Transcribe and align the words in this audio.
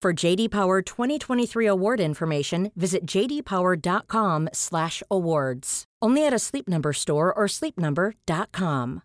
For 0.00 0.12
JD 0.12 0.52
Power 0.52 0.80
2023 0.80 1.66
award 1.66 1.98
information, 1.98 2.70
visit 2.76 3.04
jdpower.com/awards. 3.04 5.84
Only 6.00 6.24
at 6.24 6.32
a 6.32 6.38
Sleep 6.38 6.68
Number 6.68 6.92
store 6.92 7.34
or 7.34 7.46
sleepnumber.com. 7.48 9.02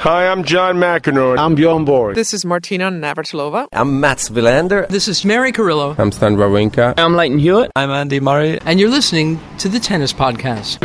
Hi, 0.00 0.30
I'm 0.30 0.44
John 0.44 0.76
McEnroe. 0.76 1.38
I'm 1.38 1.54
Bjorn 1.54 1.86
Borg. 1.86 2.16
This 2.16 2.34
is 2.34 2.44
Martina 2.44 2.90
Navratilova. 2.90 3.68
I'm 3.72 3.98
Mats 4.00 4.28
Wilander. 4.28 4.86
This 4.88 5.08
is 5.08 5.24
Mary 5.24 5.50
Carillo. 5.50 5.94
I'm 5.96 6.12
Stan 6.12 6.36
Wawrinka. 6.36 6.92
I'm 6.98 7.16
Lleyton 7.16 7.38
Hewitt. 7.38 7.70
I'm 7.74 7.90
Andy 7.90 8.20
Murray. 8.20 8.60
And 8.66 8.78
you're 8.78 8.90
listening 8.90 9.40
to 9.56 9.70
the 9.70 9.80
Tennis 9.80 10.12
Podcast. 10.12 10.76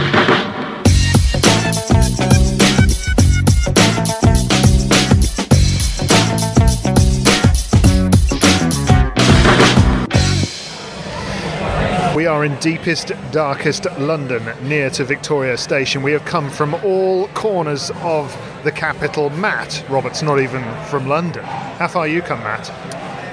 We 12.19 12.25
are 12.25 12.43
in 12.43 12.53
deepest, 12.57 13.13
darkest 13.31 13.87
London, 13.97 14.43
near 14.67 14.89
to 14.89 15.05
Victoria 15.05 15.57
Station. 15.57 16.03
We 16.03 16.11
have 16.11 16.25
come 16.25 16.49
from 16.49 16.73
all 16.83 17.29
corners 17.29 17.91
of 18.01 18.37
the 18.65 18.73
capital. 18.73 19.29
Matt 19.29 19.85
Roberts, 19.87 20.21
not 20.21 20.37
even 20.37 20.61
from 20.87 21.07
London. 21.07 21.45
How 21.45 21.87
far 21.87 22.09
you 22.09 22.21
come, 22.21 22.39
Matt? 22.39 22.67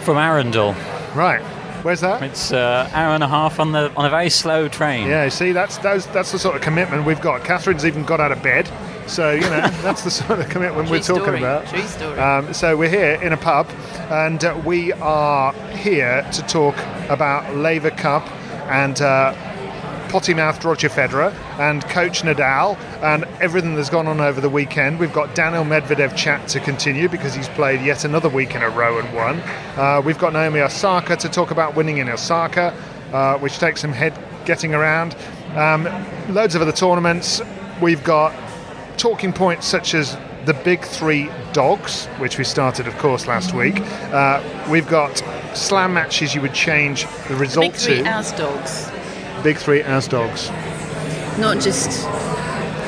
From 0.05 0.19
Arundel. 0.19 0.77
Right. 1.17 1.43
Where's 1.83 2.01
that? 2.03 2.23
It's 2.23 2.53
an 2.53 2.59
uh, 2.59 2.91
hour 2.93 3.17
and 3.17 3.25
a 3.25 3.29
half 3.29 3.59
on 3.59 3.73
the 3.73 3.93
on 3.97 4.07
a 4.07 4.09
very 4.09 4.31
slow 4.31 4.69
train. 4.69 5.09
Yeah, 5.09 5.31
see, 5.31 5.51
that's 5.51 5.79
that's 5.79 6.07
that's 6.07 6.31
the 6.31 6.39
sort 6.39 6.55
of 6.55 6.63
commitment 6.63 7.05
we've 7.05 7.21
got. 7.21 7.43
Catherine's 7.43 7.85
even 7.85 8.05
got 8.05 8.21
out 8.21 8.31
of 8.31 8.41
bed, 8.41 8.71
so 9.09 9.33
you 9.33 9.41
know 9.41 9.69
that's 9.83 10.03
the 10.03 10.13
sort 10.13 10.39
of 10.39 10.49
commitment 10.49 10.89
we're 10.89 11.01
talking 11.01 11.25
story. 11.25 11.39
about. 11.39 11.67
True 11.67 11.83
story. 11.83 12.21
Um, 12.21 12.55
so 12.55 12.77
we're 12.77 12.89
here 12.89 13.21
in 13.21 13.33
a 13.33 13.37
pub, 13.37 13.69
and 14.11 14.45
uh, 14.45 14.63
we 14.65 14.93
are 14.93 15.53
here 15.75 16.25
to 16.35 16.43
talk 16.43 16.77
about 17.09 17.53
Laver 17.57 17.91
Cup 17.91 18.29
and 18.69 19.01
uh, 19.01 19.35
potty-mouthed 20.09 20.65
Roger 20.65 20.89
Federer 20.89 21.33
and 21.59 21.83
Coach 21.89 22.23
Nadal 22.23 22.79
and 23.03 23.25
everything 23.41 23.75
that's 23.75 23.91
gone 23.91 24.07
on 24.07 24.21
over 24.21 24.41
the 24.41 24.49
weekend. 24.49 24.99
We've 24.99 25.13
got 25.13 25.35
Daniil 25.35 25.65
Medvedev 25.65 26.17
chat 26.17 26.49
to 26.49 26.61
continue 26.61 27.09
because 27.09 27.35
he's 27.35 27.49
played 27.51 27.85
yet 27.85 28.05
another 28.05 28.29
week 28.29 28.55
in 28.55 28.63
a 28.63 28.71
row 28.71 28.99
and 28.99 29.15
won. 29.15 29.41
Uh, 29.77 30.01
we've 30.05 30.19
got 30.19 30.33
Naomi 30.33 30.61
Osaka 30.61 31.17
to 31.17 31.29
talk 31.29 31.51
about 31.51 31.77
winning 31.77 31.99
in 31.99 32.09
Osaka, 32.09 32.75
uh, 33.13 33.39
which 33.39 33.59
takes 33.59 33.81
some 33.81 33.93
head 33.93 34.17
getting 34.45 34.75
around. 34.75 35.17
Um, 35.55 35.85
loads 36.33 36.55
of 36.55 36.63
other 36.63 36.73
tournaments. 36.73 37.43
We've 37.81 38.05
got 38.05 38.35
talking 38.97 39.33
points 39.33 39.67
such 39.67 39.95
as 39.95 40.17
the 40.47 40.55
big 40.55 40.85
three 40.85 41.29
dogs, 41.53 42.07
which 42.19 42.39
we 42.39 42.45
started, 42.45 42.87
of 42.87 42.97
course, 42.99 43.27
last 43.27 43.53
week. 43.53 43.81
Uh, 44.13 44.41
we've 44.71 44.87
got 44.89 45.17
slam 45.55 45.93
matches 45.93 46.35
you 46.35 46.41
would 46.41 46.55
change 46.55 47.05
the 47.29 47.35
result 47.35 47.73
Big 47.73 47.75
three 47.75 48.03
to. 48.03 48.05
as 48.09 48.33
dogs, 48.33 48.91
big 49.43 49.57
three 49.59 49.83
as 49.83 50.07
dogs. 50.07 50.49
not 51.39 51.61
just 51.61 52.07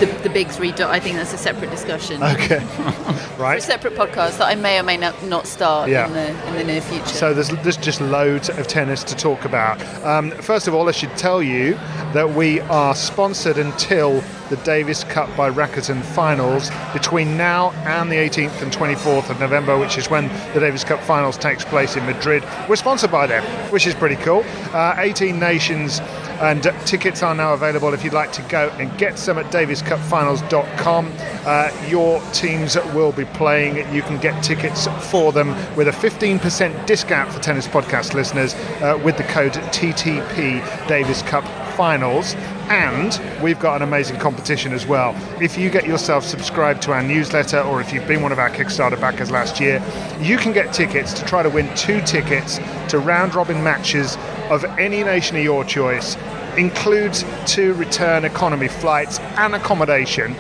the, 0.01 0.07
the 0.23 0.31
big 0.31 0.49
three. 0.49 0.73
Do- 0.73 0.87
I 0.87 1.01
think 1.01 1.17
that's 1.17 1.33
a 1.33 1.39
separate 1.39 1.71
discussion. 1.71 2.23
Okay, 2.23 2.59
right. 3.39 3.59
A 3.59 3.61
separate 3.61 3.95
podcast 3.95 4.39
that 4.39 4.47
I 4.49 4.55
may 4.55 4.79
or 4.79 4.83
may 4.83 4.97
not, 4.97 5.23
not 5.25 5.47
start 5.47 5.89
Yeah. 5.91 6.07
in 6.07 6.13
the 6.13 6.49
in 6.49 6.55
the 6.55 6.65
near 6.65 6.81
future. 6.81 7.07
So 7.07 7.35
there's, 7.35 7.49
there's 7.63 7.77
just 7.77 8.01
loads 8.01 8.49
of 8.49 8.67
tennis 8.67 9.03
to 9.05 9.17
talk 9.17 9.45
about. 9.45 9.81
Um, 10.05 10.31
first 10.31 10.69
of 10.69 10.75
all, 10.75 10.89
I 10.89 10.93
should 10.93 11.17
tell 11.17 11.43
you 11.43 11.75
that 12.15 12.31
we 12.31 12.61
are 12.63 12.95
sponsored 12.95 13.59
until 13.59 14.23
the 14.49 14.57
Davis 14.65 15.05
Cup 15.05 15.29
by 15.37 15.51
Rakuten 15.51 16.03
finals 16.03 16.71
between 16.95 17.37
now 17.37 17.71
and 17.85 18.11
the 18.11 18.17
18th 18.17 18.63
and 18.63 18.73
24th 18.73 19.29
of 19.29 19.39
November, 19.41 19.77
which 19.79 19.99
is 19.99 20.09
when 20.09 20.29
the 20.55 20.61
Davis 20.61 20.85
Cup 20.85 21.01
finals 21.03 21.37
takes 21.37 21.67
place 21.67 21.97
in 21.97 22.07
Madrid. 22.07 22.43
We're 22.67 22.77
sponsored 22.77 23.11
by 23.11 23.27
them, 23.27 23.45
which 23.71 23.87
is 23.87 23.95
pretty 23.95 24.17
cool. 24.17 24.43
Uh, 24.73 24.95
18 24.99 25.39
nations 25.39 26.01
and 26.41 26.63
tickets 26.87 27.23
are 27.23 27.35
now 27.35 27.55
available 27.55 27.93
if 27.95 28.05
you'd 28.05 28.13
like 28.13 28.33
to 28.33 28.43
go 28.43 28.69
and 28.79 28.97
get 28.99 29.19
some 29.19 29.39
at 29.39 29.47
daviscupfinals.com. 29.47 31.13
Uh, 31.45 31.87
your 31.89 32.21
teams 32.33 32.77
will 32.95 33.13
be 33.13 33.25
playing. 33.25 33.77
You 33.95 34.03
can 34.03 34.19
get 34.19 34.43
tickets 34.43 34.87
for 35.11 35.33
them 35.33 35.51
with 35.77 35.89
a 35.89 35.93
15% 35.93 36.87
discount 36.87 37.33
for 37.33 37.41
tennis 37.41 37.67
podcast 37.67 38.15
listeners 38.15 38.55
uh, 38.55 39.01
with 39.05 39.17
the 39.17 39.25
code 39.25 39.53
TTP 39.53 40.89
Davis 40.89 41.23
Cup 41.23 41.45
Finals. 41.79 42.35
And 42.71 43.21
we've 43.41 43.61
got 43.61 43.77
an 43.77 43.83
amazing 43.83 44.19
competition 44.19 44.73
as 44.73 44.85
well. 44.85 45.15
If 45.41 45.57
you 45.57 45.71
get 45.71 45.87
yourself 45.87 46.25
subscribed 46.25 46.83
to 46.83 46.93
our 46.93 47.05
newsletter 47.05 47.61
or 47.61 47.81
if 47.81 47.93
you've 47.93 48.09
been 48.09 48.21
one 48.21 48.33
of 48.33 48.41
our 48.41 48.51
Kickstarter 48.51 49.01
backers 49.01 49.31
last 49.31 49.61
year, 49.61 49.81
you 50.21 50.39
can 50.39 50.53
get 50.53 50.73
tickets 50.73 51.13
to 51.13 51.25
try 51.25 51.45
to 51.45 51.49
win 51.49 51.73
two 51.77 52.01
tickets 52.01 52.59
to 52.89 52.99
round 52.99 53.37
robin 53.37 53.63
matches 53.63 54.17
of 54.51 54.65
any 54.77 55.05
nation 55.05 55.37
of 55.37 55.45
your 55.45 55.65
choice. 55.65 56.17
Includes 56.57 57.25
two 57.47 57.75
return 57.75 58.25
economy 58.25 58.67
flights 58.67 59.21
and 59.21 59.55
accommodation. 59.55 60.35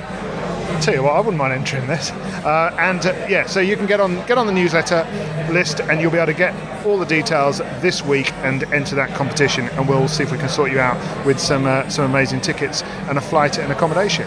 Tell 0.81 0.95
you 0.95 1.03
what, 1.03 1.15
I 1.15 1.19
wouldn't 1.19 1.37
mind 1.37 1.53
entering 1.53 1.87
this. 1.87 2.11
Uh, 2.13 2.75
and 2.79 3.05
uh, 3.05 3.27
yeah, 3.29 3.47
so 3.47 3.61
you 3.61 3.77
can 3.77 3.87
get 3.87 4.01
on 4.01 4.15
get 4.27 4.39
on 4.39 4.47
the 4.47 4.53
newsletter 4.53 5.07
list, 5.53 5.81
and 5.81 6.01
you'll 6.01 6.11
be 6.11 6.19
able 6.19 6.33
to 6.33 6.39
get 6.39 6.55
all 6.87 6.99
the 6.99 7.05
details 7.05 7.59
this 7.81 8.03
week 8.05 8.33
and 8.45 8.63
enter 8.73 8.95
that 8.95 9.15
competition. 9.15 9.69
And 9.71 9.89
we'll 9.89 10.09
see 10.09 10.23
if 10.23 10.33
we 10.33 10.39
can 10.39 10.49
sort 10.49 10.71
you 10.71 10.81
out 10.81 11.27
with 11.27 11.39
some 11.39 11.67
uh, 11.67 11.89
some 11.89 12.05
amazing 12.05 12.41
tickets 12.41 12.83
and 13.09 13.19
a 13.19 13.21
flight 13.21 13.59
and 13.59 13.73
accommodation. 13.73 14.27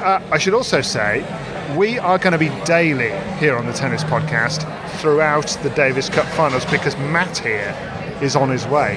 Uh, 0.00 0.20
I 0.32 0.38
should 0.38 0.54
also 0.54 0.80
say, 0.80 1.20
we 1.76 1.98
are 1.98 2.18
going 2.18 2.32
to 2.32 2.38
be 2.38 2.48
daily 2.64 3.12
here 3.38 3.56
on 3.56 3.66
the 3.66 3.72
Tennis 3.72 4.02
Podcast 4.02 4.64
throughout 5.00 5.48
the 5.62 5.70
Davis 5.70 6.08
Cup 6.08 6.26
finals 6.28 6.64
because 6.64 6.96
Matt 6.96 7.38
here 7.38 7.76
is 8.22 8.34
on 8.34 8.48
his 8.48 8.66
way. 8.66 8.96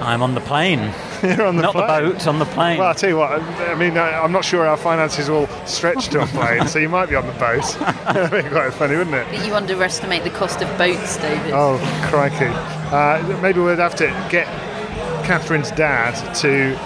I'm 0.00 0.22
on 0.22 0.34
the 0.34 0.40
plane. 0.40 0.92
You're 1.22 1.44
on 1.46 1.56
the 1.56 1.62
Not 1.62 1.72
plane. 1.72 2.04
the 2.04 2.10
boat, 2.12 2.26
on 2.26 2.38
the 2.38 2.44
plane. 2.46 2.78
Well, 2.78 2.88
I'll 2.88 2.94
tell 2.94 3.10
you 3.10 3.16
what, 3.16 3.32
I 3.42 3.72
I 3.72 3.74
mean, 3.74 3.98
I- 3.98 4.20
I'm 4.22 4.30
not 4.32 4.44
sure 4.44 4.66
our 4.66 4.76
finances 4.76 5.28
will 5.28 5.48
stretch 5.66 6.08
to 6.10 6.20
a 6.22 6.26
plane, 6.26 6.66
so 6.68 6.78
you 6.78 6.88
might 6.88 7.08
be 7.08 7.16
on 7.16 7.26
the 7.26 7.32
boat. 7.34 7.62
That'd 8.14 8.44
be 8.44 8.48
quite 8.48 8.72
funny, 8.74 8.96
wouldn't 8.96 9.16
it? 9.16 9.26
But 9.30 9.46
you 9.46 9.54
underestimate 9.54 10.22
the 10.24 10.30
cost 10.30 10.62
of 10.62 10.78
boats, 10.78 11.16
David. 11.18 11.52
Oh, 11.52 11.78
crikey. 12.08 12.46
Uh, 12.94 13.40
maybe 13.42 13.60
we'd 13.60 13.78
have 13.78 13.96
to 13.96 14.06
get 14.30 14.46
Catherine's 15.24 15.70
dad 15.72 16.14
to 16.36 16.78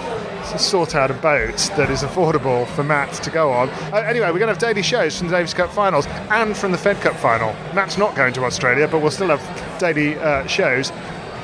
sort 0.57 0.93
out 0.93 1.09
a 1.09 1.13
boat 1.15 1.55
that 1.77 1.89
is 1.89 2.01
affordable 2.03 2.67
for 2.75 2.83
Matt 2.83 3.13
to 3.13 3.29
go 3.29 3.51
on. 3.51 3.69
Uh, 3.93 3.97
anyway, 4.05 4.25
we're 4.27 4.39
going 4.39 4.41
to 4.41 4.47
have 4.53 4.57
daily 4.59 4.81
shows 4.83 5.17
from 5.17 5.27
the 5.29 5.35
Davis 5.37 5.53
Cup 5.53 5.71
finals 5.71 6.05
and 6.31 6.55
from 6.57 6.71
the 6.73 6.77
Fed 6.77 6.97
Cup 7.01 7.15
final. 7.15 7.53
Matt's 7.73 7.97
not 7.97 8.13
going 8.15 8.33
to 8.33 8.43
Australia, 8.43 8.87
but 8.87 9.01
we'll 9.01 9.09
still 9.11 9.29
have 9.35 9.79
daily 9.79 10.17
uh, 10.17 10.45
shows. 10.47 10.91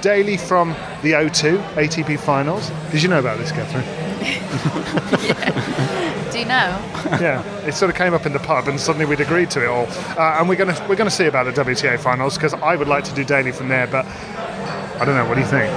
Daily 0.01 0.37
from 0.37 0.69
the 1.01 1.13
O2 1.13 1.61
ATP 1.73 2.19
finals. 2.19 2.71
Did 2.91 3.03
you 3.03 3.09
know 3.09 3.19
about 3.19 3.37
this, 3.37 3.51
Catherine? 3.51 3.83
Do 6.31 6.39
you 6.39 6.45
know? 6.45 6.79
yeah, 7.19 7.43
it 7.65 7.73
sort 7.73 7.91
of 7.91 7.97
came 7.97 8.13
up 8.13 8.25
in 8.25 8.33
the 8.33 8.39
pub, 8.39 8.67
and 8.67 8.79
suddenly 8.79 9.05
we'd 9.05 9.19
agreed 9.19 9.49
to 9.51 9.63
it 9.63 9.67
all. 9.67 9.87
Uh, 10.17 10.37
and 10.39 10.47
we're 10.47 10.55
gonna 10.55 10.85
we're 10.87 10.95
gonna 10.95 11.09
see 11.09 11.25
about 11.25 11.53
the 11.53 11.63
WTA 11.63 11.99
finals 11.99 12.35
because 12.35 12.53
I 12.53 12.75
would 12.75 12.87
like 12.87 13.03
to 13.05 13.13
do 13.13 13.25
daily 13.25 13.51
from 13.51 13.67
there, 13.67 13.87
but 13.87 14.05
I 14.05 15.03
don't 15.05 15.15
know. 15.15 15.25
What 15.25 15.35
do 15.35 15.41
you 15.41 15.47
think? 15.47 15.73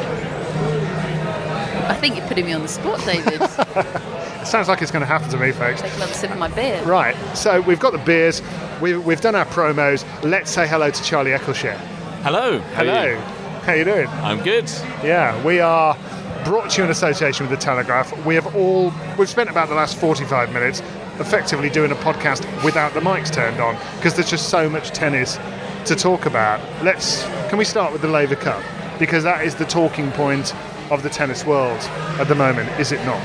I 1.89 1.95
think 1.95 2.17
you're 2.17 2.27
putting 2.29 2.47
me 2.47 2.53
on 2.53 2.63
the 2.63 2.69
spot, 2.69 3.01
David. 3.05 3.41
It 4.43 4.47
sounds 4.47 4.67
like 4.67 4.83
it's 4.83 4.91
going 4.91 5.03
to 5.03 5.07
happen 5.07 5.31
to 5.31 5.37
me, 5.37 5.53
folks. 5.53 5.83
Take 5.83 5.95
another 5.95 6.13
sip 6.15 6.33
of 6.33 6.37
my 6.37 6.49
beer. 6.49 6.83
Right, 6.83 7.15
so 7.37 7.61
we've 7.61 7.79
got 7.79 7.93
the 7.93 7.99
beers, 7.99 8.43
we've, 8.81 9.03
we've 9.07 9.21
done 9.21 9.37
our 9.37 9.47
promos. 9.47 10.05
Let's 10.25 10.51
say 10.51 10.67
hello 10.67 10.91
to 10.91 11.03
Charlie 11.05 11.31
Eccleshare. 11.31 11.77
Hello. 12.25 12.59
How 12.59 12.83
are 12.83 12.85
Hello. 12.85 13.42
You? 13.63 13.67
How 13.67 13.73
you 13.75 13.85
doing? 13.85 14.09
I'm 14.09 14.43
good. 14.43 14.69
Yeah, 15.03 15.43
we 15.45 15.61
are 15.61 15.97
brought 16.45 16.71
to 16.71 16.79
you 16.79 16.85
in 16.85 16.91
association 16.91 17.49
with 17.49 17.59
the 17.59 17.65
Telegraph. 17.65 18.13
We 18.27 18.35
have 18.35 18.55
all 18.57 18.93
we've 19.19 19.29
spent 19.29 19.51
about 19.51 19.69
the 19.69 19.75
last 19.75 19.97
45 19.99 20.53
minutes 20.53 20.81
effectively 21.21 21.71
doing 21.71 21.93
a 21.93 21.97
podcast 21.97 22.43
without 22.65 22.95
the 22.95 23.01
mics 23.01 23.31
turned 23.31 23.61
on 23.61 23.77
because 23.97 24.15
there's 24.15 24.31
just 24.31 24.49
so 24.49 24.69
much 24.69 24.91
tennis 24.91 25.39
to 25.87 25.95
talk 25.95 26.27
about. 26.27 26.61
Let's 26.83 27.25
can 27.49 27.59
we 27.59 27.65
start 27.65 27.93
with 27.93 28.03
the 28.03 28.09
Laver 28.09 28.37
Cup 28.37 28.63
because 28.99 29.23
that 29.25 29.45
is 29.45 29.55
the 29.55 29.65
talking 29.65 30.11
point 30.13 30.55
of 30.91 31.03
the 31.03 31.09
tennis 31.09 31.45
world 31.47 31.79
at 32.19 32.29
the 32.29 32.35
moment, 32.35 32.69
is 32.81 32.93
it 32.93 33.05
not? 33.07 33.23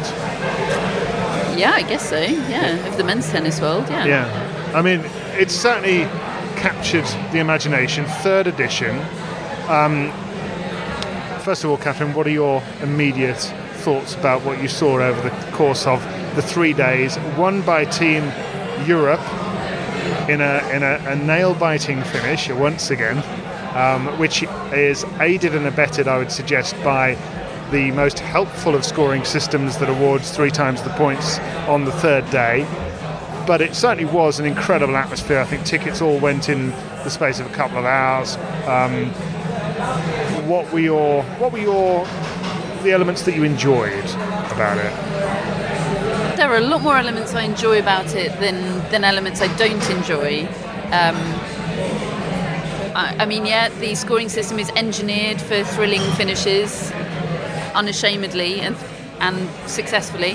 Yeah, 1.57 1.71
I 1.73 1.81
guess 1.81 2.07
so. 2.09 2.19
Yeah, 2.19 2.87
of 2.87 2.97
the 2.97 3.03
men's 3.03 3.29
tennis 3.29 3.59
world. 3.59 3.89
Yeah. 3.89 4.05
Yeah, 4.05 4.71
I 4.75 4.81
mean, 4.81 5.01
it's 5.33 5.55
certainly 5.55 6.03
captured 6.55 7.05
the 7.31 7.39
imagination. 7.39 8.05
Third 8.05 8.45
edition. 8.47 8.95
Um, 9.67 10.13
first 11.47 11.63
of 11.63 11.69
all, 11.69 11.77
Catherine, 11.77 12.13
what 12.13 12.27
are 12.27 12.31
your 12.31 12.61
immediate 12.81 13.39
thoughts 13.85 14.15
about 14.15 14.43
what 14.43 14.61
you 14.61 14.67
saw 14.67 14.99
over 14.99 15.21
the 15.21 15.51
course 15.53 15.87
of 15.87 16.03
the 16.35 16.41
three 16.41 16.73
days? 16.73 17.17
Won 17.37 17.61
by 17.61 17.85
Team 17.85 18.21
Europe 18.85 19.21
in 20.27 20.41
a 20.41 20.69
in 20.73 20.83
a, 20.83 21.01
a 21.07 21.15
nail-biting 21.15 22.03
finish 22.03 22.49
once 22.49 22.91
again, 22.91 23.19
um, 23.77 24.07
which 24.19 24.43
is 24.73 25.05
aided 25.21 25.55
and 25.55 25.65
abetted, 25.65 26.05
I 26.05 26.17
would 26.17 26.33
suggest, 26.33 26.75
by 26.83 27.15
the 27.71 27.91
most 27.91 28.19
helpful 28.19 28.75
of 28.75 28.83
scoring 28.83 29.23
systems 29.23 29.77
that 29.77 29.87
awards 29.87 30.31
three 30.31 30.51
times 30.51 30.83
the 30.83 30.89
points 30.89 31.39
on 31.69 31.85
the 31.85 31.93
third 31.93 32.29
day 32.29 32.67
but 33.47 33.61
it 33.61 33.73
certainly 33.73 34.03
was 34.13 34.41
an 34.41 34.45
incredible 34.45 34.97
atmosphere. 34.97 35.39
I 35.39 35.45
think 35.45 35.63
tickets 35.63 36.01
all 36.01 36.19
went 36.19 36.49
in 36.49 36.71
the 37.05 37.09
space 37.09 37.39
of 37.39 37.45
a 37.45 37.53
couple 37.55 37.77
of 37.77 37.85
hours. 37.85 38.35
Um, 38.67 39.13
what 40.47 40.71
were 40.71 40.79
your 40.79 41.23
what 41.39 41.51
were 41.51 41.59
your 41.59 42.05
the 42.83 42.91
elements 42.91 43.23
that 43.23 43.35
you 43.35 43.43
enjoyed 43.43 44.05
about 44.51 44.77
it? 44.77 46.37
There 46.37 46.49
are 46.49 46.57
a 46.57 46.61
lot 46.61 46.81
more 46.81 46.97
elements 46.97 47.33
I 47.33 47.43
enjoy 47.43 47.79
about 47.79 48.15
it 48.15 48.39
than 48.39 48.79
than 48.89 49.03
elements 49.03 49.41
I 49.41 49.55
don't 49.57 49.89
enjoy. 49.89 50.45
Um, 50.87 51.17
I, 52.95 53.15
I 53.19 53.25
mean, 53.25 53.45
yeah, 53.45 53.69
the 53.69 53.93
scoring 53.95 54.29
system 54.29 54.57
is 54.57 54.69
engineered 54.71 55.39
for 55.39 55.63
thrilling 55.63 56.01
finishes, 56.13 56.91
unashamedly 57.75 58.61
and 58.61 58.75
and 59.19 59.49
successfully. 59.69 60.33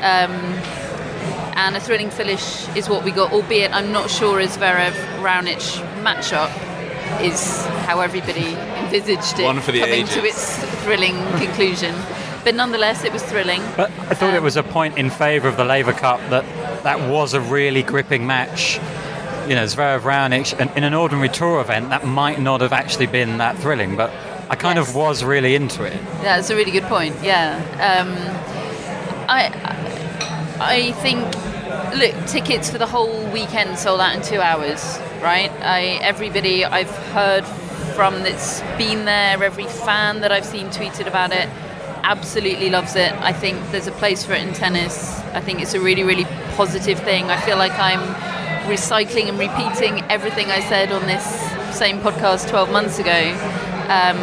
Um, 0.00 0.32
and 1.56 1.76
a 1.76 1.80
thrilling 1.80 2.10
finish 2.10 2.68
is 2.76 2.88
what 2.88 3.04
we 3.04 3.12
got, 3.12 3.32
albeit 3.32 3.72
I'm 3.72 3.92
not 3.92 4.10
sure 4.10 4.40
as 4.40 4.56
Zverev 4.56 4.92
Raonic 5.22 5.62
matchup 6.02 6.50
is 7.22 7.64
how 7.86 8.00
everybody 8.00 8.54
envisaged 8.82 9.38
it 9.38 9.44
One 9.44 9.60
for 9.60 9.72
the 9.72 9.80
coming 9.80 10.06
to 10.06 10.24
its 10.24 10.56
thrilling 10.84 11.16
conclusion. 11.38 11.94
But 12.44 12.54
nonetheless, 12.54 13.04
it 13.04 13.12
was 13.12 13.22
thrilling. 13.22 13.62
But 13.76 13.90
I 14.10 14.14
thought 14.14 14.34
it 14.34 14.38
Um, 14.38 14.44
was 14.44 14.56
a 14.56 14.62
point 14.62 14.98
in 14.98 15.08
favour 15.10 15.48
of 15.48 15.56
the 15.56 15.64
Laver 15.64 15.92
Cup 15.94 16.20
that 16.30 16.44
that 16.82 17.00
was 17.08 17.32
a 17.34 17.40
really 17.40 17.82
gripping 17.82 18.26
match. 18.26 18.78
You 19.48 19.54
know, 19.54 19.64
Zverev 19.64 20.00
Raonic, 20.00 20.54
and 20.58 20.70
in 20.76 20.84
an 20.84 20.94
ordinary 20.94 21.28
tour 21.30 21.60
event, 21.60 21.88
that 21.90 22.04
might 22.06 22.40
not 22.40 22.60
have 22.60 22.72
actually 22.72 23.06
been 23.06 23.38
that 23.38 23.56
thrilling, 23.58 23.96
but 23.96 24.10
I 24.50 24.56
kind 24.56 24.78
Yes. 24.78 24.88
of 24.90 24.94
was 24.94 25.24
really 25.24 25.54
into 25.54 25.84
it. 25.84 25.94
Yeah, 26.22 26.36
that's 26.36 26.50
a 26.50 26.56
really 26.56 26.70
good 26.70 26.84
point. 26.84 27.14
Yeah, 27.22 27.60
um, 27.80 28.10
I 29.28 29.50
I 30.60 30.92
think 31.02 31.24
look 31.94 32.14
tickets 32.26 32.70
for 32.70 32.78
the 32.78 32.86
whole 32.86 33.24
weekend 33.30 33.78
sold 33.78 34.00
out 34.00 34.14
in 34.14 34.22
two 34.22 34.40
hours. 34.40 34.98
Right, 35.22 35.50
I 35.62 35.98
everybody 36.02 36.64
I've 36.64 36.90
heard 37.12 37.44
from 37.94 38.22
that's 38.22 38.60
been 38.76 39.04
there, 39.04 39.42
every 39.42 39.66
fan 39.66 40.20
that 40.20 40.32
I've 40.32 40.44
seen 40.44 40.66
tweeted 40.68 41.06
about 41.06 41.32
it, 41.32 41.48
absolutely 42.02 42.68
loves 42.70 42.96
it. 42.96 43.12
I 43.12 43.32
think 43.32 43.58
there's 43.70 43.86
a 43.86 43.92
place 43.92 44.24
for 44.24 44.34
it 44.34 44.46
in 44.46 44.52
tennis. 44.52 45.18
I 45.32 45.40
think 45.40 45.62
it's 45.62 45.74
a 45.74 45.80
really 45.80 46.02
really 46.02 46.24
positive 46.56 46.98
thing. 47.00 47.24
I 47.30 47.40
feel 47.40 47.56
like 47.56 47.72
I'm 47.78 48.02
recycling 48.64 49.28
and 49.28 49.38
repeating 49.38 50.02
everything 50.10 50.50
I 50.50 50.60
said 50.60 50.90
on 50.92 51.06
this 51.06 51.24
same 51.76 52.00
podcast 52.00 52.48
12 52.48 52.70
months 52.70 52.98
ago. 52.98 53.10
Um, 53.10 54.18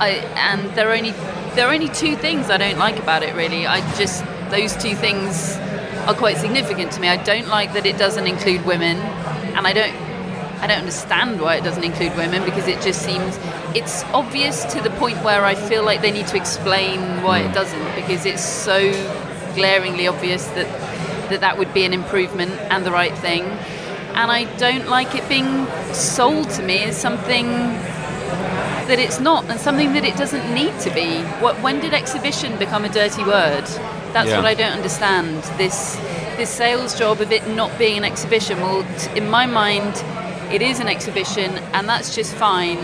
I, 0.00 0.22
and 0.36 0.74
there 0.74 0.90
are 0.90 0.94
only 0.94 1.12
there 1.54 1.68
are 1.68 1.72
only 1.72 1.88
two 1.88 2.16
things 2.16 2.50
I 2.50 2.58
don't 2.58 2.78
like 2.78 2.98
about 2.98 3.22
it. 3.22 3.34
Really, 3.34 3.66
I 3.66 3.80
just 3.96 4.24
those 4.50 4.76
two 4.76 4.94
things 4.94 5.56
are 6.06 6.14
quite 6.14 6.36
significant 6.36 6.92
to 6.92 7.00
me. 7.00 7.08
I 7.08 7.22
don't 7.22 7.48
like 7.48 7.72
that 7.74 7.86
it 7.86 7.98
doesn't 7.98 8.26
include 8.26 8.64
women, 8.64 8.96
and 9.56 9.66
I 9.66 9.72
don't 9.72 9.94
I 10.60 10.66
don't 10.66 10.78
understand 10.78 11.40
why 11.40 11.56
it 11.56 11.64
doesn't 11.64 11.84
include 11.84 12.16
women 12.16 12.42
because 12.44 12.66
it 12.66 12.80
just 12.80 13.02
seems 13.02 13.38
it's 13.74 14.04
obvious 14.04 14.64
to 14.72 14.80
the 14.80 14.90
point 14.90 15.22
where 15.22 15.44
I 15.44 15.54
feel 15.54 15.84
like 15.84 16.00
they 16.00 16.10
need 16.10 16.26
to 16.28 16.36
explain 16.36 17.22
why 17.22 17.40
it 17.40 17.48
hmm. 17.48 17.52
doesn't 17.52 17.94
because 17.94 18.24
it's 18.24 18.44
so 18.44 18.90
glaringly 19.54 20.06
obvious 20.06 20.46
that 20.48 20.66
that 21.28 21.40
that 21.40 21.58
would 21.58 21.72
be 21.74 21.84
an 21.84 21.92
improvement 21.92 22.52
and 22.70 22.86
the 22.86 22.92
right 22.92 23.16
thing. 23.18 23.42
And 24.14 24.30
I 24.30 24.44
don't 24.56 24.88
like 24.88 25.14
it 25.14 25.28
being 25.28 25.66
sold 25.92 26.48
to 26.50 26.62
me 26.62 26.84
as 26.84 26.96
something 26.96 27.48
that 28.88 28.98
it's 28.98 29.20
not 29.20 29.44
and 29.50 29.60
something 29.60 29.92
that 29.92 30.04
it 30.04 30.16
doesn't 30.16 30.54
need 30.54 30.78
to 30.80 30.90
be. 30.94 31.20
What, 31.42 31.60
when 31.60 31.80
did 31.80 31.92
exhibition 31.92 32.56
become 32.58 32.84
a 32.84 32.88
dirty 32.88 33.24
word? 33.24 33.64
That's 34.12 34.28
Yeah. 34.30 34.36
what 34.36 34.46
I 34.46 34.54
don't 34.54 34.72
understand. 34.72 35.42
This 35.58 35.96
this 36.36 36.50
sales 36.50 36.98
job 36.98 37.20
of 37.20 37.32
it 37.32 37.48
not 37.48 37.70
being 37.78 37.96
an 37.98 38.04
exhibition. 38.04 38.60
Well, 38.60 38.84
t- 38.98 39.10
in 39.16 39.30
my 39.30 39.46
mind, 39.46 40.02
it 40.52 40.60
is 40.60 40.80
an 40.80 40.88
exhibition, 40.88 41.50
and 41.72 41.88
that's 41.88 42.14
just 42.14 42.34
fine. 42.34 42.78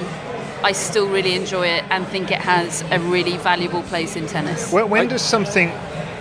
I 0.64 0.72
still 0.72 1.06
really 1.06 1.34
enjoy 1.34 1.66
it 1.66 1.84
and 1.90 2.06
think 2.08 2.30
it 2.30 2.38
has 2.40 2.82
a 2.90 2.98
really 2.98 3.36
valuable 3.36 3.82
place 3.82 4.16
in 4.16 4.26
tennis. 4.26 4.72
When, 4.72 4.88
when 4.88 5.08
does 5.08 5.20
something 5.22 5.70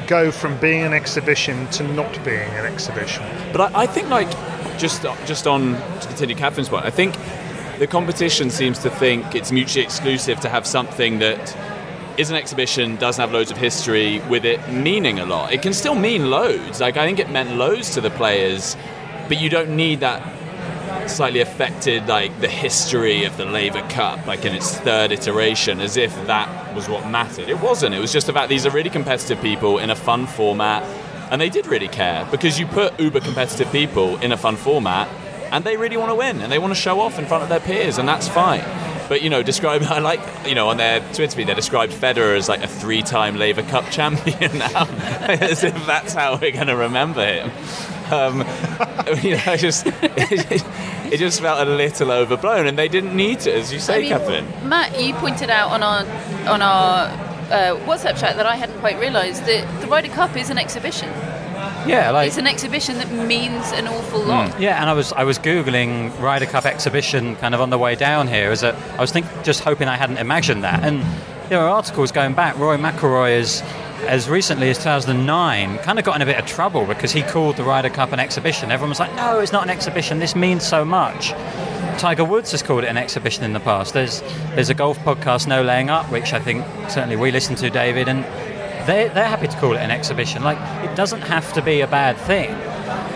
go 0.07 0.31
from 0.31 0.57
being 0.57 0.81
an 0.83 0.93
exhibition 0.93 1.67
to 1.67 1.83
not 1.83 2.11
being 2.25 2.49
an 2.59 2.65
exhibition? 2.65 3.23
But 3.53 3.61
I, 3.73 3.83
I 3.83 3.85
think, 3.87 4.09
like, 4.09 4.29
just 4.77 5.05
uh, 5.05 5.15
just 5.25 5.47
on 5.47 5.75
to 6.01 6.07
continue 6.07 6.35
Catherine's 6.35 6.69
point, 6.69 6.85
I 6.85 6.89
think 6.89 7.15
the 7.79 7.87
competition 7.87 8.49
seems 8.49 8.79
to 8.79 8.89
think 8.89 9.35
it's 9.35 9.51
mutually 9.51 9.85
exclusive 9.85 10.39
to 10.41 10.49
have 10.49 10.65
something 10.67 11.19
that 11.19 11.55
is 12.21 12.29
an 12.29 12.37
exhibition, 12.37 12.95
doesn't 12.97 13.21
have 13.21 13.33
loads 13.33 13.51
of 13.51 13.57
history, 13.57 14.19
with 14.29 14.45
it 14.45 14.69
meaning 14.69 15.19
a 15.19 15.25
lot. 15.25 15.51
It 15.51 15.61
can 15.61 15.73
still 15.73 15.95
mean 15.95 16.29
loads. 16.29 16.79
Like 16.79 16.95
I 16.95 17.05
think 17.05 17.19
it 17.19 17.29
meant 17.29 17.55
loads 17.55 17.95
to 17.95 18.01
the 18.01 18.11
players, 18.11 18.77
but 19.27 19.41
you 19.41 19.49
don't 19.49 19.75
need 19.75 19.99
that 20.01 20.21
slightly 21.09 21.41
affected 21.41 22.07
like 22.07 22.39
the 22.39 22.47
history 22.47 23.23
of 23.23 23.35
the 23.37 23.45
Laver 23.45 23.81
Cup, 23.89 24.25
like 24.27 24.45
in 24.45 24.53
its 24.53 24.77
third 24.77 25.11
iteration, 25.11 25.81
as 25.81 25.97
if 25.97 26.13
that 26.27 26.75
was 26.75 26.87
what 26.87 27.09
mattered. 27.09 27.49
It 27.49 27.59
wasn't. 27.59 27.95
It 27.95 27.99
was 27.99 28.13
just 28.13 28.29
about 28.29 28.49
these 28.49 28.65
are 28.65 28.71
really 28.71 28.91
competitive 28.91 29.41
people 29.41 29.79
in 29.79 29.89
a 29.89 29.95
fun 29.95 30.27
format, 30.27 30.83
and 31.31 31.41
they 31.41 31.49
did 31.49 31.65
really 31.65 31.87
care 31.87 32.27
because 32.29 32.59
you 32.59 32.67
put 32.67 32.99
uber 32.99 33.19
competitive 33.19 33.71
people 33.71 34.17
in 34.19 34.31
a 34.31 34.37
fun 34.37 34.55
format, 34.55 35.09
and 35.51 35.63
they 35.63 35.75
really 35.75 35.97
want 35.97 36.11
to 36.11 36.15
win 36.15 36.39
and 36.41 36.51
they 36.51 36.59
want 36.59 36.71
to 36.71 36.79
show 36.79 36.99
off 36.99 37.17
in 37.17 37.25
front 37.25 37.41
of 37.41 37.49
their 37.49 37.59
peers, 37.59 37.97
and 37.97 38.07
that's 38.07 38.27
fine. 38.27 38.90
But 39.11 39.23
you 39.23 39.29
know, 39.29 39.43
describe 39.43 39.83
I 39.89 39.99
like 39.99 40.21
you 40.47 40.55
know 40.55 40.69
on 40.69 40.77
their 40.77 41.01
Twitter 41.11 41.35
feed 41.35 41.47
they 41.47 41.53
described 41.53 41.91
Federer 41.91 42.37
as 42.37 42.47
like 42.47 42.63
a 42.63 42.67
three-time 42.67 43.35
Laver 43.35 43.63
Cup 43.63 43.89
champion 43.91 44.57
now, 44.57 44.87
as 45.27 45.65
if 45.65 45.85
that's 45.85 46.13
how 46.13 46.37
we're 46.37 46.53
going 46.53 46.67
to 46.67 46.77
remember 46.77 47.25
him. 47.25 47.51
Um, 48.09 48.37
you 49.21 49.35
know, 49.35 49.43
I 49.47 49.57
just 49.59 49.85
it 49.85 51.17
just 51.17 51.41
felt 51.41 51.67
a 51.67 51.69
little 51.69 52.09
overblown, 52.09 52.67
and 52.67 52.79
they 52.79 52.87
didn't 52.87 53.13
need 53.13 53.41
to, 53.41 53.53
as 53.53 53.73
you 53.73 53.79
say, 53.79 53.97
I 53.97 53.99
mean, 53.99 54.09
Catherine. 54.11 54.69
Matt, 54.69 54.97
you 54.97 55.13
pointed 55.15 55.49
out 55.49 55.71
on 55.71 55.83
our 55.83 56.05
on 56.49 56.61
our 56.61 57.07
uh, 57.51 57.75
WhatsApp 57.85 58.17
chat 58.17 58.37
that 58.37 58.45
I 58.45 58.55
hadn't 58.55 58.79
quite 58.79 58.97
realised 58.97 59.45
that 59.45 59.81
the 59.81 59.87
Ryder 59.87 60.07
Cup 60.07 60.37
is 60.37 60.49
an 60.49 60.57
exhibition. 60.57 61.09
Yeah, 61.87 62.11
like 62.11 62.27
It's 62.27 62.37
an 62.37 62.47
exhibition 62.47 62.97
that 62.97 63.11
means 63.11 63.71
an 63.71 63.87
awful 63.87 64.21
lot. 64.21 64.53
Hmm. 64.53 64.61
Yeah, 64.61 64.81
and 64.81 64.89
I 64.89 64.93
was 64.93 65.11
I 65.13 65.23
was 65.23 65.39
googling 65.39 66.17
Ryder 66.19 66.45
Cup 66.45 66.65
exhibition 66.65 67.35
kind 67.37 67.55
of 67.55 67.61
on 67.61 67.69
the 67.69 67.77
way 67.77 67.95
down 67.95 68.27
here. 68.27 68.51
As 68.51 68.63
a, 68.63 68.75
I 68.97 69.01
was 69.01 69.11
think 69.11 69.25
just 69.43 69.61
hoping 69.61 69.87
I 69.87 69.97
hadn't 69.97 70.17
imagined 70.17 70.63
that. 70.63 70.83
And 70.83 71.03
there 71.49 71.59
are 71.59 71.69
articles 71.69 72.11
going 72.11 72.33
back. 72.33 72.57
Rory 72.57 72.77
McIlroy 72.77 73.37
is 73.37 73.61
as 74.07 74.27
recently 74.29 74.69
as 74.69 74.77
2009 74.77 75.77
kind 75.79 75.99
of 75.99 76.05
got 76.05 76.15
in 76.15 76.21
a 76.23 76.25
bit 76.25 76.37
of 76.39 76.45
trouble 76.45 76.85
because 76.85 77.11
he 77.11 77.21
called 77.21 77.55
the 77.57 77.63
Ryder 77.63 77.89
Cup 77.89 78.11
an 78.11 78.19
exhibition. 78.19 78.71
Everyone 78.71 78.89
was 78.89 78.99
like, 78.99 79.13
"No, 79.15 79.39
it's 79.39 79.51
not 79.51 79.63
an 79.63 79.69
exhibition. 79.69 80.19
This 80.19 80.35
means 80.35 80.65
so 80.65 80.83
much." 80.85 81.33
Tiger 81.97 82.23
Woods 82.23 82.51
has 82.51 82.63
called 82.63 82.83
it 82.83 82.87
an 82.87 82.97
exhibition 82.97 83.43
in 83.43 83.53
the 83.53 83.59
past. 83.59 83.93
There's 83.93 84.21
there's 84.55 84.69
a 84.69 84.73
golf 84.73 84.97
podcast, 84.99 85.47
No 85.47 85.61
Laying 85.61 85.89
Up, 85.89 86.09
which 86.11 86.33
I 86.33 86.39
think 86.39 86.65
certainly 86.89 87.15
we 87.15 87.31
listen 87.31 87.55
to, 87.57 87.69
David, 87.69 88.07
and 88.07 88.25
they 88.85 89.07
they're 89.09 89.27
happy 89.27 89.47
to 89.47 89.57
call 89.57 89.73
it 89.73 89.79
an 89.79 89.91
exhibition. 89.91 90.43
Like 90.43 90.57
it 90.89 90.95
doesn't 90.95 91.21
have 91.21 91.51
to 91.53 91.61
be 91.61 91.81
a 91.81 91.87
bad 91.87 92.17
thing. 92.17 92.51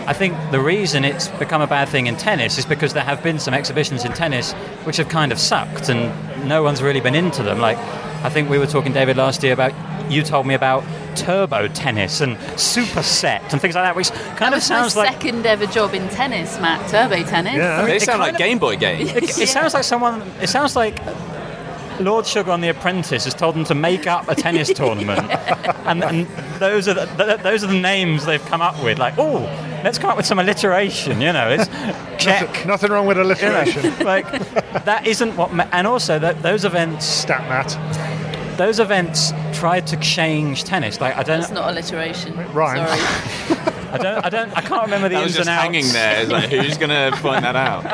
I 0.08 0.12
think 0.12 0.34
the 0.52 0.60
reason 0.60 1.04
it's 1.04 1.28
become 1.28 1.60
a 1.62 1.66
bad 1.66 1.88
thing 1.88 2.06
in 2.06 2.16
tennis 2.16 2.58
is 2.58 2.64
because 2.66 2.92
there 2.92 3.02
have 3.02 3.22
been 3.22 3.38
some 3.40 3.54
exhibitions 3.54 4.04
in 4.04 4.12
tennis 4.12 4.52
which 4.84 4.96
have 4.98 5.08
kind 5.08 5.32
of 5.32 5.38
sucked 5.38 5.88
and 5.88 6.48
no 6.48 6.62
one's 6.62 6.80
really 6.82 7.00
been 7.00 7.16
into 7.16 7.42
them. 7.42 7.58
Like, 7.58 7.76
I 8.22 8.28
think 8.30 8.48
we 8.48 8.58
were 8.58 8.66
talking, 8.68 8.92
David, 8.92 9.16
last 9.16 9.42
year 9.42 9.52
about, 9.52 9.72
you 10.10 10.22
told 10.22 10.46
me 10.46 10.54
about 10.54 10.84
turbo 11.16 11.66
tennis 11.66 12.20
and 12.20 12.38
super 12.58 13.02
set 13.02 13.42
and 13.52 13.60
things 13.60 13.74
like 13.74 13.82
that, 13.84 13.96
which 13.96 14.10
kind 14.36 14.52
That 14.52 14.58
of 14.58 14.62
sounds 14.62 14.94
my 14.94 15.02
like 15.06 15.12
second 15.14 15.44
ever 15.44 15.66
job 15.66 15.92
in 15.92 16.08
tennis, 16.10 16.56
Matt. 16.60 16.88
Turbo 16.88 17.24
tennis. 17.28 17.54
Yeah. 17.56 17.84
They 17.84 17.96
it 17.96 18.02
sound 18.02 18.20
like 18.20 18.34
of- 18.34 18.38
Game 18.38 18.60
Boy 18.60 18.76
games. 18.76 19.10
It, 19.10 19.24
it 19.36 19.48
sounds 19.48 19.74
like 19.74 19.82
someone. 19.84 20.22
It 20.40 20.48
sounds 20.48 20.76
like 20.76 21.00
Lord 22.00 22.26
Sugar 22.26 22.50
on 22.50 22.60
The 22.60 22.68
Apprentice 22.68 23.24
has 23.24 23.34
told 23.34 23.54
them 23.54 23.64
to 23.64 23.74
make 23.74 24.06
up 24.06 24.28
a 24.28 24.34
tennis 24.34 24.72
tournament, 24.74 25.30
and, 25.86 26.02
and 26.04 26.26
those 26.58 26.88
are 26.88 26.94
the, 26.94 27.06
th- 27.24 27.40
those 27.40 27.64
are 27.64 27.68
the 27.68 27.80
names 27.80 28.24
they've 28.26 28.44
come 28.46 28.60
up 28.62 28.82
with. 28.82 28.98
Like, 28.98 29.14
oh, 29.18 29.40
let's 29.84 29.98
come 29.98 30.10
up 30.10 30.16
with 30.16 30.26
some 30.26 30.38
alliteration. 30.38 31.20
You 31.20 31.32
know, 31.32 31.48
it's 31.50 31.66
check. 32.22 32.66
Nothing 32.66 32.90
wrong 32.92 33.06
with 33.06 33.16
You 33.16 33.24
know, 33.24 33.28
alliteration. 33.30 33.98
like 34.06 34.26
that 34.84 35.06
isn't 35.06 35.36
what. 35.36 35.52
Ma- 35.52 35.68
and 35.72 35.86
also, 35.86 36.18
that 36.18 36.42
those 36.42 36.64
events, 36.64 37.04
Stat 37.06 37.42
Matt. 37.48 38.56
those 38.58 38.78
events 38.80 39.32
tried 39.52 39.86
to 39.88 39.96
change 39.98 40.64
tennis. 40.64 41.00
Like, 41.00 41.16
I 41.16 41.22
don't, 41.22 41.40
It's 41.40 41.50
not 41.50 41.70
alliteration. 41.70 42.36
Rhymes. 42.52 42.88
Sorry. 42.90 43.60
I 43.92 43.98
don't, 43.98 44.24
I 44.26 44.28
don't, 44.28 44.56
I 44.58 44.60
can't 44.60 44.82
remember 44.82 45.08
the 45.08 45.14
That 45.14 45.22
was 45.24 45.36
ins 45.36 45.46
just 45.46 45.48
and 45.48 45.56
outs. 45.56 45.62
hanging 45.62 45.88
there. 45.92 46.22
It's 46.22 46.30
like, 46.30 46.50
who's 46.50 46.76
going 46.76 46.90
to 46.90 47.16
find 47.18 47.44
that 47.44 47.56
out? 47.56 47.84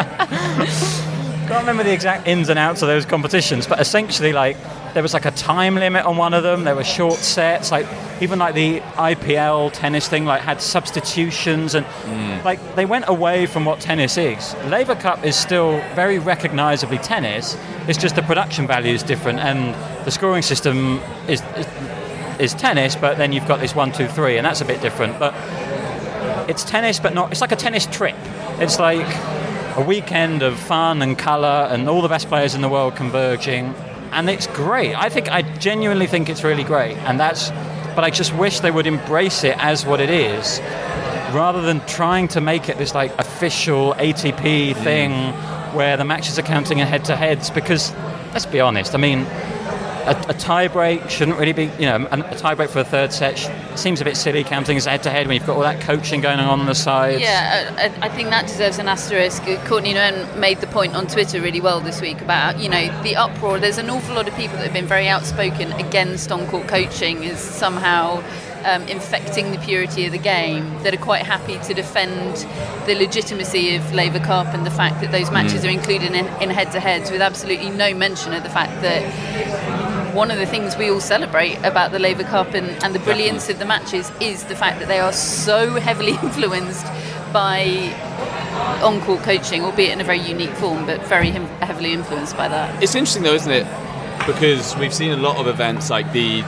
Can't 1.52 1.64
remember 1.64 1.82
the 1.82 1.92
exact 1.92 2.26
ins 2.26 2.48
and 2.48 2.58
outs 2.58 2.80
of 2.80 2.88
those 2.88 3.04
competitions, 3.04 3.66
but 3.66 3.78
essentially, 3.78 4.32
like, 4.32 4.56
there 4.94 5.02
was 5.02 5.12
like 5.12 5.26
a 5.26 5.30
time 5.32 5.74
limit 5.74 6.06
on 6.06 6.16
one 6.16 6.32
of 6.32 6.42
them. 6.42 6.64
There 6.64 6.74
were 6.74 6.82
short 6.82 7.18
sets, 7.18 7.70
like 7.70 7.86
even 8.22 8.38
like 8.38 8.54
the 8.54 8.80
IPL 8.80 9.70
tennis 9.74 10.08
thing, 10.08 10.24
like 10.24 10.40
had 10.40 10.62
substitutions, 10.62 11.74
and 11.74 11.84
mm. 11.84 12.42
like 12.42 12.74
they 12.74 12.86
went 12.86 13.04
away 13.06 13.44
from 13.44 13.66
what 13.66 13.80
tennis 13.80 14.16
is. 14.16 14.54
Laver 14.68 14.94
Cup 14.94 15.26
is 15.26 15.36
still 15.36 15.72
very 15.94 16.18
recognisably 16.18 16.96
tennis. 16.96 17.54
It's 17.86 17.98
just 17.98 18.16
the 18.16 18.22
production 18.22 18.66
value 18.66 18.94
is 18.94 19.02
different, 19.02 19.40
and 19.40 19.74
the 20.06 20.10
scoring 20.10 20.40
system 20.42 21.00
is, 21.28 21.42
is 21.54 21.66
is 22.40 22.54
tennis, 22.54 22.96
but 22.96 23.18
then 23.18 23.30
you've 23.30 23.46
got 23.46 23.60
this 23.60 23.74
one, 23.74 23.92
two, 23.92 24.08
three, 24.08 24.38
and 24.38 24.46
that's 24.46 24.62
a 24.62 24.64
bit 24.64 24.80
different. 24.80 25.18
But 25.18 25.34
it's 26.48 26.64
tennis, 26.64 26.98
but 26.98 27.12
not. 27.12 27.30
It's 27.30 27.42
like 27.42 27.52
a 27.52 27.56
tennis 27.56 27.84
trip. 27.84 28.16
It's 28.58 28.78
like 28.78 29.06
a 29.76 29.82
weekend 29.82 30.42
of 30.42 30.58
fun 30.58 31.02
and 31.02 31.18
colour 31.18 31.68
and 31.70 31.88
all 31.88 32.02
the 32.02 32.08
best 32.08 32.28
players 32.28 32.54
in 32.54 32.60
the 32.60 32.68
world 32.68 32.94
converging, 32.96 33.74
and 34.12 34.28
it's 34.28 34.46
great. 34.48 34.94
I 34.94 35.08
think 35.08 35.30
I 35.30 35.42
genuinely 35.58 36.06
think 36.06 36.28
it's 36.28 36.44
really 36.44 36.64
great, 36.64 36.96
and 36.98 37.18
that's. 37.18 37.50
But 37.94 38.04
I 38.04 38.10
just 38.10 38.34
wish 38.34 38.60
they 38.60 38.70
would 38.70 38.86
embrace 38.86 39.44
it 39.44 39.54
as 39.58 39.84
what 39.84 40.00
it 40.00 40.08
is, 40.08 40.60
rather 41.34 41.60
than 41.60 41.80
trying 41.86 42.28
to 42.28 42.40
make 42.40 42.68
it 42.68 42.78
this 42.78 42.94
like 42.94 43.12
official 43.18 43.94
ATP 43.94 44.72
mm. 44.72 44.76
thing 44.82 45.12
where 45.74 45.96
the 45.96 46.04
matches 46.04 46.38
are 46.38 46.42
counting 46.42 46.78
in 46.78 46.86
head-to-heads. 46.86 47.50
Because 47.50 47.92
let's 48.32 48.46
be 48.46 48.60
honest, 48.60 48.94
I 48.94 48.98
mean. 48.98 49.26
A, 50.04 50.24
a 50.30 50.34
tie 50.34 50.68
break 50.68 51.08
shouldn't 51.08 51.38
really 51.38 51.52
be, 51.52 51.64
you 51.78 51.86
know, 51.86 52.08
a, 52.10 52.20
a 52.20 52.36
tie 52.36 52.54
break 52.54 52.70
for 52.70 52.80
a 52.80 52.84
third 52.84 53.12
set 53.12 53.38
sh- 53.38 53.48
seems 53.76 54.00
a 54.00 54.04
bit 54.04 54.16
silly 54.16 54.42
counting 54.44 54.76
as 54.76 54.84
head 54.84 55.02
to 55.04 55.10
head 55.10 55.26
when 55.26 55.36
you've 55.36 55.46
got 55.46 55.56
all 55.56 55.62
that 55.62 55.80
coaching 55.80 56.20
going 56.20 56.40
on 56.40 56.60
on 56.60 56.66
the 56.66 56.74
side. 56.74 57.20
Yeah, 57.20 57.74
I, 57.78 58.06
I 58.06 58.08
think 58.08 58.30
that 58.30 58.46
deserves 58.46 58.78
an 58.78 58.88
asterisk. 58.88 59.42
Courtney 59.66 59.94
Nguyen 59.94 60.36
made 60.36 60.60
the 60.60 60.66
point 60.66 60.94
on 60.94 61.06
Twitter 61.06 61.40
really 61.40 61.60
well 61.60 61.80
this 61.80 62.00
week 62.00 62.20
about, 62.20 62.58
you 62.58 62.68
know, 62.68 63.02
the 63.02 63.16
uproar. 63.16 63.58
There's 63.58 63.78
an 63.78 63.90
awful 63.90 64.14
lot 64.14 64.28
of 64.28 64.34
people 64.34 64.56
that 64.56 64.64
have 64.64 64.72
been 64.72 64.86
very 64.86 65.08
outspoken 65.08 65.72
against 65.72 66.32
on-court 66.32 66.68
coaching 66.68 67.22
is 67.22 67.38
somehow 67.38 68.22
um, 68.64 68.82
infecting 68.88 69.50
the 69.50 69.58
purity 69.58 70.06
of 70.06 70.12
the 70.12 70.18
game, 70.18 70.82
that 70.82 70.94
are 70.94 70.98
quite 70.98 71.22
happy 71.22 71.58
to 71.66 71.74
defend 71.74 72.46
the 72.86 72.94
legitimacy 72.94 73.76
of 73.76 73.92
Laver 73.92 74.20
Cup 74.20 74.48
and 74.54 74.64
the 74.64 74.70
fact 74.70 75.00
that 75.00 75.12
those 75.12 75.30
matches 75.30 75.64
are 75.64 75.68
included 75.68 76.12
in, 76.12 76.26
in 76.42 76.50
head-to-heads 76.50 77.10
with 77.10 77.20
absolutely 77.20 77.70
no 77.70 77.94
mention 77.94 78.32
of 78.32 78.42
the 78.42 78.50
fact 78.50 78.82
that 78.82 79.02
one 80.12 80.30
of 80.30 80.38
the 80.38 80.46
things 80.46 80.76
we 80.76 80.90
all 80.90 81.00
celebrate 81.00 81.56
about 81.64 81.90
the 81.92 81.98
Laver 81.98 82.24
Cup 82.24 82.54
and, 82.54 82.66
and 82.84 82.94
the 82.94 82.98
brilliance 83.00 83.48
of 83.48 83.58
the 83.58 83.64
matches 83.64 84.10
is 84.20 84.44
the 84.44 84.56
fact 84.56 84.78
that 84.80 84.88
they 84.88 85.00
are 85.00 85.12
so 85.12 85.74
heavily 85.74 86.12
influenced 86.22 86.86
by 87.32 87.94
on-court 88.82 89.22
coaching, 89.22 89.62
albeit 89.62 89.92
in 89.92 90.00
a 90.00 90.04
very 90.04 90.20
unique 90.20 90.50
form, 90.50 90.84
but 90.86 91.04
very 91.06 91.30
hem- 91.30 91.46
heavily 91.60 91.92
influenced 91.92 92.36
by 92.36 92.48
that. 92.48 92.82
It's 92.82 92.94
interesting 92.94 93.22
though, 93.22 93.34
isn't 93.34 93.52
it? 93.52 93.66
Because 94.26 94.76
we've 94.76 94.94
seen 94.94 95.10
a 95.12 95.16
lot 95.16 95.36
of 95.36 95.46
events 95.46 95.90
like 95.90 96.12
the 96.12 96.42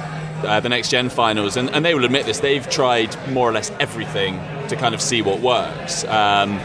uh, 0.45 0.61
the 0.61 0.69
next 0.69 0.91
gen 0.91 1.09
finals, 1.09 1.57
and, 1.57 1.71
and 1.71 1.85
they 1.85 1.95
will 1.95 2.05
admit 2.05 2.27
this. 2.27 2.41
They've 2.41 2.69
tried 2.69 3.17
more 3.31 3.49
or 3.49 3.53
less 3.53 3.71
everything 3.81 4.39
to 4.69 4.77
kind 4.77 4.95
of 4.95 5.01
see 5.01 5.23
what 5.23 5.41
works. 5.41 6.05
Um, 6.05 6.61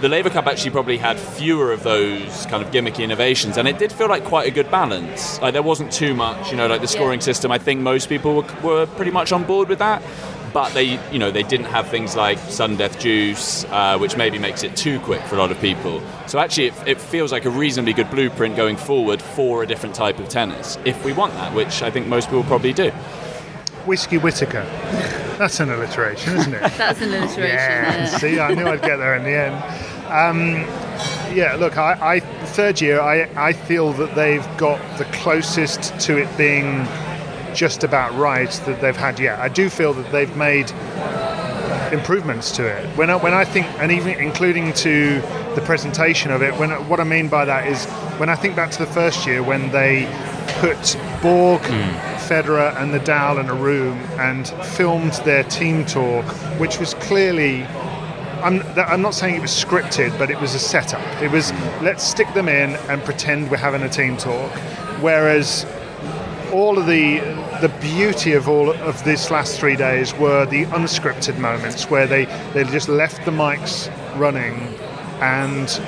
the 0.00 0.08
Laver 0.08 0.30
Cup 0.30 0.46
actually 0.46 0.70
probably 0.70 0.98
had 0.98 1.18
fewer 1.18 1.72
of 1.72 1.82
those 1.82 2.46
kind 2.46 2.62
of 2.62 2.70
gimmicky 2.70 3.02
innovations, 3.02 3.56
and 3.56 3.66
it 3.66 3.78
did 3.78 3.92
feel 3.92 4.08
like 4.08 4.24
quite 4.24 4.46
a 4.46 4.50
good 4.50 4.70
balance. 4.70 5.40
Like 5.40 5.52
there 5.54 5.62
wasn't 5.62 5.90
too 5.92 6.14
much, 6.14 6.50
you 6.50 6.56
know, 6.56 6.66
like 6.66 6.80
the 6.82 6.88
scoring 6.88 7.20
Yeah. 7.20 7.24
system. 7.24 7.50
I 7.50 7.58
think 7.58 7.80
most 7.80 8.08
people 8.08 8.34
were, 8.36 8.46
were 8.62 8.86
pretty 8.86 9.10
much 9.10 9.32
on 9.32 9.44
board 9.44 9.68
with 9.68 9.78
that. 9.78 10.02
But 10.52 10.72
they, 10.72 10.98
you 11.12 11.18
know, 11.18 11.30
they 11.30 11.42
didn't 11.42 11.66
have 11.66 11.88
things 11.88 12.16
like 12.16 12.38
sudden 12.38 12.76
death 12.76 12.98
deuce, 12.98 13.64
uh, 13.66 13.98
which 13.98 14.16
maybe 14.16 14.38
makes 14.38 14.62
it 14.62 14.74
too 14.74 14.98
quick 15.00 15.20
for 15.22 15.34
a 15.34 15.38
lot 15.38 15.50
of 15.50 15.60
people. 15.60 16.00
So 16.26 16.38
actually, 16.38 16.68
it, 16.68 16.74
it 16.86 17.00
feels 17.00 17.30
like 17.30 17.44
a 17.44 17.50
reasonably 17.50 17.92
good 17.92 18.10
blueprint 18.10 18.56
going 18.56 18.78
forward 18.78 19.20
for 19.20 19.62
a 19.62 19.66
different 19.66 19.94
type 19.94 20.18
of 20.18 20.30
tennis, 20.30 20.78
if 20.86 21.04
we 21.04 21.12
want 21.12 21.34
that, 21.34 21.52
which 21.52 21.82
I 21.82 21.90
think 21.90 22.06
most 22.06 22.26
people 22.30 22.44
probably 22.44 22.72
do. 22.72 22.90
Whiskey 23.84 24.16
Whitaker. 24.16 24.64
That's 25.38 25.60
an 25.60 25.70
alliteration, 25.70 26.36
isn't 26.36 26.54
it? 26.54 26.60
That's 26.76 27.00
an 27.00 27.08
alliteration. 27.08 27.42
Yeah. 27.42 27.96
yeah. 27.96 28.06
See, 28.06 28.40
I 28.40 28.54
knew 28.54 28.66
I'd 28.66 28.82
get 28.82 28.96
there 28.96 29.14
in 29.16 29.22
the 29.22 29.30
end. 29.30 29.54
Um, 30.06 30.54
yeah, 31.34 31.56
look, 31.58 31.76
I, 31.76 32.16
I 32.16 32.20
third 32.20 32.80
year, 32.80 33.00
I, 33.00 33.28
I 33.36 33.52
feel 33.52 33.92
that 33.94 34.14
they've 34.14 34.46
got 34.56 34.80
the 34.98 35.04
closest 35.06 35.98
to 36.00 36.16
it 36.16 36.34
being 36.38 36.86
just 37.54 37.84
about 37.84 38.14
right 38.14 38.50
that 38.66 38.80
they've 38.80 38.96
had 38.96 39.18
yet. 39.18 39.38
I 39.38 39.48
do 39.48 39.68
feel 39.68 39.92
that 39.94 40.10
they've 40.12 40.34
made 40.36 40.70
improvements 41.92 42.50
to 42.52 42.66
it. 42.66 42.84
When 42.96 43.10
I, 43.10 43.16
when 43.16 43.34
I 43.34 43.44
think, 43.44 43.66
and 43.80 43.90
even 43.92 44.18
including 44.18 44.72
to 44.74 45.20
the 45.54 45.62
presentation 45.64 46.30
of 46.30 46.42
it, 46.42 46.54
when 46.58 46.70
what 46.88 47.00
I 47.00 47.04
mean 47.04 47.28
by 47.28 47.44
that 47.44 47.66
is 47.66 47.86
when 48.18 48.28
I 48.28 48.36
think 48.36 48.56
back 48.56 48.70
to 48.72 48.78
the 48.78 48.90
first 48.90 49.26
year 49.26 49.42
when 49.42 49.70
they 49.72 50.06
put 50.60 50.96
Borg, 51.22 51.62
Federer, 52.28 52.74
and 52.76 52.92
Nadal 52.92 53.40
in 53.40 53.48
a 53.48 53.54
room 53.54 53.98
and 54.18 54.48
filmed 54.76 55.14
their 55.24 55.44
team 55.44 55.84
talk, 55.84 56.24
which 56.58 56.78
was 56.78 56.94
clearly. 56.94 57.64
I'm, 58.42 58.62
I'm 58.76 59.00
not 59.00 59.14
saying 59.14 59.34
it 59.34 59.42
was 59.42 59.50
scripted, 59.50 60.16
but 60.18 60.30
it 60.30 60.40
was 60.40 60.54
a 60.54 60.58
setup. 60.58 61.00
It 61.22 61.30
was 61.30 61.52
let's 61.80 62.04
stick 62.04 62.32
them 62.34 62.48
in 62.48 62.76
and 62.90 63.02
pretend 63.02 63.50
we're 63.50 63.56
having 63.56 63.82
a 63.82 63.88
team 63.88 64.16
talk. 64.16 64.52
Whereas 65.00 65.66
all 66.52 66.78
of 66.78 66.86
the 66.86 67.18
the 67.60 67.72
beauty 67.80 68.32
of 68.32 68.48
all 68.48 68.70
of 68.70 69.02
this 69.04 69.30
last 69.30 69.58
three 69.58 69.76
days 69.76 70.14
were 70.14 70.44
the 70.46 70.64
unscripted 70.66 71.38
moments 71.38 71.90
where 71.90 72.06
they 72.06 72.26
they 72.52 72.64
just 72.64 72.88
left 72.88 73.24
the 73.24 73.30
mics 73.30 73.90
running 74.18 74.54
and 75.20 75.80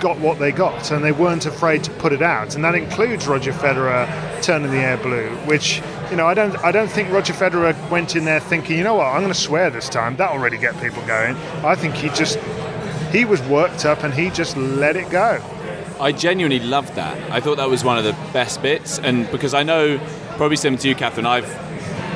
got 0.00 0.18
what 0.18 0.38
they 0.38 0.52
got 0.52 0.90
and 0.90 1.04
they 1.04 1.12
weren't 1.12 1.46
afraid 1.46 1.84
to 1.84 1.90
put 1.92 2.12
it 2.12 2.22
out. 2.22 2.54
And 2.54 2.64
that 2.64 2.74
includes 2.74 3.26
Roger 3.26 3.52
Federer 3.52 4.06
turning 4.42 4.70
the 4.70 4.78
air 4.78 4.96
blue 4.96 5.28
which 5.46 5.80
you 6.10 6.16
know 6.16 6.26
I 6.26 6.34
don't 6.34 6.56
I 6.58 6.72
don't 6.72 6.90
think 6.90 7.10
Roger 7.10 7.32
Federer 7.32 7.74
went 7.90 8.16
in 8.16 8.24
there 8.24 8.40
thinking 8.40 8.78
you 8.78 8.84
know 8.84 8.94
what? 8.94 9.06
I'm 9.06 9.20
going 9.20 9.32
to 9.32 9.38
swear 9.38 9.70
this 9.70 9.88
time. 9.88 10.16
That'll 10.16 10.38
really 10.38 10.58
get 10.58 10.80
people 10.80 11.04
going. 11.06 11.36
I 11.64 11.74
think 11.74 11.94
he 11.94 12.08
just 12.10 12.38
he 13.12 13.24
was 13.24 13.40
worked 13.42 13.84
up 13.84 14.02
and 14.02 14.12
he 14.12 14.30
just 14.30 14.56
let 14.56 14.96
it 14.96 15.10
go. 15.10 15.42
I 16.00 16.10
genuinely 16.10 16.58
loved 16.58 16.94
that. 16.96 17.16
I 17.30 17.40
thought 17.40 17.56
that 17.58 17.70
was 17.70 17.84
one 17.84 17.98
of 17.98 18.04
the 18.04 18.12
best 18.32 18.60
bits, 18.60 18.98
and 18.98 19.30
because 19.30 19.54
I 19.54 19.62
know, 19.62 19.98
probably 20.36 20.56
similar 20.56 20.82
to 20.82 20.88
you, 20.88 20.94
Catherine, 20.96 21.24
I've 21.24 21.46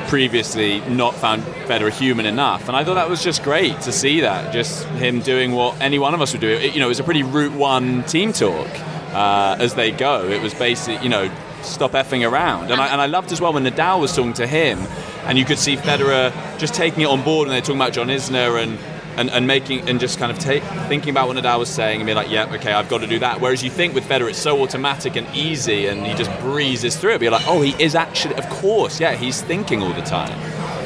previously 0.09 0.79
not 0.89 1.13
found 1.13 1.43
Federer 1.67 1.91
human 1.91 2.25
enough, 2.25 2.67
and 2.67 2.75
I 2.75 2.83
thought 2.83 2.95
that 2.95 3.07
was 3.07 3.23
just 3.23 3.43
great 3.43 3.79
to 3.81 3.91
see 3.91 4.21
that, 4.21 4.51
just 4.51 4.83
him 4.85 5.21
doing 5.21 5.51
what 5.51 5.79
any 5.79 5.99
one 5.99 6.15
of 6.15 6.21
us 6.21 6.31
would 6.31 6.41
do. 6.41 6.49
It, 6.49 6.73
you 6.73 6.79
know, 6.79 6.87
it 6.87 6.89
was 6.89 6.99
a 6.99 7.03
pretty 7.03 7.21
Route 7.21 7.53
One 7.53 8.03
team 8.03 8.33
talk 8.33 8.67
uh, 9.13 9.55
as 9.59 9.75
they 9.75 9.91
go. 9.91 10.27
It 10.27 10.41
was 10.41 10.55
basically, 10.55 11.03
you 11.03 11.09
know, 11.09 11.31
stop 11.61 11.91
effing 11.91 12.29
around, 12.29 12.71
and 12.71 12.81
I, 12.81 12.87
and 12.87 12.99
I 12.99 13.05
loved 13.05 13.31
as 13.31 13.39
well 13.39 13.53
when 13.53 13.63
Nadal 13.63 14.01
was 14.01 14.15
talking 14.15 14.33
to 14.33 14.47
him, 14.47 14.79
and 15.25 15.37
you 15.37 15.45
could 15.45 15.59
see 15.59 15.75
Federer 15.75 16.33
just 16.57 16.73
taking 16.73 17.01
it 17.01 17.07
on 17.07 17.23
board, 17.23 17.47
and 17.47 17.53
they're 17.53 17.61
talking 17.61 17.75
about 17.75 17.93
John 17.93 18.07
Isner 18.07 18.61
and 18.61 18.79
and, 19.19 19.29
and 19.29 19.45
making 19.45 19.87
and 19.89 19.99
just 19.99 20.17
kind 20.17 20.31
of 20.31 20.39
take, 20.39 20.63
thinking 20.87 21.09
about 21.11 21.27
what 21.27 21.37
Nadal 21.37 21.59
was 21.59 21.69
saying 21.69 21.99
and 21.99 22.07
be 22.07 22.13
like, 22.13 22.29
yeah, 22.29 22.51
okay, 22.55 22.71
I've 22.73 22.89
got 22.89 22.99
to 23.01 23.07
do 23.07 23.19
that. 23.19 23.41
Whereas 23.41 23.61
you 23.63 23.69
think 23.69 23.93
with 23.93 24.05
Federer, 24.05 24.29
it's 24.29 24.39
so 24.39 24.61
automatic 24.63 25.15
and 25.15 25.27
easy, 25.35 25.87
and 25.87 26.05
he 26.07 26.13
just 26.13 26.31
breezes 26.39 26.95
through 26.95 27.15
it. 27.15 27.19
Be 27.19 27.29
like, 27.29 27.45
oh, 27.47 27.61
he 27.61 27.75
is 27.83 27.95
actually, 27.95 28.35
of 28.35 28.49
course, 28.49 28.99
yeah, 28.99 29.15
he's 29.15 29.41
thinking 29.41 29.83
all 29.83 29.93
the 29.93 30.01
time. 30.01 30.37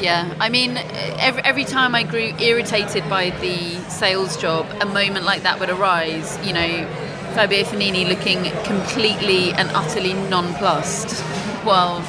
Yeah, 0.02 0.34
I 0.40 0.50
mean, 0.50 0.78
every, 1.20 1.44
every 1.44 1.64
time 1.64 1.96
I 1.96 2.04
grew 2.04 2.34
irritated 2.40 3.08
by 3.10 3.30
the 3.30 3.76
sales 3.90 4.36
job, 4.36 4.66
a 4.82 4.86
moment 4.86 5.24
like 5.26 5.44
that 5.44 5.60
would 5.60 5.70
arise. 5.70 6.38
You 6.46 6.54
know, 6.54 6.88
Fabio 7.36 7.64
Fognini 7.64 8.08
looking 8.08 8.44
completely 8.66 9.54
and 9.54 9.70
utterly 9.70 10.14
nonplussed, 10.14 11.22
while 11.64 12.00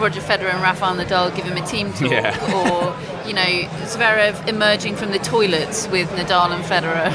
Roger 0.00 0.20
Federer 0.20 0.52
and 0.52 0.62
Rafael 0.62 0.96
Nadal 0.96 1.34
give 1.36 1.44
him 1.44 1.56
a 1.56 1.66
team 1.66 1.92
talk, 1.92 2.10
Yeah. 2.10 2.34
or 2.56 2.96
you 3.26 3.32
know, 3.34 3.68
Zverev 3.92 4.46
emerging 4.48 4.96
from 4.96 5.10
the 5.12 5.18
toilets 5.18 5.88
with 5.88 6.08
Nadal 6.10 6.50
and 6.52 6.64
Federer. 6.64 7.12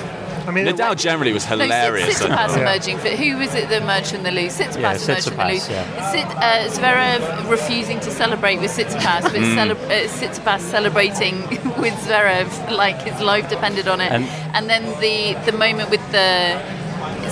I 0.47 0.51
mean, 0.51 0.65
Nadal 0.65 0.95
generally 0.97 1.31
was 1.31 1.45
hilarious. 1.45 2.17
Sit- 2.17 2.27
Tsitsipas 2.31 2.55
Yeah. 2.55 2.61
emerging. 2.61 2.97
For, 2.97 3.09
who 3.09 3.37
was 3.37 3.53
it 3.53 3.69
that 3.69 3.81
emerged 3.83 4.11
from 4.11 4.23
the 4.23 4.31
loose? 4.31 4.57
Tsitsipas 4.57 4.79
Yeah, 4.81 4.91
emerged 4.93 5.03
from 5.05 5.37
the 5.37 5.43
Tsitsipas, 5.43 5.51
loose. 5.51 5.69
yeah. 5.69 6.11
Sit, 6.11 6.25
uh, 6.25 6.69
Zverev 6.75 7.49
refusing 7.51 7.99
to 7.99 8.09
celebrate 8.09 8.59
with 8.59 8.71
Tsitsipas, 8.75 9.23
but 9.23 9.33
Mm. 9.33 9.55
cele- 9.55 9.71
uh, 9.71 10.07
Tsitsipas 10.07 10.61
celebrating 10.61 11.41
with 11.77 11.93
Zverev 12.07 12.71
like 12.71 12.99
his 13.03 13.21
life 13.21 13.47
depended 13.49 13.87
on 13.87 14.01
it. 14.01 14.11
And- 14.11 14.27
And, 14.55 14.67
then 14.69 14.83
the 14.99 15.35
the 15.45 15.51
moment 15.65 15.89
with 15.91 16.01
the 16.11 16.57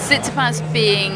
Tsitsipas 0.06 0.62
being 0.72 1.14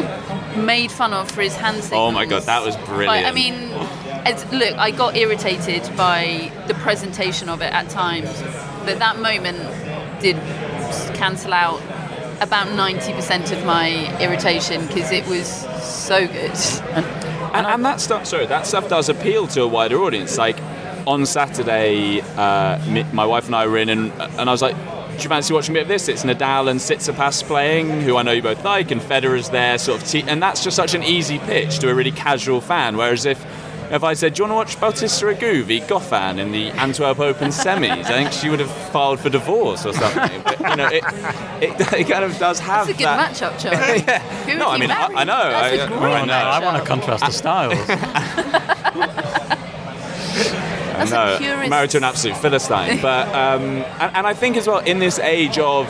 made 0.56 0.90
fun 0.90 1.12
of 1.12 1.30
for 1.30 1.42
his 1.42 1.54
hand 1.56 1.82
signals. 1.82 2.08
Oh 2.08 2.10
my 2.12 2.24
God, 2.24 2.42
that 2.44 2.64
was 2.64 2.76
Like, 2.88 3.26
I 3.26 3.32
mean, 3.32 3.70
it's, 4.28 4.52
look, 4.52 4.74
I 4.76 4.90
got 4.90 5.16
irritated 5.16 5.82
by 5.96 6.52
the 6.66 6.74
presentation 6.74 7.48
of 7.48 7.60
it 7.62 7.72
at 7.72 7.88
times, 7.88 8.30
but 8.84 8.98
that 8.98 9.18
moment 9.18 9.58
did 10.20 10.36
cancel 11.14 11.52
out 11.52 11.80
about 12.40 12.66
90% 12.68 13.52
of 13.52 13.64
my 13.64 14.20
irritation 14.20 14.86
because 14.86 15.10
it 15.10 15.26
was 15.26 15.48
so 15.82 16.26
good. 16.26 16.52
and, 16.92 17.66
and 17.66 17.84
that 17.84 18.00
stuff, 18.00 18.26
sorry, 18.26 18.46
that 18.46 18.66
stuff 18.66 18.88
does 18.88 19.08
appeal 19.08 19.46
to 19.48 19.62
a 19.62 19.68
wider 19.68 19.98
audience. 19.98 20.36
Like 20.36 20.58
on 21.06 21.24
Saturday, 21.24 22.20
uh, 22.36 22.78
my 23.12 23.24
wife 23.24 23.46
and 23.46 23.54
I 23.54 23.66
were 23.66 23.78
in, 23.78 23.88
and, 23.88 24.12
and 24.12 24.50
I 24.50 24.52
was 24.52 24.60
like, 24.60 24.76
"Do 24.76 25.22
you 25.22 25.28
fancy 25.28 25.54
watching 25.54 25.74
a 25.74 25.78
bit 25.78 25.82
of 25.82 25.88
this?" 25.88 26.08
It's 26.08 26.24
Nadal 26.24 26.68
and 26.68 26.80
Tsitsipas 26.80 27.44
playing, 27.44 28.02
who 28.02 28.16
I 28.16 28.22
know 28.22 28.32
you 28.32 28.42
both 28.42 28.64
like, 28.64 28.90
and 28.90 29.00
Federer's 29.00 29.50
there, 29.50 29.78
sort 29.78 30.02
of, 30.02 30.08
te- 30.08 30.22
and 30.22 30.42
that's 30.42 30.62
just 30.64 30.76
such 30.76 30.94
an 30.94 31.02
easy 31.02 31.38
pitch 31.38 31.78
to 31.78 31.90
a 31.90 31.94
really 31.94 32.10
casual 32.10 32.60
fan. 32.60 32.96
Whereas 32.96 33.24
if 33.24 33.44
if 33.90 34.02
I 34.04 34.14
said, 34.14 34.34
"Do 34.34 34.42
you 34.42 34.48
want 34.48 34.68
to 34.68 34.74
watch 34.74 34.80
Bautista 34.80 35.26
Agut 35.26 35.64
v 35.64 35.80
Goffin 35.80 36.38
in 36.38 36.52
the 36.52 36.70
Antwerp 36.70 37.18
Open 37.20 37.48
semis?" 37.48 37.90
I 38.04 38.04
think 38.04 38.32
she 38.32 38.48
would 38.50 38.60
have 38.60 38.70
filed 38.92 39.20
for 39.20 39.28
divorce 39.30 39.84
or 39.86 39.92
something. 39.92 40.42
But 40.42 40.58
you 40.60 40.76
know, 40.76 40.86
it, 40.88 41.04
it, 41.62 41.92
it 42.00 42.08
kind 42.08 42.24
of 42.24 42.36
does 42.38 42.58
have 42.60 42.86
That's 42.86 42.98
a 42.98 43.02
good 43.02 43.06
that. 43.06 43.34
matchup, 43.34 43.58
Charlie. 43.58 44.00
Who 44.52 44.58
No, 44.58 44.66
would 44.70 44.74
I 44.74 44.78
mean, 44.78 44.90
I. 44.90 45.06
I 45.20 45.24
know. 45.24 45.50
That's 45.50 45.76
a 45.76 45.84
I, 45.84 45.86
great 45.88 45.98
I 46.00 46.20
Oh, 46.20 46.24
know. 46.24 46.26
no, 46.26 46.34
I 46.34 46.64
want 46.64 46.82
to 46.82 46.88
contrast 46.88 47.24
the 47.24 47.32
styles. 47.32 47.86
That's 50.96 51.10
no, 51.10 51.36
a 51.36 51.68
married 51.68 51.90
to 51.90 51.98
an 51.98 52.04
absolute 52.04 52.36
philistine. 52.38 53.00
But 53.02 53.28
um, 53.28 53.62
and, 54.00 54.16
and 54.16 54.26
I 54.26 54.32
think 54.34 54.56
as 54.56 54.66
well 54.66 54.78
in 54.78 54.98
this 54.98 55.18
age 55.18 55.58
of 55.58 55.86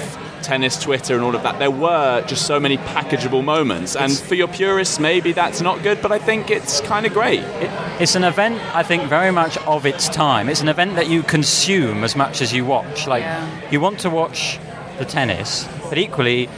tennis 0.47 0.79
Twitter 0.81 1.15
and 1.15 1.23
all 1.25 1.35
of 1.35 1.43
that, 1.43 1.59
there 1.59 1.71
were 1.71 2.23
just 2.26 2.47
so 2.47 2.61
many 2.61 2.76
packageable 2.79 3.43
moments. 3.45 3.97
And 3.97 4.12
for 4.17 4.35
your 4.37 4.49
purists, 4.49 4.99
maybe 5.00 5.33
that's 5.33 5.61
not 5.61 5.83
good, 5.83 6.00
but 6.00 6.12
I 6.12 6.19
think 6.19 6.50
it's 6.50 6.81
kind 6.83 7.05
of 7.05 7.12
great. 7.12 7.41
It, 7.65 7.71
it's 8.00 8.15
an 8.15 8.25
event, 8.25 8.61
I 8.75 8.83
think, 8.83 9.03
very 9.09 9.33
much 9.33 9.59
of 9.67 9.85
its 9.87 10.09
time. 10.09 10.49
It's 10.49 10.61
an 10.62 10.69
event 10.69 10.95
that 10.97 11.09
you 11.09 11.23
consume 11.23 12.05
as 12.05 12.15
much 12.17 12.41
as 12.41 12.53
you 12.53 12.65
watch. 12.65 13.07
Like, 13.07 13.23
Yeah. 13.25 13.45
you 13.73 13.81
want 13.81 13.99
to 14.00 14.11
watch 14.11 14.59
the 14.99 15.05
tennis, 15.05 15.69
but 15.88 15.99
equally, 15.99 16.49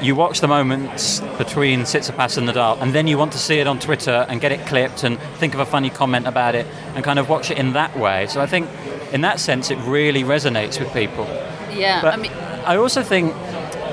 you 0.00 0.14
watch 0.14 0.40
the 0.40 0.46
moments 0.46 1.20
between 1.38 1.80
Tsitsipas 1.82 2.38
and 2.38 2.48
Nadal, 2.48 2.80
and 2.80 2.94
then 2.94 3.08
you 3.08 3.18
want 3.18 3.32
to 3.32 3.38
see 3.38 3.58
it 3.58 3.66
on 3.66 3.78
Twitter 3.80 4.26
and 4.28 4.40
get 4.40 4.52
it 4.52 4.64
clipped 4.66 5.02
and 5.02 5.18
think 5.40 5.54
of 5.54 5.60
a 5.60 5.66
funny 5.66 5.90
comment 5.90 6.26
about 6.28 6.54
it 6.54 6.66
and 6.94 7.02
kind 7.02 7.18
of 7.18 7.28
watch 7.28 7.50
it 7.50 7.58
in 7.58 7.72
that 7.72 7.98
way. 7.98 8.26
So 8.28 8.40
I 8.40 8.46
think, 8.46 8.68
in 9.12 9.22
that 9.22 9.40
sense, 9.40 9.70
it 9.72 9.78
really 9.78 10.22
resonates 10.22 10.78
with 10.78 10.92
people. 10.92 11.26
Yeah, 11.74 12.00
But 12.02 12.14
I 12.14 12.16
mean, 12.16 12.32
I 12.68 12.76
also 12.76 13.02
think 13.02 13.34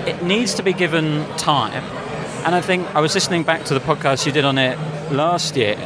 it 0.06 0.22
needs 0.22 0.56
to 0.56 0.62
be 0.62 0.74
given 0.74 1.26
time. 1.38 1.82
And 2.44 2.54
I 2.54 2.60
think 2.60 2.94
I 2.94 3.00
was 3.00 3.16
listening 3.16 3.44
back 3.44 3.64
to 3.68 3.74
the 3.74 3.80
podcast 3.80 4.26
you 4.26 4.34
did 4.34 4.44
on 4.44 4.58
it 4.58 4.78
last 5.14 5.56
year. 5.56 5.78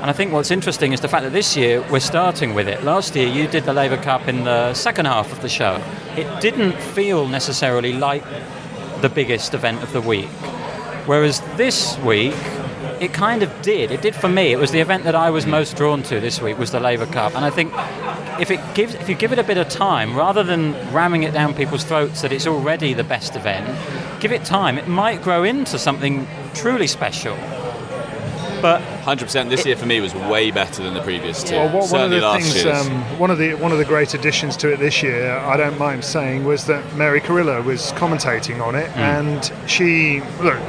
And 0.00 0.08
I 0.08 0.14
think 0.14 0.32
what's 0.32 0.50
interesting 0.50 0.94
is 0.94 1.02
the 1.02 1.08
fact 1.08 1.24
that 1.24 1.34
this 1.34 1.54
year 1.54 1.84
we're 1.90 2.00
starting 2.00 2.54
with 2.54 2.66
it. 2.66 2.82
Last 2.82 3.14
year 3.14 3.28
you 3.28 3.46
did 3.46 3.64
the 3.64 3.74
Laver 3.74 3.98
Cup 3.98 4.26
in 4.26 4.44
the 4.44 4.72
second 4.72 5.04
half 5.04 5.30
of 5.30 5.42
the 5.42 5.50
show. 5.50 5.84
It 6.16 6.40
didn't 6.40 6.78
feel 6.80 7.28
necessarily 7.28 7.92
like 7.92 8.24
the 9.02 9.10
biggest 9.10 9.52
event 9.52 9.82
of 9.82 9.92
the 9.92 10.00
week. 10.00 10.30
Whereas 11.04 11.42
this 11.58 11.98
week, 11.98 12.32
it 13.00 13.14
kind 13.14 13.42
of 13.42 13.62
did. 13.62 13.90
It 13.90 14.02
did 14.02 14.14
for 14.14 14.28
me. 14.28 14.52
It 14.52 14.58
was 14.58 14.70
the 14.70 14.80
event 14.80 15.04
that 15.04 15.14
I 15.14 15.30
was 15.30 15.46
most 15.46 15.76
drawn 15.76 16.02
to 16.04 16.20
this 16.20 16.40
week 16.40 16.58
was 16.58 16.70
the 16.70 16.80
Laver 16.80 17.06
Cup. 17.06 17.34
And 17.34 17.44
I 17.44 17.50
think 17.50 17.72
if 18.38 18.50
it 18.50 18.60
gives, 18.74 18.94
if 18.94 19.08
you 19.08 19.14
give 19.14 19.32
it 19.32 19.38
a 19.38 19.44
bit 19.44 19.56
of 19.56 19.68
time, 19.70 20.14
rather 20.14 20.42
than 20.42 20.72
ramming 20.92 21.22
it 21.22 21.32
down 21.32 21.54
people's 21.54 21.82
throats 21.82 22.20
that 22.20 22.30
it's 22.30 22.46
already 22.46 22.92
the 22.92 23.04
best 23.04 23.36
event, 23.36 23.66
give 24.20 24.32
it 24.32 24.44
time. 24.44 24.76
It 24.76 24.86
might 24.86 25.22
grow 25.22 25.44
into 25.44 25.78
something 25.78 26.28
truly 26.52 26.86
special. 26.86 27.36
But 28.60 28.82
100% 29.04 29.48
this 29.48 29.64
year 29.64 29.76
for 29.76 29.86
me 29.86 30.02
was 30.02 30.14
way 30.14 30.50
better 30.50 30.82
than 30.82 30.92
the 30.92 31.00
previous 31.00 31.42
two. 31.42 31.54
Well, 31.54 31.68
what, 31.68 31.72
one 31.72 31.82
of 31.82 31.88
Certainly 31.88 32.20
the 32.20 32.26
last 32.26 32.52
things, 32.52 32.66
um, 32.66 33.18
one 33.18 33.30
of 33.30 33.38
the 33.38 33.54
one 33.54 33.72
of 33.72 33.78
the 33.78 33.86
great 33.86 34.12
additions 34.12 34.54
to 34.58 34.70
it 34.70 34.78
this 34.78 35.02
year, 35.02 35.38
I 35.38 35.56
don't 35.56 35.78
mind 35.78 36.04
saying, 36.04 36.44
was 36.44 36.66
that 36.66 36.94
Mary 36.94 37.20
Carillo 37.20 37.62
was 37.62 37.92
commentating 37.92 38.60
on 38.60 38.74
it, 38.74 38.94
and 38.98 39.50
she 39.66 40.20
look. 40.42 40.60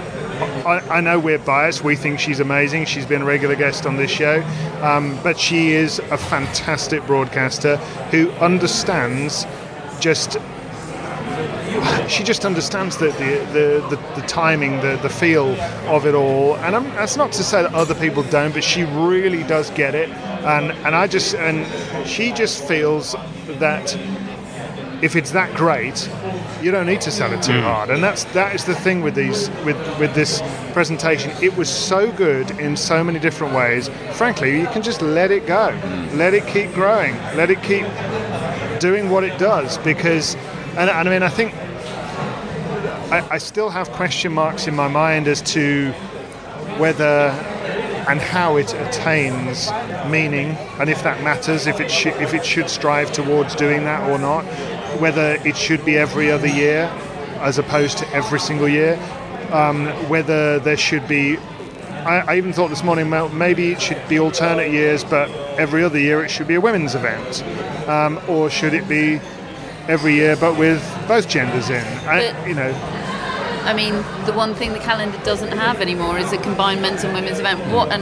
I, 0.42 0.98
I 0.98 1.02
know 1.02 1.20
we're 1.20 1.40
biased. 1.40 1.84
We 1.84 1.96
think 1.96 2.20
she's 2.20 2.40
amazing. 2.40 2.86
She's 2.86 3.06
been 3.06 3.22
a 3.22 3.26
regular 3.26 3.56
guest 3.56 3.86
on 3.86 3.98
this 3.98 4.12
show, 4.12 4.42
um, 4.82 5.20
but 5.24 5.40
she 5.40 5.72
is 5.72 6.00
a 6.00 6.18
fantastic 6.18 7.06
broadcaster 7.06 7.78
who 8.12 8.32
understands 8.32 9.46
just 10.00 10.38
she 12.08 12.24
just 12.24 12.46
understands 12.46 12.98
the 12.98 13.08
the, 13.08 13.48
the, 13.54 13.96
the, 13.96 14.22
the 14.22 14.28
timing, 14.28 14.82
the, 14.82 14.98
the 15.02 15.10
feel 15.10 15.50
of 15.88 16.06
it 16.06 16.16
all. 16.16 16.56
And 16.58 16.76
I'm, 16.76 16.84
that's 16.96 17.18
not 17.18 17.32
to 17.34 17.44
say 17.44 17.62
that 17.62 17.74
other 17.74 17.96
people 17.96 18.24
don't, 18.24 18.54
but 18.54 18.64
she 18.64 18.84
really 18.84 19.44
does 19.44 19.70
get 19.72 19.96
it. 19.96 20.10
And 20.10 20.72
and 20.86 20.96
I 20.96 21.08
just 21.08 21.36
and 21.36 21.66
she 22.08 22.32
just 22.32 22.68
feels 22.68 23.14
that 23.60 23.96
if 25.02 25.16
it's 25.16 25.32
that 25.32 25.56
great, 25.56 26.10
you 26.62 26.72
don't 26.72 26.86
need 26.86 27.02
to 27.02 27.12
sell 27.12 27.34
it 27.34 27.42
too 27.42 27.54
mm. 27.54 27.64
hard. 27.64 27.90
And 27.90 28.04
that's 28.04 28.24
that 28.34 28.56
is 28.56 28.66
the 28.66 28.76
thing 28.76 29.02
with 29.02 29.16
these 29.16 29.50
with 29.66 29.78
with 30.00 30.14
this 30.14 30.42
presentation. 30.74 31.32
It 31.42 31.56
was 31.56 31.70
so 31.70 32.12
good 32.12 32.52
in 32.52 32.78
so 32.78 33.04
many 33.04 33.20
different 33.20 33.54
ways. 33.54 33.90
Frankly, 34.14 34.60
you 34.60 34.68
can 34.68 34.82
just 34.82 35.02
let 35.02 35.32
it 35.32 35.46
go, 35.46 35.72
mm. 35.72 36.18
let 36.18 36.34
it 36.34 36.46
keep 36.48 36.72
growing, 36.74 37.16
let 37.36 37.50
it 37.50 37.62
keep 37.64 37.86
doing 38.80 39.10
what 39.12 39.24
it 39.24 39.38
does 39.38 39.78
because 39.80 40.36
and, 40.76 40.90
and 40.90 41.08
I 41.08 41.12
mean 41.12 41.22
I 41.22 41.30
think 41.30 41.54
I, 43.12 43.28
I 43.32 43.38
still 43.38 43.70
have 43.70 43.92
question 43.92 44.34
marks 44.34 44.68
in 44.68 44.76
my 44.76 44.88
mind 44.88 45.28
as 45.28 45.42
to 45.54 45.92
whether 46.78 47.30
and 48.10 48.20
how 48.20 48.58
it 48.58 48.74
attains 48.74 49.70
meaning 50.10 50.50
and 50.80 50.90
if 50.90 51.04
that 51.04 51.24
matters 51.24 51.68
if 51.68 51.80
it 51.80 51.92
should 51.92 52.16
if 52.16 52.34
it 52.34 52.44
should 52.44 52.70
strive 52.70 53.12
towards 53.12 53.54
doing 53.54 53.84
that 53.84 54.10
or 54.10 54.18
not 54.18 54.44
whether 55.00 55.38
it 55.46 55.56
should 55.56 55.84
be 55.86 55.98
every 55.98 56.32
other 56.32 56.48
year 56.48 56.84
as 57.40 57.58
opposed 57.58 57.98
to 57.98 58.08
every 58.14 58.40
single 58.40 58.68
year 58.68 58.96
um, 59.52 59.88
whether 60.10 60.60
there 60.60 60.78
should 60.78 61.08
be 61.08 61.38
I, 62.06 62.34
I 62.34 62.38
even 62.38 62.52
thought 62.52 62.70
this 62.70 62.84
morning 62.84 63.10
well, 63.12 63.30
maybe 63.30 63.72
it 63.72 63.82
should 63.82 64.02
be 64.08 64.20
alternate 64.20 64.72
years 64.72 65.04
but 65.04 65.30
every 65.60 65.84
other 65.84 66.00
year 66.00 66.24
it 66.24 66.30
should 66.30 66.48
be 66.48 66.56
a 66.56 66.62
women's 66.62 66.96
event. 66.96 67.44
Um, 67.88 68.20
or 68.28 68.50
should 68.50 68.74
it 68.74 68.88
be 68.88 69.20
every 69.88 70.16
year 70.16 70.36
but 70.36 70.58
with 70.58 70.82
both 71.08 71.28
genders 71.28 71.70
in? 71.70 71.84
I, 72.08 72.48
you 72.48 72.56
know 72.56 72.72
I 73.64 73.74
mean, 73.74 73.94
the 74.26 74.34
one 74.34 74.54
thing 74.56 74.74
the 74.74 74.80
calendar 74.80 75.18
doesn't 75.24 75.52
have 75.52 75.82
anymore 75.82 76.18
is 76.18 76.32
a 76.34 76.38
combined 76.38 76.82
men's 76.82 77.04
and 77.04 77.14
women's 77.14 77.40
event. 77.40 77.60
What 77.72 77.92
an 77.92 78.02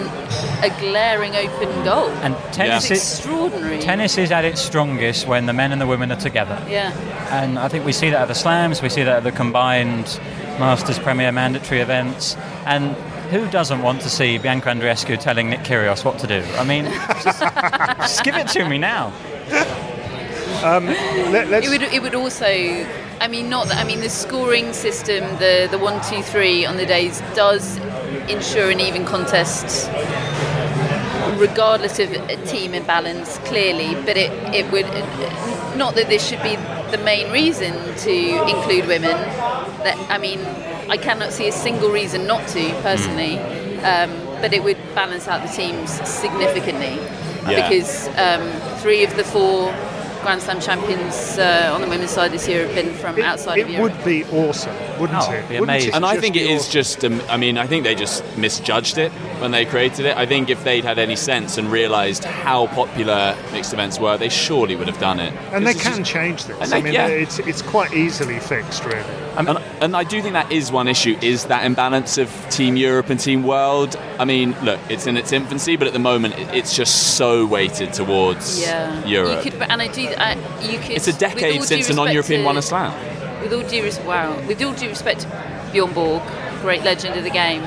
a 0.64 0.70
glaring 0.80 1.36
open 1.36 1.84
goal. 1.84 2.10
and 2.22 2.36
tennis 2.54 2.90
It's 2.92 2.92
is 3.04 3.20
extraordinary. 3.20 3.80
tennis 3.80 4.18
is 4.18 4.32
at 4.32 4.44
its 4.46 4.62
strongest 4.62 5.28
when 5.28 5.46
the 5.46 5.54
men 5.54 5.72
and 5.72 5.80
the 5.82 5.88
women 5.88 6.12
are 6.12 6.18
together. 6.20 6.62
Yeah. 6.68 6.92
And 7.32 7.58
I 7.60 7.68
think 7.70 7.86
we 7.86 7.94
see 7.94 8.10
that 8.10 8.22
at 8.24 8.28
the 8.28 8.36
slams, 8.36 8.82
we 8.82 8.90
see 8.90 9.04
that 9.04 9.18
at 9.18 9.24
the 9.24 9.32
combined 9.32 10.20
Masters 10.60 11.00
Premier 11.00 11.32
mandatory 11.32 11.80
events. 11.82 12.36
And 12.66 12.94
who 13.32 13.48
doesn't 13.50 13.82
want 13.82 14.02
to 14.02 14.10
see 14.10 14.38
Bianca 14.38 14.70
Andreescu 14.70 15.18
telling 15.20 15.50
Nick 15.50 15.62
Kyrgios 15.62 16.04
what 16.04 16.20
to 16.20 16.28
do? 16.28 16.44
I 16.58 16.64
mean, 16.66 16.86
just, 17.24 17.40
just 17.42 18.24
give 18.24 18.36
it 18.36 18.48
to 18.50 18.68
me 18.68 18.78
now. 18.78 19.14
Um, 20.64 20.88
let, 21.32 21.48
let's 21.48 21.66
It 21.66 21.70
would, 21.70 21.82
it 21.84 22.02
would 22.02 22.16
also, 22.16 22.46
I 23.22 23.28
mean, 23.28 23.50
not 23.50 23.68
that, 23.68 23.78
I 23.78 23.84
mean, 23.84 24.00
the 24.00 24.10
scoring 24.10 24.74
system, 24.74 25.24
the, 25.40 25.68
the 25.70 25.78
one, 25.78 26.02
two, 26.10 26.22
three 26.24 26.66
on 26.66 26.78
the 26.78 26.86
days 26.86 27.22
does 27.36 27.78
ensure 28.30 28.70
an 28.70 28.80
even 28.80 29.06
contest 29.06 29.90
regardless 31.40 32.00
of 32.00 32.12
a 32.12 32.36
team 32.46 32.74
imbalance, 32.74 33.38
clearly, 33.40 33.96
but 34.06 34.18
it, 34.18 34.32
it 34.54 34.70
would, 34.72 34.86
not 35.78 35.96
that 35.96 36.08
this 36.10 36.28
should 36.28 36.42
be 36.44 36.56
the 36.92 37.02
main 37.04 37.32
reason 37.32 37.74
to 37.98 38.14
include 38.48 38.88
women. 38.88 39.12
That 39.84 39.98
I 40.10 40.18
mean, 40.18 40.40
I 40.90 40.98
cannot 40.98 41.32
see 41.32 41.48
a 41.48 41.52
single 41.52 41.90
reason 41.92 42.28
not 42.28 42.48
to, 42.50 42.70
personally, 42.82 43.40
um, 43.84 44.12
but 44.42 44.54
it 44.54 44.64
would 44.64 44.78
balance 44.94 45.28
out 45.28 45.42
the 45.42 45.54
teams 45.54 45.92
significantly. 46.08 46.96
Yeah. 47.50 47.70
Because 47.70 48.08
um, 48.18 48.78
three 48.80 49.04
of 49.04 49.16
the 49.16 49.24
four 49.24 49.74
Grand 50.22 50.42
Slam 50.42 50.60
champions 50.60 51.38
uh, 51.38 51.72
on 51.74 51.82
the 51.82 51.88
women's 51.88 52.12
side 52.12 52.32
this 52.32 52.48
year 52.48 52.66
have 52.66 52.76
been 52.76 52.94
from 52.96 53.18
It, 53.18 53.24
outside 53.24 53.60
it 53.60 53.62
of 53.64 53.70
Europe. 53.70 53.92
It 53.92 53.96
would 53.98 54.06
be 54.06 54.24
awesome, 54.26 54.76
wouldn't 55.00 55.20
Oh, 55.22 55.32
it? 55.32 55.36
it'd 55.38 55.50
be 55.50 55.60
Wouldn't 55.60 55.70
amazing. 55.70 55.94
And 55.94 56.06
I 56.06 56.18
think 56.18 56.36
it 56.36 56.46
be 56.48 56.52
is 56.52 56.68
just. 56.68 57.04
Um, 57.06 57.22
I 57.30 57.38
mean, 57.38 57.58
I 57.58 57.66
think 57.68 57.84
they 57.84 57.96
just 57.96 58.24
misjudged 58.38 58.98
it 58.98 59.12
when 59.42 59.52
they 59.52 59.66
created 59.66 60.06
it. 60.06 60.18
I 60.18 60.26
think 60.26 60.50
if 60.50 60.64
they'd 60.64 60.84
had 60.84 61.00
any 61.00 61.16
sense 61.16 61.58
and 61.58 61.72
realised 61.72 62.24
how 62.26 62.68
popular 62.68 63.36
mixed 63.54 63.74
events 63.74 64.00
were, 64.00 64.18
they 64.18 64.30
surely 64.30 64.76
would 64.76 64.88
have 64.88 65.00
done 65.00 65.20
it. 65.20 65.34
And 65.54 65.66
they 65.66 65.74
This 65.74 65.82
is 65.82 65.88
can 65.88 65.98
just- 66.00 66.12
change 66.12 66.44
this. 66.46 66.58
And 66.60 66.74
I 66.74 66.82
mean, 66.82 66.94
yeah. 66.94 67.08
it's 67.08 67.40
it's 67.40 67.62
quite 67.62 67.94
easily 67.94 68.40
fixed, 68.40 68.84
really. 68.86 69.04
And, 69.38 69.48
and 69.80 69.96
I 69.96 70.04
do 70.04 70.22
think 70.22 70.34
that 70.34 70.52
is 70.52 70.70
one 70.72 70.88
issue: 70.90 71.18
is 71.22 71.46
that 71.46 71.66
imbalance 71.66 72.18
of 72.18 72.30
Team 72.50 72.76
Europe 72.76 73.10
and 73.10 73.20
Team 73.20 73.44
World. 73.44 73.96
I 74.20 74.26
mean, 74.26 74.54
look, 74.64 74.80
it's 74.90 75.08
in 75.08 75.16
its 75.16 75.32
infancy, 75.32 75.78
but 75.78 75.88
at 75.88 75.94
the 75.94 76.00
moment, 76.00 76.38
it- 76.38 76.50
it's 76.54 76.76
just 76.76 77.16
so 77.16 77.46
weighted 77.46 77.94
towards 77.94 78.60
yeah, 78.62 79.06
Europe. 79.06 79.46
You 79.46 79.52
could, 79.52 79.62
and 79.62 79.82
I 79.82 79.88
do. 79.88 80.09
Uh, 80.18 80.36
you 80.62 80.80
could. 80.80 80.92
it's 80.92 81.08
a 81.08 81.14
decade 81.14 81.64
since 81.64 81.90
a 81.90 81.94
non-European 81.94 82.42
to- 82.42 82.46
won 82.46 82.58
a 82.58 82.62
slam. 82.62 82.94
With 83.42 83.54
all 83.54 83.64
due 83.64 83.84
res- 83.84 84.00
wow, 84.00 84.36
with 84.48 84.62
all 84.62 84.74
due 84.74 84.90
respect 84.90 85.22
to 85.22 85.70
Bjorn 85.72 85.94
Borg, 85.94 86.22
great 86.62 86.84
legend 86.84 87.16
of 87.18 87.24
the 87.24 87.30
game, 87.30 87.64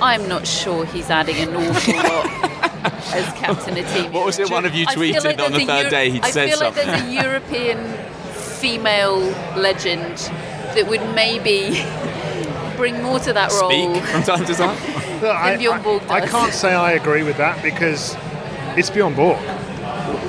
I'm 0.00 0.28
not 0.28 0.46
sure 0.46 0.84
he's 0.84 1.10
adding 1.10 1.36
an 1.36 1.54
awful 1.56 1.94
lot 1.96 3.14
as 3.14 3.24
captain 3.34 3.76
of 3.78 3.92
team. 3.92 4.12
What 4.12 4.26
was 4.26 4.38
it? 4.38 4.50
One 4.50 4.64
of 4.64 4.74
you 4.74 4.86
tweeted 4.86 5.24
like 5.24 5.40
on 5.40 5.52
the 5.52 5.64
third 5.64 5.78
Euro- 5.78 5.90
day 5.90 6.10
he'd 6.10 6.24
I 6.24 6.30
said 6.30 6.48
feel 6.50 6.58
something. 6.58 6.86
like 6.86 7.00
there's 7.00 7.10
a 7.10 7.22
European 7.24 7.78
female 8.34 9.18
legend 9.56 10.16
that 10.74 10.86
would 10.88 11.02
maybe 11.14 11.84
bring 12.76 13.02
more 13.02 13.18
to 13.20 13.32
that 13.32 13.50
role. 13.60 13.70
Speak 13.94 14.04
from 14.04 14.22
time 14.22 14.44
to 14.44 14.54
time. 14.54 14.76
Look, 15.20 15.34
I, 15.36 15.56
Bjorn 15.56 15.82
Borg 15.82 16.02
I, 16.08 16.20
I 16.20 16.26
can't 16.26 16.52
say 16.54 16.74
I 16.74 16.92
agree 16.92 17.22
with 17.24 17.36
that 17.38 17.60
because 17.62 18.16
it's 18.76 18.90
Bjorn 18.90 19.14
Borg. 19.14 19.38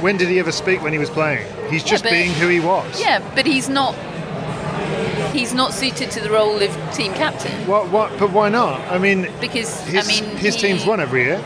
When 0.01 0.17
did 0.17 0.29
he 0.29 0.39
ever 0.39 0.51
speak 0.51 0.81
when 0.81 0.93
he 0.93 0.99
was 0.99 1.09
playing? 1.09 1.45
He's 1.69 1.83
just 1.83 2.03
but- 2.03 2.11
being 2.11 2.31
who 2.31 2.47
he 2.47 2.59
was. 2.59 2.99
Yeah, 2.99 3.19
but 3.35 3.45
he's 3.45 3.69
not. 3.69 3.95
He's 5.33 5.53
not 5.53 5.73
suited 5.73 6.09
to 6.11 6.21
the 6.21 6.29
role 6.31 6.55
of 6.61 6.71
team 6.93 7.13
captain 7.13 7.51
What, 7.67 7.89
what, 7.89 8.17
but 8.17 8.31
why 8.31 8.49
not? 8.49 8.79
I 8.91 8.97
mean, 8.97 9.29
because 9.39 9.79
his, 9.81 10.05
I 10.05 10.07
mean 10.07 10.23
his 10.37 10.55
he- 10.55 10.61
team's 10.61 10.85
won 10.85 10.99
every 10.99 11.23
year. 11.23 11.43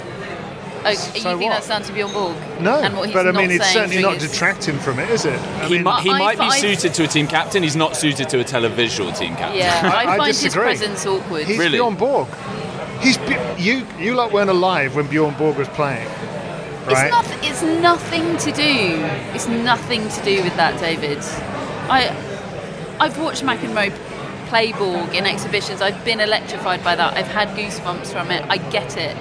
Oh, 0.85 0.89
you 0.89 0.95
So 0.95 1.11
think 1.11 1.41
what? 1.41 1.49
that's 1.51 1.67
down 1.69 1.81
to 1.83 1.93
Bjorn 1.93 2.11
Borg? 2.13 2.35
No, 2.61 2.81
and 2.81 2.95
what 2.95 3.05
he's 3.07 3.13
but 3.13 3.27
I 3.27 3.31
mean, 3.31 3.51
it's 3.51 3.71
certainly 3.71 4.01
not 4.01 4.11
triggers- 4.17 4.31
detracting 4.31 4.77
from 4.79 4.99
it, 4.99 5.09
is 5.09 5.25
it? 5.25 5.39
I 5.39 5.65
He, 5.67 5.73
mean, 5.75 5.83
might, 5.83 6.01
he 6.03 6.09
I- 6.11 6.17
might 6.17 6.37
be 6.37 6.43
I- 6.45 6.59
suited 6.59 6.93
to 6.95 7.03
a 7.03 7.07
team 7.07 7.27
captain. 7.27 7.63
He's 7.63 7.75
not 7.75 7.95
suited 7.95 8.29
to 8.29 8.39
a 8.39 8.43
televisual 8.43 9.17
team 9.17 9.35
captain. 9.35 9.59
Yeah, 9.59 9.79
I, 9.83 10.01
I 10.13 10.17
find 10.17 10.27
his 10.27 10.41
disagree. 10.41 10.63
presence 10.65 11.05
awkward. 11.05 11.45
he's 11.45 11.57
Really? 11.57 11.77
Bjorn 11.77 11.95
Borg. 11.95 12.27
He's 13.01 13.17
you. 13.57 13.85
You 13.99 14.15
lot 14.15 14.31
weren't 14.31 14.49
alive 14.49 14.95
when 14.95 15.07
Bjorn 15.07 15.33
Borg 15.35 15.57
was 15.57 15.67
playing, 15.69 16.07
right? 16.87 17.05
It's, 17.07 17.11
not, 17.11 17.43
it's 17.43 17.61
nothing 17.81 18.37
to 18.37 18.51
do. 18.51 18.99
It's 19.35 19.47
nothing 19.47 20.07
to 20.09 20.23
do 20.23 20.43
with 20.43 20.55
that, 20.55 20.79
David. 20.79 21.19
I, 21.89 22.09
I've 22.99 23.17
watched 23.19 23.43
McEnroe 23.43 23.91
play 24.47 24.71
Borg 24.73 25.13
in 25.15 25.25
exhibitions. 25.25 25.81
I've 25.81 26.03
been 26.05 26.19
electrified 26.19 26.83
by 26.83 26.95
that. 26.95 27.17
I've 27.17 27.27
had 27.27 27.49
goosebumps 27.49 28.07
from 28.11 28.31
it. 28.31 28.45
I 28.49 28.57
get 28.57 28.97
it. 28.97 29.15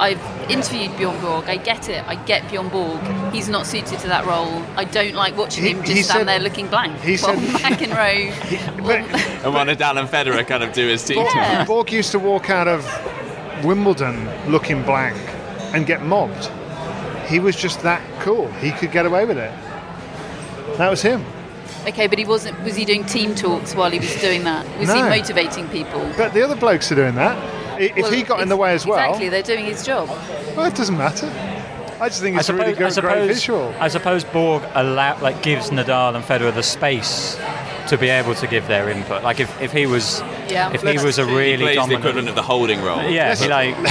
I've 0.00 0.20
interviewed 0.50 0.94
Bjorn 0.96 1.20
Borg. 1.20 1.44
I 1.44 1.56
get 1.56 1.88
it. 1.88 2.04
I 2.06 2.16
get 2.16 2.50
Bjorn 2.50 2.68
Borg. 2.68 3.00
He's 3.32 3.48
not 3.48 3.64
suited 3.66 3.98
to 4.00 4.08
that 4.08 4.26
role. 4.26 4.62
I 4.76 4.84
don't 4.84 5.14
like 5.14 5.36
watching 5.36 5.64
He- 5.64 5.70
him 5.70 5.78
just 5.82 5.92
he 5.92 6.02
stand 6.02 6.18
said- 6.20 6.28
there 6.28 6.40
looking 6.40 6.66
blank. 6.68 6.98
he 7.00 7.16
While 7.16 7.36
said- 7.36 7.60
McEnroe. 7.78 8.32
But 8.84 8.98
And 9.44 9.54
one 9.54 9.68
of 9.68 9.78
Nadal 9.78 9.98
and 10.00 10.08
Federer 10.08 10.46
kind 10.46 10.62
of 10.64 10.72
do 10.72 10.86
his 10.88 11.02
team. 11.04 11.16
Borg, 11.16 11.30
Yeah. 11.34 11.64
Borg 11.64 11.92
used 11.92 12.10
to 12.10 12.18
walk 12.18 12.50
out 12.50 12.66
of 12.68 12.84
Wimbledon 13.64 14.28
looking 14.50 14.82
blank 14.82 15.16
and 15.74 15.86
get 15.86 16.02
mobbed. 16.02 16.50
He 17.26 17.40
was 17.40 17.56
just 17.56 17.80
that 17.82 18.02
cool. 18.20 18.48
He 18.52 18.70
could 18.72 18.92
get 18.92 19.06
away 19.06 19.24
with 19.24 19.38
it. 19.38 19.50
That 20.78 20.90
was 20.90 21.02
him. 21.02 21.24
okay, 21.86 22.06
but 22.06 22.18
he 22.18 22.24
wasn't. 22.24 22.60
Was 22.64 22.76
he 22.76 22.84
doing 22.84 23.04
team 23.04 23.34
talks 23.34 23.74
while 23.74 23.90
he 23.90 23.98
was 23.98 24.14
doing 24.20 24.44
that? 24.44 24.64
Was 24.78 24.92
he 24.92 25.02
motivating 25.02 25.68
people? 25.68 26.08
But 26.16 26.32
the 26.34 26.42
other 26.42 26.56
blokes 26.56 26.90
are 26.92 26.96
doing 26.96 27.14
that. 27.16 27.36
If 27.80 27.96
Well, 27.96 28.12
he 28.12 28.22
got 28.22 28.40
in 28.40 28.48
the 28.48 28.56
way 28.56 28.72
as 28.72 28.86
well, 28.86 28.98
Exactly, 28.98 29.28
they're 29.30 29.42
doing 29.42 29.64
his 29.64 29.84
job. 29.84 30.08
well, 30.56 30.66
it 30.66 30.74
doesn't 30.76 30.96
matter. 30.96 31.28
I 32.00 32.08
just 32.08 32.20
think 32.22 32.36
I 32.36 32.40
it's 32.40 32.48
a 32.48 32.54
really 32.54 32.74
suppose, 32.74 32.94
good, 32.96 33.00
great 33.02 33.26
visual. 33.28 33.74
I 33.80 33.88
suppose 33.88 34.24
Borg 34.24 34.62
allow, 34.74 35.18
like 35.20 35.42
gives 35.42 35.70
Nadal 35.70 36.14
and 36.14 36.24
Federer 36.24 36.52
the 36.54 36.62
space 36.62 37.36
to 37.88 37.96
be 37.98 38.08
able 38.08 38.34
to 38.36 38.46
give 38.46 38.66
their 38.68 38.88
input. 38.90 39.22
Like 39.22 39.40
if, 39.40 39.60
if 39.60 39.72
he 39.72 39.86
was 39.86 40.20
Yeah. 40.48 40.72
if 40.72 40.82
he 40.82 40.98
was 41.04 41.18
a 41.18 41.24
really 41.24 41.36
He 41.36 41.52
really 41.64 41.74
plays 41.76 41.88
the 41.88 41.94
equivalent 41.96 42.28
of 42.28 42.34
the 42.34 42.42
holding 42.42 42.80
role. 42.82 43.02
yeah, 43.08 43.34
he 43.36 43.48
like 43.48 43.74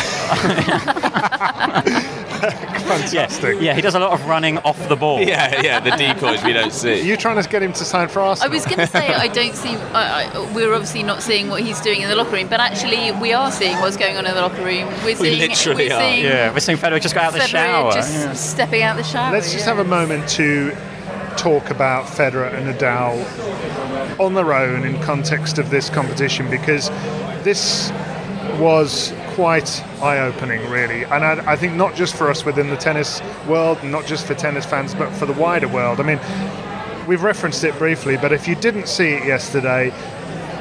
Fantastic. 2.84 3.62
yeah, 3.62 3.74
he 3.74 3.82
does 3.82 3.96
a 3.96 4.00
lot 4.00 4.14
of 4.14 4.26
running 4.28 4.58
off 4.60 4.90
the 4.90 4.96
ball. 4.96 5.22
Yeah, 5.22 5.62
yeah, 5.62 5.80
the 5.80 5.92
decoys 5.92 6.44
we 6.44 6.54
don't 6.54 6.68
Are 6.68 6.72
see. 6.72 7.08
you 7.08 7.18
trying 7.18 7.42
to 7.42 7.48
get 7.50 7.64
him 7.64 7.74
to 7.74 7.86
sign 7.86 8.08
for 8.08 8.22
Arsenal. 8.22 8.52
I 8.52 8.54
was 8.54 8.66
going 8.66 8.80
to 8.80 8.88
say 8.88 9.08
I 9.08 9.28
don't 9.28 9.56
see. 9.56 9.76
I, 9.76 10.26
I, 10.26 10.54
we're 10.54 10.74
obviously 10.74 11.04
not 11.04 11.24
seeing 11.24 11.50
what 11.50 11.62
he's 11.62 11.82
doing 11.82 12.02
in 12.02 12.10
the 12.10 12.16
locker 12.16 12.32
room, 12.32 12.48
but 12.48 12.60
actually 12.60 13.12
we 13.12 13.34
are 13.34 13.52
seeing 13.52 13.80
what's 13.80 13.98
going 13.98 14.18
on 14.18 14.26
in 14.26 14.34
the 14.34 14.42
locker 14.42 14.64
room. 14.64 14.88
We're 15.04 15.16
seeing. 15.16 15.40
literally 15.40 15.90
we're 15.90 15.96
are. 15.96 16.00
seeing 16.00 16.26
Yeah, 16.26 16.54
we're 16.54 16.60
seeing 16.60 16.78
Federer 16.78 17.02
just 17.02 17.16
go 17.16 17.22
out 17.22 17.34
of 17.34 17.42
the 17.42 17.48
shower. 17.48 17.94
just 17.94 18.14
yeah. 18.14 18.34
stepping 18.34 18.84
out 18.84 18.98
the 18.98 19.04
shower. 19.04 19.32
Let's 19.32 19.52
just 19.52 19.66
yeah. 19.66 19.76
have 19.76 19.86
a 19.86 19.90
moment 19.90 20.28
to 20.30 20.76
talk 21.38 21.70
about 21.70 22.06
Federer 22.06 22.54
and 22.54 22.68
Nadal 22.68 24.20
on 24.20 24.34
their 24.34 24.54
own 24.54 24.86
in 24.86 25.02
context 25.02 25.58
of 25.58 25.70
this 25.70 25.90
competition 25.90 26.50
because 26.50 26.90
this 27.44 27.92
was 28.60 29.12
quite 29.34 29.84
eye-opening, 30.02 30.70
really, 30.70 31.04
and 31.06 31.24
I, 31.24 31.54
I 31.54 31.56
think 31.56 31.74
not 31.74 31.96
just 31.96 32.16
for 32.16 32.30
us 32.30 32.46
within 32.46 32.70
the 32.70 32.78
tennis 32.78 33.22
world, 33.48 33.84
not 33.84 34.06
just 34.06 34.26
for 34.26 34.36
tennis 34.36 34.66
fans, 34.66 34.94
but 34.94 35.12
for 35.14 35.26
the 35.26 35.34
wider 35.34 35.68
world. 35.68 36.00
I 36.00 36.04
mean, 36.04 36.20
we've 37.08 37.24
referenced 37.24 37.64
it 37.64 37.78
briefly, 37.78 38.18
but 38.18 38.32
if 38.32 38.48
you 38.48 38.56
didn't 38.56 38.88
see 38.88 39.10
it 39.10 39.26
yesterday, 39.26 39.92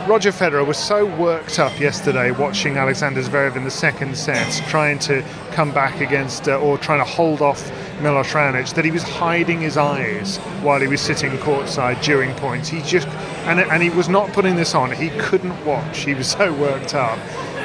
Roger 0.08 0.32
Federer 0.32 0.66
was 0.66 0.78
so 0.78 1.06
worked 1.16 1.60
up 1.60 1.78
yesterday 1.78 2.32
watching 2.32 2.76
Alexander 2.76 3.22
Zverev 3.22 3.54
in 3.54 3.62
the 3.62 3.70
second 3.70 4.16
set, 4.16 4.50
trying 4.68 4.98
to 5.00 5.22
come 5.52 5.72
back 5.72 6.00
against 6.00 6.48
uh, 6.48 6.58
or 6.58 6.76
trying 6.76 6.98
to 6.98 7.04
hold 7.04 7.40
off 7.40 7.70
Milos 8.00 8.26
Raonic, 8.32 8.74
that 8.74 8.84
he 8.84 8.90
was 8.90 9.04
hiding 9.04 9.60
his 9.60 9.76
eyes 9.76 10.38
while 10.62 10.80
he 10.80 10.88
was 10.88 11.00
sitting 11.00 11.30
courtside 11.38 12.02
during 12.02 12.34
points. 12.34 12.68
He 12.68 12.82
just 12.82 13.06
and 13.46 13.60
and 13.60 13.80
he 13.80 13.90
was 13.90 14.08
not 14.08 14.32
putting 14.32 14.56
this 14.56 14.74
on. 14.74 14.90
He 14.90 15.10
couldn't 15.20 15.64
watch. 15.64 16.00
He 16.00 16.14
was 16.14 16.26
so 16.26 16.52
worked 16.54 16.96
up. 16.96 17.18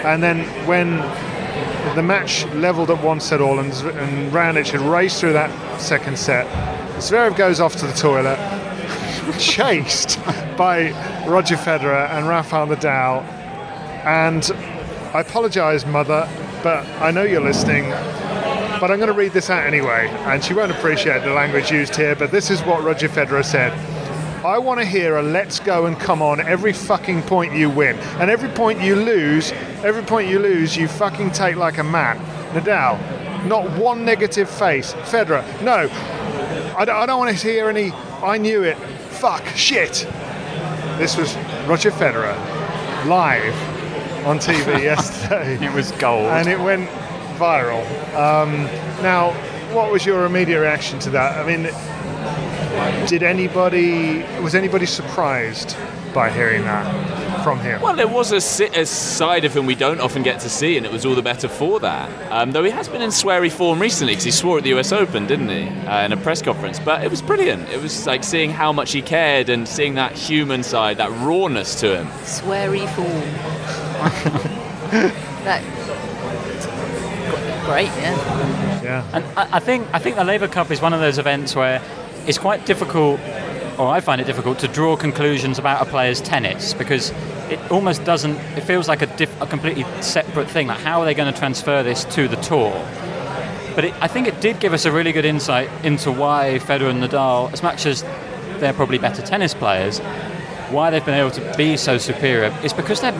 And 0.05 0.21
then 0.21 0.45
when 0.67 0.97
the 1.95 2.03
match 2.03 2.45
leveled 2.47 2.91
at 2.91 3.03
one 3.03 3.19
set 3.19 3.41
all, 3.41 3.59
and, 3.59 3.71
and 3.71 4.31
Raonic 4.31 4.69
had 4.69 4.81
raced 4.81 5.19
through 5.19 5.33
that 5.33 5.81
second 5.81 6.17
set, 6.17 6.45
Zverev 6.97 7.35
goes 7.35 7.59
off 7.59 7.75
to 7.77 7.87
the 7.87 7.93
toilet 7.93 8.37
chased 9.39 10.23
by 10.57 10.91
Roger 11.27 11.55
Federer 11.55 12.09
and 12.11 12.27
Rafael 12.27 12.67
Nadal. 12.67 13.23
And 14.05 14.51
I 15.13 15.21
apologise, 15.21 15.85
mother, 15.85 16.29
but 16.63 16.85
I 17.01 17.11
know 17.11 17.23
you're 17.23 17.41
listening. 17.41 17.89
But 18.79 18.91
I'm 18.91 18.97
going 18.97 19.07
to 19.07 19.13
read 19.13 19.33
this 19.33 19.49
out 19.49 19.65
anyway, 19.65 20.07
and 20.25 20.43
she 20.43 20.53
won't 20.53 20.71
appreciate 20.71 21.23
the 21.23 21.33
language 21.33 21.71
used 21.71 21.95
here. 21.95 22.15
But 22.15 22.31
this 22.31 22.51
is 22.51 22.61
what 22.61 22.83
Roger 22.83 23.09
Federer 23.09 23.43
said. 23.43 23.73
I 24.47 24.59
want 24.59 24.79
to 24.79 24.85
hear 24.85 25.17
a 25.17 25.21
let's 25.21 25.59
go 25.59 25.87
and 25.87 25.99
come 25.99 26.21
on 26.21 26.39
every 26.39 26.71
fucking 26.71 27.23
point 27.23 27.53
you 27.53 27.69
win. 27.69 27.97
And 28.17 28.31
every 28.31 28.47
point 28.47 28.79
you 28.79 28.95
lose, 28.95 29.51
every 29.83 30.03
point 30.03 30.29
you 30.29 30.39
lose, 30.39 30.77
you 30.77 30.87
fucking 30.87 31.31
take 31.31 31.57
like 31.57 31.79
a 31.79 31.83
man. 31.83 32.17
Nadal, 32.53 33.45
not 33.45 33.69
one 33.77 34.05
negative 34.05 34.49
face. 34.49 34.93
Federer, 34.93 35.43
no. 35.61 35.89
I 36.77 36.85
don't, 36.85 36.95
I 36.95 37.05
don't 37.05 37.19
want 37.19 37.37
to 37.37 37.45
hear 37.45 37.67
any, 37.67 37.91
I 38.23 38.37
knew 38.37 38.63
it. 38.63 38.77
Fuck, 39.19 39.45
shit. 39.47 40.07
This 40.97 41.17
was 41.17 41.35
Roger 41.67 41.91
Federer 41.91 42.33
live 43.05 43.53
on 44.25 44.39
TV 44.39 44.81
yesterday. 44.81 45.55
It 45.65 45.73
was 45.73 45.91
gold. 45.91 46.23
and 46.23 46.47
it 46.47 46.57
went 46.57 46.89
viral. 47.37 47.83
Um, 48.15 48.63
now, 49.03 49.33
what 49.73 49.91
was 49.91 50.05
your 50.05 50.25
immediate 50.25 50.61
reaction 50.61 50.99
to 50.99 51.09
that? 51.09 51.37
I 51.37 51.45
mean, 51.45 51.65
did 53.07 53.23
anybody 53.23 54.23
was 54.41 54.55
anybody 54.55 54.85
surprised 54.85 55.75
by 56.13 56.29
hearing 56.29 56.63
that 56.63 57.43
from 57.43 57.59
him? 57.59 57.81
Well, 57.81 57.95
there 57.95 58.07
was 58.07 58.31
a, 58.31 58.79
a 58.79 58.85
side 58.85 59.45
of 59.45 59.55
him 59.55 59.65
we 59.65 59.75
don't 59.75 60.01
often 60.01 60.23
get 60.23 60.39
to 60.41 60.49
see, 60.49 60.77
and 60.77 60.85
it 60.85 60.91
was 60.91 61.05
all 61.05 61.15
the 61.15 61.21
better 61.21 61.47
for 61.47 61.79
that. 61.79 62.31
Um, 62.31 62.51
though 62.51 62.63
he 62.63 62.71
has 62.71 62.89
been 62.89 63.01
in 63.01 63.09
sweary 63.09 63.51
form 63.51 63.79
recently, 63.79 64.13
because 64.13 64.25
he 64.25 64.31
swore 64.31 64.57
at 64.57 64.63
the 64.63 64.77
US 64.77 64.91
Open, 64.91 65.27
didn't 65.27 65.49
he, 65.49 65.67
uh, 65.87 66.05
in 66.05 66.11
a 66.11 66.17
press 66.17 66.41
conference. 66.41 66.79
But 66.79 67.03
it 67.03 67.09
was 67.09 67.21
brilliant. 67.21 67.69
It 67.69 67.81
was 67.81 68.05
like 68.05 68.23
seeing 68.23 68.49
how 68.49 68.73
much 68.73 68.91
he 68.91 69.01
cared 69.01 69.49
and 69.49 69.67
seeing 69.67 69.95
that 69.95 70.13
human 70.13 70.63
side, 70.63 70.97
that 70.97 71.11
rawness 71.25 71.79
to 71.81 71.97
him. 71.97 72.07
sweary 72.23 72.87
form. 72.95 73.07
that 75.43 75.63
great, 77.67 77.91
yeah. 78.01 78.81
yeah. 78.81 79.09
And 79.13 79.25
I, 79.37 79.57
I 79.57 79.59
think 79.59 79.87
I 79.93 79.99
think 79.99 80.15
the 80.15 80.23
Laver 80.23 80.47
Cup 80.47 80.71
is 80.71 80.81
one 80.81 80.93
of 80.93 80.99
those 80.99 81.17
events 81.17 81.55
where 81.55 81.81
it's 82.27 82.37
quite 82.37 82.65
difficult, 82.65 83.19
or 83.79 83.87
I 83.87 84.01
find 84.01 84.19
it 84.19 84.25
difficult 84.25 84.59
to 84.59 84.67
draw 84.67 84.95
conclusions 84.95 85.57
about 85.57 85.85
a 85.85 85.89
player's 85.89 86.21
tennis 86.21 86.73
because 86.73 87.11
it 87.49 87.59
almost 87.71 88.03
doesn't. 88.03 88.35
It 88.57 88.61
feels 88.61 88.87
like 88.87 89.01
a, 89.01 89.07
diff, 89.17 89.41
a 89.41 89.47
completely 89.47 89.85
separate 90.01 90.49
thing. 90.49 90.67
Like 90.67 90.79
how 90.79 90.99
are 90.99 91.05
they 91.05 91.13
going 91.13 91.33
to 91.33 91.39
transfer 91.39 91.83
this 91.83 92.03
to 92.15 92.27
the 92.27 92.35
tour? 92.37 92.71
But 93.75 93.85
it, 93.85 93.93
I 94.01 94.07
think 94.07 94.27
it 94.27 94.41
did 94.41 94.59
give 94.59 94.73
us 94.73 94.85
a 94.85 94.91
really 94.91 95.11
good 95.11 95.25
insight 95.25 95.69
into 95.85 96.11
why 96.11 96.59
Federer 96.61 96.89
and 96.89 97.01
Nadal, 97.01 97.53
as 97.53 97.63
much 97.63 97.85
as 97.85 98.03
they're 98.59 98.73
probably 98.73 98.97
better 98.97 99.21
tennis 99.21 99.53
players, 99.53 99.99
why 100.71 100.89
they've 100.89 101.05
been 101.05 101.13
able 101.13 101.31
to 101.31 101.55
be 101.55 101.77
so 101.77 101.97
superior 101.97 102.53
is 102.63 102.73
because 102.73 103.01
they're 103.01 103.13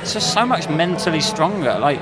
just 0.00 0.34
so 0.34 0.44
much 0.44 0.68
mentally 0.68 1.20
stronger. 1.20 1.78
Like, 1.78 2.00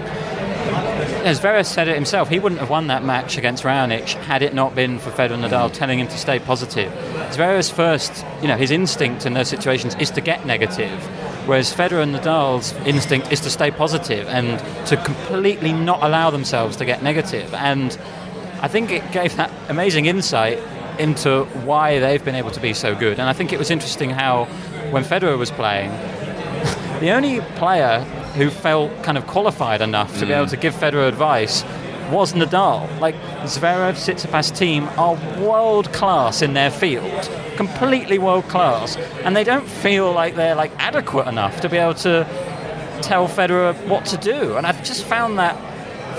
as 1.25 1.41
Zverev 1.41 1.67
said 1.67 1.89
it 1.89 1.95
himself, 1.95 2.29
he 2.29 2.39
wouldn't 2.39 2.61
have 2.61 2.71
won 2.71 2.87
that 2.89 3.03
match 3.05 3.37
against 3.37 3.65
Raonic 3.65 4.13
had 4.25 4.43
it 4.43 4.55
not 4.55 4.75
been 4.75 4.99
for 4.99 5.11
Federer 5.11 5.33
and 5.33 5.45
Nadal 5.45 5.71
mm. 5.71 5.73
telling 5.73 5.99
him 5.99 6.09
to 6.09 6.19
stay 6.19 6.39
positive. 6.39 6.93
Zverev's 7.33 7.71
first, 7.71 8.25
you 8.41 8.49
know, 8.49 8.57
his 8.57 8.71
instinct 8.71 9.27
in 9.27 9.35
those 9.35 9.49
situations 9.49 9.95
is 9.97 10.11
to 10.13 10.21
get 10.21 10.47
negative, 10.47 10.99
whereas 11.47 11.75
Federer 11.75 12.03
and 12.03 12.15
Nadal's 12.15 12.73
instinct 12.87 13.33
is 13.33 13.41
to 13.41 13.51
stay 13.51 13.71
positive 13.71 14.27
and 14.29 14.59
to 14.87 14.97
completely 14.97 15.73
not 15.73 16.03
allow 16.03 16.31
themselves 16.31 16.77
to 16.77 16.85
get 16.85 17.03
negative. 17.03 17.53
And 17.55 17.99
I 18.61 18.69
think 18.69 18.91
it 18.91 19.11
gave 19.13 19.37
that 19.37 19.51
amazing 19.69 20.07
insight 20.07 20.59
into 20.99 21.45
why 21.65 21.99
they've 22.01 22.25
been 22.25 22.35
able 22.35 22.51
to 22.51 22.61
be 22.61 22.75
so 22.75 22.95
good. 22.95 23.19
And 23.21 23.29
I 23.29 23.33
think 23.33 23.53
it 23.53 23.59
was 23.59 23.71
interesting 23.71 24.11
how 24.11 24.45
when 24.91 25.05
Federer 25.05 25.39
was 25.39 25.51
playing, 25.51 25.91
the 27.01 27.11
only 27.11 27.41
player 27.57 28.05
who 28.35 28.51
felt 28.51 29.03
kind 29.03 29.19
of 29.19 29.27
qualified 29.27 29.81
enough 29.81 30.19
to 30.19 30.27
be 30.27 30.33
able 30.33 30.47
mm. 30.47 30.51
to 30.51 30.57
give 30.57 30.75
Federer 30.75 31.09
advice 31.09 31.65
was 32.11 32.33
Nadal. 32.33 33.01
Like 33.01 33.15
Zverev, 33.45 33.95
Tsitsipas 33.95 34.57
team 34.57 34.85
are 34.97 35.15
world 35.41 35.93
class 35.93 36.43
in 36.43 36.55
their 36.55 36.71
field, 36.71 37.31
completely 37.57 38.19
world 38.19 38.45
class, 38.49 38.97
and 39.25 39.37
they 39.37 39.45
don't 39.45 39.69
feel 39.69 40.13
like 40.13 40.35
they're 40.35 40.55
like 40.55 40.73
adequate 40.79 41.29
enough 41.29 41.61
to 41.61 41.69
be 41.69 41.77
able 41.77 41.95
to 41.95 42.25
tell 43.03 43.29
Federer 43.29 43.75
what 43.89 44.05
to 44.07 44.17
do. 44.17 44.57
And 44.57 44.67
I've 44.67 44.83
just 44.83 45.05
found 45.05 45.39
that 45.39 45.57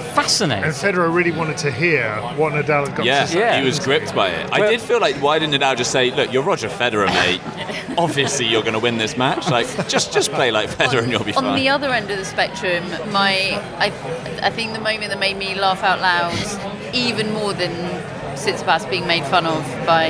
fascinating. 0.10 0.64
And 0.66 0.74
Federer 0.74 1.14
really 1.14 1.32
wanted 1.32 1.58
to 1.60 1.72
hear 1.72 2.10
what 2.36 2.54
Nadal 2.54 2.88
had 2.88 2.96
got 2.96 3.06
Yeah, 3.06 3.22
to 3.22 3.28
say. 3.28 3.40
Yeah. 3.40 3.60
he 3.60 3.66
was 3.66 3.80
gripped 3.80 4.14
by 4.16 4.30
it. 4.30 4.50
I 4.52 4.60
Well- 4.60 4.70
did 4.72 4.82
feel 4.82 5.00
like, 5.00 5.16
why 5.18 5.40
didn't 5.40 5.54
Nadal 5.60 5.76
just 5.78 5.92
say, 5.92 6.12
"Look, 6.12 6.32
you're 6.34 6.44
Roger 6.44 6.70
Federer, 6.70 7.08
mate. 7.08 7.42
Obviously, 7.98 8.46
you're 8.48 8.62
going 8.62 8.74
to 8.74 8.80
win 8.80 8.98
this 8.98 9.18
match. 9.18 9.50
Like, 9.50 9.68
just 9.88 10.14
just 10.14 10.32
play 10.32 10.52
like 10.52 10.70
Federer, 10.70 11.04
and 11.04 11.12
you'll 11.12 11.24
be 11.24 11.34
on 11.34 11.44
fine." 11.44 11.52
On 11.54 11.56
the 11.56 11.70
other 11.70 11.92
end 11.94 12.10
of 12.12 12.18
the 12.18 12.26
spectrum, 12.26 12.84
my 13.12 13.60
I, 13.80 13.92
I 14.42 14.50
think 14.50 14.74
the 14.74 14.80
moment 14.80 15.10
that 15.12 15.20
made 15.20 15.38
me 15.38 15.56
laugh 15.56 15.84
out 15.84 16.00
loud, 16.02 16.34
even 16.94 17.34
more 17.34 17.54
than 17.54 17.72
Tsitsipas 18.36 18.90
being 18.90 19.06
made 19.08 19.24
fun 19.26 19.46
of 19.46 19.64
by, 19.86 20.06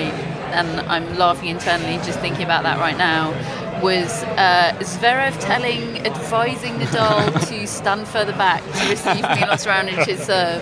and 0.52 0.82
I'm 0.90 1.18
laughing 1.18 1.50
internally 1.50 1.98
just 2.06 2.20
thinking 2.20 2.44
about 2.44 2.64
that 2.64 2.80
right 2.80 2.98
now, 2.98 3.34
was 3.82 4.24
uh, 4.24 4.76
Zverev 4.80 5.40
telling, 5.40 6.06
advising 6.06 6.74
Nadal 6.76 7.48
to 7.50 7.68
stand 7.68 8.08
further 8.08 8.34
back 8.34 8.64
to 8.64 8.90
receive 8.90 9.22
Milos 9.22 9.66
Raonic's 9.66 10.26
serve. 10.26 10.62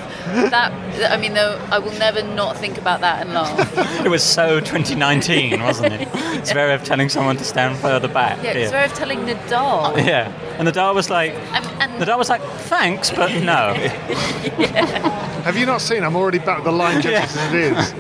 That 0.51 0.71
I 1.12 1.17
mean, 1.17 1.34
though, 1.34 1.60
I 1.71 1.80
will 1.80 1.97
never 1.99 2.23
not 2.23 2.58
think 2.58 2.77
about 2.77 3.01
that 3.01 3.21
and 3.21 3.34
laugh. 3.34 4.06
It 4.06 4.10
was 4.10 4.23
so 4.23 4.60
2019, 4.60 5.62
wasn't 5.62 5.93
it? 5.93 6.08
Zverev 6.10 6.84
telling 6.84 7.10
someone 7.10 7.38
to 7.38 7.43
stand 7.43 7.77
further 7.77 8.08
back. 8.08 8.41
Yeah, 8.43 8.53
Zverev 8.53 8.93
telling 8.95 9.19
Nadal. 9.19 9.97
Yeah. 10.06 10.32
And 10.58 10.67
Nadal 10.67 10.95
was 10.95 11.10
like, 11.10 11.34
And, 11.53 11.65
and 11.82 12.01
Nadal 12.01 12.17
was 12.17 12.30
like, 12.30 12.41
thanks, 12.41 13.12
but 13.12 13.32
no. 13.43 13.73
Have 15.43 15.58
you 15.58 15.65
not 15.65 15.82
seen? 15.82 16.03
I'm 16.03 16.15
already 16.15 16.39
back 16.39 16.58
with 16.58 16.65
the 16.65 16.71
line 16.71 17.01
judges 17.01 17.36
as 17.36 17.53
it 17.53 17.73
is. 17.77 17.93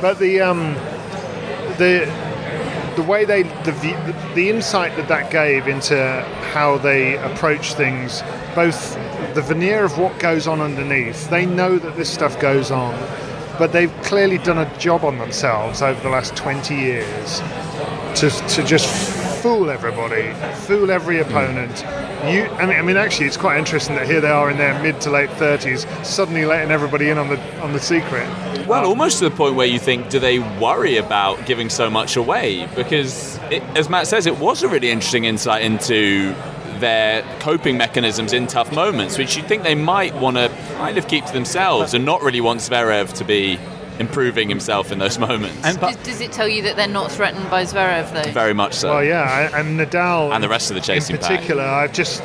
but 0.00 0.18
the 0.18 0.40
um, 0.40 0.74
the 1.78 2.33
the 2.96 3.02
way 3.02 3.24
they 3.24 3.42
the, 3.42 4.32
the 4.34 4.50
insight 4.50 4.96
that 4.96 5.08
that 5.08 5.30
gave 5.30 5.66
into 5.66 5.96
how 6.52 6.78
they 6.78 7.16
approach 7.18 7.74
things, 7.74 8.22
both 8.54 8.94
the 9.34 9.42
veneer 9.42 9.84
of 9.84 9.98
what 9.98 10.18
goes 10.18 10.46
on 10.46 10.60
underneath. 10.60 11.28
They 11.30 11.46
know 11.46 11.78
that 11.78 11.96
this 11.96 12.10
stuff 12.12 12.38
goes 12.40 12.70
on, 12.70 12.94
but 13.58 13.72
they've 13.72 13.92
clearly 14.02 14.38
done 14.38 14.58
a 14.58 14.78
job 14.78 15.04
on 15.04 15.18
themselves 15.18 15.82
over 15.82 16.00
the 16.02 16.10
last 16.10 16.36
20 16.36 16.74
years 16.74 17.40
to 18.20 18.30
to 18.30 18.62
just 18.62 19.23
fool 19.44 19.68
everybody, 19.68 20.32
fool 20.60 20.90
every 20.90 21.20
opponent. 21.20 21.80
You, 22.32 22.46
I 22.56 22.64
mean, 22.64 22.78
I 22.78 22.80
mean, 22.80 22.96
actually, 22.96 23.26
it's 23.26 23.36
quite 23.36 23.58
interesting 23.58 23.94
that 23.96 24.06
here 24.06 24.18
they 24.22 24.30
are 24.30 24.50
in 24.50 24.56
their 24.56 24.82
mid 24.82 25.02
to 25.02 25.10
late 25.10 25.28
30s, 25.28 25.84
suddenly 26.02 26.46
letting 26.46 26.70
everybody 26.70 27.10
in 27.10 27.18
on 27.18 27.28
the 27.28 27.60
on 27.60 27.74
the 27.74 27.78
secret. 27.78 28.26
Well, 28.66 28.84
um, 28.84 28.86
almost 28.86 29.18
to 29.18 29.28
the 29.28 29.36
point 29.36 29.54
where 29.54 29.66
you 29.66 29.78
think, 29.78 30.08
do 30.08 30.18
they 30.18 30.38
worry 30.38 30.96
about 30.96 31.44
giving 31.44 31.68
so 31.68 31.90
much 31.90 32.16
away? 32.16 32.66
Because, 32.74 33.36
it, 33.50 33.62
as 33.76 33.90
Matt 33.90 34.06
says, 34.06 34.24
it 34.24 34.38
was 34.38 34.62
a 34.62 34.68
really 34.68 34.90
interesting 34.90 35.26
insight 35.26 35.62
into 35.62 36.34
their 36.78 37.20
coping 37.40 37.76
mechanisms 37.76 38.32
in 38.32 38.46
tough 38.46 38.72
moments, 38.72 39.18
which 39.18 39.36
you 39.36 39.42
think 39.42 39.62
they 39.62 39.74
might 39.74 40.14
want 40.14 40.38
to 40.38 40.48
kind 40.78 40.96
of 40.96 41.06
keep 41.06 41.26
to 41.26 41.32
themselves 41.34 41.92
and 41.92 42.06
not 42.06 42.22
really 42.22 42.40
want 42.40 42.60
Zverev 42.60 43.12
to 43.12 43.24
be 43.24 43.58
improving 43.98 44.48
himself 44.48 44.92
in 44.92 44.98
those 44.98 45.18
moments. 45.28 45.64
And, 45.64 45.78
does, 45.78 45.96
but, 45.96 46.04
does 46.04 46.20
it 46.20 46.32
tell 46.32 46.48
you 46.48 46.62
that 46.62 46.76
they're 46.76 46.88
not 46.88 47.10
threatened 47.10 47.48
by 47.50 47.64
Zverev 47.64 48.12
though? 48.12 48.30
Very 48.32 48.54
much 48.54 48.74
so. 48.74 48.90
Well, 48.90 49.04
yeah, 49.04 49.50
and 49.58 49.78
Nadal 49.78 50.32
And 50.34 50.42
the 50.42 50.48
rest 50.48 50.70
of 50.70 50.74
the 50.74 50.80
chasing 50.80 51.16
in 51.16 51.20
pack. 51.20 51.30
particular, 51.30 51.64
I've 51.64 51.92
just 51.92 52.22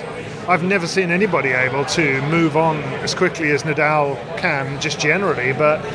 I've 0.48 0.64
never 0.64 0.88
seen 0.88 1.12
anybody 1.12 1.50
able 1.50 1.86
to 1.86 2.22
move 2.24 2.58
on 2.58 2.78
as 3.04 3.14
quickly 3.14 3.52
as 3.52 3.64
Nadal 3.64 4.18
can, 4.38 4.82
just 4.82 5.00
generally. 5.00 5.54
But 5.54 5.86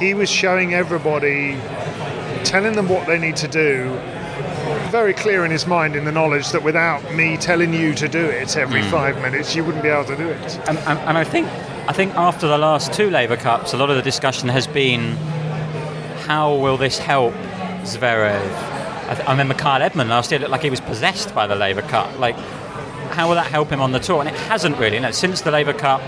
he 0.00 0.14
was 0.14 0.28
showing 0.28 0.74
everybody, 0.74 1.56
telling 2.42 2.74
them 2.74 2.88
what 2.88 3.06
they 3.06 3.16
need 3.16 3.36
to 3.36 3.48
do. 3.48 3.96
Very 4.90 5.14
clear 5.14 5.44
in 5.44 5.52
his 5.52 5.68
mind, 5.68 5.94
in 5.94 6.04
the 6.04 6.10
knowledge 6.10 6.50
that 6.50 6.64
without 6.64 7.14
me 7.14 7.36
telling 7.36 7.72
you 7.72 7.94
to 7.94 8.08
do 8.08 8.24
it 8.24 8.56
every 8.56 8.82
hmm. 8.82 8.90
five 8.90 9.22
minutes, 9.22 9.54
you 9.54 9.64
wouldn't 9.64 9.84
be 9.84 9.88
able 9.88 10.04
to 10.04 10.16
do 10.16 10.28
it. 10.28 10.58
and, 10.68 10.78
and, 10.78 10.98
and 10.98 11.16
I 11.16 11.22
think 11.22 11.46
I 11.92 11.94
think 11.94 12.14
after 12.14 12.48
the 12.48 12.56
last 12.56 12.94
two 12.94 13.10
Laver 13.10 13.36
Cups, 13.36 13.74
a 13.74 13.76
lot 13.76 13.90
of 13.90 13.96
the 13.96 14.02
discussion 14.02 14.48
has 14.48 14.66
been 14.66 15.14
how 16.24 16.54
will 16.54 16.78
this 16.78 16.96
help 16.96 17.34
Zverev? 17.82 18.40
I, 19.10 19.14
th- 19.14 19.28
I 19.28 19.30
remember 19.30 19.52
Kyle 19.52 19.82
Edmund 19.82 20.08
last 20.08 20.30
year 20.30 20.40
looked 20.40 20.52
like 20.52 20.62
he 20.62 20.70
was 20.70 20.80
possessed 20.80 21.34
by 21.34 21.46
the 21.46 21.54
Laver 21.54 21.82
Cup. 21.82 22.18
Like, 22.18 22.34
how 23.10 23.28
will 23.28 23.34
that 23.34 23.48
help 23.48 23.68
him 23.68 23.82
on 23.82 23.92
the 23.92 23.98
tour? 23.98 24.20
And 24.20 24.28
it 24.30 24.34
hasn't 24.34 24.78
really. 24.78 24.94
You 24.94 25.02
know, 25.02 25.10
since 25.10 25.42
the 25.42 25.50
Laver 25.50 25.74
Cup 25.74 26.00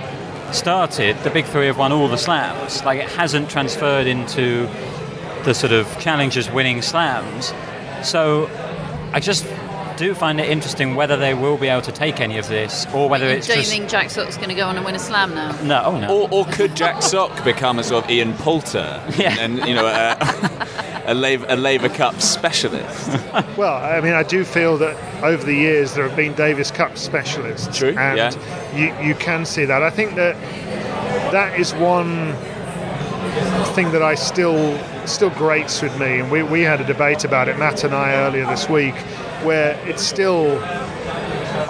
started, 0.55 1.18
the 1.18 1.29
big 1.29 1.44
three 1.44 1.66
have 1.66 1.77
won 1.77 1.92
all 1.92 2.09
the 2.09 2.16
slams. 2.16 2.83
Like, 2.83 3.01
it 3.01 3.11
hasn't 3.11 3.51
transferred 3.51 4.07
into 4.07 4.66
the 5.44 5.53
sort 5.53 5.73
of 5.73 5.87
challengers 6.01 6.51
winning 6.51 6.81
slams. 6.81 7.53
So, 8.03 8.49
I 9.12 9.20
just 9.20 9.44
do 9.96 10.14
find 10.14 10.40
it 10.40 10.48
interesting 10.48 10.94
whether 10.94 11.16
they 11.16 11.35
will 11.35 11.57
be 11.57 11.68
able 11.68 11.83
to 11.83 11.92
take 11.92 12.20
any 12.20 12.38
of 12.38 12.48
this 12.48 12.87
or 12.94 13.09
whether 13.09 13.28
you 13.28 13.37
it's 13.37 13.46
don't 13.46 13.59
just 13.59 13.70
think 13.70 13.88
Jack 13.88 14.11
Sock's 14.11 14.37
going 14.37 14.48
to 14.48 14.54
go 14.54 14.66
on 14.66 14.76
and 14.76 14.85
win 14.85 14.94
a 14.94 14.98
slam 14.98 15.35
now? 15.35 15.52
no, 15.62 15.83
oh 15.85 15.98
no. 15.98 16.22
Or, 16.22 16.28
or 16.30 16.44
could 16.46 16.74
Jack 16.74 17.02
Sock 17.02 17.44
become 17.44 17.78
a 17.78 17.85
sort 17.85 18.04
of 18.04 18.11
Ian 18.11 18.35
Poulter 18.35 19.02
Yeah. 19.16 19.37
and, 19.38 19.59
you 19.59 19.74
know, 19.74 19.87
a, 19.87 20.16
a, 21.07 21.14
Laver, 21.14 21.46
a 21.48 21.57
Laver 21.57 21.88
Cup 21.88 22.20
specialist? 22.20 23.11
Well, 23.57 23.74
I 23.76 24.00
mean, 24.00 24.14
I 24.14 24.22
do 24.22 24.44
feel 24.44 24.76
that 24.78 24.96
over 25.22 25.44
the 25.44 25.54
years 25.54 25.94
there 25.94 26.07
have 26.07 26.16
been 26.16 26.35
Davis 26.35 26.70
Cup 26.70 26.96
specialists, 26.98 27.76
True, 27.76 27.96
and 27.96 28.16
yeah. 28.16 28.74
you 28.74 29.09
you 29.09 29.14
can 29.14 29.44
see 29.44 29.64
that. 29.64 29.83
I 29.83 29.90
think 29.90 30.14
that 30.16 30.35
that 31.33 31.59
is 31.59 31.72
one 31.74 32.33
thing 33.74 33.90
that 33.92 34.02
I 34.02 34.14
still 34.14 34.78
still 35.07 35.30
grates 35.30 35.83
with 35.83 35.98
me, 35.98 36.20
and 36.20 36.30
we, 36.30 36.42
we 36.42 36.62
had 36.62 36.80
a 36.80 36.85
debate 36.85 37.24
about 37.24 37.48
it, 37.48 37.59
Matt 37.59 37.85
and 37.85 37.94
I 37.94 38.14
earlier 38.14 38.46
this 38.46 38.68
week, 38.68 38.94
where 39.44 39.78
it's 39.88 40.02
still 40.02 40.59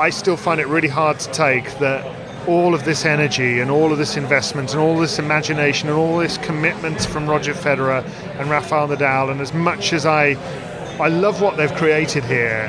I 0.01 0.11
still 0.11 0.37
find 0.37 0.61
it 0.61 0.67
really 0.67 0.89
hard 0.89 1.19
to 1.21 1.31
take 1.31 1.79
that 1.79 2.05
all 2.49 2.75
of 2.75 2.85
this 2.85 3.05
energy 3.05 3.61
and 3.61 3.71
all 3.71 3.93
of 3.93 3.99
this 3.99 4.17
investment 4.17 4.73
and 4.73 4.81
all 4.81 4.99
this 4.99 5.19
imagination 5.19 5.89
and 5.89 5.97
all 5.97 6.19
this 6.19 6.37
commitment 6.39 7.05
from 7.07 7.29
Roger 7.29 7.55
Federer 7.55 8.05
and 8.39 8.51
Rafael 8.51 8.89
Nadal, 8.89 9.31
and 9.31 9.41
as 9.41 9.55
much 9.55 9.93
as 9.93 10.05
I 10.07 10.37
I 11.01 11.09
love 11.09 11.41
what 11.41 11.57
they've 11.57 11.75
created 11.75 12.25
here. 12.25 12.69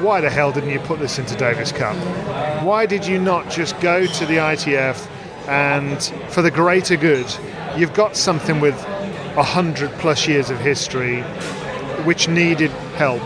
Why 0.00 0.20
the 0.20 0.30
hell 0.30 0.52
didn't 0.52 0.70
you 0.70 0.80
put 0.80 0.98
this 0.98 1.18
into 1.18 1.34
Davis 1.36 1.72
Cup? 1.72 1.96
Why 2.62 2.86
did 2.86 3.06
you 3.06 3.18
not 3.18 3.50
just 3.50 3.78
go 3.80 4.06
to 4.06 4.26
the 4.26 4.36
ITF 4.36 5.08
and, 5.48 6.02
for 6.30 6.42
the 6.42 6.50
greater 6.50 6.96
good, 6.96 7.26
you've 7.76 7.94
got 7.94 8.16
something 8.16 8.60
with 8.60 8.74
a 9.36 9.42
hundred 9.42 9.90
plus 9.98 10.26
years 10.26 10.50
of 10.50 10.58
history, 10.58 11.20
which 12.04 12.26
needed 12.26 12.70
help. 12.96 13.22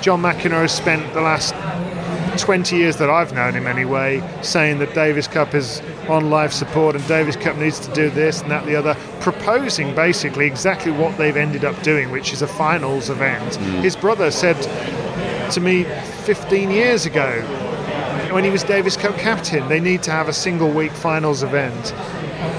John 0.00 0.22
McEnroe 0.22 0.62
has 0.62 0.72
spent 0.72 1.12
the 1.12 1.20
last 1.20 1.54
20 2.38 2.74
years 2.74 2.96
that 2.96 3.10
I've 3.10 3.34
known 3.34 3.52
him 3.52 3.66
anyway, 3.66 4.22
saying 4.42 4.78
that 4.78 4.94
Davis 4.94 5.28
Cup 5.28 5.54
is 5.54 5.82
on 6.08 6.30
life 6.30 6.52
support 6.52 6.96
and 6.96 7.06
Davis 7.06 7.36
Cup 7.36 7.56
needs 7.58 7.78
to 7.80 7.92
do 7.92 8.08
this 8.08 8.40
and 8.40 8.50
that, 8.50 8.64
the 8.64 8.76
other, 8.76 8.96
proposing 9.20 9.94
basically 9.94 10.46
exactly 10.46 10.90
what 10.90 11.18
they've 11.18 11.36
ended 11.36 11.66
up 11.66 11.80
doing, 11.82 12.10
which 12.10 12.32
is 12.32 12.40
a 12.40 12.46
finals 12.46 13.10
event. 13.10 13.58
Mm. 13.58 13.82
His 13.82 13.94
brother 13.94 14.30
said 14.30 14.56
to 15.52 15.60
me 15.60 15.84
15 16.24 16.70
years 16.70 17.04
ago, 17.04 17.42
when 18.32 18.44
he 18.44 18.50
was 18.50 18.62
Davis 18.62 18.96
Cup 18.96 19.16
captain, 19.16 19.68
they 19.68 19.80
need 19.80 20.02
to 20.04 20.10
have 20.10 20.28
a 20.28 20.32
single 20.32 20.70
week 20.70 20.92
finals 20.92 21.42
event. 21.42 21.94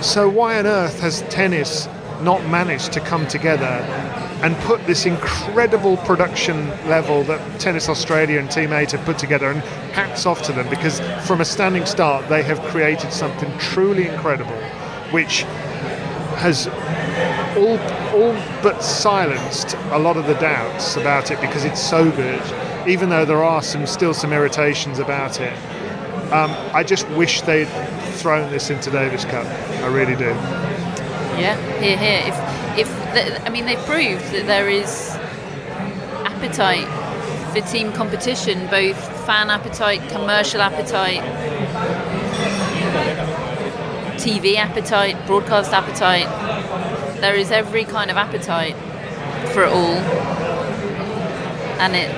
So, 0.03 0.29
why 0.29 0.59
on 0.59 0.67
earth 0.67 0.99
has 0.99 1.21
tennis 1.23 1.87
not 2.21 2.45
managed 2.47 2.91
to 2.93 2.99
come 2.99 3.27
together 3.27 3.79
and 4.43 4.55
put 4.57 4.85
this 4.87 5.05
incredible 5.05 5.97
production 5.97 6.67
level 6.87 7.23
that 7.23 7.59
Tennis 7.59 7.89
Australia 7.89 8.39
and 8.39 8.49
Team 8.49 8.73
8 8.73 8.91
have 8.91 9.05
put 9.05 9.17
together? 9.17 9.51
And 9.51 9.61
hats 9.93 10.25
off 10.25 10.41
to 10.43 10.53
them 10.53 10.69
because 10.69 10.99
from 11.27 11.41
a 11.41 11.45
standing 11.45 11.85
start, 11.85 12.27
they 12.29 12.43
have 12.43 12.59
created 12.63 13.11
something 13.11 13.55
truly 13.57 14.07
incredible. 14.07 14.57
which 15.11 15.43
has 16.37 16.67
all 17.57 17.77
all 18.17 18.33
but 18.63 18.81
silenced 18.81 19.75
a 19.91 19.99
lot 19.99 20.17
of 20.17 20.25
the 20.25 20.33
doubts 20.35 20.95
about 20.95 21.29
it 21.31 21.39
because 21.39 21.65
it's 21.65 21.81
so 21.81 22.09
good. 22.11 22.41
Even 22.87 23.09
though 23.09 23.25
there 23.25 23.43
are 23.43 23.61
some 23.61 23.85
still 23.85 24.13
some 24.13 24.33
irritations 24.33 24.99
about 24.99 25.39
it, 25.39 25.53
um, 26.31 26.49
I 26.73 26.83
just 26.83 27.07
wish 27.09 27.41
they'd 27.41 27.67
thrown 28.15 28.49
this 28.51 28.69
into 28.69 28.89
Davis 28.89 29.25
Cup. 29.25 29.45
I 29.83 29.87
really 29.87 30.15
do. 30.15 30.29
Yeah, 31.37 31.55
here, 31.79 31.97
here. 31.97 32.21
If, 32.25 32.79
if 32.79 33.00
I 33.13 33.49
mean, 33.49 33.65
they've 33.65 33.77
proved 33.85 34.23
that 34.31 34.45
there 34.47 34.69
is 34.69 35.09
appetite 36.25 36.87
for 37.51 37.61
team 37.69 37.91
competition, 37.93 38.67
both 38.67 38.97
fan 39.25 39.49
appetite, 39.49 40.01
commercial 40.09 40.61
appetite, 40.61 41.21
TV 44.17 44.55
appetite, 44.55 45.25
broadcast 45.27 45.73
appetite. 45.73 46.27
There 47.19 47.35
is 47.35 47.51
every 47.51 47.83
kind 47.83 48.09
of 48.09 48.17
appetite 48.17 48.75
for 49.53 49.63
it 49.63 49.69
all, 49.69 49.97
and 51.79 51.95
it 51.95 52.11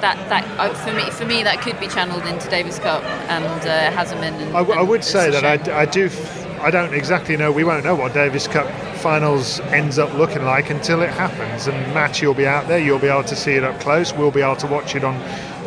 that 0.00 0.16
that 0.28 0.44
uh, 0.60 0.72
for 0.74 0.92
me 0.92 1.10
for 1.10 1.24
me 1.24 1.42
that 1.42 1.60
could 1.60 1.78
be 1.80 1.88
channeled 1.88 2.24
into 2.26 2.48
Davis 2.48 2.78
Cup 2.78 3.02
and 3.28 3.66
uh, 3.66 3.90
hasn't 3.90 4.20
been. 4.20 4.34
And, 4.34 4.56
I, 4.56 4.60
w- 4.60 4.76
I 4.76 4.80
and 4.80 4.88
would 4.88 5.02
say 5.02 5.30
that 5.30 5.44
I, 5.68 5.86
do. 5.86 6.06
F- 6.06 6.47
I 6.60 6.70
don't 6.70 6.94
exactly 6.94 7.36
know. 7.36 7.50
We 7.52 7.64
won't 7.64 7.84
know 7.84 7.94
what 7.94 8.14
Davis 8.14 8.46
Cup 8.48 8.66
finals 8.96 9.60
ends 9.60 9.98
up 9.98 10.12
looking 10.14 10.44
like 10.44 10.70
until 10.70 11.02
it 11.02 11.10
happens. 11.10 11.66
And 11.66 11.76
Matt, 11.94 12.20
you'll 12.20 12.34
be 12.34 12.46
out 12.46 12.66
there. 12.68 12.78
You'll 12.78 12.98
be 12.98 13.06
able 13.08 13.24
to 13.24 13.36
see 13.36 13.52
it 13.52 13.64
up 13.64 13.78
close. 13.80 14.12
We'll 14.12 14.30
be 14.30 14.40
able 14.42 14.56
to 14.56 14.66
watch 14.66 14.94
it 14.94 15.04
on 15.04 15.14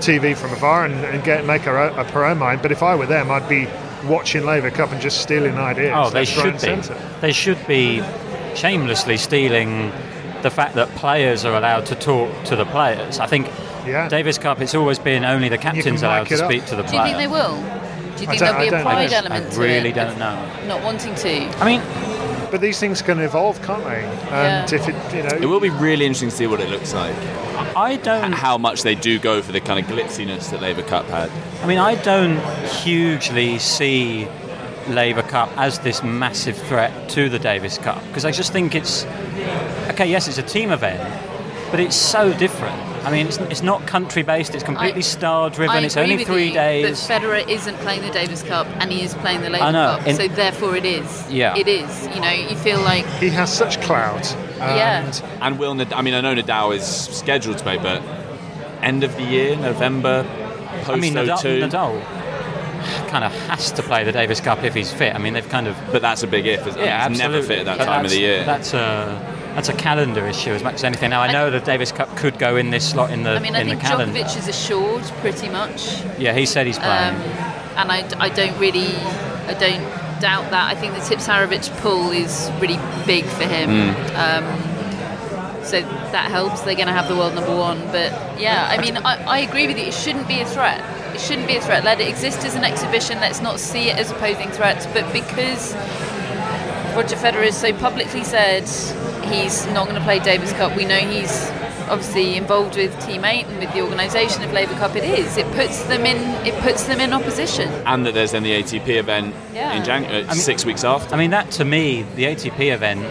TV 0.02 0.36
from 0.36 0.52
afar 0.52 0.86
and, 0.86 0.94
and 1.06 1.24
get 1.24 1.46
make 1.46 1.68
our, 1.68 1.78
own- 1.78 1.98
up 2.00 2.16
our 2.16 2.26
own 2.26 2.38
mind. 2.40 2.62
But 2.62 2.72
if 2.72 2.84
I 2.84 2.96
were 2.96 3.06
them, 3.06 3.32
I'd 3.32 3.48
be 3.48 3.68
watching 4.08 4.46
Laver 4.46 4.72
Cup 4.72 4.92
and 4.92 5.00
just 5.02 5.22
stealing 5.22 5.56
ideas. 5.58 5.94
Oh, 5.96 6.10
they 6.10 6.26
should 6.26 6.54
be. 6.54 6.60
centre. 6.60 6.98
They 7.22 7.32
should 7.32 7.66
be 7.68 8.02
shamelessly 8.56 9.18
stealing 9.18 9.92
the 10.42 10.50
fact 10.50 10.76
that 10.76 10.90
players 10.96 11.46
are 11.46 11.56
allowed 11.56 11.86
to 11.86 11.96
talk 11.96 12.30
to 12.46 12.56
the 12.56 12.66
players. 12.66 13.20
I 13.20 13.28
think 13.28 13.48
Yeah. 13.86 14.10
Davis 14.10 14.38
Cup, 14.40 14.60
it's 14.60 14.74
always 14.76 14.98
been 15.00 15.24
only 15.24 15.50
the 15.50 15.58
captains 15.60 16.02
allowed 16.02 16.28
to 16.28 16.34
it 16.34 16.42
up. 16.42 16.50
speak 16.52 16.66
to 16.66 16.76
the 16.76 16.84
players. 16.84 16.92
Do 16.92 16.98
you 16.98 17.04
think 17.04 17.18
they 17.18 17.28
will? 17.28 17.81
Do 18.22 18.26
you 18.26 18.32
I 18.32 18.38
think 18.38 18.40
don't- 18.40 18.58
there'll 18.60 18.60
be 18.60 18.64
I 18.64 18.68
a 18.68 18.72
don't 18.72 18.92
pride 18.94 19.12
know. 19.12 19.18
element 19.18 19.46
I 19.48 19.50
to 19.56 19.60
really 19.60 19.90
it? 19.90 19.96
don't 19.96 20.18
know. 20.20 20.46
Not 20.68 20.84
wanting 20.84 21.16
to. 21.16 21.32
I 21.60 21.66
mean, 21.66 21.82
But 22.52 22.60
these 22.60 22.80
things 22.82 23.02
can 23.02 23.18
evolve, 23.22 23.62
can't 23.64 23.82
they? 23.86 24.04
And 24.30 24.70
Yeah. 24.70 24.76
if 24.80 24.90
it, 24.90 24.96
you 25.16 25.24
know, 25.24 25.38
It 25.40 25.46
will 25.46 25.62
be 25.62 25.70
really 25.70 26.06
interesting 26.06 26.30
to 26.32 26.36
see 26.36 26.48
what 26.48 26.60
it 26.60 26.70
looks 26.70 26.94
like. 26.94 27.16
I 27.78 27.96
don't. 27.96 28.26
And 28.26 28.36
how 28.36 28.58
much 28.58 28.84
they 28.84 28.94
do 28.94 29.20
go 29.20 29.42
for 29.42 29.54
the 29.54 29.62
kind 29.62 29.80
of 29.80 29.86
glitziness 29.90 30.50
that 30.52 30.62
Laver 30.62 30.82
Cup 30.84 31.10
had. 31.10 31.30
I 31.64 31.66
mean, 31.66 31.78
I 31.78 31.96
don't 31.96 32.38
hugely 32.84 33.58
see 33.58 34.28
Laver 34.90 35.22
Cup 35.24 35.50
as 35.58 35.80
this 35.80 36.04
massive 36.04 36.58
threat 36.58 36.92
to 37.12 37.30
the 37.30 37.40
Davis 37.40 37.78
Cup 37.78 38.04
because 38.10 38.26
I 38.26 38.32
just 38.32 38.52
think 38.52 38.76
it's 38.76 39.06
okay. 39.92 40.08
Yes, 40.08 40.28
it's 40.28 40.38
a 40.38 40.44
team 40.44 40.72
event, 40.72 41.00
but 41.72 41.80
it's 41.80 41.96
so 41.96 42.34
different. 42.34 42.78
I 43.06 43.10
mean, 43.12 43.26
it's, 43.28 43.38
it's 43.38 43.64
not 43.64 43.88
country 43.88 44.22
based. 44.22 44.54
It's 44.54 44.64
completely 44.64 45.00
I- 45.00 45.02
star 45.02 45.50
driven. 45.50 45.76
I 45.76 45.80
It's 45.82 45.96
agree 45.96 46.04
only 46.04 46.18
with 46.18 46.28
three 46.28 46.48
you, 46.50 46.54
days. 46.54 47.08
But 47.08 47.22
Federer 47.22 47.48
isn't 47.50 47.76
playing 47.78 48.04
the 48.04 48.12
Davis 48.12 48.44
Cup 48.44 48.68
and 48.80 48.92
he 48.92 49.02
is 49.02 49.14
playing 49.16 49.42
the 49.42 49.50
Laver 49.50 49.64
I 49.64 49.72
know, 49.72 49.98
Cup. 49.98 50.08
in- 50.08 50.16
so 50.18 50.28
therefore 50.28 50.76
it 50.76 50.86
is. 50.86 51.26
Yeah. 51.32 51.56
It 51.58 51.68
is. 51.68 52.08
You 52.14 52.22
know, 52.22 52.30
you 52.30 52.56
feel 52.58 52.80
like 52.82 53.06
he 53.20 53.30
has 53.30 53.52
such 53.52 53.82
clout. 53.82 54.36
Yeah. 54.60 55.06
And 55.06 55.24
And 55.42 55.58
will 55.60 55.74
Nad- 55.74 55.94
I 55.94 56.02
mean, 56.04 56.14
I 56.14 56.22
know 56.22 56.36
Nadal 56.36 56.76
is 56.76 56.86
scheduled 56.86 57.58
to 57.58 57.64
play, 57.64 57.78
but 57.78 58.04
end 58.84 59.04
of 59.04 59.16
the 59.16 59.24
year, 59.24 59.56
November, 59.56 60.24
post 60.84 60.90
I 60.92 60.96
mean, 60.98 61.14
Nadal, 61.16 61.42
02. 61.42 61.62
Nadal 61.68 62.04
kind 63.10 63.24
of 63.24 63.32
has 63.48 63.72
to 63.72 63.82
play 63.84 64.04
the 64.04 64.12
Davis 64.12 64.40
Cup 64.40 64.64
if 64.64 64.74
he's 64.74 64.92
fit. 64.94 65.14
I 65.16 65.18
mean, 65.18 65.34
they've 65.34 65.48
kind 65.50 65.68
of 65.68 65.76
But 65.92 66.02
that's 66.04 66.22
a 66.24 66.28
big 66.28 66.46
if. 66.46 66.66
Isn't 66.68 66.80
it? 66.80 66.86
yeah, 66.86 67.08
He's 67.10 67.20
absolutely. 67.20 67.38
never 67.40 67.48
fit 67.48 67.60
at 67.60 67.66
that 67.66 67.78
But 67.80 67.86
time 67.86 68.06
of 68.06 68.12
the 68.12 68.20
year. 68.20 68.44
That's 68.44 68.74
a 68.74 69.31
that's 69.56 69.70
a 69.70 69.74
calendar 69.74 70.26
issue 70.28 70.52
as 70.52 70.64
much 70.64 70.76
as 70.76 70.84
anything. 70.84 71.10
Now 71.10 71.22
I 71.22 71.32
know 71.32 71.50
the 71.50 71.60
Davis 71.60 71.92
Cup 71.92 72.16
could 72.18 72.40
go 72.40 72.56
in 72.56 72.70
this 72.70 72.90
slot 72.90 73.12
in 73.12 73.24
the 73.24 73.32
I 73.32 73.40
mean, 73.40 73.56
I 73.56 73.62
in 73.62 73.68
the 73.68 73.76
think 73.76 73.82
calendar. 73.82 74.20
Djokovic 74.20 74.38
is 74.38 74.48
assured 74.48 75.04
pretty 75.22 75.50
much. 75.50 76.04
Yeah, 76.18 76.34
he 76.34 76.46
said 76.46 76.68
he's 76.68 76.80
playing. 76.80 77.16
Um, 77.16 77.22
and 77.78 77.92
I, 77.92 78.08
I 78.20 78.30
don't 78.30 78.58
really, 78.60 78.96
I 79.48 79.54
don't 79.54 79.84
doubt 80.22 80.50
that. 80.52 80.72
I 80.72 80.76
think 80.76 80.94
the 80.94 81.00
Tipsarevic 81.00 81.76
pull 81.82 82.12
is 82.12 82.52
really 82.60 82.80
big 83.06 83.26
for 83.26 83.44
him. 83.44 83.94
Hmm. 83.94 84.16
Um, 84.16 85.64
so 85.64 85.82
that 85.82 86.30
helps. 86.30 86.62
They're 86.62 86.76
going 86.76 86.88
to 86.88 86.94
have 86.94 87.08
the 87.08 87.16
world 87.16 87.36
number 87.36 87.56
one. 87.56 87.80
But 87.88 88.12
yeah, 88.40 88.68
I 88.70 88.82
mean, 88.82 88.98
I, 88.98 89.24
I 89.24 89.40
agree 89.40 89.68
with 89.68 89.78
you. 89.78 89.86
It 89.86 89.94
shouldn't 89.94 90.28
be 90.28 90.40
a 90.42 90.46
threat. 90.46 90.82
It 91.16 91.22
shouldn't 91.22 91.48
be 91.48 91.56
a 91.56 91.62
threat. 91.62 91.84
Let 91.84 92.02
it 92.02 92.08
exist 92.08 92.44
as 92.46 92.56
an 92.56 92.64
exhibition. 92.64 93.20
Let's 93.20 93.42
not 93.42 93.60
see 93.60 93.90
it 93.90 93.98
as 93.98 94.12
opposing 94.12 94.50
threats. 94.52 94.86
But 94.88 95.12
because 95.14 95.74
Roger 96.96 97.16
Federer 97.16 97.46
has 97.46 97.58
so 97.60 97.74
publicly 97.74 98.24
said 98.24 98.64
he's 99.32 99.66
not 99.68 99.86
going 99.88 99.96
to 99.96 100.04
play 100.04 100.20
Davis 100.20 100.52
Cup, 100.54 100.76
we 100.76 100.86
know 100.86 100.98
he's 100.98 101.50
obviously 101.90 102.36
involved 102.36 102.76
with 102.76 102.98
Team 103.06 103.24
8 103.26 103.46
and 103.48 103.60
with 103.60 103.72
the 103.74 103.82
organisation 103.82 104.44
of 104.44 104.52
Laver 104.52 104.74
Cup. 104.76 104.96
It 104.96 105.04
is. 105.04 105.38
It 105.38 105.46
puts 105.54 105.84
them 105.86 106.06
in. 106.06 106.18
It 106.46 106.54
puts 106.62 106.84
them 106.84 107.00
in 107.00 107.12
opposition. 107.14 107.70
and 107.86 108.06
that 108.06 108.14
there's 108.14 108.32
then 108.32 108.44
the 108.44 108.52
ATP 108.54 108.98
event 108.98 109.34
Yeah. 109.54 109.74
in 109.74 109.84
January, 109.84 110.24
uh, 110.24 110.26
I 110.28 110.34
mean- 110.34 110.42
six 110.42 110.66
weeks 110.66 110.84
after. 110.84 111.14
I 111.16 111.18
mean, 111.18 111.32
that 111.32 111.50
to 111.52 111.66
me, 111.66 112.06
the 112.16 112.26
ATP 112.26 112.70
event 112.72 113.02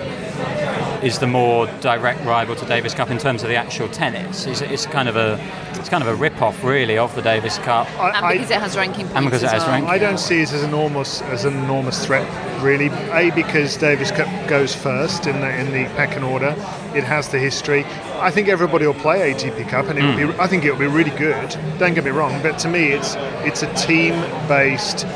is 1.02 1.18
the 1.18 1.26
more 1.26 1.66
direct 1.80 2.24
rival 2.24 2.54
to 2.56 2.66
Davis 2.66 2.94
Cup 2.94 3.10
in 3.10 3.18
terms 3.18 3.42
of 3.42 3.48
the 3.48 3.56
actual 3.56 3.88
tennis. 3.88 4.46
It's, 4.46 4.60
it's 4.60 4.86
kind 4.86 5.08
of 5.08 5.16
a 5.16 5.38
it's 5.74 5.88
kind 5.88 6.02
of 6.02 6.08
a 6.08 6.14
rip-off, 6.14 6.62
really, 6.62 6.98
of 6.98 7.14
the 7.14 7.22
Davis 7.22 7.56
Cup. 7.58 7.86
I, 7.98 8.08
And 8.08 8.26
I- 8.26 8.32
because 8.34 8.50
it 8.50 8.60
has 8.60 8.76
ranking 8.76 9.06
points. 9.06 9.16
And 9.16 9.24
because 9.24 9.42
it 9.42 9.50
has 9.50 9.62
well. 9.62 9.70
ranking. 9.72 9.90
I 9.90 9.98
don't 9.98 10.18
see 10.18 10.40
it 10.42 10.52
as 10.52 10.62
an 10.62 10.68
enormous 10.70 11.22
as 11.22 11.44
an 11.46 11.54
enormous 11.56 12.04
threat, 12.04 12.26
really. 12.62 12.88
A 13.12 13.30
because 13.34 13.76
Davis 13.76 14.10
Cup 14.10 14.28
goes 14.48 14.74
first 14.74 15.26
in 15.26 15.40
the 15.40 15.48
in 15.58 15.72
the 15.72 15.84
pecking 15.94 16.22
order. 16.22 16.54
It 16.94 17.04
has 17.04 17.28
the 17.28 17.38
history. 17.38 17.84
I 18.20 18.30
think 18.30 18.48
everybody 18.48 18.86
will 18.86 18.94
play 18.94 19.32
ATP 19.32 19.68
Cup, 19.68 19.86
and 19.88 19.98
it'll 19.98 20.12
Hmm. 20.12 20.32
be. 20.32 20.38
I 20.38 20.46
think 20.46 20.64
it'll 20.64 20.76
be 20.78 20.86
really 20.86 21.16
good. 21.16 21.56
Don't 21.78 21.94
get 21.94 22.04
me 22.04 22.10
wrong, 22.10 22.42
but 22.42 22.58
to 22.60 22.68
me, 22.68 22.88
it's 22.92 23.14
it's 23.42 23.62
a 23.62 23.72
team-based 23.74 25.06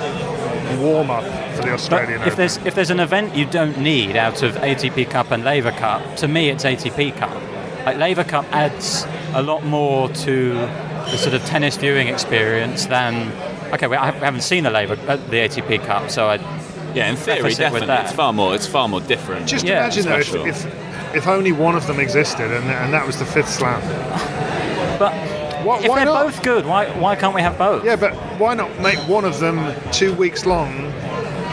warm-up 0.81 1.25
for 1.55 1.63
the 1.63 1.87
But 1.91 2.09
if 2.11 2.21
Open. 2.23 2.37
there's 2.37 2.57
if 2.59 2.75
there's 2.75 2.91
an 2.91 3.01
event 3.01 3.35
you 3.35 3.45
don't 3.47 3.79
need 3.79 4.17
out 4.17 4.43
of 4.43 4.55
ATP 4.57 5.09
Cup 5.11 5.31
and 5.31 5.45
Laver 5.45 5.73
Cup, 5.73 6.17
to 6.17 6.29
me 6.29 6.51
it's 6.51 6.65
ATP 6.65 7.17
Cup. 7.17 7.35
Like 7.87 7.97
Laver 7.99 8.25
Cup 8.25 8.45
adds 8.53 9.07
a 9.35 9.43
lot 9.43 9.65
more 9.65 10.09
to 10.09 10.55
the 10.55 11.17
sort 11.17 11.35
of 11.35 11.45
tennis 11.45 11.77
viewing 11.77 12.09
experience 12.09 12.87
than. 12.87 13.31
Okay, 13.73 13.87
well, 13.87 14.03
I 14.03 14.11
haven't 14.13 14.43
seen 14.43 14.65
the 14.65 14.71
Laver 14.71 14.95
uh, 15.09 15.17
the 15.17 15.37
ATP 15.37 15.85
Cup, 15.85 16.11
so 16.11 16.29
I 16.29 16.37
yeah, 16.95 17.11
in 17.11 17.17
theory, 17.17 17.41
preface 17.41 17.45
with 17.45 17.59
definitely, 17.59 17.87
that. 17.89 18.05
it's 18.07 18.15
far 18.15 18.33
more. 18.33 18.55
It's 18.55 18.67
far 18.67 18.89
more 18.89 19.01
different. 19.01 19.47
Just 19.49 19.65
Yeah, 19.65 19.81
imagine 19.81 20.05
though, 20.05 20.19
if, 20.19 20.35
if 20.35 21.15
if 21.15 21.27
only 21.27 21.53
one 21.53 21.75
of 21.77 21.87
them 21.87 21.99
existed, 22.01 22.51
and, 22.53 22.65
and 22.71 22.93
that 22.95 23.07
was 23.07 23.19
the 23.19 23.25
fifth 23.27 23.49
slam. 23.51 23.81
But 24.99 25.13
Why- 25.65 25.81
if 25.81 25.89
why 25.89 25.97
they're 25.97 26.05
not? 26.07 26.25
both 26.25 26.43
good, 26.43 26.67
why 26.67 26.87
why 27.01 27.17
can't 27.17 27.35
we 27.35 27.41
have 27.43 27.59
both? 27.59 27.85
Yeah, 27.85 27.97
but 27.97 28.15
why 28.39 28.55
not 28.55 28.71
make 28.81 28.99
one 29.09 29.25
of 29.25 29.41
them 29.41 29.75
two 29.93 30.15
weeks 30.15 30.47
long 30.47 30.93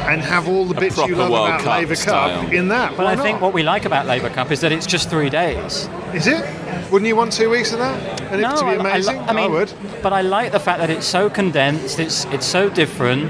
and 0.09 0.21
have 0.21 0.47
all 0.47 0.65
the 0.65 0.73
bits 0.73 0.97
you 0.97 1.15
love 1.15 1.29
World 1.31 1.47
about 1.47 1.59
Cup 1.61 1.67
Laver 1.77 1.95
style. 1.95 2.43
Cup 2.43 2.53
in 2.53 2.67
that? 2.69 2.95
But 2.97 3.05
Why 3.05 3.13
I 3.13 3.15
think 3.15 3.41
what 3.41 3.53
we 3.53 3.63
like 3.63 3.85
about 3.85 4.05
Laver 4.05 4.29
Cup 4.29 4.51
is 4.51 4.61
that 4.61 4.71
it's 4.71 4.85
just 4.85 5.09
three 5.09 5.29
days. 5.29 5.87
Is 6.13 6.27
it? 6.27 6.43
Wouldn't 6.91 7.07
you 7.07 7.15
want 7.15 7.31
two 7.31 7.49
weeks 7.49 7.71
of 7.71 7.79
that? 7.79 8.21
And 8.31 8.41
it 8.41 8.43
to 8.57 8.63
be 8.63 8.71
I 8.71 8.77
li- 8.77 8.89
I 8.91 8.97
li- 8.97 9.17
amazing? 9.17 9.19
I, 9.29 9.47
would. 9.47 9.73
But 10.03 10.13
I 10.13 10.21
like 10.21 10.51
the 10.51 10.59
fact 10.59 10.79
that 10.79 10.89
it's 10.89 11.05
so 11.07 11.29
condensed. 11.29 11.99
It's 11.99 12.25
it's 12.25 12.45
so 12.45 12.69
different. 12.69 13.23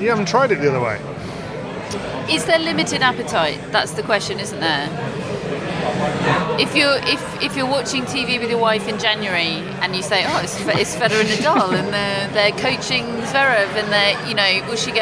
You 0.00 0.08
haven't 0.08 0.28
tried 0.28 0.50
it 0.50 0.60
the 0.60 0.68
other 0.70 0.80
way. 0.80 0.98
Is 2.30 2.44
there 2.46 2.58
limited 2.58 3.02
appetite? 3.02 3.60
That's 3.72 3.92
the 3.92 4.02
question, 4.02 4.40
isn't 4.40 4.60
there? 4.60 4.88
If 6.58 6.74
you're 6.76 6.96
if, 7.02 7.42
if 7.42 7.56
you're 7.56 7.66
watching 7.66 8.04
TV 8.04 8.40
with 8.40 8.48
your 8.50 8.60
wife 8.60 8.88
in 8.88 8.98
January 8.98 9.56
and 9.82 9.94
you 9.94 10.02
say, 10.02 10.24
oh, 10.26 10.40
it's, 10.42 10.58
it's 10.60 10.96
Federer 10.96 11.20
and 11.20 11.28
Nadal 11.28 11.72
and 11.74 11.92
they're, 11.92 12.28
they're 12.32 12.58
coaching 12.58 13.04
Zverev 13.30 13.68
and 13.76 13.92
they're 13.92 14.28
you 14.28 14.34
know, 14.34 14.68
will 14.68 14.76
she 14.76 14.92
go? 14.92 15.00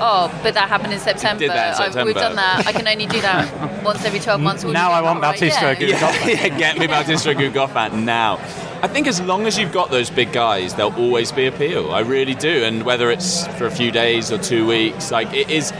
Oh, 0.00 0.30
but 0.42 0.54
that 0.54 0.68
happened 0.68 0.92
in 0.92 0.98
September. 1.00 1.40
Did 1.40 1.50
that 1.50 1.78
in 1.80 1.98
I've- 1.98 2.04
we've 2.04 2.14
done 2.14 2.36
that. 2.36 2.66
I 2.66 2.72
can 2.72 2.86
only 2.86 3.06
do 3.06 3.20
that 3.20 3.82
once 3.84 4.04
every 4.04 4.20
12 4.20 4.40
months. 4.40 4.64
Will 4.64 4.72
Now 4.72 4.92
I 4.92 5.00
go, 5.00 5.04
want 5.06 5.16
"All 5.16 5.22
right, 5.22 5.34
Bautista 5.40 5.60
yeah." 5.62 5.70
again. 5.70 5.88
yeah, 6.28 6.46
yeah, 6.46 6.58
get 6.58 6.78
me 6.78 6.86
Bautista 6.86 7.34
Goffat 7.34 7.92
now. 7.92 8.38
I 8.82 8.88
think 8.88 9.06
as 9.06 9.20
long 9.22 9.46
as 9.46 9.58
you've 9.58 9.72
got 9.72 9.90
those 9.90 10.10
big 10.10 10.32
guys, 10.32 10.74
there'll 10.74 10.94
always 10.96 11.32
be 11.32 11.46
appeal. 11.46 11.92
I 11.92 12.00
really 12.00 12.34
do. 12.34 12.62
And 12.64 12.82
whether 12.84 13.10
it's 13.10 13.46
for 13.58 13.66
a 13.66 13.70
few 13.70 13.90
days 13.90 14.30
or 14.30 14.38
two 14.38 14.66
weeks, 14.66 15.10
like 15.10 15.32
it 15.32 15.50
is. 15.50 15.72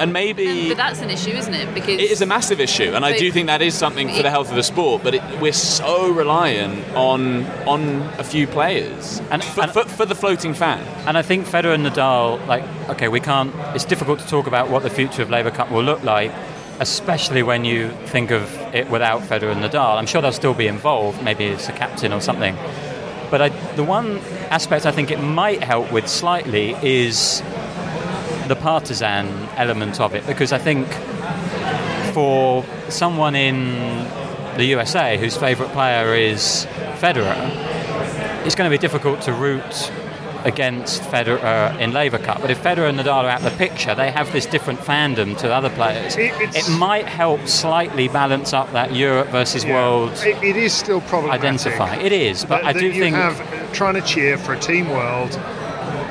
And 0.00 0.12
maybe 0.12 0.62
um, 0.62 0.68
But 0.68 0.76
that's 0.76 1.00
an 1.00 1.10
issue, 1.10 1.30
isn't 1.30 1.54
it? 1.54 1.72
Because 1.74 2.00
it 2.00 2.10
is 2.10 2.20
a 2.20 2.26
massive 2.26 2.60
issue, 2.60 2.92
and 2.94 3.04
I 3.04 3.16
do 3.16 3.30
think 3.32 3.46
that 3.46 3.62
is 3.62 3.74
something 3.74 4.08
for 4.08 4.22
the 4.22 4.30
health 4.30 4.50
of 4.50 4.56
the 4.56 4.62
sport. 4.62 5.02
But 5.02 5.14
it, 5.14 5.22
we're 5.40 5.52
so 5.52 6.10
reliant 6.10 6.84
on 6.94 7.44
on 7.66 8.02
a 8.18 8.24
few 8.24 8.46
players, 8.46 9.20
And- 9.30 9.42
for, 9.44 9.62
and- 9.62 9.72
for, 9.72 9.84
for 9.84 10.06
the 10.06 10.14
floating 10.14 10.54
fan. 10.54 10.80
And 11.06 11.16
I 11.18 11.22
think 11.22 11.46
Federer 11.46 11.74
and 11.74 11.84
Nadal, 11.86 12.44
like, 12.46 12.64
okay, 12.90 13.08
we 13.08 13.20
can't. 13.20 13.54
It's 13.74 13.84
difficult 13.84 14.18
to 14.20 14.26
talk 14.26 14.46
about 14.46 14.68
what 14.70 14.82
the 14.82 14.90
future 14.90 15.22
of 15.22 15.30
Laver 15.30 15.50
Cup 15.50 15.70
will 15.70 15.82
look 15.84 16.02
like, 16.02 16.32
especially 16.80 17.42
when 17.42 17.64
you 17.64 17.90
think 18.06 18.30
of 18.30 18.52
it 18.74 18.88
without 18.90 19.22
Federer 19.22 19.52
and 19.52 19.62
Nadal. 19.62 19.96
I'm 19.96 20.06
sure 20.06 20.20
they'll 20.22 20.32
still 20.32 20.54
be 20.54 20.66
involved, 20.66 21.22
maybe 21.22 21.46
as 21.48 21.68
a 21.68 21.72
captain 21.72 22.12
or 22.12 22.20
something. 22.20 22.56
But 23.30 23.40
I, 23.42 23.48
the 23.74 23.84
one 23.84 24.18
aspect 24.50 24.86
I 24.86 24.92
think 24.92 25.10
it 25.10 25.20
might 25.20 25.62
help 25.62 25.90
with 25.90 26.06
slightly 26.08 26.76
is 26.82 27.42
the 28.48 28.56
partisan 28.56 29.26
element 29.56 30.00
of 30.00 30.14
it 30.14 30.26
because 30.26 30.52
I 30.52 30.58
think 30.58 30.86
for 32.12 32.64
someone 32.88 33.34
in 33.34 34.06
the 34.56 34.64
USA 34.66 35.18
whose 35.18 35.36
favourite 35.36 35.72
player 35.72 36.14
is 36.14 36.66
Federer, 37.00 37.36
it's 38.46 38.54
going 38.54 38.70
to 38.70 38.74
be 38.76 38.80
difficult 38.80 39.20
to 39.22 39.32
root 39.32 39.90
against 40.44 41.00
Federer 41.04 41.76
in 41.80 41.92
Laver 41.92 42.18
Cup. 42.18 42.42
But 42.42 42.50
if 42.50 42.62
Federer 42.62 42.88
and 42.90 42.98
Nadal 42.98 43.24
are 43.24 43.28
out 43.30 43.42
of 43.42 43.50
the 43.50 43.56
picture, 43.58 43.94
they 43.94 44.10
have 44.10 44.30
this 44.30 44.44
different 44.44 44.78
fandom 44.80 45.36
to 45.38 45.50
other 45.52 45.70
players. 45.70 46.16
It- 46.16 46.34
it 46.54 46.68
might 46.68 47.06
help 47.06 47.48
slightly 47.48 48.08
balance 48.08 48.52
up 48.52 48.70
that 48.74 48.94
Europe 48.94 49.28
versus 49.28 49.64
Yeah. 49.64 49.72
world 49.74 50.12
It, 50.24 50.36
it 50.42 50.56
is 50.56 50.74
still 50.74 51.00
problematic. 51.00 51.40
identify. 51.42 51.96
It 51.96 52.12
is, 52.12 52.44
but 52.44 52.60
that, 52.62 52.76
I 52.76 52.78
do 52.78 52.86
you 52.86 53.00
think 53.02 53.16
have 53.16 53.40
uh, 53.40 53.44
trying 53.72 53.94
to 53.94 54.02
cheer 54.02 54.36
for 54.36 54.52
a 54.52 54.58
team 54.58 54.90
world. 54.90 55.38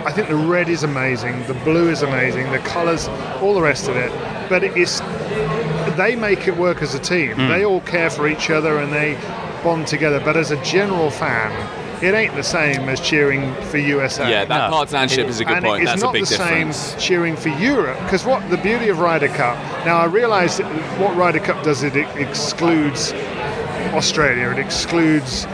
I 0.06 0.12
think 0.12 0.28
the 0.28 0.36
red 0.36 0.70
is 0.70 0.84
amazing, 0.84 1.46
the 1.48 1.54
blue 1.66 1.90
is 1.90 2.02
amazing, 2.02 2.52
the 2.52 2.60
colours, 2.60 3.08
all 3.42 3.54
the 3.54 3.62
rest 3.62 3.88
of 3.88 3.96
it. 3.96 4.12
But 4.50 4.64
it 4.64 4.76
is, 4.78 5.00
they 5.98 6.16
make 6.16 6.48
it 6.48 6.56
work 6.58 6.82
as 6.82 6.94
a 6.94 7.00
team. 7.00 7.34
Hmm. 7.36 7.48
They 7.48 7.64
all 7.66 7.82
care 7.82 8.10
for 8.10 8.28
each 8.28 8.50
other 8.50 8.78
and 8.80 8.92
they 8.92 9.16
bond 9.64 9.88
together. 9.88 10.20
But 10.20 10.36
as 10.38 10.52
a 10.52 10.62
general 10.64 11.10
fan, 11.10 11.52
it 12.04 12.14
ain't 12.14 12.36
the 12.36 12.44
same 12.44 12.90
as 12.90 13.00
cheering 13.00 13.54
for 13.72 13.78
USA. 13.78 14.30
Yeah, 14.30 14.44
that 14.46 14.70
No. 14.70 14.76
partisanship 14.76 15.28
is 15.30 15.40
a 15.40 15.46
good 15.46 15.56
and 15.58 15.66
point. 15.66 15.84
it's 15.84 15.92
That's 15.92 16.02
not 16.04 16.10
a 16.10 16.14
big 16.20 16.26
the 16.26 16.38
difference. 16.38 16.78
same 16.78 17.00
cheering 17.00 17.38
for 17.38 17.48
Europe 17.50 17.98
because 18.04 18.26
what 18.26 18.48
the 18.50 18.58
beauty 18.58 18.90
of 18.90 19.00
Ryder 19.00 19.30
Cup. 19.30 19.58
Now 19.86 19.98
I 20.00 20.06
realise 20.06 20.60
what 21.00 21.16
Ryder 21.16 21.40
Cup 21.40 21.64
does 21.64 21.82
it 21.84 21.96
excludes 21.96 23.14
Australia, 23.94 24.50
it 24.50 24.60
excludes 24.60 25.48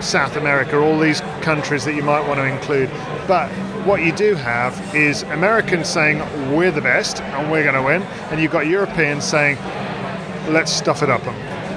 South 0.00 0.36
America, 0.36 0.76
all 0.80 0.98
these 0.98 1.20
countries 1.42 1.84
that 1.84 1.94
you 1.94 2.02
might 2.02 2.26
want 2.26 2.40
to 2.40 2.46
include. 2.46 2.90
But 3.28 3.48
what 3.84 4.02
you 4.02 4.12
do 4.12 4.34
have 4.34 4.94
is 4.94 5.22
Americans 5.24 5.88
saying 5.88 6.18
we're 6.54 6.70
the 6.70 6.80
best 6.80 7.20
and 7.20 7.50
we're 7.50 7.64
going 7.64 7.74
to 7.74 7.82
win, 7.82 8.02
and 8.30 8.40
you've 8.40 8.52
got 8.52 8.66
Europeans 8.66 9.24
saying 9.24 9.56
let's 10.48 10.72
stuff 10.72 11.02
it 11.02 11.10
up. 11.10 11.22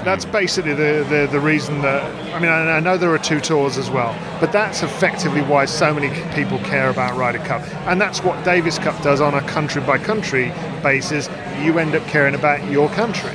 That's 0.04 0.24
basically 0.24 0.74
the, 0.74 1.04
the, 1.08 1.28
the 1.32 1.40
reason 1.40 1.82
that. 1.82 2.04
I 2.32 2.38
mean, 2.38 2.50
I, 2.50 2.76
I 2.76 2.80
know 2.80 2.96
there 2.96 3.12
are 3.12 3.18
two 3.18 3.40
tours 3.40 3.76
as 3.76 3.90
well, 3.90 4.16
but 4.40 4.52
that's 4.52 4.84
effectively 4.84 5.42
why 5.42 5.64
so 5.64 5.92
many 5.92 6.08
people 6.32 6.58
care 6.60 6.90
about 6.90 7.16
Ryder 7.16 7.38
Cup. 7.38 7.62
And 7.88 8.00
that's 8.00 8.22
what 8.22 8.44
Davis 8.44 8.78
Cup 8.78 9.02
does 9.02 9.20
on 9.20 9.34
a 9.34 9.40
country 9.48 9.82
by 9.82 9.98
country 9.98 10.52
basis. 10.82 11.28
You 11.60 11.78
end 11.80 11.96
up 11.96 12.06
caring 12.06 12.36
about 12.36 12.64
your 12.70 12.88
country. 12.90 13.32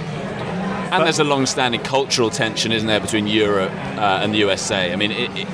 And 0.91 1.05
there's 1.05 1.19
a 1.19 1.23
long-standing 1.23 1.81
cultural 1.81 2.29
tension, 2.29 2.71
isn't 2.73 2.87
there, 2.87 2.99
between 2.99 3.27
Europe 3.27 3.71
uh, 3.71 4.19
and 4.21 4.33
the 4.33 4.39
USA? 4.39 4.91
I 4.91 4.97
mean, 4.97 5.11
it, 5.11 5.31
it, 5.37 5.47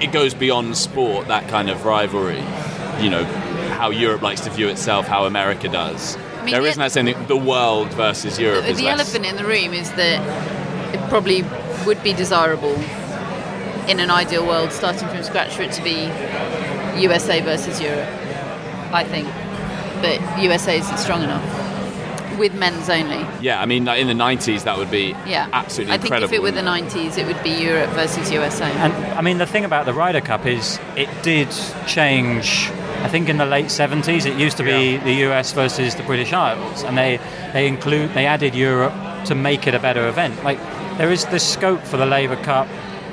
it 0.00 0.12
goes 0.12 0.34
beyond 0.34 0.76
sport. 0.76 1.28
That 1.28 1.48
kind 1.48 1.70
of 1.70 1.84
rivalry, 1.84 2.42
you 3.00 3.10
know, 3.10 3.24
how 3.78 3.90
Europe 3.90 4.22
likes 4.22 4.40
to 4.42 4.50
view 4.50 4.68
itself, 4.68 5.06
how 5.06 5.24
America 5.26 5.68
does. 5.68 6.16
mean, 6.44 6.52
there 6.52 6.62
the- 6.62 6.68
isn't 6.68 6.80
that 6.80 6.92
same. 6.92 7.26
The 7.26 7.36
world 7.36 7.88
versus 7.94 8.38
Europe 8.38 8.64
The, 8.64 8.70
is 8.70 8.78
the 8.78 8.88
elephant 8.88 9.26
in 9.26 9.36
the 9.36 9.44
room 9.44 9.72
is 9.72 9.90
that 9.92 10.20
it 10.94 11.00
probably 11.08 11.44
would 11.86 12.02
be 12.02 12.12
desirable 12.12 12.74
in 13.88 14.00
an 14.00 14.10
ideal 14.10 14.46
world, 14.46 14.72
starting 14.72 15.08
from 15.08 15.22
scratch, 15.22 15.54
for 15.54 15.62
it 15.62 15.72
to 15.72 15.82
be 15.82 16.10
USA 17.00 17.40
versus 17.40 17.80
Europe. 17.80 18.08
I 18.92 19.04
think, 19.04 19.28
but 20.00 20.20
USA 20.42 20.78
isn't 20.78 20.98
strong 20.98 21.22
enough 21.22 21.63
with 22.38 22.54
men's 22.54 22.88
only. 22.88 23.24
Yeah, 23.40 23.60
I 23.60 23.66
mean, 23.66 23.86
in 23.88 24.06
the 24.06 24.14
'90s, 24.14 24.64
that 24.64 24.76
would 24.78 24.90
be 24.90 25.14
Yeah, 25.26 25.48
absolutely 25.52 25.94
I 25.94 25.98
think 25.98 26.06
incredible. 26.06 26.32
if 26.34 26.38
it 26.38 26.42
were 26.42 26.50
the 26.50 26.60
'90s, 26.62 27.18
it 27.18 27.26
would 27.26 27.42
be 27.42 27.50
Europe 27.50 27.90
versus 27.90 28.30
USA. 28.30 28.66
And 28.66 28.92
I 29.18 29.20
mean, 29.20 29.38
the 29.38 29.46
thing 29.46 29.64
about 29.64 29.86
the 29.86 29.92
Ryder 29.94 30.20
Cup 30.20 30.46
is 30.46 30.78
it 30.96 31.08
did 31.22 31.48
change. 31.86 32.70
I 33.02 33.08
think 33.08 33.28
in 33.28 33.36
the 33.36 33.44
late 33.46 33.66
70s, 33.66 34.24
it 34.24 34.38
used 34.38 34.56
to 34.56 34.62
be 34.62 34.96
the 34.96 35.12
US 35.28 35.52
versus 35.52 35.94
the 35.94 36.02
British 36.04 36.32
Isles, 36.32 36.82
and 36.84 36.96
they 36.96 37.18
they 37.52 37.66
include 37.68 38.14
they 38.14 38.26
added 38.26 38.54
Europe 38.54 38.94
to 39.26 39.34
make 39.34 39.66
it 39.66 39.74
a 39.74 39.78
better 39.78 40.08
event. 40.08 40.42
Like 40.44 40.58
there 40.98 41.10
is 41.12 41.24
the 41.26 41.38
scope 41.38 41.82
for 41.84 41.96
the 41.96 42.06
Laver 42.06 42.36
Cup 42.36 42.66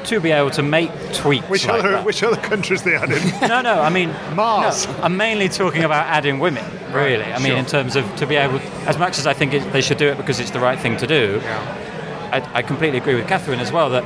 to 0.06 0.20
be 0.20 0.32
able 0.32 0.50
to 0.50 0.64
make 0.64 0.90
tweaks 1.14 1.48
Which 1.50 1.66
like 1.68 1.80
other 1.80 1.92
that. 1.92 2.06
which 2.06 2.24
other 2.24 2.38
countries 2.42 2.82
they 2.84 2.96
added? 2.96 3.22
No, 3.48 3.62
no. 3.62 3.82
I 3.82 3.90
mean, 3.90 4.10
Mars. 4.36 4.88
no, 4.88 4.94
I'm 5.04 5.16
mainly 5.18 5.48
talking 5.50 5.84
about 5.84 6.06
adding 6.08 6.40
women. 6.40 6.66
Really, 6.94 7.24
I 7.26 7.38
mean, 7.39 7.48
sure. 7.50 7.58
in 7.58 7.66
terms 7.66 7.96
of 7.96 8.16
to 8.18 8.26
be 8.28 8.36
able, 8.36 8.60
as 8.88 8.98
much 8.98 9.18
as 9.20 9.26
I 9.28 9.34
think 9.34 9.54
it, 9.54 9.72
they 9.74 9.82
should 9.82 9.98
do 9.98 10.08
it 10.08 10.18
because 10.18 10.39
it's 10.39 10.52
the 10.52 10.60
right 10.60 10.80
thing 10.80 10.98
to 10.98 11.08
do. 11.08 11.42
I, 11.44 12.42
I 12.54 12.62
completely 12.62 12.98
agree 12.98 13.16
with 13.16 13.28
Catherine 13.28 13.60
as 13.60 13.72
well 13.72 13.89
that 13.92 14.04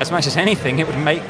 as 0.00 0.10
much 0.10 0.26
as 0.26 0.36
anything, 0.36 0.78
it 0.78 0.86
would 0.86 0.98
make 0.98 1.22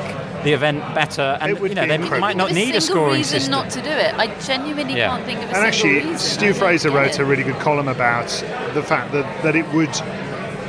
the 0.45 0.53
event 0.53 0.81
better, 0.95 1.37
and 1.41 1.59
you 1.59 1.75
know 1.75 1.87
they 1.87 1.95
incredible. 1.95 2.21
might 2.21 2.37
not 2.37 2.53
need 2.53 2.75
a 2.75 2.81
single 2.81 3.03
scoring 3.03 3.15
reason 3.15 3.41
system. 3.41 3.51
not 3.53 3.71
to 3.71 3.83
do 3.83 3.91
it. 3.91 4.15
I 4.15 4.27
genuinely 4.41 4.95
Yeah. 4.97 5.09
can't 5.09 5.25
think 5.25 5.39
of 5.43 5.51
a 5.51 5.57
And 5.57 5.75
single 5.75 5.97
actually, 5.97 6.13
reason. 6.13 6.19
Stu 6.19 6.45
I 6.47 6.49
don't 6.51 6.59
Fraser 6.59 6.91
wrote 6.91 7.11
it. 7.11 7.19
a 7.19 7.25
really 7.25 7.43
good 7.43 7.59
column 7.59 7.89
about 7.89 8.29
the 8.75 8.83
fact 8.83 9.11
that, 9.13 9.27
that 9.43 9.57
it 9.57 9.67
would 9.73 9.91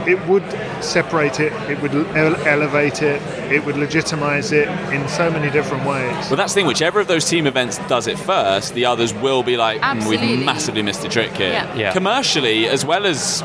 it 0.09 0.19
would 0.27 0.43
separate 0.83 1.39
it, 1.39 1.53
it 1.69 1.79
would 1.81 1.93
ele- 1.93 2.35
elevate 2.47 3.01
it, 3.01 3.21
it 3.51 3.63
would 3.65 3.77
legitimize 3.77 4.51
it 4.51 4.67
in 4.93 5.07
so 5.09 5.29
many 5.29 5.49
different 5.51 5.85
ways. 5.85 6.11
Well, 6.29 6.35
that's 6.37 6.53
the 6.53 6.59
thing. 6.61 6.67
Whichever 6.67 6.99
of 6.99 7.07
those 7.07 7.25
team 7.25 7.47
events 7.47 7.77
does 7.87 8.07
it 8.07 8.17
first, 8.17 8.73
the 8.73 8.85
others 8.85 9.13
will 9.13 9.43
be 9.43 9.55
like, 9.57 9.77
"Hmm, 9.79 9.97
Absolutely. 9.97 10.27
"We've 10.37 10.45
massively 10.45 10.81
missed 10.81 11.03
a 11.05 11.09
trick 11.09 11.31
here." 11.37 11.51
Yeah. 11.51 11.75
Yeah. 11.75 11.93
Commercially, 11.93 12.67
as 12.67 12.85
well 12.85 13.05
as 13.05 13.43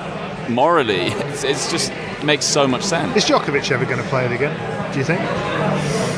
morally, 0.49 1.07
it's, 1.31 1.45
it's 1.45 1.71
just 1.71 1.93
makes 2.23 2.45
so 2.47 2.67
much 2.67 2.83
sense. 2.83 3.17
Is 3.17 3.25
Djokovic 3.25 3.71
ever 3.71 3.85
going 3.85 3.99
to 4.03 4.09
play 4.09 4.25
it 4.25 4.33
again? 4.33 4.55
Do 4.93 4.99
you 4.99 5.05
think? 5.05 5.21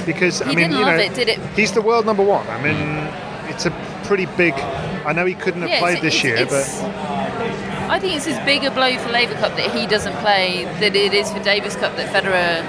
Because 0.06 0.42
I 0.42 0.46
mean, 0.46 0.56
didn't 0.58 0.72
you 0.78 0.84
love 0.84 0.96
know, 0.96 1.02
it, 1.02 1.14
did 1.14 1.28
it? 1.28 1.38
he's 1.56 1.72
the 1.72 1.82
world 1.82 2.06
number 2.06 2.22
one. 2.22 2.46
I 2.48 2.62
mean, 2.62 3.08
it's 3.52 3.66
a 3.66 3.70
pretty 4.04 4.26
big. 4.36 4.54
I 5.04 5.12
know 5.12 5.24
he 5.24 5.34
couldn't 5.34 5.62
have 5.62 5.70
Yeah, 5.70 5.80
played 5.80 5.98
it's- 5.98 6.12
this 6.12 6.24
it's- 6.24 6.24
year, 6.24 6.36
it's- 6.36 6.80
but 6.80 6.88
I 7.88 8.00
think 8.00 8.16
it's 8.16 8.26
as 8.26 8.44
big 8.44 8.64
a 8.64 8.70
blow 8.70 8.96
for 8.98 9.10
Laver 9.10 9.34
Cup 9.34 9.56
that 9.56 9.70
he 9.70 9.86
doesn't 9.86 10.16
play 10.16 10.64
that 10.80 10.96
it 10.96 11.14
is 11.14 11.32
for 11.32 11.40
Davis 11.42 11.76
Cup 11.76 11.94
that 11.96 12.12
Federer 12.12 12.62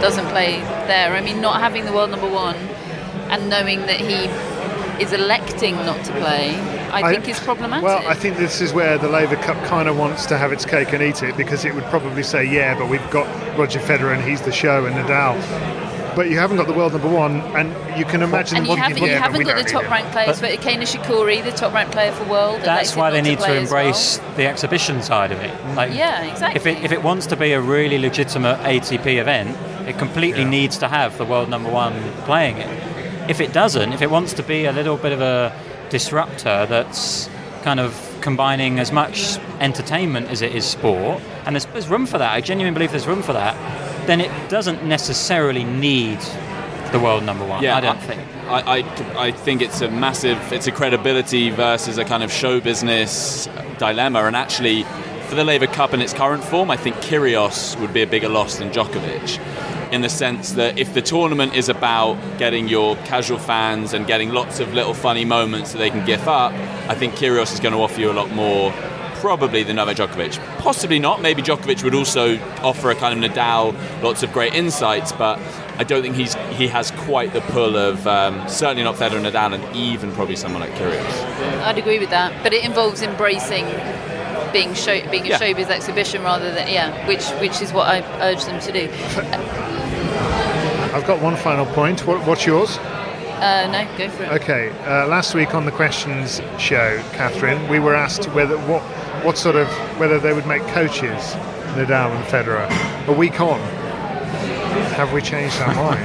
doesn't 0.00 0.26
play 0.26 0.60
there. 0.86 1.14
I 1.14 1.20
mean, 1.22 1.40
not 1.40 1.60
having 1.60 1.86
the 1.86 1.92
world 1.92 2.10
number 2.10 2.28
one 2.28 2.56
and 3.30 3.48
knowing 3.48 3.80
that 3.80 4.00
he 4.00 4.28
is 5.02 5.12
electing 5.12 5.74
not 5.76 6.04
to 6.04 6.12
play, 6.12 6.56
I, 6.92 7.12
think 7.12 7.28
is 7.28 7.40
problematic. 7.40 7.84
Well, 7.84 8.06
I 8.06 8.14
think 8.14 8.36
this 8.36 8.60
is 8.60 8.72
where 8.72 8.98
the 8.98 9.08
Laver 9.08 9.36
Cup 9.36 9.56
kind 9.64 9.88
of 9.88 9.96
wants 9.96 10.26
to 10.26 10.36
have 10.36 10.52
its 10.52 10.64
cake 10.64 10.92
and 10.92 11.02
eat 11.02 11.22
it 11.22 11.36
because 11.36 11.64
it 11.64 11.74
would 11.74 11.84
probably 11.84 12.22
say, 12.22 12.44
yeah, 12.44 12.78
but 12.78 12.88
we've 12.88 13.10
got 13.10 13.26
Roger 13.58 13.80
Federer 13.80 14.14
and 14.14 14.22
he's 14.22 14.42
the 14.42 14.52
show 14.52 14.86
and 14.86 14.94
Nadal. 14.94 15.93
But 16.14 16.30
you 16.30 16.38
haven't 16.38 16.56
got 16.58 16.66
the 16.66 16.72
world 16.72 16.92
number 16.92 17.08
one, 17.08 17.40
and 17.56 17.98
you 17.98 18.04
can 18.04 18.22
imagine 18.22 18.58
and 18.58 18.68
what 18.68 18.76
you 18.76 18.82
haven't, 18.82 18.98
you 19.02 19.08
yeah, 19.08 19.18
haven't 19.18 19.42
got 19.44 19.56
the 19.56 19.70
top 19.70 19.88
ranked 19.90 20.12
players. 20.12 20.40
But- 20.40 20.50
But 20.52 20.60
Kei 20.62 20.76
Nishikori, 20.76 21.42
the 21.42 21.50
top 21.52 21.72
ranked 21.74 21.92
player 21.92 22.12
for 22.12 22.24
world. 22.24 22.60
That's 22.62 22.94
why 22.96 23.10
they 23.10 23.20
need 23.22 23.38
to 23.38 23.44
play 23.44 23.58
as 23.58 23.70
well. 23.70 23.80
embrace 23.86 24.20
the 24.36 24.46
exhibition 24.46 25.02
side 25.02 25.32
of 25.32 25.40
it. 25.40 25.52
Like, 25.74 25.92
Yeah, 25.94 26.22
exactly. 26.22 26.56
If 26.60 26.66
it 26.66 26.84
if 26.84 26.92
it 26.92 27.02
wants 27.02 27.26
to 27.26 27.36
be 27.36 27.52
a 27.52 27.60
really 27.60 27.98
legitimate 27.98 28.58
ATP 28.64 29.18
event, 29.18 29.56
it 29.88 29.98
completely 29.98 30.42
Yeah. 30.42 30.48
needs 30.48 30.78
to 30.78 30.88
have 30.88 31.18
the 31.18 31.24
world 31.24 31.48
number 31.48 31.70
one 31.70 31.94
playing 32.24 32.58
it. 32.58 32.68
If 33.28 33.40
it 33.40 33.52
doesn't, 33.52 33.92
if 33.92 34.02
it 34.02 34.10
wants 34.10 34.32
to 34.34 34.42
be 34.42 34.66
a 34.66 34.72
little 34.72 34.96
bit 34.96 35.12
of 35.12 35.20
a 35.20 35.52
disruptor 35.90 36.66
that's 36.68 37.28
kind 37.62 37.80
of 37.80 37.94
combining 38.20 38.78
as 38.78 38.92
much 38.92 39.38
entertainment 39.60 40.30
as 40.30 40.42
it 40.42 40.54
is 40.54 40.64
sport, 40.66 41.20
and 41.46 41.54
there's, 41.56 41.64
there's 41.66 41.88
room 41.88 42.06
for 42.06 42.18
that. 42.18 42.32
I 42.32 42.40
genuinely 42.40 42.74
believe 42.74 42.90
there's 42.90 43.06
room 43.06 43.22
for 43.22 43.32
that. 43.32 43.54
Then 44.06 44.20
it 44.20 44.50
doesn't 44.50 44.84
necessarily 44.84 45.64
need 45.64 46.18
the 46.92 47.00
world 47.00 47.24
number 47.24 47.44
one. 47.44 47.62
Yeah, 47.62 47.76
I 47.76 47.80
don't 47.80 48.00
think. 48.00 48.20
I, 48.46 48.78
I, 48.78 49.26
I 49.26 49.32
think 49.32 49.62
it's 49.62 49.80
a 49.80 49.90
massive, 49.90 50.38
it's 50.52 50.66
a 50.66 50.72
credibility 50.72 51.50
versus 51.50 51.98
a 51.98 52.04
kind 52.04 52.22
of 52.22 52.30
show 52.30 52.60
business 52.60 53.48
dilemma. 53.78 54.24
And 54.24 54.36
actually, 54.36 54.84
for 55.28 55.34
the 55.34 55.44
Laver 55.44 55.66
Cup 55.66 55.92
in 55.94 56.00
its 56.00 56.12
current 56.12 56.44
form, 56.44 56.70
I 56.70 56.76
think 56.76 56.96
Kyrgios 56.96 57.80
would 57.80 57.92
be 57.92 58.02
a 58.02 58.06
bigger 58.06 58.28
loss 58.28 58.58
than 58.58 58.70
Djokovic. 58.70 59.40
In 59.92 60.02
the 60.02 60.08
sense 60.08 60.52
that 60.52 60.78
if 60.78 60.92
the 60.92 61.02
tournament 61.02 61.54
is 61.54 61.68
about 61.68 62.16
getting 62.38 62.68
your 62.68 62.96
casual 62.96 63.38
fans 63.38 63.92
and 63.92 64.06
getting 64.06 64.30
lots 64.30 64.60
of 64.60 64.74
little 64.74 64.94
funny 64.94 65.24
moments 65.24 65.72
that 65.72 65.78
they 65.78 65.90
can 65.90 66.04
gif 66.04 66.28
up, 66.28 66.52
I 66.88 66.94
think 66.94 67.14
Kyrgios 67.14 67.52
is 67.52 67.60
going 67.60 67.74
to 67.74 67.80
offer 67.80 68.00
you 68.00 68.10
a 68.10 68.12
lot 68.12 68.30
more 68.30 68.72
probably 69.24 69.62
the 69.62 69.72
Novak 69.72 69.96
Djokovic. 69.96 70.36
Possibly 70.58 70.98
not. 70.98 71.22
Maybe 71.22 71.40
Djokovic 71.40 71.82
would 71.82 71.94
also 71.94 72.38
offer 72.62 72.90
a 72.90 72.94
kind 72.94 73.24
of 73.24 73.30
Nadal, 73.30 73.72
lots 74.02 74.22
of 74.22 74.30
great 74.34 74.52
insights, 74.52 75.12
but 75.12 75.38
I 75.78 75.84
don't 75.84 76.02
think 76.02 76.14
he's 76.14 76.34
he 76.60 76.68
has 76.68 76.90
quite 76.90 77.32
the 77.32 77.40
pull 77.40 77.74
of 77.74 78.06
um, 78.06 78.46
certainly 78.50 78.82
not 78.84 78.96
Federer, 78.96 79.22
Nadal, 79.22 79.54
and 79.54 79.74
even 79.74 80.12
probably 80.12 80.36
someone 80.36 80.60
like 80.60 80.72
Kyrgios. 80.72 81.24
I'd 81.62 81.78
agree 81.78 81.98
with 81.98 82.10
that, 82.10 82.42
but 82.42 82.52
it 82.52 82.66
involves 82.66 83.00
embracing 83.00 83.64
being 84.52 84.74
show, 84.74 85.00
being 85.10 85.24
a 85.24 85.28
Yeah. 85.30 85.38
showbiz 85.38 85.70
exhibition 85.70 86.22
rather 86.22 86.52
than 86.52 86.68
yeah, 86.68 87.06
which 87.08 87.24
which 87.40 87.62
is 87.62 87.72
what 87.72 87.88
I 87.88 88.02
urge 88.20 88.44
them 88.44 88.60
to 88.60 88.72
do. 88.72 88.90
I've 90.92 91.06
got 91.06 91.22
one 91.22 91.36
final 91.36 91.64
point. 91.64 92.06
What, 92.06 92.26
what's 92.26 92.44
yours? 92.44 92.76
Uh, 92.76 93.68
no, 93.72 93.98
go 93.98 94.08
for 94.10 94.24
it. 94.24 94.32
Okay. 94.42 94.68
Uh, 94.86 95.06
last 95.08 95.34
week 95.34 95.54
on 95.54 95.64
the 95.64 95.72
questions 95.72 96.42
show, 96.58 97.02
Catherine, 97.14 97.66
we 97.68 97.78
were 97.78 97.94
asked 97.94 98.26
whether 98.26 98.56
what 98.58 98.82
what 99.24 99.38
sort 99.38 99.56
of 99.56 99.68
whether 99.98 100.18
they 100.18 100.34
would 100.34 100.46
make 100.46 100.62
coaches 100.68 101.34
Nadal 101.74 102.14
and 102.14 102.24
Federer. 102.26 102.68
A 103.08 103.12
week 103.12 103.40
on, 103.40 103.58
have 104.94 105.12
we 105.12 105.22
changed 105.22 105.60
our 105.60 105.74
mind? 105.74 106.04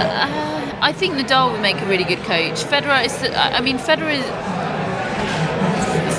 Uh, 0.00 0.78
I 0.80 0.92
think 0.92 1.14
Nadal 1.14 1.52
would 1.52 1.60
make 1.60 1.76
a 1.76 1.86
really 1.86 2.04
good 2.04 2.18
coach. 2.20 2.64
Federer 2.64 3.04
is. 3.04 3.22
I 3.22 3.58
I 3.58 3.60
mean, 3.60 3.78
Federer 3.78 4.18
is. 4.18 4.24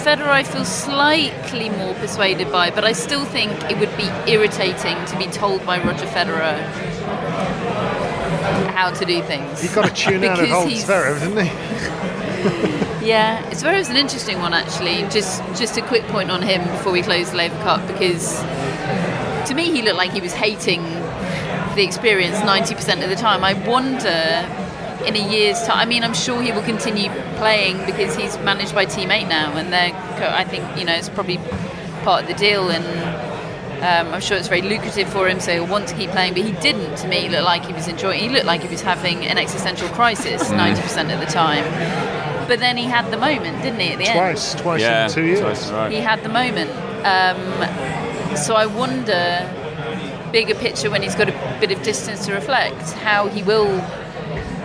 Federer, 0.06 0.30
I 0.30 0.43
feel 0.43 0.64
slightly 0.64 1.70
more 1.70 1.93
persuaded 1.95 2.52
by, 2.52 2.72
but 2.72 2.86
I 2.86 2.93
still 2.93 3.26
think 3.26 3.52
it 3.70 3.78
would 3.80 3.95
be 3.97 4.08
irritating 4.32 5.04
to 5.06 5.18
be 5.18 5.26
told 5.26 5.66
by 5.66 5.78
Roger 5.84 6.06
Federer 6.06 6.58
how 8.70 8.91
to 8.91 9.06
do 9.06 9.22
things. 9.24 9.62
He 9.62 9.68
got 9.68 9.89
a 9.89 9.93
tune 9.93 10.24
out 10.32 10.39
of 10.39 10.50
old 10.52 10.72
Zverev, 10.72 11.20
didn't 11.20 11.45
he? 11.47 12.86
Yeah, 13.10 13.41
Zverev's 13.49 13.89
an 13.89 13.95
interesting 13.95 14.38
one 14.38 14.53
actually. 14.53 15.01
Just 15.10 15.41
just 15.57 15.78
a 15.78 15.82
quick 15.82 16.03
point 16.10 16.30
on 16.30 16.43
him 16.43 16.62
before 16.62 16.91
we 16.91 17.01
close 17.01 17.32
the 17.32 17.38
Laver 17.38 17.57
Cup 17.64 17.88
because 17.88 18.38
to 19.47 19.55
me 19.55 19.72
he 19.72 19.82
looked 19.82 19.97
like 19.97 20.12
he 20.12 20.22
was 20.22 20.32
hating 20.32 20.84
the 21.74 21.82
experience 21.84 22.38
90% 22.38 23.03
of 23.03 23.10
the 23.10 23.16
time. 23.16 23.43
I 23.43 23.53
wonder 23.68 24.45
in 25.07 25.16
a 25.16 25.28
year's 25.28 25.60
time. 25.64 25.80
I 25.80 25.86
mean, 25.86 26.03
I'm 26.03 26.14
sure 26.14 26.39
he 26.39 26.51
will 26.51 26.62
continue 26.62 27.10
playing 27.38 27.84
because 27.88 28.16
he's 28.16 28.38
managed 28.43 28.76
by 28.76 28.86
Team 28.86 29.10
8 29.10 29.28
now, 29.28 29.57
and 29.57 29.74
they're. 29.74 29.95
I 30.32 30.43
think 30.43 30.78
you 30.78 30.86
know 30.86 30.93
it's 30.93 31.10
probably 31.10 31.39
part 32.03 32.22
of 32.22 32.28
the 32.28 32.36
deal, 32.36 32.70
and 32.70 32.86
um, 33.82 34.14
I'm 34.14 34.22
sure 34.22 34.38
it's 34.38 34.49
very 34.49 34.62
lucrative 34.62 35.10
for 35.10 35.28
him, 35.28 35.39
so 35.39 35.51
he'll 35.51 35.66
want 35.66 35.88
to 35.88 35.95
keep 35.95 36.12
playing. 36.12 36.36
But 36.36 36.43
he 36.43 36.51
didn't, 36.62 36.95
to 36.97 37.07
me, 37.07 37.28
look 37.28 37.43
like 37.43 37.66
he 37.66 37.74
was 37.74 37.88
enjoying. 37.88 38.20
He 38.20 38.30
looked 38.30 38.45
like 38.45 38.62
he 38.62 38.68
was 38.68 38.82
having 38.82 39.26
an 39.26 39.39
existential 39.39 39.89
crisis 39.89 40.47
90% 40.49 41.12
of 41.12 41.20
the 41.20 41.26
time. 41.26 41.66
But 42.50 42.60
then 42.60 42.78
he 42.78 42.86
had 42.86 43.12
the 43.12 43.18
moment, 43.18 43.62
didn't 43.62 43.80
he? 43.80 43.93
At 43.93 44.00
the 44.00 44.06
end, 44.08 44.18
Twice, 44.18 44.56
twice 44.56 44.82
Yeah, 44.82 45.06
in 45.06 45.12
two 45.12 45.24
years. 45.24 45.39
twice, 45.39 45.70
right. 45.70 45.91
he 45.91 46.00
had 46.00 46.24
the 46.24 46.30
moment. 46.30 46.72
Um, 47.06 48.36
so 48.36 48.56
I 48.56 48.66
wonder, 48.66 49.47
bigger 50.32 50.56
picture, 50.56 50.89
when 50.89 51.04
he's 51.04 51.14
got 51.14 51.30
a 51.30 51.58
bit 51.60 51.72
of 51.72 51.84
distance 51.84 52.26
to 52.26 52.34
reflect, 52.34 52.93
how 52.93 53.28
he 53.28 53.43
will 53.43 53.70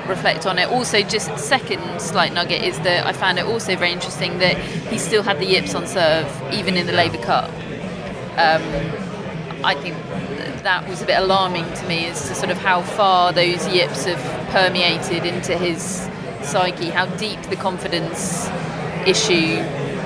reflect 0.09 0.47
on 0.47 0.59
it. 0.59 0.71
Also, 0.71 1.03
just 1.03 1.37
second 1.39 2.01
slight 2.01 2.33
nugget 2.33 2.63
is 2.63 2.79
that 2.81 3.07
I 3.07 3.13
found 3.13 3.39
it 3.39 3.45
also 3.45 3.77
very 3.77 3.93
interesting 3.93 4.39
that 4.39 4.57
he 4.57 4.97
still 4.97 5.23
had 5.23 5.39
the 5.39 5.47
yips 5.47 5.75
on 5.75 5.87
serve, 5.87 6.27
even 6.55 6.79
in 6.79 6.87
the 6.87 6.93
Laver 6.95 7.19
Cup. 7.19 7.51
Um, 8.39 8.63
I 9.63 9.75
think 9.75 9.95
that 10.63 10.89
was 10.89 11.03
a 11.03 11.05
bit 11.05 11.19
alarming 11.19 11.71
to 11.75 11.87
me 11.87 12.07
as 12.07 12.29
to 12.29 12.35
sort 12.35 12.51
of 12.51 12.57
how 12.57 12.81
far 12.81 13.31
those 13.33 13.69
yips 13.69 14.07
have 14.07 14.49
permeated 14.51 15.27
into 15.27 15.59
his 15.59 16.09
psyche, 16.45 16.91
how 16.91 17.07
deep 17.17 17.41
the 17.43 17.57
confidence 17.57 18.49
issue 19.07 19.57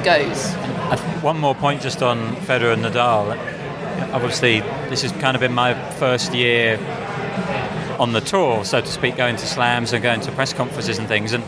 goes. 0.04 0.52
One 1.22 1.38
more 1.38 1.54
point 1.54 1.82
just 1.82 2.02
on 2.02 2.36
Federer 2.36 2.72
and 2.72 2.84
Nadal. 2.84 3.32
Obviously, 4.12 4.60
this 4.88 5.02
has 5.02 5.12
kind 5.12 5.34
of 5.34 5.40
been 5.40 5.52
my 5.52 5.74
first 5.94 6.32
year 6.32 6.78
on 7.98 8.12
the 8.12 8.20
tour, 8.20 8.64
so 8.64 8.80
to 8.80 8.86
speak, 8.86 9.16
going 9.16 9.36
to 9.36 9.46
slams 9.46 9.92
and 9.92 10.02
going 10.02 10.20
to 10.20 10.32
press 10.32 10.52
conferences 10.52 10.98
and 10.98 11.08
things. 11.08 11.32
And 11.32 11.44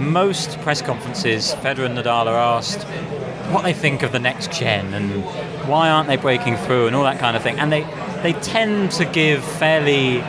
most 0.00 0.58
press 0.60 0.82
conferences, 0.82 1.54
Federer 1.54 1.86
and 1.86 1.96
Nadal 1.96 2.26
are 2.26 2.36
asked 2.36 2.82
what 3.52 3.62
they 3.62 3.72
think 3.72 4.02
of 4.02 4.12
the 4.12 4.18
next 4.18 4.50
gen 4.52 4.94
and 4.94 5.24
why 5.68 5.90
aren't 5.90 6.08
they 6.08 6.16
breaking 6.16 6.56
through 6.56 6.86
and 6.86 6.96
all 6.96 7.04
that 7.04 7.18
kind 7.18 7.36
of 7.36 7.42
thing. 7.42 7.58
And 7.58 7.70
they, 7.70 7.82
they 8.22 8.32
tend 8.32 8.90
to 8.92 9.04
give 9.04 9.44
fairly 9.44 10.22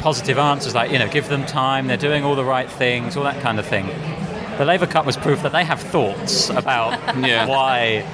positive 0.00 0.38
answers, 0.38 0.74
like, 0.74 0.90
you 0.90 0.98
know, 0.98 1.08
give 1.08 1.28
them 1.28 1.44
time, 1.46 1.86
they're 1.86 1.96
doing 1.96 2.24
all 2.24 2.34
the 2.34 2.44
right 2.44 2.70
things, 2.70 3.16
all 3.16 3.24
that 3.24 3.40
kind 3.42 3.58
of 3.58 3.66
thing. 3.66 3.86
The 4.58 4.64
Laver 4.64 4.86
Cup 4.86 5.06
was 5.06 5.16
proof 5.16 5.42
that 5.42 5.52
they 5.52 5.64
have 5.64 5.80
thoughts 5.80 6.50
about 6.50 6.92
Yeah. 7.26 7.46
why 7.46 8.04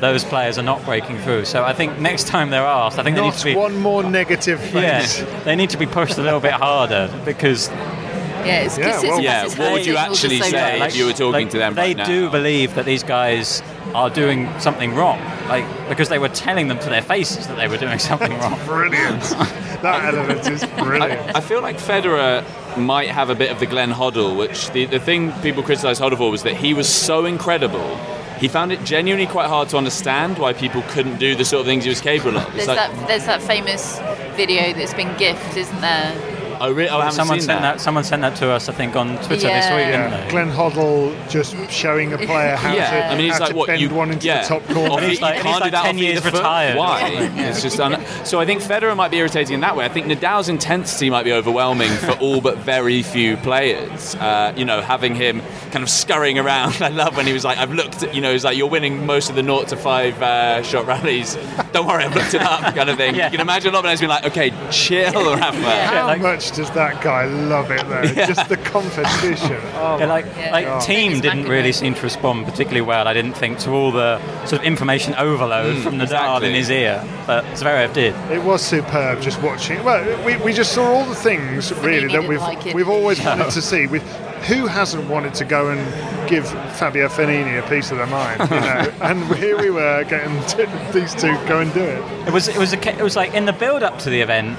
those 0.00 0.24
players 0.24 0.58
are 0.58 0.62
not 0.62 0.84
breaking 0.84 1.18
through. 1.18 1.44
So 1.44 1.64
I 1.64 1.72
think 1.72 1.98
next 2.00 2.26
time 2.26 2.50
they're 2.50 2.66
asked, 2.66 2.98
I 2.98 3.02
think 3.04 3.16
they 3.16 3.22
need 3.22 3.34
to 3.34 3.44
be 3.44 3.54
one 3.54 3.76
more 3.78 4.02
negative 4.02 4.60
yeah, 4.74 5.06
they 5.44 5.54
need 5.56 5.70
to 5.70 5.78
be 5.78 5.86
pushed 5.86 6.18
a 6.18 6.22
little 6.22 6.40
bit 6.40 6.52
harder 6.52 7.08
because 7.24 7.68
Yeah, 7.68 8.62
it's, 8.62 8.76
Yeah, 8.78 8.88
it's, 8.94 9.02
it's, 9.04 9.10
well- 9.10 9.20
Yeah, 9.22 9.44
it's 9.44 9.56
what 9.58 9.72
would 9.72 9.86
you 9.86 9.96
actually 9.96 10.40
say 10.40 10.78
much. 10.80 10.90
if 10.90 10.96
you 10.96 11.06
were 11.06 11.12
talking 11.12 11.32
like, 11.32 11.50
to 11.50 11.58
them 11.58 11.74
they 11.74 11.80
right 11.88 11.96
now? 11.96 12.04
do 12.06 12.30
believe 12.30 12.74
that 12.74 12.84
these 12.84 13.04
guys 13.04 13.62
are 13.94 14.10
doing 14.10 14.48
something 14.58 14.94
wrong, 14.96 15.18
like 15.52 15.88
because 15.88 16.08
they 16.08 16.18
were 16.18 16.30
telling 16.30 16.68
them 16.68 16.78
to 16.78 16.88
their 16.88 17.02
faces 17.02 17.46
that 17.46 17.56
they 17.56 17.68
were 17.68 17.76
doing 17.76 17.98
something 17.98 18.32
wrong. 18.38 18.58
Brilliant. 18.64 19.22
that 19.82 20.14
element 20.14 20.48
is 20.48 20.64
brilliant. 20.78 21.36
I, 21.36 21.38
I 21.38 21.40
feel 21.40 21.60
like 21.60 21.76
Federer 21.76 22.44
might 22.76 23.08
have 23.08 23.28
a 23.28 23.34
bit 23.34 23.50
of 23.52 23.60
the 23.60 23.66
Glenn 23.66 23.90
Hoddle, 23.90 24.36
which 24.36 24.70
the, 24.70 24.86
the 24.86 24.98
thing 24.98 25.32
people 25.42 25.62
criticised 25.62 26.00
Hoddle 26.00 26.16
for 26.16 26.30
was 26.30 26.42
that 26.44 26.56
he 26.56 26.72
was 26.72 26.88
so 26.88 27.26
incredible. 27.26 27.96
He 28.38 28.48
found 28.48 28.72
it 28.72 28.82
genuinely 28.82 29.26
quite 29.26 29.48
hard 29.48 29.68
to 29.68 29.76
understand 29.76 30.38
why 30.38 30.52
people 30.52 30.82
couldn't 30.88 31.18
do 31.18 31.36
the 31.36 31.44
sort 31.44 31.60
of 31.60 31.66
things 31.66 31.84
he 31.84 31.90
was 31.90 32.00
capable 32.00 32.38
of. 32.38 32.46
It's 32.48 32.66
There's 32.66 32.68
like, 32.68 32.76
that 32.78 33.08
there's 33.08 33.26
that 33.26 33.42
famous 33.42 33.98
video 34.36 34.72
that's 34.72 34.94
been 34.94 35.16
gifted, 35.16 35.58
isn't 35.58 35.80
there? 35.80 36.31
Oh, 36.62 36.72
really? 36.72 36.88
Oh, 36.88 36.96
I 36.98 37.04
haven't 37.04 37.12
Someone 37.16 37.38
seen 37.40 37.46
sent 37.46 37.60
that. 37.62 37.72
that. 37.76 37.80
Someone 37.80 38.04
sent 38.04 38.22
that 38.22 38.36
to 38.36 38.50
us, 38.50 38.68
I 38.68 38.72
think, 38.72 38.96
on 38.96 39.16
Twitter 39.24 39.48
Yeah. 39.48 39.60
this 39.60 39.70
week, 39.70 39.92
Yeah, 39.94 40.08
didn't 40.10 40.24
they? 40.26 40.30
Glenn 40.30 40.50
Hoddle 40.50 41.28
just 41.30 41.54
showing 41.70 42.12
a 42.12 42.18
player 42.18 42.56
how 42.56 42.72
yeah, 42.74 42.90
to, 42.90 43.06
I 43.06 43.16
mean, 43.16 43.26
it's 43.28 43.34
how 43.38 43.44
like 43.44 43.50
to 43.50 43.56
what 43.56 43.66
bend 43.66 43.80
you 43.80 43.90
one 43.90 44.10
into 44.10 44.26
yeah. 44.26 44.42
the 44.42 44.48
top 44.48 44.64
corner. 44.66 44.90
Off 44.94 44.98
And 45.00 45.10
he's 45.10 45.20
like- 45.20 45.36
you 45.38 45.42
can't 45.42 45.56
do 45.58 45.60
like 45.64 45.72
that 45.72 45.84
10 45.84 45.98
years 45.98 46.18
either 46.18 46.30
foot. 46.30 46.38
retired 46.38 46.76
Why? 46.78 47.00
something, 47.00 47.36
yeah. 47.36 47.48
It's 47.50 47.62
just 47.62 47.80
un- 47.80 48.04
so. 48.24 48.40
I 48.40 48.46
think 48.46 48.62
Federer 48.62 48.96
might 48.96 49.10
be 49.10 49.18
irritating 49.18 49.54
in 49.54 49.60
that 49.60 49.76
way. 49.76 49.84
I 49.84 49.88
think 49.88 50.06
Nadal's 50.06 50.48
intensity 50.48 51.10
might 51.10 51.24
be 51.24 51.32
overwhelming 51.32 51.90
for 51.90 52.12
all 52.12 52.40
but 52.40 52.58
very 52.58 53.02
few 53.02 53.36
players. 53.38 54.14
Uh, 54.14 54.52
you 54.56 54.64
know, 54.64 54.80
having 54.80 55.14
him 55.14 55.42
kind 55.70 55.82
of 55.82 55.90
scurrying 55.90 56.38
around. 56.38 56.76
I 56.82 56.88
love 56.88 57.16
when 57.16 57.26
he 57.26 57.32
was 57.32 57.44
like, 57.44 57.58
"I've 57.58 57.72
looked," 57.72 58.02
at, 58.02 58.14
you 58.14 58.20
know, 58.20 58.32
he's 58.32 58.44
like, 58.44 58.56
"You're 58.56 58.68
winning 58.68 59.04
most 59.06 59.30
of 59.30 59.36
the 59.36 59.42
naught 59.42 59.68
to 59.68 59.76
five 59.76 60.20
uh, 60.22 60.62
shot 60.62 60.86
rallies. 60.86 61.36
Don't 61.72 61.86
worry, 61.86 62.04
I've 62.04 62.14
looked 62.14 62.34
it 62.34 62.42
up," 62.42 62.74
kind 62.74 62.88
of 62.88 62.96
thing. 62.96 63.14
Yeah. 63.22 63.26
You 63.26 63.32
can 63.32 63.40
imagine 63.40 63.70
a 63.70 63.72
lot 63.72 63.80
of 63.80 63.84
players 63.84 64.00
being 64.00 64.10
like, 64.10 64.24
"Okay, 64.26 64.52
chill, 64.70 65.12
Rafa." 65.36 65.86
How 65.86 66.06
like- 66.06 66.20
much 66.22 66.51
does 66.54 66.70
that 66.72 67.02
guy 67.02 67.24
love 67.24 67.70
it 67.70 67.86
though? 67.88 68.02
Just 68.26 68.48
the 68.48 68.56
competition. 68.56 69.60
Oh, 69.74 69.98
Yeah, 69.98 70.06
like, 70.06 70.26
Yeah. 70.36 70.52
like 70.52 70.84
team 70.84 71.20
didn't 71.20 71.44
McEnroe. 71.44 71.48
really 71.48 71.72
seem 71.72 71.94
to 71.94 72.02
respond 72.02 72.44
particularly 72.46 72.82
well. 72.82 73.08
I 73.08 73.14
didn't 73.14 73.32
think 73.34 73.58
to 73.60 73.70
all 73.70 73.90
the 73.90 74.20
sort 74.46 74.60
of 74.60 74.64
information 74.66 75.14
overload 75.16 75.76
mm, 75.76 75.82
from 75.82 75.94
Nadal 75.94 76.02
exactly. 76.02 76.48
in 76.50 76.54
his 76.54 76.70
ear, 76.70 77.04
but 77.26 77.44
Zverev 77.54 77.92
did. 77.94 78.14
It 78.30 78.42
was 78.42 78.62
superb 78.62 79.20
just 79.20 79.42
watching. 79.42 79.82
Well, 79.82 80.24
we, 80.24 80.36
we 80.36 80.52
just 80.52 80.72
saw 80.72 80.84
all 80.84 81.04
the 81.04 81.14
things 81.14 81.72
really 81.80 82.08
that 82.08 82.28
we've 82.28 82.40
like 82.40 82.64
we've 82.74 82.88
always 82.88 83.20
wanted 83.24 83.50
to 83.50 83.62
see. 83.62 83.86
With 83.86 84.02
who 84.46 84.66
hasn't 84.66 85.08
wanted 85.08 85.34
to 85.34 85.44
go 85.44 85.70
and 85.70 86.28
give 86.28 86.48
Fabio 86.76 87.08
Fognini 87.08 87.64
a 87.64 87.68
piece 87.68 87.90
of 87.92 87.98
their 87.98 88.06
mind, 88.08 88.40
you 88.40 88.48
know? 88.60 88.92
and 89.02 89.24
here 89.36 89.56
we 89.58 89.70
were 89.70 90.04
getting 90.04 90.34
t- 90.46 90.64
these 90.92 91.14
two 91.14 91.32
go 91.46 91.60
and 91.60 91.72
do 91.74 91.80
it. 91.82 92.28
It 92.28 92.32
was 92.32 92.48
it 92.48 92.56
was 92.58 92.72
a, 92.72 92.88
it 92.98 93.02
was 93.02 93.16
like 93.16 93.34
in 93.34 93.44
the 93.46 93.52
build 93.52 93.82
up 93.82 93.98
to 94.00 94.10
the 94.10 94.20
event. 94.20 94.58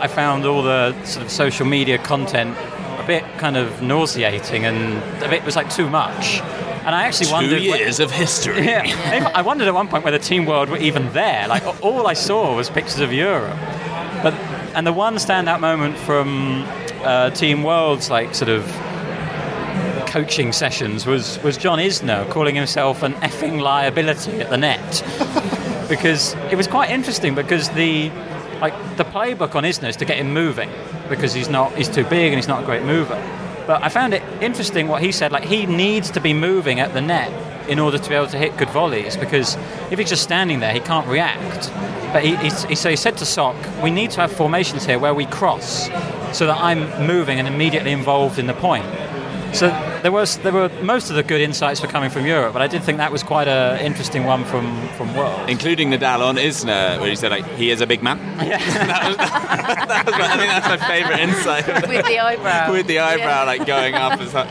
I 0.00 0.08
found 0.08 0.44
all 0.46 0.62
the 0.62 0.92
sort 1.04 1.24
of 1.24 1.30
social 1.30 1.66
media 1.66 1.98
content 1.98 2.56
a 2.98 3.04
bit 3.06 3.24
kind 3.38 3.56
of 3.56 3.82
nauseating 3.82 4.64
and 4.64 4.98
a 5.22 5.28
bit 5.28 5.40
it 5.42 5.44
was 5.44 5.56
like 5.56 5.70
too 5.70 5.88
much. 5.88 6.40
And 6.84 6.94
I 6.94 7.04
actually 7.04 7.26
Two 7.26 7.32
wondered. 7.32 7.62
years 7.62 8.00
of 8.00 8.10
history. 8.10 8.64
Yeah, 8.64 9.30
I 9.34 9.42
wondered 9.42 9.68
at 9.68 9.74
one 9.74 9.88
point 9.88 10.04
whether 10.04 10.18
Team 10.18 10.46
World 10.46 10.70
were 10.70 10.78
even 10.78 11.12
there. 11.12 11.46
Like 11.48 11.64
all 11.84 12.06
I 12.06 12.14
saw 12.14 12.56
was 12.56 12.70
pictures 12.70 13.00
of 13.00 13.12
Europe. 13.12 13.56
But 14.22 14.34
and 14.74 14.86
the 14.86 14.92
one 14.92 15.16
standout 15.16 15.60
moment 15.60 15.98
from 15.98 16.64
uh, 17.04 17.30
Team 17.30 17.62
World's 17.62 18.10
like 18.10 18.34
sort 18.34 18.48
of 18.48 18.64
coaching 20.06 20.52
sessions 20.52 21.04
was 21.06 21.38
was 21.42 21.56
John 21.58 21.78
Isner 21.78 22.28
calling 22.30 22.54
himself 22.54 23.02
an 23.02 23.12
effing 23.14 23.60
liability 23.60 24.40
at 24.40 24.48
the 24.48 24.56
net 24.56 25.02
because 25.88 26.34
it 26.50 26.56
was 26.56 26.66
quite 26.66 26.90
interesting 26.90 27.34
because 27.34 27.68
the 27.70 28.10
like 28.60 28.96
the 28.96 29.04
playbook 29.04 29.54
on 29.54 29.64
Isner 29.64 29.88
is 29.88 29.96
to 29.96 30.04
get 30.04 30.18
him 30.18 30.32
moving 30.32 30.70
because 31.08 31.32
he's 31.32 31.48
not 31.48 31.74
he's 31.74 31.88
too 31.88 32.04
big 32.04 32.32
and 32.32 32.36
he's 32.36 32.48
not 32.48 32.62
a 32.62 32.66
great 32.66 32.82
mover. 32.82 33.20
But 33.66 33.82
I 33.82 33.90
found 33.90 34.14
it 34.14 34.22
interesting 34.42 34.88
what 34.88 35.02
he 35.02 35.12
said. 35.12 35.30
Like 35.30 35.44
he 35.44 35.66
needs 35.66 36.10
to 36.12 36.20
be 36.20 36.32
moving 36.32 36.80
at 36.80 36.94
the 36.94 37.00
net 37.00 37.30
in 37.68 37.78
order 37.78 37.98
to 37.98 38.08
be 38.08 38.14
able 38.14 38.28
to 38.28 38.38
hit 38.38 38.56
good 38.56 38.70
volleys 38.70 39.16
because 39.16 39.56
if 39.90 39.98
he's 39.98 40.08
just 40.08 40.22
standing 40.22 40.60
there, 40.60 40.72
he 40.72 40.80
can't 40.80 41.06
react. 41.06 41.70
But 42.12 42.24
he, 42.24 42.36
he, 42.36 42.74
so 42.74 42.88
he 42.88 42.96
said 42.96 43.18
to 43.18 43.26
Sock, 43.26 43.56
we 43.82 43.90
need 43.90 44.10
to 44.12 44.22
have 44.22 44.32
formations 44.32 44.86
here 44.86 44.98
where 44.98 45.12
we 45.12 45.26
cross 45.26 45.88
so 46.32 46.46
that 46.46 46.56
I'm 46.58 47.06
moving 47.06 47.38
and 47.38 47.46
immediately 47.46 47.92
involved 47.92 48.38
in 48.38 48.46
the 48.46 48.54
point. 48.54 48.86
So 49.52 49.68
there 50.02 50.12
was 50.12 50.36
there 50.38 50.52
were 50.52 50.68
most 50.82 51.10
of 51.10 51.16
the 51.16 51.22
good 51.22 51.40
insights 51.40 51.80
were 51.80 51.88
coming 51.88 52.10
from 52.10 52.26
Europe, 52.26 52.52
but 52.52 52.62
I 52.62 52.66
did 52.66 52.82
think 52.84 52.98
that 52.98 53.10
was 53.10 53.22
quite 53.22 53.48
an 53.48 53.80
interesting 53.80 54.24
one 54.24 54.44
from 54.44 54.88
from 54.96 55.14
World. 55.16 55.48
Including 55.48 55.90
Nadal 55.90 56.20
on 56.20 56.36
Isner, 56.36 57.00
where 57.00 57.08
he 57.08 57.16
said 57.16 57.30
like 57.30 57.46
he 57.56 57.70
is 57.70 57.80
a 57.80 57.86
big 57.86 58.02
man. 58.02 58.18
Yeah. 58.46 58.58
that 58.86 59.08
was, 59.08 59.16
that 59.88 60.06
was 60.06 60.14
I 60.14 60.36
think 60.36 60.50
that's 60.50 60.68
my 60.68 60.88
favourite 60.88 61.20
insight. 61.20 61.66
With 61.88 62.06
the 62.06 62.18
eyebrow. 62.18 62.72
With 62.72 62.86
the 62.86 62.98
eyebrow 62.98 63.40
Yeah. 63.40 63.44
like 63.44 63.66
going 63.66 63.94
up, 63.94 64.20
it's 64.20 64.34
like, 64.34 64.48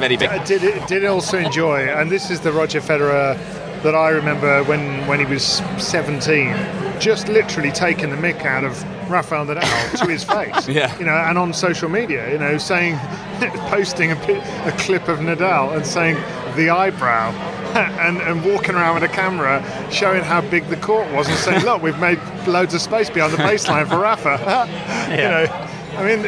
very 0.00 0.16
big. 0.16 0.28
I 0.30 0.44
did 0.44 0.86
did 0.86 1.04
also 1.04 1.38
enjoy, 1.38 1.86
and 1.88 2.10
this 2.10 2.30
is 2.30 2.40
the 2.40 2.52
Roger 2.52 2.80
Federer 2.80 3.36
that 3.82 3.94
I 3.94 4.08
remember 4.10 4.64
when 4.64 5.06
when 5.06 5.20
he 5.20 5.26
was 5.26 5.62
17, 5.78 6.52
just 6.98 7.28
literally 7.28 7.72
taking 7.72 8.10
the 8.10 8.16
mick 8.16 8.44
out 8.44 8.64
of 8.64 8.82
Rafael 9.10 9.46
Nadal 9.46 9.98
to 9.98 10.06
his 10.06 10.24
face. 10.34 10.68
Yeah. 10.68 10.96
You 10.98 11.06
know, 11.06 11.12
and 11.12 11.38
on 11.38 11.52
social 11.52 11.88
media, 11.88 12.30
you 12.32 12.38
know, 12.38 12.58
saying, 12.58 12.98
posting 13.70 14.12
a, 14.12 14.14
a 14.66 14.72
clip 14.78 15.08
of 15.08 15.18
Nadal 15.18 15.76
and 15.76 15.86
saying 15.86 16.16
the 16.56 16.70
eyebrow. 16.70 17.54
And, 17.78 18.16
and 18.22 18.44
walking 18.44 18.74
around 18.74 18.94
with 18.94 19.04
a 19.04 19.14
camera 19.14 19.62
showing 19.92 20.24
how 20.24 20.40
big 20.40 20.66
the 20.68 20.76
court 20.78 21.06
was 21.12 21.28
and 21.28 21.36
saying, 21.36 21.64
look, 21.64 21.82
we've 21.82 21.98
made 21.98 22.18
loads 22.46 22.72
of 22.74 22.80
space 22.80 23.10
behind 23.10 23.34
the 23.34 23.36
baseline 23.36 23.86
for 23.86 23.98
Rafa. 23.98 24.66
you 25.10 25.16
know, 25.18 25.67
I 25.98 26.16
mean, 26.16 26.26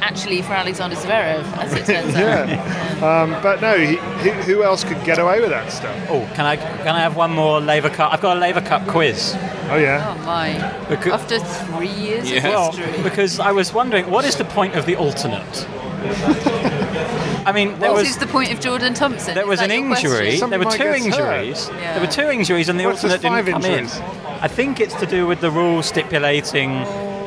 Actually, 0.00 0.42
for 0.42 0.52
Alexander 0.52 0.96
Zverev, 0.96 1.42
as 1.58 1.72
it 1.74 1.86
turns 1.86 2.14
out. 2.26 2.48
yeah. 2.48 3.22
Um, 3.22 3.30
but 3.42 3.60
no, 3.60 3.76
he, 3.78 3.96
who, 3.96 4.30
who 4.30 4.62
else 4.62 4.84
could 4.84 5.02
get 5.04 5.18
away 5.18 5.40
with 5.40 5.50
that 5.50 5.70
stuff? 5.72 5.96
Oh, 6.08 6.28
can 6.34 6.46
I 6.46 6.56
can 6.56 6.88
I 6.94 7.00
have 7.00 7.16
one 7.16 7.32
more 7.32 7.60
Laver 7.60 7.90
Cup? 7.90 8.12
I've 8.12 8.20
got 8.20 8.36
a 8.36 8.40
Laver 8.40 8.60
Cup 8.60 8.86
quiz. 8.86 9.34
Oh 9.70 9.76
yeah. 9.76 10.14
Oh 10.18 10.24
my! 10.24 10.54
Becau- 10.88 11.12
After 11.12 11.38
three 11.40 11.88
years 11.88 12.30
Yeah. 12.30 12.38
of 12.38 12.44
Well, 12.44 12.72
history. 12.72 13.02
because 13.02 13.38
I 13.40 13.52
was 13.52 13.72
wondering, 13.74 14.08
what 14.10 14.24
is 14.24 14.36
the 14.36 14.44
point 14.44 14.74
of 14.76 14.86
the 14.86 14.96
alternate? 14.96 15.66
I 17.46 17.52
mean, 17.52 17.78
there 17.78 17.90
what 17.90 18.00
was 18.00 18.08
is 18.10 18.18
the 18.18 18.26
point 18.26 18.52
of 18.52 18.60
Jordan 18.60 18.94
Thompson? 18.94 19.34
There 19.34 19.46
was 19.46 19.60
an 19.60 19.70
injury. 19.70 20.36
There 20.38 20.58
were 20.58 20.64
two 20.70 20.84
injuries. 20.88 21.68
Yeah. 21.68 21.94
There 21.94 22.00
were 22.00 22.12
two 22.12 22.28
injuries, 22.30 22.68
and 22.68 22.78
the 22.78 22.84
What 22.84 22.94
alternate 22.96 23.20
didn't 23.22 23.32
five 23.44 23.46
come 23.46 23.64
injuries? 23.64 23.96
in. 23.96 24.02
I 24.40 24.48
think 24.48 24.80
it's 24.80 24.94
to 25.00 25.06
do 25.06 25.26
with 25.26 25.40
the 25.40 25.50
rule 25.50 25.82
stipulating 25.82 26.70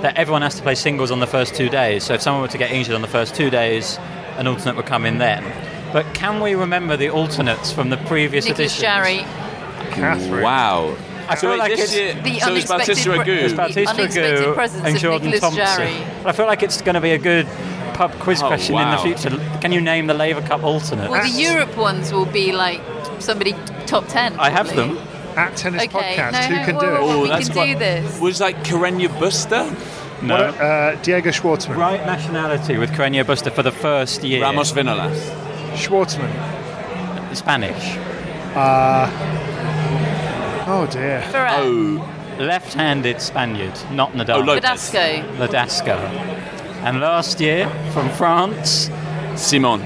that 0.01 0.17
everyone 0.17 0.41
has 0.41 0.55
to 0.55 0.61
play 0.63 0.75
singles 0.75 1.11
on 1.11 1.19
the 1.19 1.27
first 1.27 1.55
two 1.55 1.69
days. 1.69 2.03
So 2.03 2.13
if 2.13 2.21
someone 2.21 2.41
were 2.41 2.47
to 2.49 2.57
get 2.57 2.71
injured 2.71 2.95
on 2.95 3.01
the 3.01 3.07
first 3.07 3.35
two 3.35 3.49
days, 3.49 3.97
an 4.37 4.47
alternate 4.47 4.75
would 4.75 4.85
come 4.85 5.05
in 5.05 5.17
then. 5.19 5.43
But 5.93 6.11
can 6.13 6.39
we 6.39 6.55
remember 6.55 6.95
the 6.97 7.09
alternates 7.09 7.71
from 7.71 7.89
the 7.89 7.97
previous 7.97 8.45
Nicholas 8.45 8.59
editions? 8.77 8.81
Jarry, 8.81 9.17
Catherine. 9.91 10.41
Wow. 10.43 10.95
I 11.27 11.35
feel 11.35 11.51
wait, 11.51 11.59
like 11.59 11.71
it's- 11.71 11.95
year, 11.95 12.13
The 12.15 12.39
so 12.39 12.53
it's 12.55 12.69
unexpected 12.69 12.87
Bautista 12.97 13.09
pre- 13.09 13.19
Agut. 13.19 13.43
It's 13.43 13.53
Bautista 13.53 13.89
unexpected 13.91 14.39
Agut 14.47 14.53
presence 14.53 14.83
and 14.85 14.95
of 14.95 15.01
Jordan 15.01 15.29
Nicholas 15.31 15.55
Thompson. 15.55 15.87
Jarry. 15.87 16.05
But 16.23 16.29
I 16.29 16.31
feel 16.33 16.45
like 16.47 16.63
it's 16.63 16.81
going 16.81 16.95
to 16.95 17.01
be 17.01 17.11
a 17.11 17.17
good 17.17 17.47
pub 17.93 18.11
quiz 18.19 18.41
Oh, 18.41 18.47
question 18.47 18.77
in 18.77 18.89
the 18.91 18.97
future. 18.97 19.29
Can 19.61 19.71
you 19.71 19.81
name 19.81 20.07
the 20.07 20.13
Laver 20.13 20.41
Cup 20.41 20.63
alternate? 20.63 21.09
Well, 21.09 21.21
the 21.23 21.29
Europe 21.41 21.77
ones 21.77 22.11
will 22.11 22.25
be 22.25 22.51
like 22.51 22.81
somebody 23.19 23.53
top 23.85 24.07
ten. 24.07 24.37
I 24.39 24.49
have 24.49 24.75
them. 24.75 24.97
At 25.37 25.55
Tennis 25.55 25.83
Okay, 25.83 26.15
Podcast, 26.17 26.31
no, 26.33 26.39
who 26.39 26.55
no, 26.55 26.65
can 26.65 26.75
whoa, 26.75 26.81
do 26.81 26.87
whoa, 26.87 26.95
it? 26.95 27.01
whoa. 27.01 27.13
Oh, 27.13 27.21
we 27.23 27.27
that's 27.29 27.45
can 27.47 27.53
quite, 27.55 27.73
do 27.73 27.79
this. 27.79 28.19
Was 28.19 28.39
like 28.41 28.57
Carreño 28.63 29.07
Busta? 29.07 30.21
No. 30.21 30.35
What, 30.35 30.61
uh, 30.61 30.95
Diego 31.01 31.29
Schwartzman. 31.31 31.75
Right 31.77 32.05
nationality 32.05 32.77
with 32.77 32.91
Carreño 32.91 33.23
Busta 33.23 33.51
for 33.51 33.63
the 33.63 33.71
first 33.71 34.23
year. 34.23 34.41
Ramos 34.41 34.71
Vinolas. 34.71 35.17
Schwartzman. 35.75 36.31
Spanish. 37.35 37.97
Oh 40.67 40.87
dear. 40.91 41.21
Ferrer, 41.31 41.49
Oh, 41.51 42.07
Left-handed 42.39 43.21
Spaniard, 43.21 43.77
not 43.91 44.13
Nadal. 44.13 44.37
Oh, 44.37 44.39
Lopez. 44.41 44.63
Verdasco, 44.91 45.37
Ladasco. 45.37 45.97
And 46.83 46.99
last 46.99 47.39
year 47.39 47.69
from 47.93 48.09
France, 48.11 48.89
Simon. 49.35 49.81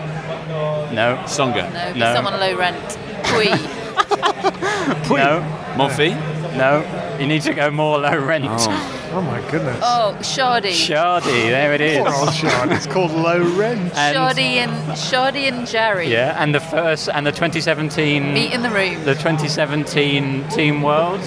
no, 0.93 1.17
Tsonga. 1.25 1.71
no, 1.73 1.93
No. 1.93 2.13
someone 2.15 2.39
low 2.39 2.55
rent. 2.55 2.77
Pouille, 3.23 3.57
no, 5.09 5.41
Monfils. 5.75 6.15
no. 6.57 7.17
You 7.19 7.27
need 7.27 7.41
to 7.43 7.53
go 7.53 7.71
more 7.71 7.97
low 7.99 8.17
rent. 8.25 8.45
Oh, 8.47 9.11
oh 9.13 9.21
my 9.21 9.39
goodness. 9.49 9.79
oh 9.81 10.15
Chardy, 10.19 10.71
Chardy, 10.71 11.47
there 11.49 11.73
it 11.73 11.79
is. 11.81 11.97
Poor 11.99 12.13
old 12.13 12.33
Sean. 12.33 12.71
It's 12.71 12.85
called 12.87 13.11
low 13.11 13.41
rent. 13.57 13.93
And- 13.95 14.15
Chardy 14.17 14.57
and 14.57 14.71
Chardy 14.97 15.47
and 15.47 15.65
Jarry. 15.67 16.11
Yeah, 16.11 16.35
and 16.41 16.53
the 16.53 16.59
first 16.59 17.07
and 17.09 17.25
the 17.25 17.31
2017 17.31 18.33
Meet 18.33 18.51
in 18.53 18.61
the 18.63 18.69
room. 18.69 19.03
the 19.05 19.13
2017 19.15 20.47
Team 20.49 20.81
World. 20.81 21.19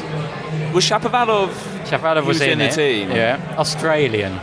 Was 0.75 0.85
Shapovalov 0.85 1.49
Shapovalov 1.87 2.27
was, 2.27 2.39
was 2.39 2.43
in 2.43 2.59
the 2.59 2.67
it. 2.67 2.75
team. 2.75 3.11
Yeah, 3.11 3.41
Australian. 3.57 4.39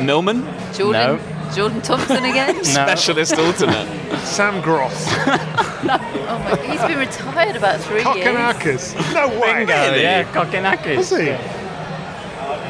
Millman? 0.00 0.42
Jordan, 0.72 1.18
Jordan 1.54 1.80
Thompson 1.82 2.24
again. 2.24 2.56
No. 2.56 2.62
Specialist 2.62 3.34
alternate. 3.38 3.86
Sam 4.20 4.60
Groth. 4.62 5.06
Oh 5.84 6.38
my, 6.38 6.56
he's 6.64 6.80
been 6.82 6.98
retired 6.98 7.56
about 7.56 7.80
three 7.80 7.96
years. 7.96 8.06
Kokkinakis. 8.06 8.94
No 9.14 9.28
way. 9.40 9.64
Bingo, 9.66 9.94
yeah, 9.96 10.22
Kokkinakis. 10.32 10.98
Is 10.98 11.10
he? 11.10 11.36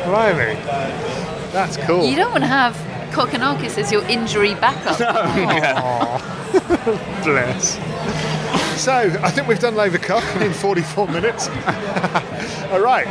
Blimey. 0.05 0.55
That's 1.53 1.77
cool. 1.77 2.07
You 2.07 2.17
don't 2.17 2.33
want 2.33 2.43
to 2.43 2.49
have 2.49 2.75
Kokkinakis 3.13 3.79
as 3.79 3.93
your 3.93 4.03
injury 4.09 4.55
backup. 4.55 4.97
Oh. 5.01 7.21
Bless. 7.25 7.75
So, 8.83 8.93
I 9.23 9.31
think 9.31 9.47
we've 9.47 9.61
done 9.61 9.77
Laver 9.77 9.99
Cup 9.99 10.25
in 10.41 10.53
44 10.53 11.07
minutes. 11.09 11.49
All 12.73 12.81
right. 12.81 13.07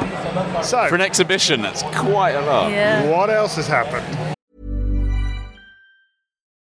So, 0.65 0.85
For 0.89 0.95
an 0.95 1.01
exhibition, 1.01 1.61
that's 1.61 1.83
quite 1.83 2.31
a 2.31 2.41
lot. 2.41 2.71
Yeah. 2.71 3.09
what 3.09 3.29
else 3.29 3.55
has 3.55 3.67
happened? 3.67 4.05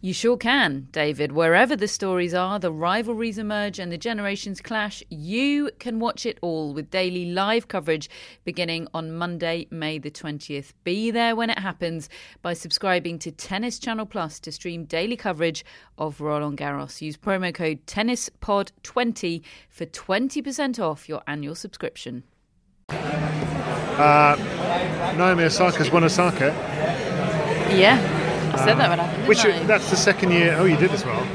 You 0.00 0.12
sure 0.14 0.36
can, 0.36 0.88
David. 0.92 1.32
Wherever 1.32 1.74
the 1.74 1.88
stories 1.88 2.32
are, 2.32 2.58
the 2.58 2.72
rivalries 2.72 3.38
emerge, 3.38 3.78
and 3.78 3.90
the 3.90 3.98
generations 3.98 4.60
clash, 4.60 5.02
you 5.10 5.70
can 5.78 5.98
watch 5.98 6.24
it 6.24 6.38
all 6.42 6.72
with 6.72 6.90
daily 6.90 7.26
live 7.32 7.68
coverage 7.68 8.08
beginning 8.44 8.86
on 8.94 9.12
Monday, 9.12 9.66
May 9.70 9.98
the 9.98 10.10
20th. 10.10 10.72
Be 10.84 11.10
there 11.10 11.34
when 11.34 11.50
it 11.50 11.58
happens 11.58 12.08
by 12.40 12.52
subscribing 12.54 13.18
to 13.20 13.30
Tennis 13.32 13.78
Channel 13.78 14.06
Plus 14.06 14.38
to 14.40 14.52
stream 14.52 14.84
daily 14.84 15.16
coverage 15.16 15.64
of 15.98 16.20
Roland 16.20 16.58
Garros. 16.58 17.00
Use 17.00 17.16
promo 17.16 17.52
code 17.52 17.84
TennisPod20 17.86 19.42
for 19.68 19.86
20% 19.86 20.78
off 20.78 21.08
your 21.08 21.22
annual 21.26 21.54
subscription. 21.54 22.22
Uh, 22.88 24.36
Naomi 25.16 25.44
Osaka's 25.44 25.90
won 25.90 26.04
Osaka, 26.04 26.46
Yeah, 27.70 28.19
said 28.64 28.78
that 28.78 28.88
when 28.90 29.00
I 29.00 29.04
happened. 29.04 29.28
which 29.28 29.42
didn't 29.42 29.62
I? 29.62 29.66
that's 29.66 29.90
the 29.90 29.96
second 29.96 30.30
year. 30.32 30.56
Oh, 30.58 30.64
you 30.64 30.76
did 30.76 30.90
as 30.92 31.04
well. 31.04 31.26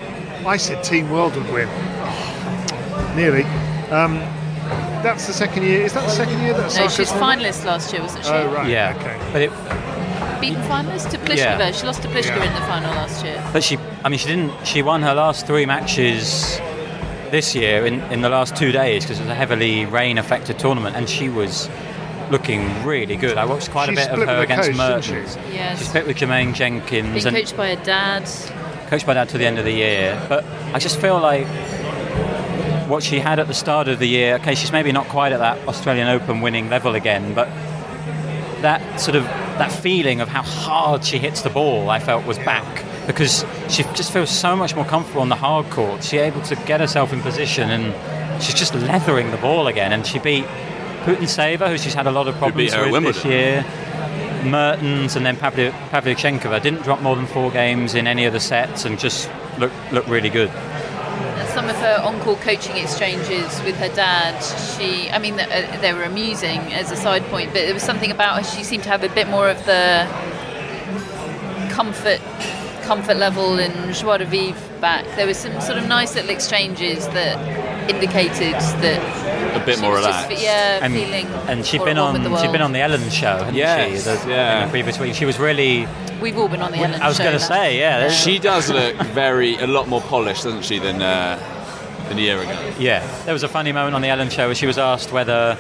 I 0.47 0.57
said 0.57 0.84
Team 0.84 1.09
World 1.09 1.36
would 1.36 1.51
win. 1.51 1.67
Oh, 1.69 3.13
nearly. 3.15 3.43
Um, 3.91 4.17
that's 5.03 5.28
the 5.28 5.34
second 5.34 5.63
year. 5.63 5.82
Is 5.82 5.93
that 5.93 6.03
the 6.03 6.09
second 6.11 6.39
year 6.41 6.53
that 6.53 6.59
no, 6.61 6.65
Osaka's 6.67 6.95
she 6.95 7.01
was 7.01 7.11
won? 7.13 7.39
finalist 7.39 7.65
last 7.65 7.93
year, 7.93 8.01
wasn't 8.01 8.26
she? 8.26 8.32
Oh 8.32 8.51
right. 8.53 8.69
Yeah, 8.69 8.95
Okay. 8.99 9.17
but 9.32 9.41
it, 9.41 10.41
Beaten 10.41 10.61
finalist 10.63 11.09
to 11.11 11.17
Pliskova. 11.19 11.38
Yeah. 11.59 11.71
She 11.71 11.86
lost 11.86 12.01
to 12.01 12.07
Pliskova 12.09 12.38
Yeah. 12.38 12.47
in 12.47 12.53
the 12.53 12.67
final 12.67 12.91
last 12.95 13.23
year. 13.23 13.41
but 13.53 13.63
she, 13.63 13.78
I 14.03 14.09
mean, 14.09 14.19
she 14.19 14.28
didn't. 14.28 14.51
She 14.65 14.82
won 14.82 15.01
her 15.01 15.13
last 15.13 15.45
three 15.47 15.65
matches 15.65 16.59
this 17.32 17.55
year 17.55 17.86
in, 17.86 18.01
in 18.11 18.21
the 18.21 18.30
last 18.30 18.55
two 18.55 18.71
days 18.71 19.03
because 19.03 19.19
it 19.19 19.23
was 19.23 19.32
a 19.32 19.36
heavily 19.36 19.86
rain-affected 19.86 20.59
tournament, 20.59 20.95
and 20.95 21.09
she 21.09 21.30
was 21.30 21.69
looking 22.32 22.84
really 22.84 23.15
good. 23.15 23.38
I 23.38 23.45
watched 23.45 23.71
quite 23.71 23.88
She 23.88 23.93
a 23.93 23.95
bit 23.95 24.09
of 24.09 24.19
her 24.28 24.41
against 24.43 24.69
coach, 24.69 24.76
didn't 24.78 24.78
Mertens. 24.78 25.34
she? 25.47 25.53
Yes. 25.53 25.80
She 25.80 25.86
split 25.86 26.07
with 26.07 26.17
Jermaine 26.17 26.53
Jenkins 26.53 27.13
Being 27.23 27.28
and 27.28 27.36
coached 27.36 27.55
by 27.57 27.76
her 27.76 27.84
dad. 27.84 28.30
coached 28.89 29.05
by 29.05 29.13
dad 29.13 29.30
to 29.30 29.38
the 29.38 29.45
end 29.45 29.59
of 29.59 29.65
the 29.65 29.71
year. 29.71 30.21
But 30.30 30.43
I 30.73 30.80
just 30.80 30.99
feel 30.99 31.19
like 31.19 31.47
what 32.88 33.01
she 33.03 33.19
had 33.19 33.39
at 33.39 33.47
the 33.47 33.53
start 33.53 33.88
of 33.88 33.99
the 33.99 34.07
year. 34.07 34.36
Okay, 34.36 34.55
she's 34.55 34.71
maybe 34.71 34.91
not 34.91 35.07
quite 35.07 35.32
at 35.34 35.39
that 35.39 35.67
Australian 35.67 36.07
Open 36.07 36.41
winning 36.41 36.69
level 36.69 36.95
again, 36.95 37.34
but 37.34 37.47
that 38.61 38.99
sort 38.99 39.15
of 39.15 39.23
that 39.57 39.71
feeling 39.71 40.19
of 40.21 40.28
how 40.28 40.41
hard 40.41 41.03
she 41.03 41.17
hits 41.17 41.41
the 41.41 41.49
ball, 41.49 41.89
I 41.89 41.99
felt 41.99 42.26
was 42.26 42.38
back 42.39 42.84
because 43.07 43.45
she 43.69 43.84
just 43.93 44.11
feels 44.11 44.30
so 44.30 44.55
much 44.55 44.76
more 44.76 44.86
comfortable 44.86 45.21
on 45.21 45.30
the 45.30 45.36
hard 45.36 45.69
court. 45.69 46.03
She's 46.03 46.19
able 46.19 46.41
to 46.43 46.55
get 46.65 46.80
herself 46.80 47.13
in 47.13 47.21
position 47.21 47.69
and 47.69 48.41
she's 48.43 48.55
just 48.55 48.73
leathering 48.76 49.32
the 49.32 49.38
ball 49.38 49.67
again. 49.67 49.93
And 49.93 50.05
she 50.05 50.19
beat 50.19 50.45
Putintseva, 51.06 51.70
who 51.70 51.78
she's 51.78 51.93
had 51.93 52.08
a 52.08 52.12
lot 52.12 52.28
of 52.28 52.36
problems 52.36 52.74
her 52.74 52.86
at 52.86 52.91
with 52.91 53.03
this 53.03 53.24
year. 53.26 53.64
Mertens 54.43 55.16
and 55.16 55.26
then 55.26 55.36
Pavli- 55.38 55.72
Pavlyuchenkova 55.89 56.62
didn't 56.62 56.84
drop 56.84 57.01
more 57.01 57.16
than 57.16 57.26
four 57.28 57.51
games 57.51 57.95
in 57.95 58.08
any 58.08 58.26
of 58.26 58.34
the 58.34 58.39
sets 58.39 58.86
and 58.86 58.99
just 58.99 59.30
looked 59.60 59.76
looked 59.91 60.08
really 60.08 60.30
good. 60.30 60.49
Some 61.53 61.70
of 61.70 61.76
her 61.78 62.01
on-court 62.03 62.41
coaching 62.41 62.76
exchanges 62.76 63.62
with 63.64 63.78
her 63.78 63.88
dad, 63.95 64.38
she, 64.78 65.10
I 65.10 65.20
mean, 65.20 65.39
uh, 65.39 65.78
they 65.82 65.93
were 65.93 66.03
amusing 66.03 66.60
as 66.74 66.91
a 66.91 66.97
side 66.97 67.24
point, 67.28 67.53
but 67.53 67.62
there 67.66 67.74
was 67.74 67.82
something 67.82 68.12
about 68.12 68.38
her. 68.38 68.43
She 68.43 68.64
seemed 68.64 68.84
to 68.84 68.89
have 68.89 69.03
a 69.03 69.10
bit 69.10 69.30
more 69.30 69.49
of 69.49 69.64
the 69.66 70.06
comfort, 71.72 72.20
comfort 72.84 73.16
level 73.18 73.58
and 73.60 73.93
joie 73.95 74.18
de 74.18 74.26
vivre 74.26 74.60
back. 74.82 75.06
There 75.16 75.26
was 75.26 75.38
some 75.38 75.60
sort 75.62 75.78
of 75.78 75.88
nice 75.88 76.16
little 76.16 76.30
exchanges 76.30 77.08
that 77.10 77.38
indicated 77.90 78.54
that 78.54 79.56
A 79.62 79.66
bit 79.66 79.76
she 79.76 79.82
more 79.82 79.92
was 79.92 80.06
just, 80.06 80.28
relaxed. 80.30 80.44
yeah, 80.44 80.80
and, 80.82 80.94
feeling. 80.94 81.26
and 81.48 81.66
she'd 81.66 81.78
more 81.80 81.88
been 81.88 81.98
at 81.98 82.02
home 82.02 82.16
on 82.16 82.22
with 82.24 82.32
the 82.32 82.38
she'd 82.42 82.52
been 82.52 82.62
on 82.62 82.72
the 82.74 82.80
Ellen 82.80 83.10
show, 83.10 83.38
hadn't 83.38 83.56
Yes, 83.56 84.04
she? 84.04 84.10
The, 84.10 84.30
yeah. 84.30 84.62
In 84.62 84.68
the 84.68 84.72
previous 84.72 85.00
week, 85.00 85.14
she 85.16 85.26
was 85.26 85.40
really. 85.40 85.88
We've 86.22 86.38
all 86.38 86.48
been 86.48 86.62
on 86.62 86.72
the 86.72 86.78
Ellen 86.80 86.94
show. 87.00 87.06
I 87.06 87.08
was 87.08 87.18
going 87.20 87.34
to 87.34 87.40
say, 87.40 87.78
yeah, 87.80 88.10
She 88.24 88.40
does 88.40 88.70
look 88.70 88.96
very 89.14 89.56
a 89.58 89.68
lot 89.68 89.88
more 89.88 90.02
polished, 90.02 90.44
doesn't 90.44 90.64
she, 90.64 90.80
than 90.80 91.02
uh, 91.02 91.38
than 92.10 92.18
a 92.18 92.22
year 92.22 92.40
ago? 92.42 92.74
Yeah, 92.80 93.06
there 93.26 93.34
was 93.34 93.44
a 93.44 93.48
funny 93.50 93.72
moment 93.72 93.96
on 93.96 94.02
the 94.02 94.10
Ellen 94.10 94.30
show 94.30 94.48
where 94.48 94.56
she 94.56 94.66
was 94.68 94.78
asked 94.78 95.12
whether 95.12 95.58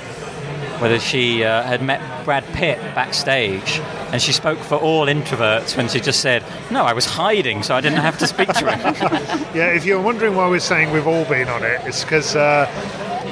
whether 0.79 0.99
she 0.99 1.43
uh, 1.43 1.63
had 1.63 1.81
met 1.81 2.01
Brad 2.25 2.43
Pitt 2.53 2.79
backstage, 2.93 3.79
and 4.11 4.21
she 4.21 4.31
spoke 4.31 4.59
for 4.59 4.75
all 4.75 5.07
introverts 5.07 5.75
when 5.77 5.87
she 5.87 5.99
just 5.99 6.19
said, 6.21 6.43
"No, 6.71 6.83
I 6.83 6.93
was 6.93 7.05
hiding, 7.05 7.63
so 7.63 7.75
I 7.75 7.81
didn't 7.81 7.99
have 7.99 8.17
to 8.19 8.27
speak 8.27 8.49
to 8.53 8.71
him." 8.71 9.41
Yeah, 9.55 9.67
if 9.67 9.85
you're 9.85 10.01
wondering 10.01 10.35
why 10.35 10.49
we're 10.49 10.59
saying 10.59 10.91
we've 10.91 11.07
all 11.07 11.23
been 11.25 11.47
on 11.47 11.63
it, 11.63 11.79
it's 11.85 12.03
because 12.03 12.35
uh, 12.35 12.65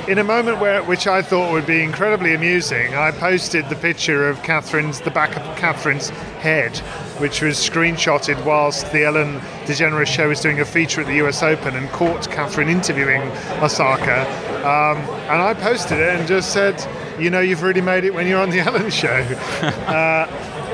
in 0.08 0.18
a 0.18 0.24
moment 0.24 0.60
where 0.60 0.84
which 0.84 1.08
I 1.08 1.22
thought 1.22 1.52
would 1.52 1.66
be 1.66 1.82
incredibly 1.82 2.34
amusing, 2.34 2.94
I 2.96 3.12
posted 3.12 3.70
the 3.70 3.76
picture 3.76 4.28
of 4.28 4.42
Catherine's 4.44 5.02
the 5.02 5.12
back 5.12 5.36
of 5.36 5.44
Catherine's 5.58 6.10
head, 6.40 6.78
which 7.20 7.42
was 7.42 7.56
screenshotted 7.58 8.44
whilst 8.46 8.92
the 8.92 9.06
Ellen 9.06 9.40
DeGeneres 9.66 10.08
show 10.08 10.30
was 10.30 10.42
doing 10.42 10.60
a 10.60 10.66
feature 10.66 11.02
at 11.02 11.08
the 11.08 11.16
U.S. 11.16 11.42
Open 11.44 11.76
and 11.76 11.90
caught 11.90 12.30
Catherine 12.30 12.70
interviewing 12.70 13.22
Osaka, 13.62 14.22
um, 14.60 14.98
and 15.30 15.42
I 15.42 15.54
posted 15.54 16.00
it 16.00 16.20
and 16.20 16.28
just 16.28 16.52
said, 16.52 16.76
"You 17.20 17.30
know, 17.30 17.40
you've 17.40 17.64
really 17.64 17.82
made 17.82 18.04
it 18.04 18.14
when 18.14 18.28
you're 18.28 18.42
on 18.42 18.50
the 18.50 18.60
Ellen 18.68 18.90
show." 18.90 19.08
uh, 19.10 20.28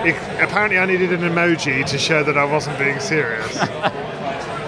it, 0.06 0.16
apparently, 0.42 0.78
I 0.78 0.86
needed 0.86 1.12
an 1.12 1.22
emoji 1.22 1.86
to 1.86 1.98
show 1.98 2.24
that 2.24 2.38
I 2.38 2.46
wasn't 2.46 2.78
being 2.80 3.00
serious. 3.00 3.58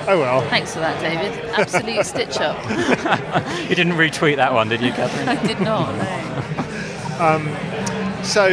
Oh 0.07 0.19
well. 0.19 0.41
Thanks 0.49 0.73
for 0.73 0.79
that, 0.79 0.99
David. 0.99 1.37
Absolute 1.51 2.05
stitch 2.05 2.37
up. 2.39 2.57
you 3.69 3.75
didn't 3.75 3.93
retweet 3.93 4.37
that 4.37 4.51
one, 4.51 4.67
did 4.67 4.81
you, 4.81 4.91
Catherine? 4.91 5.29
I 5.29 5.47
did 5.47 5.61
not. 5.61 5.95
No. 5.95 7.25
Um, 7.25 8.23
so, 8.23 8.47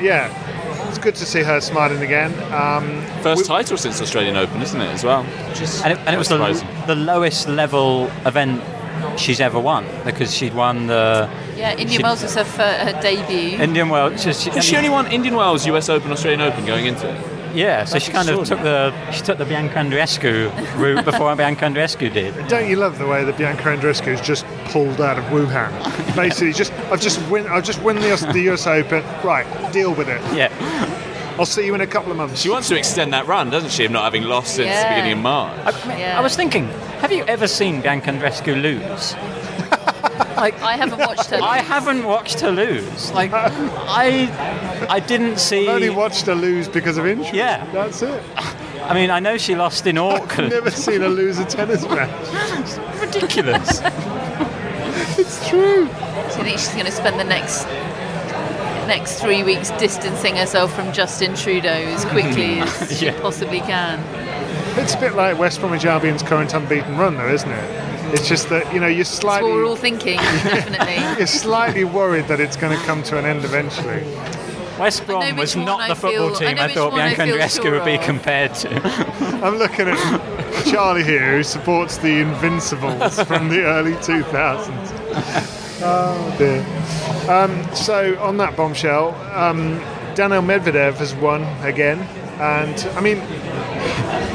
yeah, 0.00 0.88
it's 0.88 0.98
good 0.98 1.14
to 1.14 1.24
see 1.24 1.42
her 1.42 1.60
smiling 1.60 2.02
again. 2.02 2.32
Um, 2.52 3.02
First 3.22 3.46
title 3.46 3.76
since 3.76 4.02
Australian 4.02 4.36
Open, 4.36 4.60
isn't 4.60 4.80
it, 4.80 4.88
as 4.88 5.04
well? 5.04 5.22
Which 5.22 5.60
is 5.62 5.82
and 5.82 5.92
it, 5.92 5.98
and 6.00 6.14
it 6.14 6.18
was 6.18 6.28
the, 6.28 6.66
the 6.86 6.96
lowest 6.96 7.48
level 7.48 8.10
event 8.26 8.60
she's 9.18 9.40
ever 9.40 9.58
won 9.60 9.86
because 10.04 10.34
she'd 10.34 10.54
won 10.54 10.88
the 10.88 11.30
Yeah, 11.56 11.72
Indian 11.72 11.88
she- 11.90 12.02
Wells 12.02 12.22
was 12.22 12.34
her, 12.34 12.44
fir- 12.44 12.84
her 12.84 13.00
debut. 13.02 13.58
Indian 13.58 13.88
Wells. 13.88 14.22
She, 14.22 14.32
she, 14.32 14.50
Has 14.50 14.64
she 14.64 14.76
only 14.76 14.88
won 14.90 15.06
Indian 15.10 15.34
Wells, 15.36 15.66
US 15.66 15.88
Open, 15.88 16.10
Australian 16.12 16.40
Open 16.40 16.64
going 16.64 16.86
into 16.86 17.08
it? 17.08 17.20
Yeah, 17.54 17.84
so 17.84 17.92
That's 17.94 18.06
she 18.06 18.12
kind 18.12 18.30
of 18.30 18.46
took 18.46 18.60
the 18.62 18.94
she 19.12 19.20
took 19.20 19.36
the 19.36 19.44
Bianca 19.44 19.74
Andreescu 19.74 20.50
route 20.78 21.04
before 21.10 21.36
Bianca 21.36 21.66
Andreescu 21.66 22.10
did. 22.10 22.48
don't 22.48 22.66
you 22.66 22.76
love 22.76 22.98
the 22.98 23.06
way 23.06 23.24
that 23.24 23.36
Bianca 23.36 23.64
Andreescu's 23.64 24.22
just 24.22 24.46
pulled 24.70 25.02
out 25.02 25.18
of 25.18 25.24
Wuhan? 25.24 25.70
Basically, 26.16 26.54
just 26.54 26.72
I've 26.90 27.00
just 27.02 27.20
win, 27.30 27.46
I've 27.48 27.64
just 27.64 27.82
win 27.82 27.96
the, 27.96 28.10
US 28.10 28.22
the 28.32 28.48
US 28.52 28.66
Open. 28.66 29.04
Right, 29.22 29.46
deal 29.70 29.94
with 29.94 30.08
it. 30.08 30.22
Yeah. 30.34 30.48
I'll 31.38 31.44
see 31.44 31.66
you 31.66 31.74
in 31.74 31.82
a 31.82 31.86
couple 31.86 32.10
of 32.10 32.16
months. 32.16 32.40
She 32.40 32.48
wants 32.48 32.68
to 32.68 32.76
extend 32.78 33.12
that 33.12 33.26
run, 33.26 33.50
doesn't 33.50 33.70
she, 33.70 33.84
of 33.84 33.90
not 33.90 34.04
having 34.04 34.22
lost 34.22 34.54
since 34.56 34.68
Yeah. 34.68 34.84
the 34.84 34.94
beginning 34.94 35.18
of 35.18 35.22
March? 35.22 35.58
I, 35.86 36.12
I 36.12 36.20
was 36.20 36.34
thinking, 36.36 36.68
have 37.00 37.12
you 37.12 37.24
ever 37.24 37.46
seen 37.48 37.82
Bianca 37.82 38.10
Andreescu 38.12 38.60
lose? 38.62 39.14
Like 40.42 40.60
I 40.60 40.76
haven't 40.76 40.98
watched 40.98 41.30
her. 41.30 41.36
Lose. 41.36 41.44
I 41.44 41.58
haven't 41.58 42.04
watched 42.04 42.40
her 42.40 42.50
lose. 42.50 43.12
Like 43.12 43.30
I, 43.32 44.86
I 44.90 44.98
didn't 44.98 45.38
see. 45.38 45.68
I've 45.68 45.76
only 45.76 45.90
watched 45.90 46.26
her 46.26 46.34
lose 46.34 46.68
because 46.68 46.98
of 46.98 47.06
injury. 47.06 47.38
Yeah. 47.38 47.64
that's 47.72 48.02
it. 48.02 48.22
I 48.36 48.92
mean, 48.92 49.10
I 49.10 49.20
know 49.20 49.38
she 49.38 49.54
lost 49.54 49.86
in 49.86 49.98
Auckland. 49.98 50.20
I've 50.24 50.30
Auckland. 50.30 50.50
never 50.50 50.70
seen 50.72 51.00
her 51.02 51.08
lose 51.08 51.38
a 51.38 51.44
tennis 51.44 51.82
match. 51.88 53.00
Ridiculous. 53.00 53.80
it's 55.16 55.48
true. 55.48 55.86
Do 55.86 56.38
you 56.38 56.44
think 56.44 56.58
she's 56.58 56.72
going 56.72 56.86
to 56.86 56.90
spend 56.92 57.20
the 57.20 57.24
next 57.24 57.64
next 58.88 59.20
three 59.20 59.44
weeks 59.44 59.70
distancing 59.78 60.34
herself 60.34 60.74
from 60.74 60.92
Justin 60.92 61.36
Trudeau 61.36 61.68
as 61.68 62.04
quickly 62.06 62.58
as 62.58 62.98
she 62.98 63.12
possibly 63.12 63.60
can? 63.60 64.00
It's 64.76 64.94
a 64.94 64.98
bit 64.98 65.14
like 65.14 65.38
West 65.38 65.60
Bromwich 65.60 65.84
Albion's 65.84 66.24
current 66.24 66.52
unbeaten 66.52 66.96
run, 66.98 67.14
though, 67.14 67.32
isn't 67.32 67.48
it? 67.50 67.91
It's 68.12 68.28
just 68.28 68.48
that 68.50 68.72
you 68.74 68.80
know 68.80 68.86
you're 68.86 68.98
That's 69.04 69.14
what 69.14 69.20
slightly 69.22 69.50
we're 69.52 69.64
all 69.66 69.76
thinking, 69.76 70.16
definitely. 70.18 70.96
you're 71.18 71.26
slightly 71.26 71.84
worried 71.84 72.26
that 72.28 72.40
it's 72.40 72.56
going 72.56 72.76
to 72.78 72.84
come 72.84 73.02
to 73.04 73.18
an 73.18 73.24
end 73.24 73.44
eventually. 73.44 74.02
West 74.78 75.06
Brom 75.06 75.36
was 75.36 75.54
which 75.54 75.56
one 75.56 75.64
not 75.66 75.80
I 75.80 75.88
the 75.88 75.94
football 75.94 76.28
feel- 76.30 76.38
team 76.48 76.56
know 76.56 76.62
I, 76.64 76.74
thought 76.74 76.92
one 76.92 77.00
I 77.02 77.14
Bianca 77.14 77.24
feel 77.24 77.36
Andreescu 77.36 77.62
sure 77.62 77.72
would 77.72 77.84
be 77.84 77.98
compared 77.98 78.54
to. 78.56 78.70
I'm 79.44 79.56
looking 79.56 79.88
at 79.88 80.64
Charlie 80.66 81.04
here, 81.04 81.36
who 81.36 81.42
supports 81.42 81.98
the 81.98 82.20
Invincibles 82.20 83.22
from 83.24 83.48
the 83.48 83.62
early 83.64 83.92
2000s. 83.94 85.58
Oh 85.84 86.34
dear. 86.38 86.60
Um, 87.28 87.74
so 87.74 88.16
on 88.20 88.36
that 88.36 88.54
bombshell, 88.56 89.16
um, 89.36 89.78
Daniil 90.14 90.40
Medvedev 90.42 90.94
has 90.98 91.12
won 91.16 91.42
again, 91.64 91.98
and 92.40 92.78
I 92.96 93.00
mean, 93.00 93.18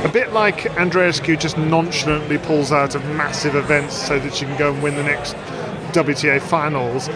a 0.05 0.09
bit 0.11 0.31
like 0.33 0.57
Andreescu 0.75 1.39
just 1.39 1.57
nonchalantly 1.57 2.37
pulls 2.37 2.71
out 2.71 2.95
of 2.95 3.03
massive 3.15 3.55
events 3.55 3.95
so 3.95 4.19
that 4.19 4.33
she 4.35 4.45
can 4.45 4.57
go 4.57 4.73
and 4.73 4.81
win 4.83 4.95
the 4.95 5.03
next 5.03 5.33
WTA 5.93 6.41
finals. 6.41 7.07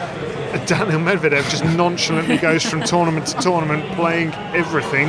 Daniil 0.67 0.99
Medvedev 0.99 1.49
just 1.49 1.63
nonchalantly 1.63 2.37
goes 2.37 2.63
from 2.65 2.83
tournament 2.83 3.27
to 3.27 3.37
tournament, 3.39 3.89
playing 3.95 4.33
everything 4.53 5.07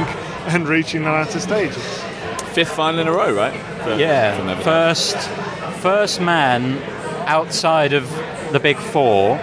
and 0.49 0.69
reaching 0.69 1.03
the 1.03 1.11
latter 1.11 1.41
stages. 1.41 1.83
Fifth 2.53 2.73
final 2.73 3.01
in 3.01 3.09
a 3.09 3.13
row, 3.13 3.33
right? 3.33 3.53
For- 3.53 3.85
for 3.85 3.95
Yeah, 3.97 4.39
Medvedev. 4.41 4.63
first 4.63 5.17
first 5.81 6.21
man 6.21 6.79
outside 7.27 7.93
of 7.93 8.09
the 8.53 8.61
big 8.61 8.77
four 8.77 9.41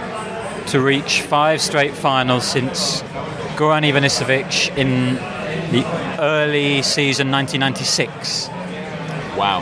to 0.67 0.79
reach 0.79 1.21
five 1.21 1.59
straight 1.59 1.93
finals 1.93 2.45
since 2.47 3.01
Goran 3.57 3.83
Ivanisevic 3.83 4.77
in 4.77 5.17
the 5.71 5.83
early 6.19 6.81
season 6.81 7.31
1996, 7.31 8.49
Wow. 9.37 9.61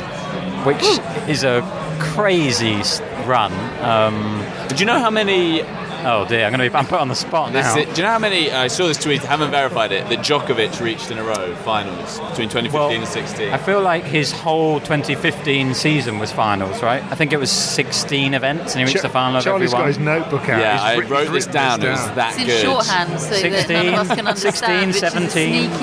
which 0.66 0.84
is 1.30 1.44
a 1.44 1.62
crazy 2.00 2.82
run. 3.26 3.52
Um, 3.84 4.44
Do 4.70 4.76
you 4.78 4.86
know 4.86 5.00
how 5.00 5.10
many? 5.10 5.64
Oh 6.06 6.26
dear, 6.28 6.46
I'm 6.46 6.52
going 6.54 6.70
to 6.70 6.70
be 6.70 6.76
I'm 6.76 6.86
put 6.86 7.00
on 7.00 7.08
the 7.08 7.16
spot 7.16 7.54
This, 7.54 7.66
now. 7.66 7.76
do 7.76 7.82
you 7.82 8.04
know 8.04 8.10
how 8.10 8.20
many? 8.20 8.52
I 8.52 8.68
saw 8.68 8.88
this 8.88 8.98
tweet. 8.98 9.22
Haven't 9.22 9.52
verified 9.52 9.92
it. 9.92 10.08
That 10.10 10.20
Djokovic 10.20 10.80
reached 10.82 11.12
in 11.12 11.18
a 11.18 11.24
row 11.24 11.56
finals 11.58 12.20
between 12.30 12.50
2015 12.50 12.72
Well, 12.74 12.90
and 12.92 13.08
16. 13.08 13.50
I 13.54 13.58
feel 13.58 13.82
like 13.82 14.04
his 14.04 14.32
whole 14.32 14.80
2015 14.80 15.74
season 15.74 16.20
was 16.20 16.32
finals, 16.32 16.82
right? 16.84 17.04
I 17.12 17.16
think 17.16 17.34
it 17.34 17.38
was 17.40 17.52
16 17.52 18.34
events 18.34 18.74
and 18.76 18.80
he 18.80 18.86
reached 18.86 19.00
Ch- 19.00 19.02
the 19.02 19.10
final 19.10 19.38
of 19.38 19.44
Charlie's 19.44 19.74
every 19.74 19.78
got 19.78 19.80
one. 19.80 19.88
his 19.88 20.00
notebook 20.00 20.50
out. 20.50 20.60
yeah, 20.60 20.74
He's 20.74 20.82
I 20.82 20.96
writ- 20.98 21.10
wrote 21.10 21.24
he's 21.34 21.46
this 21.46 21.48
down. 21.48 21.82
It 21.84 21.90
was 21.90 22.06
that 22.12 22.34
It's 22.34 22.42
in 22.42 22.48
good. 22.48 22.62
shorthand 22.62 23.20
so 23.20 23.30
that 23.50 23.70
none 23.70 23.88
of 23.88 23.94
us 24.10 24.16
can 24.16 24.36
16, 24.36 24.70
understand. 24.76 24.86
16 24.86 24.88
which 24.88 24.96
is 24.96 25.04
a 25.04 25.10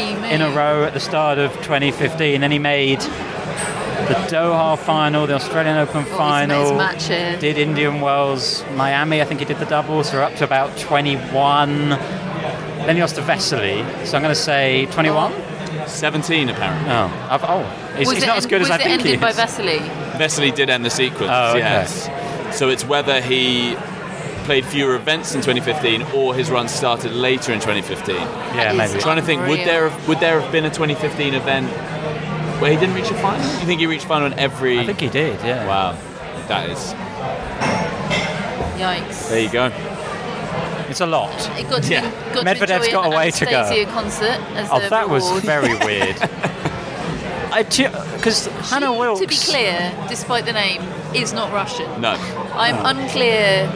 17 0.07 0.25
in 0.33 0.43
a 0.43 0.51
row 0.51 0.85
at 0.85 0.95
the 0.95 1.01
start 1.01 1.39
of 1.39 1.53
2015. 1.63 2.41
Then 2.41 2.51
he 2.51 2.59
made 2.59 3.01
the 4.09 4.15
Doha 4.37 4.79
final, 4.79 5.27
the 5.27 5.35
Australian 5.35 5.79
Open 5.79 6.03
What 6.05 6.19
final. 6.19 6.63
his 6.63 6.73
match 6.73 7.07
here? 7.07 7.37
Did 7.39 7.59
Indian 7.59 8.01
Wells, 8.01 8.65
Miami. 8.75 9.21
I 9.21 9.25
think 9.25 9.41
he 9.41 9.47
did 9.47 9.59
the 9.59 9.67
doubles. 9.67 10.11
So 10.11 10.23
up 10.23 10.35
to 10.37 10.45
about 10.45 10.77
21. 10.79 11.89
Then 11.89 12.97
he 12.97 13.01
lost 13.01 13.17
to 13.17 13.23
Vesely. 13.23 13.85
So 14.07 14.17
I'm 14.17 14.23
going 14.23 14.35
to 14.35 14.41
say 14.41 14.87
21. 14.87 15.33
17 15.87 16.49
apparently. 16.49 16.91
Oh, 16.91 17.29
I've, 17.31 17.45
oh, 17.45 17.63
he's, 17.97 18.07
was 18.07 18.17
he's 18.17 18.25
it 18.25 18.27
not 18.27 18.39
as 18.39 18.47
good 18.47 18.63
as 18.63 18.71
I 18.71 18.77
it 18.77 18.83
think 18.83 19.03
he 19.03 19.13
ended 19.13 19.21
by 19.21 19.31
is. 19.31 19.37
Vesely? 19.37 19.79
Vesely 20.13 20.55
did 20.55 20.71
end 20.71 20.85
the 20.85 20.91
sequence. 20.91 21.31
Oh, 21.33 21.51
okay. 21.51 21.59
Yes. 21.61 22.59
So 22.59 22.69
it's 22.69 22.85
whether 22.85 23.21
he 23.21 23.77
played 24.45 24.65
fewer 24.65 24.95
events 24.95 25.35
in 25.35 25.41
2015 25.41 26.03
or 26.15 26.35
his 26.35 26.51
run 26.51 26.69
started 26.69 27.13
later 27.13 27.53
in 27.53 27.61
2015. 27.61 28.15
Yeah, 28.15 28.73
is 28.73 28.79
maybe. 28.79 29.01
trying 29.01 29.17
to 29.17 29.23
think, 29.23 29.47
would 29.47 29.61
there 29.61 29.89
have, 29.89 30.09
would 30.09 30.21
there 30.21 30.41
have 30.41 30.53
been 30.53 30.65
a 30.65 30.71
2015 30.71 31.35
event 31.35 31.69
where 32.65 32.73
he 32.73 32.79
didn't 32.79 32.95
reach 32.95 33.11
a 33.11 33.15
final? 33.15 33.45
You 33.61 33.67
think 33.67 33.79
he 33.81 33.87
reached 33.87 34.07
final 34.07 34.27
in 34.27 34.39
every? 34.39 34.79
I 34.81 34.87
think 34.87 34.99
he 35.01 35.09
did. 35.11 35.39
Yeah. 35.45 35.67
Wow, 35.67 35.93
that 36.49 36.71
is 36.71 36.95
Yikes. 38.81 39.29
There 39.29 39.41
you 39.41 39.51
go. 39.51 39.71
It's 40.89 41.01
a 41.01 41.07
lot. 41.07 41.31
It 41.59 41.69
got 41.69 41.83
to, 41.83 41.93
Yeah. 41.93 42.11
got 42.35 42.45
Medvedev's 42.47 42.87
to 42.87 42.93
got 42.93 43.07
a 43.13 43.17
way 43.17 43.31
to 43.31 43.45
go. 43.45 43.51
Anastacia 43.51 43.87
concert 43.93 44.41
as 44.57 44.69
Oh, 44.71 44.79
a 44.85 44.89
that 44.91 45.09
was 45.11 45.29
very 45.45 45.75
weird. 45.85 46.17
Because 47.53 48.47
Hannah 48.71 48.93
She, 48.93 48.99
Wilks. 48.99 49.21
To 49.21 49.27
be 49.27 49.37
clear, 49.37 49.93
despite 50.09 50.45
the 50.47 50.53
name, 50.53 50.83
is 51.15 51.33
not 51.33 51.53
Russian. 51.53 52.01
No. 52.01 52.13
I'm 52.55 52.97
unclear. 52.97 53.67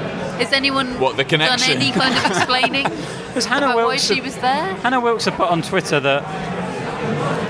Has 0.41 0.53
anyone 0.53 0.99
What, 1.01 1.16
the 1.16 1.24
connection? 1.24 1.68
done 1.68 1.76
any 1.82 1.91
kind 1.93 2.16
of 2.16 2.24
explaining 2.26 2.84
Because 3.28 3.45
Hannah 3.45 3.66
about 3.66 3.76
why 3.76 3.84
Wilks, 3.86 4.05
she 4.07 4.20
was 4.20 4.36
there? 4.36 4.74
Hannah 4.82 5.01
Wilks 5.01 5.24
had 5.26 5.34
put 5.34 5.49
on 5.51 5.62
Twitter 5.62 6.01
that 6.01 6.22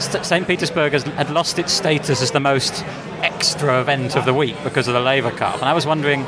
St-. 0.01 0.47
Petersburg 0.47 0.93
has, 0.93 1.03
had 1.05 1.31
lost 1.31 1.59
its 1.59 1.73
status 1.73 2.23
as 2.23 2.31
the 2.31 2.41
most 2.41 2.85
extra 3.23 3.81
event 3.81 4.17
of 4.17 4.25
the 4.25 4.35
week 4.35 4.57
because 4.63 4.89
of 4.89 4.95
the 4.95 5.01
Laver 5.01 5.31
Cup. 5.31 5.57
And 5.57 5.65
I 5.65 5.75
was 5.75 5.87
wondering, 5.87 6.25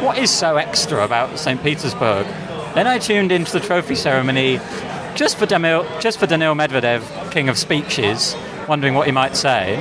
what 0.00 0.18
is 0.18 0.30
so 0.30 0.56
extra 0.56 1.04
about 1.04 1.38
St. 1.38 1.62
Petersburg? 1.62 2.26
Then 2.74 2.86
I 2.86 2.98
tuned 2.98 3.32
into 3.32 3.52
the 3.52 3.60
trophy 3.60 3.94
ceremony 3.94 4.60
just 5.14 5.36
for 5.36 5.46
Daniil, 5.46 5.84
just 6.00 6.18
for 6.18 6.26
Daniil 6.26 6.54
Medvedev, 6.54 7.32
king 7.32 7.48
of 7.48 7.58
speeches, 7.58 8.36
wondering 8.68 8.94
what 8.94 9.06
he 9.06 9.12
might 9.12 9.36
say. 9.36 9.76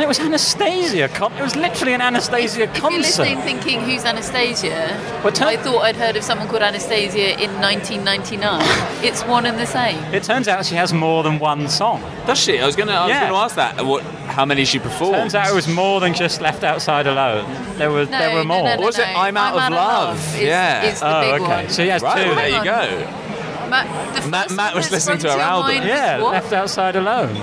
And 0.00 0.06
it 0.06 0.08
was 0.08 0.18
Anastacia. 0.18 1.08
Con- 1.14 1.30
it 1.34 1.42
was 1.42 1.56
literally 1.56 1.92
an 1.92 2.00
Anastacia 2.00 2.44
If 2.44 2.56
you're 2.56 2.66
concert. 2.68 2.96
listening 3.00 3.36
thinking, 3.42 3.80
who's 3.82 4.04
Anastacia? 4.04 4.96
Well, 5.22 5.30
turn- 5.30 5.48
I 5.48 5.56
thought 5.58 5.80
I'd 5.82 5.96
heard 5.96 6.16
of 6.16 6.24
someone 6.24 6.48
called 6.48 6.62
Anastacia 6.62 7.38
in 7.38 7.50
1999. 7.60 9.04
it's 9.04 9.22
one 9.26 9.44
and 9.44 9.58
the 9.58 9.66
same. 9.66 10.02
It 10.14 10.22
turns 10.22 10.48
out 10.48 10.64
she 10.64 10.74
has 10.76 10.94
more 10.94 11.22
than 11.22 11.38
one 11.38 11.68
song. 11.68 12.00
Does 12.26 12.38
she? 12.38 12.58
I 12.58 12.64
was 12.64 12.76
gonna. 12.76 12.92
Yeah. 13.08 13.26
gonna 13.28 13.36
ask 13.44 13.56
that. 13.56 13.84
What? 13.84 14.02
How 14.02 14.46
many 14.46 14.64
she 14.64 14.78
performed? 14.78 15.16
It 15.16 15.18
turns 15.18 15.34
out 15.34 15.50
it 15.50 15.54
was 15.54 15.68
more 15.68 16.00
than 16.00 16.14
just 16.14 16.40
Left 16.40 16.64
Outside 16.64 17.06
Alone. 17.06 17.44
There 17.76 17.90
were 17.90 18.06
No, 18.06 18.10
there 18.18 18.30
were 18.34 18.44
no, 18.44 18.54
more. 18.54 18.64
no, 18.64 18.76
no, 18.76 18.80
Was 18.80 18.98
it 18.98 19.06
no. 19.06 19.20
I'm 19.20 19.36
Out 19.36 19.52
of 19.52 19.70
Love? 19.70 20.16
is, 20.36 20.42
Yeah. 20.44 20.82
is 20.84 21.00
the 21.00 21.14
oh, 21.14 21.20
big 21.20 21.42
okay. 21.42 21.56
one. 21.64 21.68
So 21.68 21.82
he 21.82 21.90
has 21.90 22.00
Right. 22.00 22.24
two. 22.26 22.34
There 22.36 22.48
you 22.48 22.64
go. 22.64 23.68
Matt, 23.68 24.14
the 24.22 24.28
Matt- 24.30 24.50
Matt 24.52 24.74
was 24.74 24.90
listening 24.90 25.18
to 25.18 25.30
her 25.30 25.38
album. 25.38 25.86
Yeah, 25.86 26.22
what? 26.22 26.32
Left 26.32 26.54
Outside 26.54 26.96
Alone. 26.96 27.36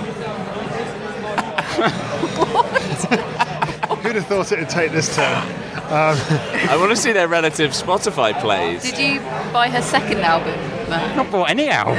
Who'd 4.02 4.14
have 4.16 4.26
thought 4.26 4.52
it'd 4.52 4.68
take 4.68 4.92
this 4.92 5.14
turn? 5.14 5.42
I 5.90 6.76
want 6.78 6.90
to 6.90 6.96
see 6.96 7.12
their 7.12 7.28
relative 7.28 7.72
Spotify 7.72 8.38
plays. 8.40 8.82
Did 8.82 8.98
you 8.98 9.20
buy 9.52 9.68
her 9.68 9.82
second 9.82 10.20
album, 10.20 10.54
Matt? 10.88 11.16
Not 11.16 11.30
bought 11.30 11.50
any 11.50 11.68
album. 11.68 11.96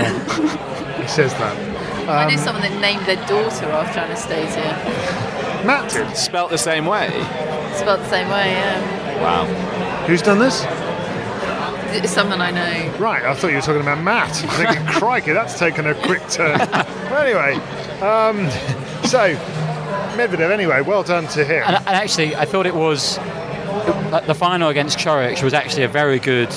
He 1.01 1.07
says 1.07 1.33
that. 1.33 2.09
I 2.09 2.23
Um, 2.25 2.31
know 2.31 2.37
someone 2.37 2.63
that 2.63 2.79
named 2.81 3.05
their 3.05 3.23
daughter 3.27 3.65
after 3.71 3.99
Anastacia. 3.99 5.65
Matt 5.65 5.89
did. 5.91 6.15
Spelt 6.17 6.49
the 6.49 6.57
same 6.57 6.85
way. 6.85 7.09
Spelled 7.75 7.99
the 8.01 8.09
same 8.09 8.29
way, 8.29 8.51
yeah. 8.51 9.21
Wow. 9.21 9.45
Who's 10.07 10.21
done 10.21 10.39
this? 10.39 10.65
It's 11.91 12.11
someone 12.11 12.39
I 12.41 12.51
know. 12.51 12.93
Right, 12.97 13.23
I 13.23 13.33
thought 13.35 13.49
you 13.49 13.55
were 13.55 13.61
talking 13.61 13.81
about 13.81 14.01
Matt. 14.03 14.43
I'm 14.43 14.49
thinking, 14.49 14.85
crikey, 14.99 15.33
that's 15.33 15.57
taken 15.59 15.87
a 15.87 15.93
quick 15.95 16.27
turn. 16.29 16.57
well, 17.09 17.17
anyway, 17.17 17.55
um, 18.01 18.49
so 19.07 19.35
Medvedev. 20.15 20.51
Anyway, 20.51 20.81
well 20.81 21.03
done 21.03 21.27
to 21.27 21.45
him. 21.45 21.63
And, 21.65 21.75
and 21.77 21.89
actually, 21.89 22.35
I 22.35 22.45
thought 22.45 22.65
it 22.65 22.75
was 22.75 23.17
uh, 23.17 24.21
the 24.25 24.35
final 24.35 24.69
against 24.69 24.97
Coric 24.99 25.41
was 25.43 25.53
actually 25.53 25.83
a 25.83 25.87
very 25.87 26.19
good 26.19 26.53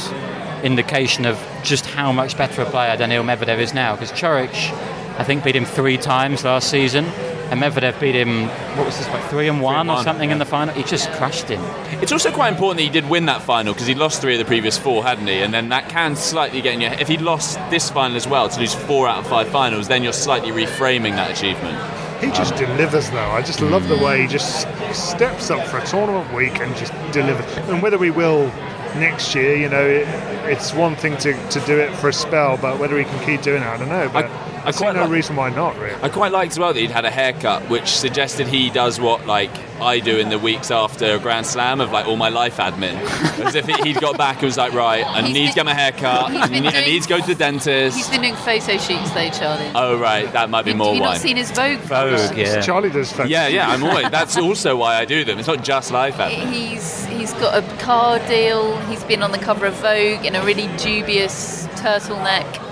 indication 0.62 1.26
of 1.26 1.38
just 1.62 1.86
how 1.86 2.12
much 2.12 2.36
better 2.36 2.62
a 2.62 2.66
player 2.66 2.96
Daniil 2.96 3.22
Medvedev 3.24 3.58
is 3.58 3.74
now. 3.74 3.94
Because 3.94 4.12
Coric, 4.12 4.72
I 5.18 5.24
think, 5.24 5.44
beat 5.44 5.56
him 5.56 5.64
three 5.64 5.96
times 5.96 6.44
last 6.44 6.70
season, 6.70 7.04
and 7.04 7.60
Medvedev 7.60 8.00
beat 8.00 8.14
him 8.14 8.46
what 8.76 8.86
was 8.86 8.96
this 8.96 9.08
like 9.08 9.22
three 9.28 9.48
and 9.48 9.60
one 9.60 9.88
or 9.90 9.94
one, 9.94 10.04
something 10.04 10.30
in 10.30 10.38
the 10.38 10.46
final. 10.46 10.74
He 10.74 10.82
just 10.82 11.10
crushed 11.12 11.48
him. 11.48 11.60
It's 12.00 12.12
also 12.12 12.32
quite 12.32 12.48
important 12.48 12.78
that 12.78 12.84
he 12.84 12.90
did 12.90 13.08
win 13.08 13.26
that 13.26 13.42
final 13.42 13.74
because 13.74 13.86
he 13.86 13.94
lost 13.94 14.20
three 14.22 14.34
of 14.34 14.38
the 14.38 14.44
previous 14.44 14.78
four, 14.78 15.02
hadn't 15.02 15.26
he? 15.26 15.42
And 15.42 15.52
then 15.52 15.68
that 15.68 15.88
can 15.88 16.16
slightly 16.16 16.62
get 16.62 16.74
in 16.74 16.80
your. 16.80 16.90
head. 16.90 17.00
If 17.00 17.08
he 17.08 17.18
lost 17.18 17.58
this 17.70 17.90
final 17.90 18.16
as 18.16 18.26
well, 18.26 18.48
to 18.48 18.58
lose 18.58 18.74
four 18.74 19.06
out 19.06 19.18
of 19.18 19.26
five 19.26 19.48
finals, 19.48 19.88
then 19.88 20.02
you're 20.02 20.12
slightly 20.12 20.50
reframing 20.50 21.12
that 21.16 21.30
achievement. 21.30 21.78
He 22.22 22.28
just 22.28 22.54
delivers, 22.54 23.10
though. 23.10 23.30
I 23.30 23.42
just 23.42 23.60
love 23.60 23.88
the 23.88 23.96
way 23.98 24.22
he 24.22 24.28
just 24.28 24.68
steps 24.92 25.50
up 25.50 25.66
for 25.66 25.78
a 25.78 25.86
tournament 25.86 26.32
week 26.32 26.60
and 26.60 26.74
just 26.76 26.92
delivers. 27.12 27.44
And 27.68 27.82
whether 27.82 27.98
we 27.98 28.10
will 28.10 28.46
next 28.94 29.34
year, 29.34 29.56
you 29.56 29.68
know, 29.68 29.84
it, 29.84 30.06
it's 30.48 30.72
one 30.72 30.94
thing 30.94 31.16
to, 31.16 31.32
to 31.48 31.60
do 31.66 31.80
it 31.80 31.92
for 31.96 32.10
a 32.10 32.12
spell, 32.12 32.56
but 32.56 32.78
whether 32.78 32.96
he 32.96 33.04
can 33.04 33.24
keep 33.24 33.42
doing 33.42 33.62
it, 33.62 33.66
I 33.66 33.76
don't 33.76 33.88
know. 33.88 34.08
But 34.12 34.26
I, 34.61 34.61
I 34.64 34.70
see 34.70 34.78
quite 34.78 34.94
no 34.94 35.02
like- 35.02 35.10
reason 35.10 35.36
why 35.36 35.50
not, 35.50 35.78
really. 35.78 35.94
I 36.02 36.08
quite 36.08 36.32
liked 36.32 36.52
as 36.52 36.58
well 36.58 36.72
that 36.72 36.78
he'd 36.80 36.90
had 36.90 37.04
a 37.04 37.10
haircut, 37.10 37.68
which 37.68 37.88
suggested 37.88 38.46
he 38.46 38.70
does 38.70 39.00
what 39.00 39.26
like 39.26 39.50
I 39.80 39.98
do 39.98 40.18
in 40.18 40.28
the 40.28 40.38
weeks 40.38 40.70
after 40.70 41.14
a 41.14 41.18
Grand 41.18 41.46
Slam 41.46 41.80
of 41.80 41.90
like 41.90 42.06
all 42.06 42.16
my 42.16 42.28
life 42.28 42.58
admin. 42.58 42.94
As 43.44 43.54
if 43.56 43.66
he'd 43.66 44.00
got 44.00 44.16
back 44.16 44.36
and 44.36 44.44
was 44.44 44.56
like, 44.56 44.72
right, 44.72 45.04
I 45.04 45.22
He's 45.22 45.34
need 45.34 45.48
to 45.48 45.54
get 45.54 45.66
my 45.66 45.74
hair 45.74 45.90
cut. 45.92 46.30
he's 46.32 46.40
I 46.42 46.48
been 46.48 46.62
need, 46.62 46.74
I 46.74 46.80
need 46.84 47.02
to 47.02 47.08
go 47.08 47.18
to 47.20 47.26
the 47.26 47.34
dentist. 47.34 47.96
He's 47.96 48.08
been 48.08 48.20
doing 48.22 48.36
photo 48.36 48.76
shoots 48.78 49.10
though, 49.10 49.30
Charlie. 49.30 49.70
Oh 49.74 49.98
right, 49.98 50.30
that 50.32 50.48
might 50.50 50.64
be 50.64 50.70
Have 50.70 50.78
more 50.78 50.94
you 50.94 51.00
why. 51.00 51.08
not 51.14 51.16
seen 51.18 51.36
his 51.36 51.50
Vogue? 51.50 51.78
Vogue, 51.80 52.36
yeah. 52.36 52.60
Charlie 52.60 52.90
does 52.90 53.10
fancy. 53.12 53.32
Yeah, 53.32 53.48
yeah, 53.48 53.68
I'm 53.68 53.82
always. 53.82 54.08
That's 54.10 54.36
also 54.36 54.76
why 54.76 54.96
I 54.96 55.04
do 55.04 55.24
them. 55.24 55.38
It's 55.38 55.48
not 55.48 55.64
just 55.64 55.90
life 55.90 56.16
admin. 56.16 56.50
He's 56.52 57.04
he's 57.06 57.32
got 57.34 57.62
a 57.62 57.76
car 57.78 58.18
deal. 58.28 58.76
He's 58.86 59.02
been 59.04 59.22
on 59.22 59.32
the 59.32 59.38
cover 59.38 59.66
of 59.66 59.74
Vogue 59.74 60.24
in 60.24 60.36
a 60.36 60.44
really 60.44 60.68
dubious 60.76 61.66
turtleneck. 61.74 62.71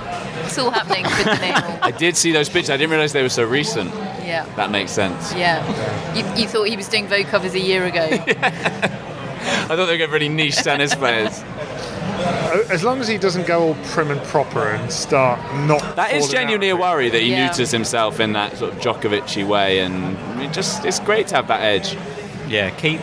It's 0.51 0.59
all 0.59 0.70
happening 0.70 1.05
for 1.05 1.24
Daniil. 1.24 1.78
I 1.82 1.90
did 1.90 2.16
see 2.16 2.32
those 2.32 2.48
pictures. 2.48 2.70
I 2.70 2.76
didn't 2.76 2.90
realise 2.90 3.12
they 3.12 3.22
were 3.22 3.28
so 3.28 3.44
recent. 3.44 3.90
Yeah, 4.24 4.44
That 4.57 4.70
makes 4.70 4.90
sense. 4.92 5.32
yeah. 5.34 5.64
You, 6.14 6.42
you 6.42 6.48
thought 6.48 6.64
he 6.68 6.76
was 6.76 6.88
doing 6.88 7.07
Vogue 7.09 7.26
covers 7.26 7.55
a 7.55 7.61
year 7.61 7.84
ago. 7.86 8.01
I 8.11 9.76
thought 9.76 9.86
they 9.86 9.98
were 9.98 10.12
really 10.12 10.28
niche 10.28 10.57
tennis 10.57 10.94
players. 10.94 11.42
As 12.70 12.84
long 12.84 13.01
as 13.01 13.09
he 13.09 13.16
doesn't 13.18 13.46
go 13.46 13.62
all 13.68 13.74
prim 13.86 14.11
and 14.11 14.20
proper 14.24 14.68
and 14.68 14.92
start 14.92 15.38
not. 15.66 15.96
That 15.96 16.12
is 16.12 16.24
falling 16.26 16.32
genuinely 16.32 16.68
a 16.70 16.76
worry 16.76 17.09
that 17.09 17.20
he 17.22 17.30
Yeah. 17.30 17.46
neuters 17.46 17.70
himself 17.70 18.20
in 18.20 18.32
that 18.34 18.57
sort 18.59 18.72
of 18.74 18.78
Djokovic 18.80 19.46
way, 19.46 19.78
and 19.80 20.16
it 20.42 20.53
just 20.53 20.84
it's 20.84 21.01
great 21.01 21.28
to 21.28 21.36
have 21.36 21.46
that 21.48 21.62
edge. 21.62 21.96
Yeah, 22.48 22.70
keep 22.70 23.01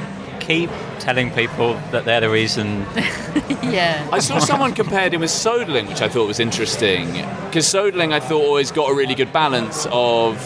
keep 0.47 0.69
telling 0.99 1.29
people 1.31 1.73
that 1.91 2.05
they're 2.05 2.21
the 2.21 2.29
reason. 2.29 2.85
yeah. 3.61 4.07
I 4.11 4.19
saw 4.19 4.39
someone 4.39 4.73
compared 4.73 5.13
him 5.13 5.21
with 5.21 5.29
Soderling, 5.29 5.87
which 5.87 6.01
I 6.01 6.07
thought 6.07 6.27
was 6.27 6.39
interesting 6.39 7.11
because 7.45 7.65
Soderling 7.65 8.13
I 8.13 8.19
thought 8.19 8.43
always 8.43 8.71
got 8.71 8.89
a 8.89 8.95
really 8.95 9.13
good 9.15 9.31
balance 9.33 9.85
of. 9.91 10.39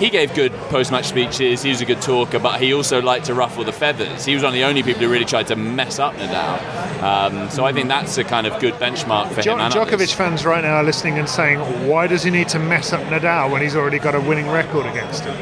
He 0.00 0.10
gave 0.10 0.34
good 0.34 0.52
post-match 0.70 1.04
speeches. 1.06 1.62
He 1.62 1.68
was 1.70 1.80
a 1.80 1.84
good 1.84 2.02
talker, 2.02 2.40
but 2.40 2.60
he 2.60 2.74
also 2.74 3.00
liked 3.00 3.26
to 3.26 3.34
ruffle 3.34 3.62
the 3.62 3.70
feathers. 3.72 4.24
He 4.24 4.34
was 4.34 4.42
one 4.42 4.48
of 4.48 4.54
the 4.54 4.64
only 4.64 4.82
people 4.82 5.00
who 5.02 5.08
really 5.08 5.24
tried 5.24 5.46
to 5.46 5.56
mess 5.56 6.00
up 6.00 6.14
Nadal. 6.14 7.00
Um, 7.00 7.48
so 7.48 7.64
I 7.64 7.72
think 7.72 7.86
that's 7.86 8.18
a 8.18 8.24
kind 8.24 8.44
of 8.48 8.60
good 8.60 8.74
benchmark 8.74 9.30
for 9.32 9.40
Jo- 9.40 9.54
him. 9.54 9.60
and 9.60 9.72
Djokovic 9.72 9.92
others. 9.92 10.12
fans 10.12 10.44
right 10.44 10.64
now 10.64 10.74
are 10.78 10.82
listening 10.82 11.16
and 11.20 11.28
saying, 11.28 11.60
why 11.88 12.08
does 12.08 12.24
he 12.24 12.30
need 12.30 12.48
to 12.48 12.58
mess 12.58 12.92
up 12.92 13.02
Nadal 13.02 13.52
when 13.52 13.62
he's 13.62 13.76
already 13.76 14.00
got 14.00 14.16
a 14.16 14.20
winning 14.20 14.48
record 14.48 14.84
against 14.86 15.22
him? 15.22 15.36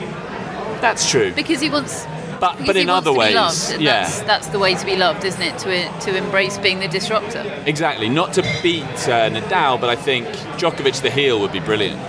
That's 0.83 1.09
true. 1.11 1.33
Because 1.33 1.63
he 1.63 1.71
wants. 1.71 2.05
But 2.43 2.55
because 2.55 2.67
but 2.67 2.77
in 2.77 2.91
other 2.91 3.13
ways, 3.13 3.37
loved, 3.37 3.81
yeah. 3.81 4.03
That's, 4.03 4.21
that's 4.23 4.47
the 4.49 4.59
way 4.59 4.75
to 4.75 4.85
be 4.85 4.97
loved, 4.97 5.25
isn't 5.25 5.41
it? 5.41 5.57
To 5.61 6.01
to 6.07 6.17
embrace 6.17 6.59
being 6.59 6.81
the 6.81 6.89
disruptor. 6.89 7.45
Exactly. 7.67 8.09
Not 8.09 8.33
to 8.33 8.43
beat 8.65 8.83
uh, 8.83 9.31
Nadal, 9.31 9.81
but 9.81 9.89
I 9.89 9.95
think 9.95 10.27
Djokovic 10.59 11.03
the 11.03 11.11
heel 11.11 11.39
would 11.39 11.53
be 11.53 11.61
brilliant. 11.61 12.01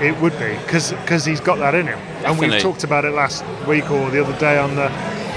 It 0.00 0.16
would 0.20 0.38
be, 0.38 0.56
because 0.64 1.24
he's 1.24 1.40
got 1.40 1.58
that 1.58 1.74
in 1.74 1.86
him. 1.88 1.98
And 2.24 2.38
we 2.38 2.46
Definitely. 2.46 2.60
talked 2.60 2.84
about 2.84 3.04
it 3.04 3.12
last 3.14 3.44
week 3.66 3.90
or 3.90 4.10
the 4.10 4.22
other 4.24 4.38
day 4.38 4.58
on 4.58 4.76
the, 4.76 4.88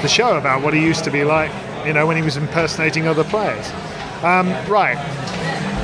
the 0.02 0.08
show 0.08 0.38
about 0.38 0.62
what 0.62 0.74
he 0.74 0.82
used 0.82 1.04
to 1.06 1.12
be 1.12 1.24
like, 1.24 1.52
you 1.86 1.94
know, 1.94 2.06
when 2.06 2.18
he 2.18 2.24
was 2.24 2.38
impersonating 2.38 3.08
other 3.08 3.24
players. 3.24 3.68
Um, 4.24 4.50
right. 4.68 4.98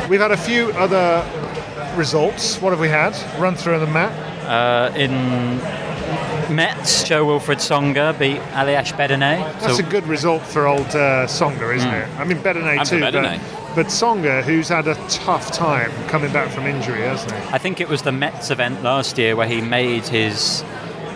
We've 0.10 0.20
had 0.20 0.32
a 0.32 0.38
few 0.38 0.72
other 0.74 1.24
results. 1.96 2.62
What 2.62 2.72
have 2.72 2.80
we 2.80 2.90
had? 2.90 3.14
Run 3.40 3.56
through 3.56 3.80
them, 3.80 3.94
Matt. 3.94 4.12
Uh, 4.48 4.92
in 4.96 5.12
Metz, 6.50 7.04
Jo-Wilfried 7.04 7.58
Tsonga 7.60 8.18
beat 8.18 8.40
Aljaz 8.54 8.92
Bedene. 8.94 9.44
That's 9.62 9.78
So- 9.78 9.86
a 9.86 9.90
good 9.90 10.06
result 10.08 10.42
for 10.44 10.68
old 10.68 10.88
uh, 10.96 11.26
Tsonga, 11.28 11.76
isn't 11.76 11.94
it? 11.94 12.08
I 12.20 12.24
mean, 12.24 12.38
Bedene 12.40 12.78
And 12.80 12.88
for 12.88 12.96
too, 12.96 13.00
but, 13.02 13.14
Bedene. 13.14 13.40
but 13.76 13.86
Tsonga, 13.88 14.44
who's 14.44 14.68
had 14.70 14.88
a 14.88 14.96
tough 15.10 15.52
time 15.52 15.92
coming 16.08 16.32
back 16.32 16.50
from 16.50 16.66
injury, 16.66 17.02
hasn't 17.02 17.32
he? 17.32 17.38
I 17.54 17.58
think 17.58 17.80
it 17.82 17.90
was 17.90 18.02
the 18.04 18.12
Metz 18.12 18.52
event 18.52 18.84
last 18.84 19.18
year 19.18 19.36
where 19.36 19.48
he 19.48 19.62
made 19.62 20.04
his 20.08 20.64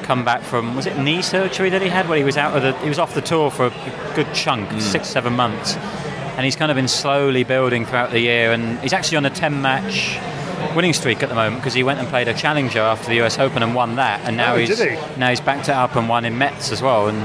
comeback 0.04 0.42
from 0.42 0.74
was 0.76 0.86
it 0.86 0.98
knee 0.98 1.22
surgery 1.22 1.70
that 1.70 1.82
he 1.82 1.90
had 1.90 2.08
where 2.08 2.18
he 2.18 2.24
was 2.24 2.38
out 2.38 2.56
of 2.56 2.62
the 2.64 2.72
he 2.82 2.88
was 2.88 2.98
off 2.98 3.14
the 3.14 3.20
tour 3.22 3.52
for 3.52 3.66
a 3.66 4.14
good 4.16 4.34
chunk 4.34 4.80
six 4.82 5.10
seven 5.10 5.34
months 5.34 5.76
and 6.38 6.46
he's 6.46 6.56
kind 6.56 6.72
of 6.72 6.76
been 6.76 6.88
slowly 6.88 7.44
building 7.44 7.86
throughout 7.86 8.12
the 8.12 8.20
year 8.22 8.54
and 8.54 8.80
he's 8.80 8.94
actually 8.94 9.18
on 9.18 9.26
a 9.26 9.30
10 9.30 9.62
match 9.62 10.18
winning 10.76 10.94
streak 10.94 11.24
at 11.24 11.30
the 11.30 11.36
moment 11.36 11.58
because 11.58 11.74
he 11.74 11.84
went 11.84 12.00
and 12.00 12.08
played 12.08 12.28
a 12.28 12.34
challenger 12.34 12.80
after 12.80 13.08
the 13.10 13.22
US 13.24 13.38
Open 13.40 13.64
and 13.64 13.74
won 13.76 13.96
that 13.98 14.22
and 14.26 14.38
now 14.38 14.54
Oh, 14.54 14.58
he's 14.58 14.80
he? 14.82 14.98
now 15.18 15.30
he's 15.30 15.42
backed 15.42 15.70
it 15.70 15.76
up 15.76 15.96
and 15.96 16.08
won 16.10 16.26
in 16.26 16.38
Metz 16.38 16.72
as 16.72 16.82
well 16.82 17.08
and 17.08 17.18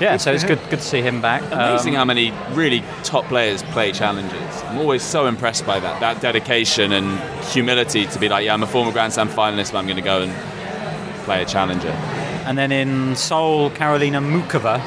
yeah 0.00 0.16
so 0.18 0.32
it's 0.32 0.42
him. 0.42 0.48
good 0.50 0.60
good 0.70 0.78
to 0.80 0.84
see 0.84 1.00
him 1.00 1.20
back 1.22 1.42
Amazing 1.50 1.94
Um, 1.94 1.98
how 1.98 2.04
many 2.04 2.32
really 2.52 2.82
top 3.02 3.24
players 3.26 3.62
play 3.62 3.92
challenges. 3.92 4.62
I'm 4.64 4.78
always 4.78 5.02
so 5.02 5.26
impressed 5.26 5.64
by 5.66 5.80
that. 5.80 6.00
That 6.00 6.20
dedication 6.20 6.92
and 6.92 7.18
humility 7.46 8.06
to 8.06 8.18
be 8.18 8.28
like, 8.28 8.44
yeah, 8.44 8.52
I'm 8.54 8.62
a 8.62 8.66
former 8.66 8.92
Grand 8.92 9.12
Slam 9.12 9.28
finalist, 9.28 9.72
but 9.72 9.78
I'm 9.78 9.86
going 9.86 9.96
to 9.96 10.02
go 10.02 10.22
and 10.22 10.32
play 11.24 11.40
a 11.42 11.46
challenger. 11.46 11.90
And 12.46 12.58
then 12.58 12.70
in 12.72 13.16
Seoul, 13.16 13.70
Karolina 13.70 14.20
Muchova, 14.22 14.78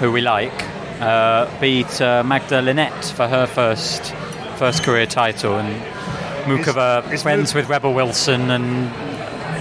who 0.00 0.12
we 0.12 0.20
like, 0.20 0.52
uh, 1.00 1.48
beat 1.60 2.00
uh, 2.00 2.22
Magda 2.24 2.60
Linette 2.62 3.04
for 3.16 3.26
her 3.26 3.46
first 3.46 4.12
first 4.56 4.82
career 4.84 5.06
title, 5.06 5.56
and 5.58 5.68
Muchova 6.58 7.06
Is- 7.06 7.12
is 7.14 7.22
friends 7.22 7.54
Mu- 7.54 7.60
with 7.60 7.68
Rebel 7.68 7.92
Wilson 7.94 8.50
and 8.50 8.90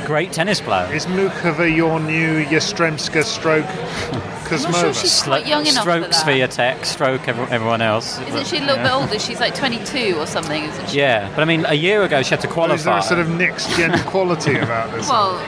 great 0.06 0.32
tennis 0.32 0.60
player. 0.62 0.92
Is 0.94 1.06
Muchova 1.06 1.74
your 1.74 2.00
new 2.00 2.44
Yastremska 2.46 3.24
stroke 3.24 3.66
Kuzmova? 4.50 5.00
she's 5.00 5.22
quite 5.22 5.46
young 5.46 5.62
enough 5.68 5.84
for 5.86 5.92
Strokes 6.02 6.24
that. 6.24 6.26
Swiatek, 6.28 6.86
stroke 6.86 7.28
every- 7.28 7.46
everyone 7.52 7.82
else. 7.82 8.20
Isn't 8.22 8.48
she 8.48 8.58
a 8.58 8.62
little 8.62 8.78
Yeah. 8.78 8.84
bit 8.84 8.92
older? 8.94 9.20
She's 9.20 9.40
like 9.40 9.54
22 9.56 10.16
or 10.18 10.26
something, 10.26 10.64
isn't 10.64 10.90
she? 10.90 10.98
Yeah, 10.98 11.30
but 11.36 11.42
I 11.42 11.46
mean, 11.46 11.66
a 11.68 11.76
year 11.76 12.02
ago 12.04 12.24
she 12.24 12.32
had 12.32 12.42
to 12.42 12.48
qualify. 12.48 12.76
Is 12.76 12.84
there 12.84 12.94
qualify. 12.94 13.06
a 13.06 13.10
sort 13.10 13.20
of 13.20 13.30
next 13.38 13.76
gen 13.78 13.98
quality 14.06 14.58
about 14.58 14.92
this? 14.92 15.08
Well, 15.08 15.40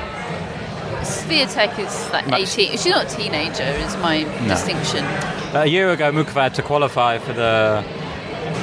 Swiatek 1.01 1.79
is 1.79 2.11
like 2.11 2.27
Much- 2.27 2.41
18. 2.41 2.71
She's 2.77 2.85
not 2.85 3.11
a 3.11 3.15
teenager, 3.17 3.63
is 3.63 3.97
my 3.97 4.23
distinction. 4.47 5.03
But 5.51 5.65
a 5.65 5.69
year 5.69 5.89
ago, 5.91 6.11
Muchova 6.11 6.43
had 6.43 6.53
to 6.55 6.61
qualify 6.61 7.17
for 7.17 7.33
the 7.33 7.83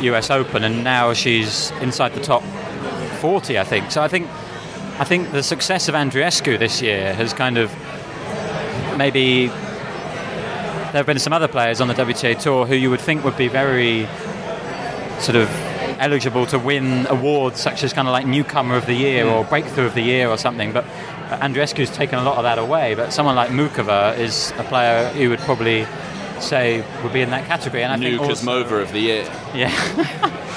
U.S. 0.03 0.31
Open, 0.31 0.63
and 0.63 0.85
now 0.85 1.13
she's 1.15 1.73
inside 1.81 2.15
the 2.15 2.21
top 2.21 2.45
40, 3.19 3.59
I 3.59 3.65
think. 3.65 3.91
So 3.91 4.03
I 4.03 4.09
think, 4.09 4.27
I 4.99 5.05
think 5.05 5.31
the 5.33 5.43
success 5.43 5.89
of 5.89 5.95
Andreescu 5.95 6.59
this 6.59 6.81
year 6.83 7.15
has 7.15 7.33
kind 7.33 7.59
of 7.59 7.71
maybe 8.97 9.47
there 9.47 11.01
have 11.01 11.07
been 11.07 11.19
some 11.19 11.33
other 11.33 11.49
players 11.49 11.81
on 11.81 11.89
the 11.89 11.95
WTA 11.95 12.41
tour 12.41 12.67
who 12.67 12.75
you 12.75 12.91
would 12.91 13.01
think 13.01 13.25
would 13.25 13.37
be 13.37 13.49
very 13.49 14.07
sort 15.21 15.37
of 15.37 15.49
eligible 16.01 16.47
to 16.47 16.59
win 16.59 17.07
awards 17.09 17.61
such 17.61 17.83
as 17.83 17.93
kind 17.93 18.09
of 18.09 18.13
like 18.13 18.27
newcomer 18.27 18.77
of 18.77 18.87
the 18.87 18.95
year 18.95 19.27
or 19.27 19.45
breakthrough 19.45 19.87
of 19.87 19.95
the 19.95 20.01
year 20.03 20.29
or 20.29 20.39
something 20.39 20.73
but 20.73 20.85
Andreescu's 21.43 21.91
taken 21.91 22.19
a 22.19 22.23
lot 22.23 22.37
of 22.37 22.45
that 22.45 22.59
away 22.59 22.95
but 22.95 23.13
someone 23.13 23.35
like 23.35 23.51
Muchova 23.51 24.17
is 24.17 24.53
a 24.59 24.63
player 24.65 25.09
who 25.11 25.29
would 25.31 25.41
probably 25.41 25.87
say 26.41 26.85
would 27.03 27.13
be 27.13 27.21
in 27.21 27.31
that 27.31 27.47
category 27.47 27.83
and 27.83 27.93
I 27.93 27.97
New 27.97 28.17
think 28.19 28.29
also, 28.29 28.47
Kuzmova 28.47 28.81
of 28.83 28.93
the 28.93 29.01
year. 29.01 29.25
yeah 29.55 29.73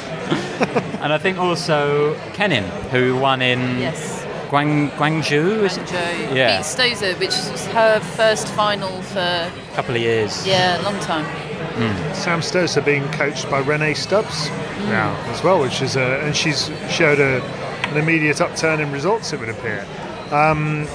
and 1.02 1.12
I 1.14 1.18
think 1.18 1.38
also 1.38 2.16
Kenin 2.34 2.64
who 2.92 3.18
won 3.18 3.42
in 3.42 3.80
Yes. 3.80 4.26
Guang, 4.50 4.90
Guangzhou 4.98 5.64
is 5.64 5.78
it? 5.78 5.90
Yeah. 5.92 6.58
beat 6.58 6.66
Stosur, 6.66 7.18
which 7.20 7.30
was 7.52 7.66
her 7.68 8.00
first 8.02 8.48
final 8.50 9.02
for 9.04 9.20
a 9.20 9.52
couple 9.76 9.96
of 9.96 10.02
years 10.02 10.46
yeah, 10.46 10.82
a 10.82 10.84
long 10.84 11.00
time. 11.00 11.26
Sam 12.14 12.42
Stosur 12.42 12.84
being 12.86 13.08
coached 13.14 13.50
by 13.50 13.62
Rennae 13.62 13.96
Stubbs 13.96 14.50
now 14.90 15.16
as 15.32 15.42
well, 15.44 15.62
which 15.62 15.82
is 15.82 15.96
a, 15.96 16.20
and 16.22 16.36
she's 16.36 16.70
showed 16.90 17.20
a, 17.20 17.42
an 17.92 17.98
immediate 17.98 18.42
upturn 18.42 18.82
in 18.82 18.92
results. 18.92 19.32
It 19.34 19.40
would 19.40 19.50
appear. 19.50 19.86
Um, 20.32 20.86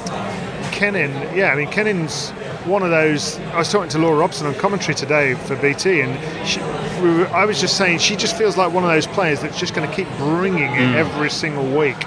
Kenin, 0.71 1.11
yeah, 1.35 1.53
I 1.53 1.57
mean 1.57 1.69
Kenin's 1.69 2.31
one 2.67 2.83
of 2.83 2.91
those. 2.91 3.39
I 3.55 3.59
was 3.59 3.73
talking 3.73 3.89
to 3.91 3.99
Laura 3.99 4.19
Robson 4.19 4.47
on 4.47 4.55
commentary 4.57 4.95
today 4.95 5.35
for 5.35 5.57
BT, 5.57 6.03
and 6.03 6.47
she, 6.47 6.61
we 7.03 7.11
were, 7.11 7.29
I 7.29 7.45
was 7.45 7.61
just 7.61 7.77
saying 7.77 7.99
she 7.99 8.17
just 8.17 8.37
feels 8.37 8.57
like 8.57 8.73
one 8.73 8.85
of 8.85 8.91
those 8.91 9.07
players 9.07 9.41
that's 9.41 9.59
just 9.59 9.75
going 9.75 9.89
to 9.89 9.95
keep 9.95 10.09
bringing 10.19 10.73
it 10.73 10.95
every 10.97 11.31
single 11.31 11.67
week. 11.77 11.99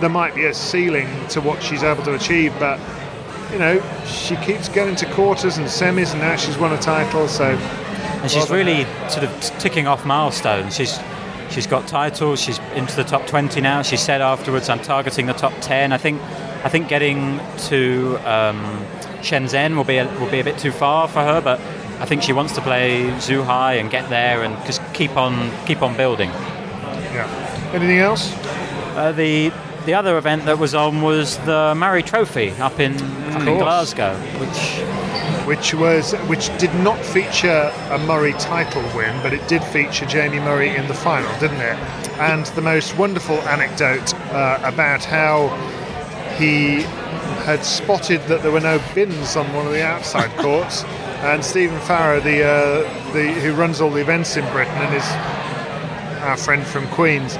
There 0.00 0.08
might 0.10 0.34
be 0.34 0.46
a 0.46 0.54
ceiling 0.54 1.08
to 1.28 1.40
what 1.40 1.62
she's 1.62 1.82
able 1.82 2.02
to 2.04 2.14
achieve, 2.14 2.54
but 2.58 2.80
you 3.52 3.58
know 3.58 3.82
she 4.06 4.36
keeps 4.36 4.68
getting 4.68 4.96
to 4.96 5.06
quarters 5.12 5.58
and 5.58 5.66
semis, 5.66 6.12
and 6.12 6.20
now 6.20 6.36
she's 6.36 6.56
won 6.56 6.72
a 6.72 6.78
title. 6.78 7.28
So 7.28 7.44
and 7.44 8.30
she's 8.30 8.48
Well 8.48 8.58
really 8.58 8.84
sort 9.08 9.24
of 9.24 9.40
ticking 9.58 9.86
off 9.86 10.04
milestones. 10.04 10.76
She's 10.76 10.98
she's 11.50 11.66
got 11.66 11.86
titles. 11.86 12.40
She's 12.40 12.58
into 12.74 12.96
the 12.96 13.04
top 13.04 13.26
20 13.26 13.60
now. 13.60 13.82
She 13.82 13.96
said 13.96 14.20
afterwards, 14.20 14.68
"I'm 14.68 14.80
targeting 14.80 15.26
the 15.26 15.32
top 15.32 15.52
10." 15.60 15.92
I 15.92 15.98
think 15.98 16.20
I 16.64 16.68
think 16.68 16.88
getting 16.88 17.40
to 17.68 18.16
um, 18.24 18.60
Shenzhen 19.22 19.76
will 19.76 19.84
be 19.84 19.96
a, 19.96 20.06
will 20.18 20.30
be 20.30 20.40
a 20.40 20.44
bit 20.44 20.58
too 20.58 20.72
far 20.72 21.08
for 21.08 21.20
her, 21.20 21.40
but 21.40 21.60
I 22.00 22.06
think 22.06 22.22
she 22.22 22.32
wants 22.32 22.54
to 22.54 22.62
play 22.62 23.02
Zhuhai 23.18 23.78
and 23.78 23.90
get 23.90 24.08
there 24.08 24.42
and 24.42 24.56
just 24.66 24.80
keep 24.94 25.16
on 25.16 25.50
keep 25.66 25.82
on 25.82 25.96
building. 25.96 26.30
Yeah. 26.30 27.70
Anything 27.74 27.98
else? 27.98 28.32
Uh, 28.96 29.12
the 29.12 29.52
the 29.86 29.94
other 29.94 30.18
event 30.18 30.44
that 30.46 30.58
was 30.58 30.74
on 30.74 31.02
was 31.02 31.38
the 31.38 31.74
Murray 31.74 32.02
Trophy 32.02 32.50
up 32.52 32.80
in, 32.80 32.94
up 33.32 33.46
in. 33.46 33.58
Glasgow, 33.58 34.14
which 34.38 34.80
Which 35.46 35.74
was 35.74 36.12
which 36.28 36.56
did 36.58 36.74
not 36.76 36.98
feature 37.04 37.72
a 37.90 37.98
Murray 37.98 38.32
title 38.34 38.82
win, 38.94 39.14
but 39.22 39.32
it 39.32 39.46
did 39.48 39.62
feature 39.64 40.06
Jamie 40.06 40.38
Murray 40.40 40.74
in 40.74 40.86
the 40.86 40.94
final, 40.94 41.30
didn't 41.38 41.60
it? 41.60 41.78
And 42.18 42.46
the 42.46 42.62
most 42.62 42.96
wonderful 42.96 43.36
anecdote 43.48 44.14
uh, 44.32 44.60
about 44.62 45.04
how 45.04 45.48
he 46.38 46.82
had 47.44 47.64
spotted 47.64 48.20
that 48.28 48.42
there 48.42 48.52
were 48.52 48.60
no 48.60 48.80
bins 48.94 49.36
on 49.36 49.52
one 49.54 49.66
of 49.66 49.72
the 49.72 49.84
outside 49.84 50.30
courts, 50.38 50.84
and 51.22 51.44
Stephen 51.44 51.78
Farrow, 51.80 52.20
the 52.20 52.42
uh, 52.44 53.12
the 53.12 53.32
who 53.40 53.54
runs 53.54 53.80
all 53.80 53.90
the 53.90 54.00
events 54.00 54.36
in 54.36 54.44
Britain 54.52 54.74
and 54.74 54.94
is 54.94 55.04
our 56.22 56.36
friend 56.36 56.64
from 56.66 56.86
Queens. 56.88 57.36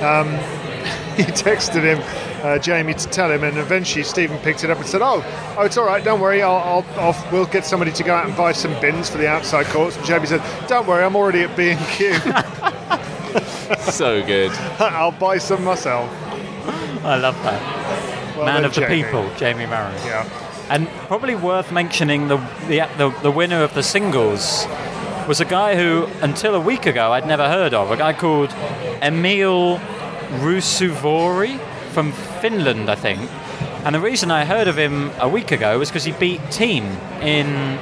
Um, 0.00 0.28
he 1.16 1.24
texted 1.24 1.82
him, 1.82 2.00
uh, 2.42 2.58
Jamie, 2.58 2.94
to 2.94 3.08
tell 3.08 3.30
him, 3.30 3.44
and 3.44 3.58
eventually 3.58 4.02
Stephen 4.04 4.38
picked 4.38 4.64
it 4.64 4.70
up 4.70 4.78
and 4.78 4.86
said, 4.86 5.02
"Oh, 5.02 5.22
oh, 5.56 5.62
it's 5.64 5.76
all 5.76 5.86
right. 5.86 6.02
Don't 6.02 6.20
worry. 6.20 6.42
I'll, 6.42 6.56
I'll, 6.56 7.00
I'll 7.00 7.28
we'll 7.32 7.46
get 7.46 7.64
somebody 7.64 7.92
to 7.92 8.02
go 8.02 8.14
out 8.14 8.26
and 8.26 8.36
buy 8.36 8.52
some 8.52 8.78
bins 8.80 9.08
for 9.10 9.18
the 9.18 9.28
outside 9.28 9.66
courts." 9.66 9.96
And 9.96 10.04
Jamie 10.04 10.26
said, 10.26 10.42
"Don't 10.68 10.86
worry. 10.86 11.04
I'm 11.04 11.16
already 11.16 11.42
at 11.42 11.56
B 11.56 11.70
and 11.70 11.86
Q. 11.88 12.14
so 13.92 14.24
good. 14.24 14.50
I'll 14.80 15.12
buy 15.12 15.38
some 15.38 15.64
myself." 15.64 16.10
I 17.04 17.16
love 17.16 17.34
that. 17.42 18.36
Well 18.36 18.46
Man 18.46 18.56
done, 18.56 18.64
of 18.66 18.74
the 18.74 18.82
Jamie. 18.82 19.02
people, 19.02 19.28
Jamie 19.36 19.66
Murray. 19.66 19.94
Yeah. 20.04 20.28
And 20.72 20.88
probably 21.06 21.34
worth 21.34 21.70
mentioning 21.70 22.28
the, 22.28 22.38
the 22.66 22.78
the 22.96 23.10
the 23.22 23.30
winner 23.30 23.62
of 23.62 23.72
the 23.74 23.82
singles 23.82 24.66
was 25.28 25.38
a 25.40 25.44
guy 25.44 25.76
who, 25.76 26.08
until 26.22 26.54
a 26.54 26.60
week 26.60 26.86
ago, 26.86 27.12
I'd 27.12 27.26
never 27.26 27.46
heard 27.56 27.74
of. 27.74 27.90
A 27.90 27.96
guy 27.96 28.12
called 28.14 28.50
Emil 29.02 29.78
Ruusuvuori 30.40 31.58
from 31.92 32.12
Finland, 32.40 32.90
I 32.90 32.94
think. 32.94 33.20
And 33.84 33.94
the 33.94 34.00
reason 34.00 34.30
I 34.30 34.44
heard 34.44 34.66
of 34.68 34.76
him 34.78 35.10
a 35.20 35.28
week 35.28 35.50
ago 35.52 35.78
was 35.78 35.88
because 35.90 36.04
he 36.04 36.12
beat 36.12 36.40
Thiem 36.50 36.84
in 37.22 37.78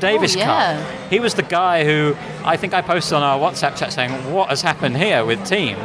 Davis 0.00 0.34
Oh, 0.34 0.38
yeah. 0.40 0.76
Cup. 0.76 1.10
He 1.10 1.20
was 1.20 1.34
the 1.34 1.42
guy 1.42 1.84
who 1.84 2.16
I 2.44 2.56
think 2.56 2.74
I 2.74 2.82
posted 2.82 3.14
on 3.14 3.22
our 3.22 3.38
WhatsApp 3.38 3.76
chat 3.76 3.92
saying, 3.92 4.10
"What 4.34 4.48
has 4.48 4.62
happened 4.62 4.96
here 4.96 5.24
with 5.24 5.38
Thiem?" 5.40 5.76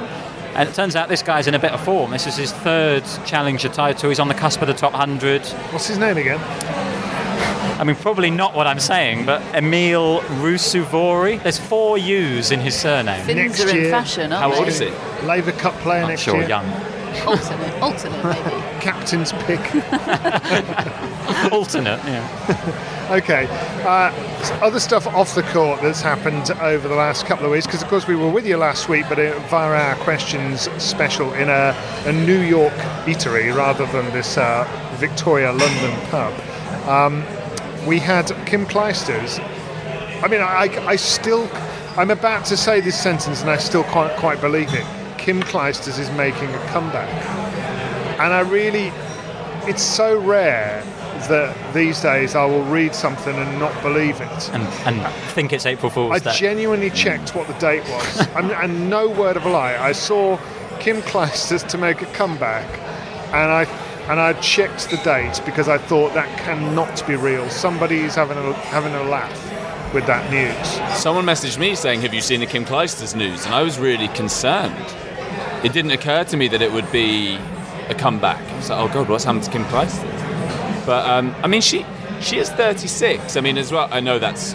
And 0.60 0.68
it 0.68 0.76
turns 0.76 0.98
out 0.98 1.08
this 1.08 1.24
guy's 1.24 1.48
in 1.48 1.56
a 1.56 1.60
bit 1.60 1.72
of 1.72 1.82
form. 1.82 2.12
This 2.12 2.28
is 2.28 2.36
his 2.36 2.52
third 2.52 3.06
challenger 3.26 3.70
title. 3.70 4.10
He's 4.10 4.20
on 4.20 4.28
the 4.28 4.34
cusp 4.34 4.62
of 4.62 4.68
the 4.68 4.74
top 4.74 4.92
100. 4.92 5.46
What's 5.72 5.88
his 5.88 5.98
name 5.98 6.18
again? 6.18 6.38
I 7.80 7.86
mean, 7.86 7.96
probably 7.96 8.30
not 8.30 8.54
what 8.54 8.68
I'm 8.68 8.82
saying, 8.82 9.26
but 9.26 9.42
Emil 9.56 10.20
Ruusuvuori. 10.20 11.42
There's 11.42 11.58
four 11.58 11.98
U's 11.98 12.52
in 12.52 12.60
his 12.60 12.76
surname. 12.78 13.26
Finns 13.26 13.58
are 13.62 13.70
in 13.70 13.76
year- 13.78 13.90
fashion, 13.90 14.32
How 14.32 14.42
aren't? 14.52 14.54
How 14.56 14.60
old 14.60 14.68
is 14.68 14.80
he? 14.80 14.90
Laver 15.26 15.54
Cup 15.54 15.74
player 15.76 16.02
Not 16.02 16.10
next 16.10 16.24
sure, 16.24 16.36
year. 16.40 16.50
young. 16.50 16.66
Alternate, 17.26 17.82
alternate 17.82 18.24
maybe. 18.26 18.50
Captain's 18.82 19.32
pick. 19.32 19.62
Alternate, 21.54 22.04
yeah. 22.04 22.96
Okay. 23.10 23.48
Uh, 23.86 24.12
other 24.62 24.80
stuff 24.80 25.08
off 25.08 25.34
the 25.34 25.42
court 25.42 25.82
that's 25.82 26.00
happened 26.00 26.52
over 26.62 26.88
the 26.88 26.94
last 26.94 27.26
couple 27.26 27.44
of 27.44 27.52
weeks, 27.52 27.66
because 27.66 27.82
of 27.82 27.88
course 27.88 28.08
we 28.08 28.16
were 28.16 28.30
with 28.30 28.46
you 28.46 28.56
last 28.56 28.88
week, 28.88 29.06
but 29.10 29.18
via 29.18 29.74
our 29.82 29.96
questions 29.96 30.70
special 30.78 31.34
in 31.34 31.50
a, 31.50 31.76
a 32.06 32.14
New 32.14 32.40
York 32.40 32.74
eatery 33.06 33.52
rather 33.56 33.88
than 33.88 34.06
this 34.14 34.38
uh, 34.38 34.64
Victoria 34.98 35.52
London 35.52 36.00
pub. 36.12 36.34
Um, 36.88 37.26
we 37.88 37.98
had 37.98 38.28
Kim 38.46 38.68
Clijsters. 38.68 39.40
I 40.22 40.28
mean, 40.28 40.42
I, 40.42 40.68
I 40.86 40.96
still, 40.96 41.50
I'm 41.98 42.12
about 42.12 42.46
to 42.46 42.58
say 42.58 42.80
this 42.80 43.02
sentence 43.02 43.42
and 43.42 43.50
I 43.50 43.58
still 43.58 43.86
can't 43.86 44.16
quite 44.18 44.40
believe 44.40 44.72
it. 44.76 44.86
Kim 45.18 45.42
Clijsters 45.42 45.98
is 45.98 46.12
making 46.12 46.50
a 46.54 46.60
comeback. 46.68 47.10
And 48.20 48.34
I 48.34 48.42
really, 48.42 48.92
it's 49.68 49.82
so 49.82 50.20
rare 50.20 50.84
that 51.28 51.74
these 51.74 52.02
days 52.02 52.36
I 52.36 52.46
will 52.46 52.64
read 52.64 52.96
something 52.96 53.36
and 53.36 53.60
not 53.60 53.80
believe 53.82 54.22
it. 54.22 54.50
And, 54.54 54.64
and 54.86 55.14
think 55.34 55.54
it's 55.54 55.66
April 55.66 55.90
Fool's 55.90 56.14
I 56.14 56.20
Day. 56.20 56.34
genuinely 56.34 56.90
mm. 56.90 56.96
checked 56.96 57.36
what 57.36 57.48
the 57.48 57.54
date 57.54 57.84
was, 57.90 58.28
and, 58.36 58.52
and 58.52 58.90
no 58.90 59.10
word 59.10 59.38
of 59.38 59.46
a 59.46 59.50
lie. 59.50 59.78
I 59.78 59.92
saw 59.92 60.38
Kim 60.80 61.02
Clijsters 61.02 61.68
to 61.70 61.78
make 61.78 62.02
a 62.02 62.06
comeback, 62.08 62.68
and 63.34 63.52
I 63.52 63.64
and 64.10 64.20
I 64.20 64.34
checked 64.42 64.90
the 64.90 64.98
date 64.98 65.40
because 65.46 65.70
I 65.70 65.78
thought 65.78 66.16
that 66.16 66.36
cannot 66.40 67.06
be 67.06 67.16
real. 67.16 67.48
Somebody's 67.50 68.16
having 68.16 68.38
a 68.38 68.54
having 68.54 68.94
a 68.96 69.04
laugh 69.04 69.94
with 69.94 70.06
that 70.08 70.32
news. 70.32 71.00
Someone 71.00 71.26
messaged 71.26 71.60
me 71.60 71.76
saying, 71.76 72.02
"Have 72.02 72.14
you 72.14 72.22
seen 72.22 72.40
the 72.40 72.46
Kim 72.46 72.66
Clijsters 72.66 73.16
news?" 73.16 73.46
And 73.46 73.54
I 73.54 73.62
was 73.62 73.78
really 73.78 74.08
concerned. 74.10 74.76
It 75.64 75.74
didn't 75.74 75.92
occur 75.92 76.24
to 76.24 76.38
me 76.38 76.48
that 76.48 76.62
it 76.62 76.72
would 76.72 76.92
be 76.92 77.38
a 77.90 77.96
comeback. 77.96 78.42
I 78.42 78.56
was 78.56 78.70
like, 78.70 78.80
"Oh 78.80 78.94
God, 78.94 79.10
what's 79.10 79.26
happened 79.26 79.44
to 79.44 79.52
Kim 79.52 79.66
Clijsters?" 79.66 80.19
But 80.86 81.10
um, 81.10 81.36
I 81.44 81.48
mean, 81.48 81.62
she 81.62 81.86
she 82.22 82.38
is 82.38 82.50
36. 82.50 83.38
I 83.38 83.42
mean, 83.42 83.58
as 83.58 83.72
well, 83.72 83.88
I 83.92 84.00
know 84.00 84.20
that's 84.20 84.54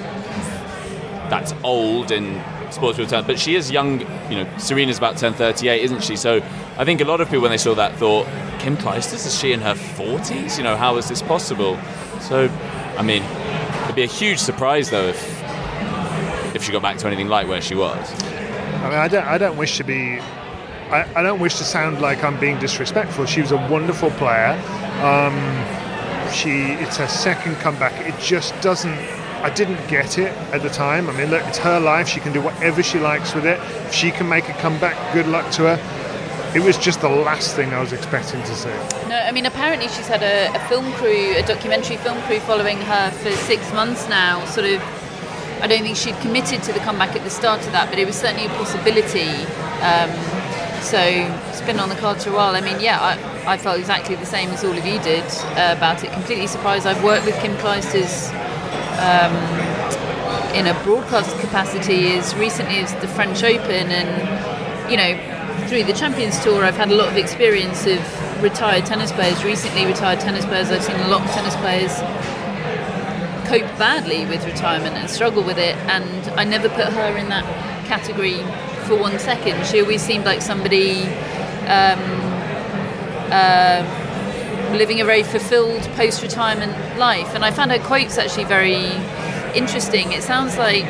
that's 1.30 1.54
old 1.62 2.10
in 2.10 2.42
sports 2.70 2.98
people 2.98 3.10
terms, 3.10 3.26
but 3.26 3.38
she 3.38 3.54
is 3.54 3.70
young. 3.70 4.00
You 4.30 4.44
know, 4.44 4.58
Serena's 4.58 4.98
about 4.98 5.16
10, 5.16 5.34
38, 5.34 5.82
isn't 5.84 6.02
she? 6.02 6.16
So 6.16 6.42
I 6.76 6.84
think 6.84 7.00
a 7.00 7.04
lot 7.04 7.20
of 7.20 7.28
people 7.28 7.42
when 7.42 7.50
they 7.50 7.58
saw 7.58 7.74
that 7.74 7.94
thought, 7.96 8.26
Kim 8.58 8.76
Clijsters 8.76 9.26
is 9.26 9.38
she 9.38 9.52
in 9.52 9.60
her 9.60 9.74
40s? 9.74 10.58
You 10.58 10.64
know, 10.64 10.76
how 10.76 10.96
is 10.96 11.08
this 11.08 11.22
possible? 11.22 11.78
So, 12.20 12.48
I 12.98 13.02
mean, 13.02 13.22
it'd 13.84 13.96
be 13.96 14.02
a 14.02 14.06
huge 14.06 14.38
surprise 14.38 14.90
though 14.90 15.08
if 15.08 15.44
if 16.54 16.62
she 16.62 16.72
got 16.72 16.82
back 16.82 16.98
to 16.98 17.06
anything 17.06 17.28
like 17.28 17.48
where 17.48 17.60
she 17.60 17.74
was. 17.74 18.12
I 18.22 18.88
mean, 18.88 18.98
I 18.98 19.08
don't, 19.08 19.24
I 19.26 19.38
don't 19.38 19.56
wish 19.56 19.76
to 19.78 19.84
be, 19.84 20.20
I, 20.90 21.06
I 21.16 21.22
don't 21.22 21.40
wish 21.40 21.56
to 21.56 21.64
sound 21.64 22.00
like 22.00 22.22
I'm 22.22 22.38
being 22.38 22.58
disrespectful. 22.58 23.26
She 23.26 23.40
was 23.40 23.50
a 23.50 23.56
wonderful 23.68 24.10
player. 24.12 24.52
Um, 25.02 25.34
she, 26.34 26.72
it's 26.72 26.96
her 26.98 27.08
second 27.08 27.56
comeback. 27.56 27.92
It 28.06 28.18
just 28.20 28.58
doesn't. 28.60 28.98
I 29.42 29.50
didn't 29.50 29.86
get 29.88 30.18
it 30.18 30.32
at 30.52 30.62
the 30.62 30.70
time. 30.70 31.08
I 31.08 31.12
mean, 31.12 31.30
look, 31.30 31.42
it's 31.46 31.58
her 31.58 31.78
life. 31.78 32.08
She 32.08 32.20
can 32.20 32.32
do 32.32 32.40
whatever 32.40 32.82
she 32.82 32.98
likes 32.98 33.34
with 33.34 33.44
it. 33.46 33.60
If 33.86 33.92
she 33.92 34.10
can 34.10 34.28
make 34.28 34.48
a 34.48 34.54
comeback, 34.54 34.96
good 35.12 35.26
luck 35.26 35.50
to 35.52 35.76
her. 35.76 36.54
It 36.54 36.62
was 36.62 36.78
just 36.78 37.00
the 37.00 37.08
last 37.08 37.56
thing 37.56 37.74
I 37.74 37.80
was 37.80 37.92
expecting 37.92 38.40
to 38.42 38.54
see. 38.54 38.70
No, 39.08 39.16
I 39.16 39.32
mean, 39.32 39.44
apparently 39.44 39.88
she's 39.88 40.06
had 40.06 40.22
a, 40.22 40.54
a 40.54 40.68
film 40.68 40.92
crew, 40.92 41.34
a 41.36 41.42
documentary 41.42 41.96
film 41.98 42.20
crew 42.22 42.40
following 42.40 42.78
her 42.78 43.10
for 43.10 43.32
six 43.32 43.72
months 43.72 44.08
now. 44.08 44.44
Sort 44.46 44.66
of, 44.66 44.80
I 45.60 45.66
don't 45.66 45.82
think 45.82 45.96
she'd 45.96 46.16
committed 46.20 46.62
to 46.62 46.72
the 46.72 46.80
comeback 46.80 47.16
at 47.16 47.24
the 47.24 47.30
start 47.30 47.66
of 47.66 47.72
that, 47.72 47.90
but 47.90 47.98
it 47.98 48.06
was 48.06 48.16
certainly 48.16 48.46
a 48.46 48.50
possibility. 48.50 49.28
Um, 49.82 50.10
so 50.84 50.98
it's 50.98 51.62
been 51.62 51.80
on 51.80 51.88
the 51.88 51.94
cards 51.96 52.24
for 52.24 52.30
a 52.30 52.34
while. 52.34 52.54
I 52.54 52.60
mean, 52.60 52.78
yeah, 52.78 53.00
I, 53.00 53.54
I 53.54 53.58
felt 53.58 53.78
exactly 53.78 54.16
the 54.16 54.26
same 54.26 54.50
as 54.50 54.62
all 54.62 54.76
of 54.76 54.84
you 54.84 55.00
did 55.00 55.24
uh, 55.56 55.74
about 55.76 56.04
it. 56.04 56.12
Completely 56.12 56.46
surprised. 56.46 56.86
I've 56.86 57.02
worked 57.02 57.24
with 57.24 57.34
Kim 57.40 57.56
Clijsters 57.56 58.28
um, 59.00 59.34
in 60.54 60.66
a 60.66 60.74
broadcast 60.84 61.38
capacity 61.40 62.12
as 62.12 62.34
recently 62.36 62.80
as 62.80 62.92
the 62.96 63.08
French 63.08 63.42
Open, 63.42 63.88
and 63.90 64.90
you 64.90 64.96
know, 64.96 65.68
through 65.68 65.84
the 65.84 65.94
Champions 65.94 66.38
Tour, 66.44 66.64
I've 66.64 66.76
had 66.76 66.90
a 66.90 66.94
lot 66.94 67.08
of 67.08 67.16
experience 67.16 67.86
of 67.86 68.42
retired 68.42 68.84
tennis 68.84 69.10
players. 69.10 69.42
Recently, 69.42 69.86
retired 69.86 70.20
tennis 70.20 70.44
players. 70.44 70.70
I've 70.70 70.84
seen 70.84 70.96
a 70.96 71.08
lot 71.08 71.22
of 71.22 71.30
tennis 71.32 71.56
players 71.56 71.96
cope 73.48 73.78
badly 73.78 74.26
with 74.26 74.44
retirement 74.44 74.96
and 74.96 75.08
struggle 75.08 75.42
with 75.42 75.58
it, 75.58 75.76
and 75.88 76.28
I 76.38 76.44
never 76.44 76.68
put 76.68 76.92
her 76.92 77.16
in 77.16 77.30
that 77.30 77.44
category 77.86 78.36
for 78.84 78.96
one 78.96 79.18
second. 79.18 79.66
She 79.66 79.80
always 79.80 80.02
seemed 80.02 80.24
like 80.24 80.42
somebody. 80.42 81.02
Um, 81.66 81.98
uh, 83.32 84.00
living 84.74 85.00
a 85.00 85.04
very 85.04 85.22
fulfilled 85.22 85.82
post-retirement 85.94 86.98
life 86.98 87.34
and 87.34 87.44
I 87.44 87.50
found 87.52 87.70
her 87.70 87.78
quotes 87.78 88.18
actually 88.18 88.44
very 88.44 88.90
interesting 89.54 90.12
it 90.12 90.22
sounds 90.22 90.58
like 90.58 90.84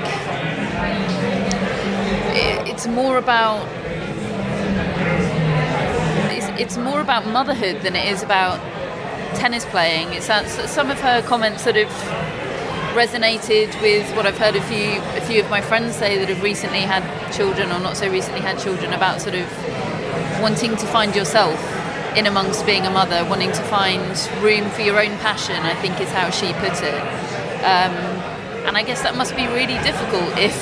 it's 2.66 2.86
more 2.86 3.18
about 3.18 3.68
it's, 6.32 6.60
it's 6.60 6.76
more 6.76 7.00
about 7.00 7.26
motherhood 7.26 7.82
than 7.82 7.94
it 7.94 8.08
is 8.12 8.22
about 8.22 8.58
tennis 9.36 9.64
playing 9.66 10.12
it 10.12 10.22
sounds 10.22 10.50
some 10.70 10.90
of 10.90 10.98
her 11.00 11.22
comments 11.22 11.62
sort 11.62 11.76
of 11.76 11.88
resonated 12.94 13.68
with 13.82 14.08
what 14.16 14.26
I've 14.26 14.38
heard 14.38 14.56
a 14.56 14.62
few 14.62 15.00
a 15.18 15.20
few 15.20 15.42
of 15.42 15.50
my 15.50 15.60
friends 15.60 15.96
say 15.96 16.18
that 16.18 16.28
have 16.28 16.42
recently 16.42 16.80
had 16.80 17.02
children 17.32 17.70
or 17.72 17.80
not 17.80 17.96
so 17.96 18.08
recently 18.08 18.40
had 18.40 18.58
children 18.58 18.92
about 18.92 19.20
sort 19.20 19.34
of 19.34 19.46
wanting 20.40 20.76
to 20.76 20.86
find 20.86 21.14
yourself 21.14 21.58
in 22.16 22.26
amongst 22.26 22.64
being 22.64 22.86
a 22.86 22.90
mother, 22.90 23.26
wanting 23.28 23.50
to 23.50 23.62
find 23.64 24.00
room 24.40 24.70
for 24.70 24.82
your 24.82 25.00
own 25.00 25.18
passion, 25.18 25.56
I 25.56 25.74
think 25.74 26.00
is 26.00 26.10
how 26.10 26.30
she 26.30 26.52
put 26.54 26.80
it. 26.82 27.00
Um, 27.64 27.94
and 28.66 28.76
I 28.76 28.82
guess 28.84 29.02
that 29.02 29.16
must 29.16 29.34
be 29.34 29.46
really 29.48 29.78
difficult 29.82 30.30
if 30.38 30.54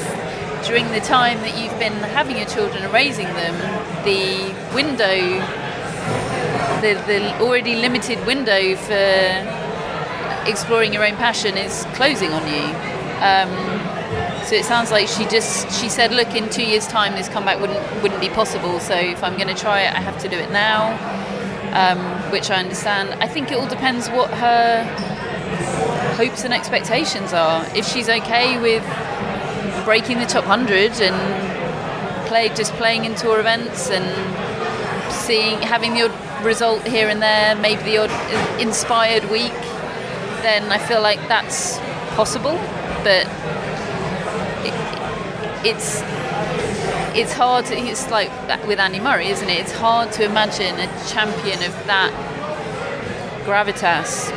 during 0.67 0.91
the 0.93 1.01
time 1.01 1.39
that 1.41 1.59
you've 1.59 1.79
been 1.79 1.93
having 2.15 2.37
your 2.39 2.47
children 2.47 2.83
and 2.83 2.93
raising 2.93 3.27
them, 3.27 3.55
the 4.05 4.55
window, 4.75 5.41
the, 6.81 6.95
the 7.07 7.39
already 7.41 7.77
limited 7.77 8.25
window 8.27 8.75
for 8.77 9.62
exploring 10.47 10.93
your 10.93 11.05
own 11.05 11.17
passion 11.17 11.57
is 11.57 11.85
closing 11.95 12.33
on 12.33 12.47
you. 12.47 12.65
Um, 13.23 13.51
so 14.45 14.57
it 14.57 14.65
sounds 14.65 14.91
like 14.91 15.09
she 15.09 15.25
just 15.27 15.71
she 15.81 15.89
said, 15.89 16.13
look, 16.13 16.35
in 16.35 16.51
two 16.51 16.65
years' 16.65 16.87
time, 16.87 17.15
this 17.15 17.29
comeback 17.29 17.61
wouldn't 17.61 18.03
wouldn't 18.03 18.21
be 18.21 18.29
possible. 18.29 18.81
So 18.81 18.95
if 18.95 19.23
I'm 19.23 19.37
going 19.37 19.49
to 19.49 19.55
try 19.55 19.83
it, 19.83 19.95
I 19.95 20.01
have 20.01 20.19
to 20.23 20.29
do 20.29 20.37
it 20.37 20.51
now 20.51 20.99
um, 21.73 21.99
which 22.31 22.51
I 22.51 22.57
understand. 22.57 23.11
I 23.23 23.27
think 23.27 23.51
it 23.51 23.59
all 23.59 23.67
depends 23.67 24.09
what 24.09 24.31
her 24.31 24.85
hopes 26.17 26.45
and 26.45 26.53
expectations 26.53 27.33
are. 27.33 27.65
If 27.75 27.87
she's 27.87 28.09
okay 28.09 28.61
with 28.61 28.85
breaking 29.85 30.19
the 30.19 30.27
top 30.27 30.47
100 30.47 31.01
and 31.01 32.29
play, 32.29 32.51
just 32.51 32.73
playing 32.75 33.05
in 33.05 33.15
tour 33.15 33.41
events 33.41 33.91
and 33.91 34.05
seeing 35.13 35.61
having 35.63 35.95
the 35.95 36.03
odd 36.03 36.45
result 36.45 36.87
here 36.87 37.09
and 37.09 37.23
there, 37.23 37.57
maybe 37.57 37.83
the 37.83 37.99
odd 37.99 38.61
inspired 38.61 39.29
week, 39.31 39.53
then 40.43 40.71
I 40.71 40.79
feel 40.79 41.01
like 41.01 41.21
that's 41.29 41.79
possible. 42.15 42.59
But 43.03 43.27
it, 44.67 44.75
it's 45.67 46.03
it's 47.15 47.33
hard. 47.33 47.67
To, 47.67 47.77
it's 47.77 48.11
like 48.11 48.31
with 48.67 48.79
Andy 48.79 49.01
Murray, 49.01 49.29
isn't 49.29 49.49
it? 49.49 49.61
It's 49.61 49.73
hard 49.73 50.13
to 50.13 50.25
imagine 50.25 50.79
a 50.79 50.87
champion 51.09 51.63
of 51.63 51.73
that 51.87 52.13
gravitas, 53.45 54.31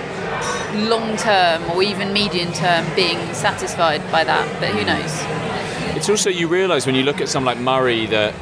long 0.89 1.16
term 1.18 1.70
or 1.72 1.84
even 1.84 2.14
medium 2.14 2.51
term, 2.53 2.86
being 2.95 3.34
satisfied 3.34 4.01
by 4.12 4.24
that. 4.24 4.60
But 4.60 4.70
who 4.70 4.84
knows? 4.86 5.95
It's 5.95 6.10
also 6.10 6.30
you 6.30 6.47
realise 6.47 6.86
when 6.86 6.95
you 6.95 7.03
look 7.03 7.22
at 7.22 7.30
someone 7.30 7.56
like 7.56 7.64
Murray 7.64 8.06
that 8.08 8.34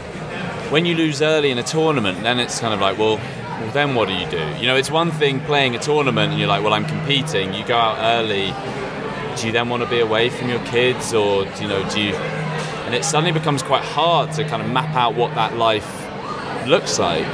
when 0.72 0.86
you 0.86 0.96
lose 0.96 1.22
early 1.22 1.52
in 1.52 1.60
a 1.60 1.64
tournament, 1.64 2.24
then 2.24 2.40
it's 2.40 2.60
kind 2.60 2.74
of 2.74 2.82
like, 2.82 2.98
well, 2.98 3.20
well, 3.64 3.72
then 3.72 3.96
what 3.96 4.08
do 4.08 4.14
you 4.14 4.30
do? 4.30 4.46
You 4.60 4.68
know, 4.68 4.76
it's 4.76 4.92
one 4.92 5.10
thing 5.10 5.40
playing 5.42 5.76
a 5.76 5.80
tournament 5.80 6.32
and 6.32 6.40
you're 6.40 6.50
like, 6.50 6.64
well, 6.64 6.74
I'm 6.74 6.86
competing. 6.86 7.54
You 7.54 7.66
go 7.66 7.78
out 7.78 7.98
early. 8.00 8.54
Do 9.38 9.48
you 9.48 9.52
then 9.52 9.70
want 9.70 9.82
to 9.82 9.90
be 9.90 10.00
away 10.00 10.30
from 10.30 10.48
your 10.50 10.64
kids, 10.66 11.12
or 11.12 11.46
you 11.60 11.68
know, 11.68 11.90
do 11.90 12.00
you 12.00 12.14
and 12.94 13.02
it 13.02 13.06
suddenly 13.06 13.32
becomes 13.32 13.64
quite 13.64 13.84
hard 13.84 14.32
to 14.34 14.44
kind 14.44 14.62
of 14.62 14.70
map 14.70 14.94
out 14.96 15.16
what 15.16 15.34
that 15.34 15.58
life 15.58 16.08
looks 16.68 17.00
like 17.00 17.26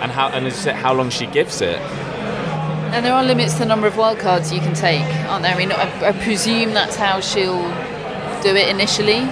and 0.00 0.12
how 0.12 0.28
and 0.28 0.46
how 0.76 0.94
long 0.94 1.10
she 1.10 1.26
gives 1.26 1.60
it. 1.60 1.78
And 2.94 3.04
there 3.04 3.12
are 3.12 3.24
limits 3.24 3.54
to 3.54 3.58
the 3.58 3.66
number 3.66 3.88
of 3.88 3.94
wildcards 3.94 4.54
you 4.54 4.60
can 4.60 4.74
take, 4.74 5.02
aren't 5.28 5.42
there? 5.42 5.52
I 5.52 5.58
mean, 5.58 5.72
I, 5.72 6.08
I 6.08 6.12
presume 6.12 6.72
that's 6.72 6.94
how 6.94 7.18
she'll 7.20 7.62
do 8.42 8.54
it 8.54 8.68
initially. 8.68 9.22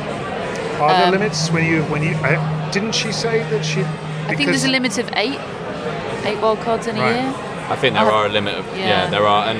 Are 0.81 0.93
there 0.93 1.07
um, 1.07 1.13
limits 1.13 1.51
when 1.51 1.65
you 1.65 1.85
when 1.85 2.03
you 2.03 2.17
uh, 2.17 2.71
didn't 2.73 2.97
she 2.97 3.13
say 3.13 3.49
that 3.51 3.65
she? 3.65 3.83
I 3.83 4.35
think 4.35 4.51
there's 4.51 4.65
a 4.65 4.69
limit 4.69 4.99
of 4.99 5.09
eight, 5.15 5.39
eight 6.27 6.39
wildcards 6.39 6.89
in 6.89 6.97
a 6.97 7.01
right. 7.01 7.15
year. 7.15 7.35
I 7.69 7.77
think 7.77 7.95
there 7.95 8.05
I'll, 8.05 8.15
are 8.15 8.27
a 8.27 8.29
limit 8.29 8.55
of 8.55 8.67
yeah. 8.77 9.05
yeah. 9.05 9.11
there 9.11 9.27
are 9.27 9.47
and 9.49 9.59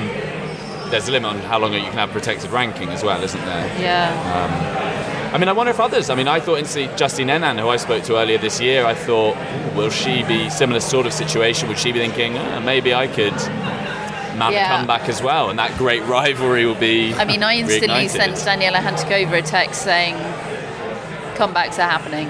there's 0.91 1.07
a 1.07 1.11
limit 1.11 1.29
on 1.29 1.39
how 1.39 1.59
long 1.59 1.73
you 1.73 1.81
can 1.81 1.93
have 1.93 2.11
protected 2.11 2.49
ranking 2.51 2.89
as 2.89 3.03
well, 3.03 3.21
isn't 3.21 3.45
there? 3.45 3.81
Yeah. 3.81 4.09
Um, 4.35 5.33
I 5.33 5.37
mean, 5.37 5.49
I 5.49 5.51
wonder 5.51 5.71
if 5.71 5.79
others. 5.79 6.09
I 6.09 6.15
mean, 6.15 6.29
I 6.29 6.39
thought 6.39 6.59
instantly 6.59 6.95
Justine 6.95 7.27
Henin, 7.27 7.59
who 7.59 7.67
I 7.67 7.75
spoke 7.75 8.03
to 8.03 8.17
earlier 8.17 8.37
this 8.37 8.61
year, 8.61 8.85
I 8.85 8.93
thought, 8.93 9.35
will 9.75 9.89
she 9.89 10.23
be 10.23 10.49
similar 10.49 10.79
sort 10.79 11.05
of 11.05 11.11
situation? 11.11 11.67
Would 11.67 11.77
she 11.77 11.91
be 11.91 11.99
thinking, 11.99 12.37
oh, 12.37 12.61
maybe 12.61 12.93
I 12.93 13.07
could 13.07 13.35
mount 14.37 14.53
yeah. 14.53 14.73
a 14.73 14.77
comeback 14.77 15.09
as 15.09 15.21
well, 15.21 15.49
and 15.49 15.59
that 15.59 15.77
great 15.77 16.03
rivalry 16.03 16.65
will 16.65 16.75
be. 16.75 17.13
I 17.13 17.25
mean, 17.25 17.43
I 17.43 17.55
instantly 17.55 18.07
sent 18.07 18.35
Daniela 18.35 18.77
Hantuchova 18.77 19.39
a 19.39 19.41
text 19.41 19.81
saying, 19.81 20.15
comebacks 21.35 21.77
are 21.77 21.89
happening, 21.89 22.29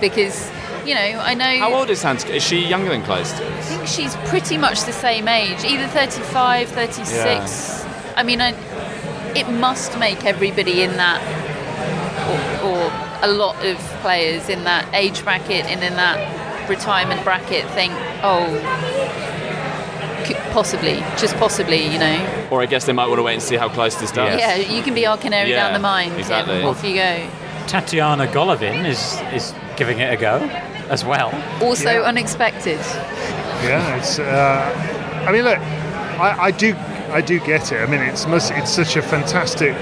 because. 0.00 0.50
You 0.86 0.94
know, 0.94 1.00
I 1.00 1.34
know. 1.34 1.58
How 1.58 1.72
old 1.74 1.88
is 1.88 2.02
Hans? 2.02 2.24
Is 2.24 2.42
she 2.42 2.58
younger 2.58 2.90
than 2.90 3.02
Clijsters? 3.02 3.40
I 3.40 3.60
think 3.62 3.86
she's 3.86 4.14
pretty 4.28 4.58
much 4.58 4.84
the 4.84 4.92
same 4.92 5.28
age, 5.28 5.64
either 5.64 5.86
35, 5.88 6.68
36. 6.68 7.10
Yeah. 7.10 8.14
I 8.16 8.22
mean, 8.22 8.40
I, 8.42 8.50
it 9.34 9.48
must 9.48 9.98
make 9.98 10.24
everybody 10.26 10.82
in 10.82 10.96
that 10.98 11.22
or, 12.62 12.68
or 12.68 13.28
a 13.28 13.32
lot 13.32 13.64
of 13.64 13.78
players 14.02 14.48
in 14.50 14.64
that 14.64 14.92
age 14.94 15.24
bracket 15.24 15.64
and 15.66 15.82
in 15.82 15.94
that 15.94 16.68
retirement 16.68 17.24
bracket 17.24 17.68
think, 17.70 17.92
oh, 18.22 18.44
possibly, 20.52 20.96
just 21.18 21.34
possibly, 21.36 21.82
you 21.82 21.98
know. 21.98 22.48
Or 22.50 22.60
I 22.60 22.66
guess 22.66 22.84
they 22.84 22.92
might 22.92 23.06
want 23.06 23.18
to 23.18 23.22
wait 23.22 23.34
and 23.34 23.42
see 23.42 23.56
how 23.56 23.70
Clijsters 23.70 24.12
does. 24.12 24.38
Yeah, 24.38 24.56
you 24.56 24.82
can 24.82 24.94
be 24.94 25.06
our 25.06 25.16
canary 25.16 25.50
yeah, 25.50 25.64
down 25.64 25.72
the 25.72 25.80
mine. 25.80 26.12
Exactly. 26.12 26.60
Yeah, 26.60 26.66
off 26.66 26.84
you 26.84 26.94
go. 26.94 27.30
Tatiana 27.66 28.26
Golovin 28.26 28.86
is 28.86 29.18
is 29.32 29.54
giving 29.76 29.98
it 29.98 30.12
a 30.12 30.16
go 30.16 30.38
as 30.90 31.04
well. 31.04 31.30
Also 31.62 31.90
Yeah. 31.90 32.02
unexpected. 32.02 32.78
Yeah, 33.62 33.96
it's. 33.96 34.18
Uh, 34.18 35.24
I 35.26 35.32
mean, 35.32 35.44
look, 35.44 35.58
I, 35.58 36.36
I 36.38 36.50
do, 36.50 36.74
I 37.10 37.20
do 37.20 37.40
get 37.40 37.72
it. 37.72 37.80
I 37.80 37.86
mean, 37.86 38.00
it's 38.00 38.26
must, 38.26 38.50
it's 38.52 38.70
such 38.70 38.96
a 38.96 39.02
fantastic 39.02 39.74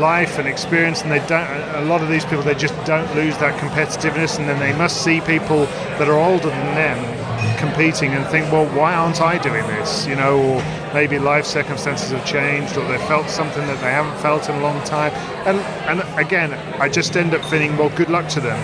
life 0.00 0.38
and 0.38 0.48
experience, 0.48 1.02
and 1.02 1.10
they 1.10 1.24
don't. 1.26 1.48
A 1.76 1.82
lot 1.82 2.02
of 2.02 2.08
these 2.08 2.24
people, 2.24 2.42
they 2.42 2.54
just 2.54 2.74
don't 2.84 3.12
lose 3.14 3.36
that 3.38 3.58
competitiveness, 3.60 4.38
and 4.38 4.48
then 4.48 4.58
they 4.58 4.72
must 4.76 5.02
see 5.04 5.20
people 5.20 5.66
that 5.98 6.08
are 6.08 6.18
older 6.18 6.48
than 6.48 6.74
them 6.74 7.14
competing 7.58 8.12
and 8.12 8.26
think, 8.26 8.50
well, 8.52 8.66
why 8.76 8.94
aren't 8.94 9.20
I 9.20 9.38
doing 9.38 9.66
this? 9.66 10.06
You 10.06 10.16
know, 10.16 10.38
or 10.38 10.62
maybe 10.94 11.18
life 11.18 11.44
circumstances 11.44 12.10
have 12.10 12.24
changed, 12.26 12.76
or 12.76 12.86
they 12.88 12.98
felt 13.06 13.28
something 13.28 13.66
that 13.66 13.80
they 13.80 13.90
haven't 13.90 14.18
felt 14.20 14.48
in 14.48 14.56
a 14.56 14.60
long 14.60 14.82
time. 14.84 15.12
And 15.46 15.58
and 15.88 16.18
again, 16.18 16.52
I 16.80 16.88
just 16.88 17.16
end 17.16 17.34
up 17.34 17.44
feeling, 17.44 17.76
well, 17.76 17.90
good 17.90 18.08
luck 18.08 18.28
to 18.30 18.40
them. 18.40 18.58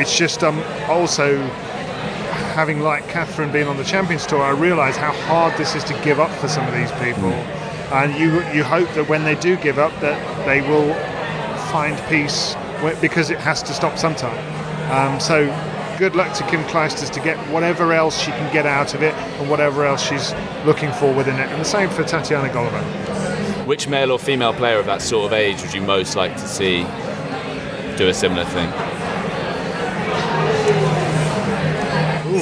It's 0.00 0.16
just 0.16 0.42
um 0.42 0.58
also 0.88 1.36
having 2.54 2.80
like 2.80 3.08
Catherine 3.08 3.52
being 3.52 3.66
on 3.66 3.76
the 3.76 3.84
Champions 3.84 4.26
Tour, 4.26 4.42
I 4.42 4.50
realise 4.50 4.96
how 4.96 5.12
hard 5.12 5.56
this 5.58 5.74
is 5.74 5.84
to 5.84 5.94
give 6.04 6.20
up 6.20 6.30
for 6.40 6.48
some 6.48 6.66
of 6.66 6.74
these 6.74 6.92
people 6.92 7.32
and 7.92 8.14
you 8.18 8.42
you 8.52 8.64
hope 8.64 8.88
that 8.94 9.08
when 9.08 9.24
they 9.24 9.34
do 9.36 9.56
give 9.56 9.78
up 9.78 9.92
that 10.00 10.18
they 10.46 10.60
will 10.62 10.94
find 11.70 11.96
peace 12.08 12.56
because 13.00 13.30
it 13.30 13.38
has 13.38 13.62
to 13.62 13.72
stop 13.72 13.96
sometime. 13.96 14.36
Um, 14.90 15.18
so 15.20 15.46
good 15.98 16.14
luck 16.14 16.34
to 16.36 16.44
Kim 16.48 16.62
Clijsters 16.64 17.10
to 17.12 17.20
get 17.20 17.38
whatever 17.50 17.92
else 17.92 18.18
she 18.18 18.30
can 18.32 18.52
get 18.52 18.66
out 18.66 18.94
of 18.94 19.02
it 19.02 19.14
and 19.14 19.48
whatever 19.48 19.84
else 19.84 20.06
she's 20.06 20.34
looking 20.66 20.92
for 20.92 21.12
within 21.14 21.36
it. 21.36 21.48
And 21.48 21.60
the 21.60 21.64
same 21.64 21.88
for 21.88 22.04
Tatiana 22.04 22.48
Golova. 22.48 23.66
Which 23.66 23.88
male 23.88 24.12
or 24.12 24.18
female 24.18 24.52
player 24.52 24.78
of 24.78 24.86
that 24.86 25.00
sort 25.00 25.26
of 25.26 25.32
age 25.32 25.62
would 25.62 25.72
you 25.72 25.80
most 25.80 26.16
like 26.16 26.34
to 26.34 26.46
see 26.46 26.82
do 27.96 28.08
a 28.08 28.14
similar 28.14 28.44
thing? 28.44 28.68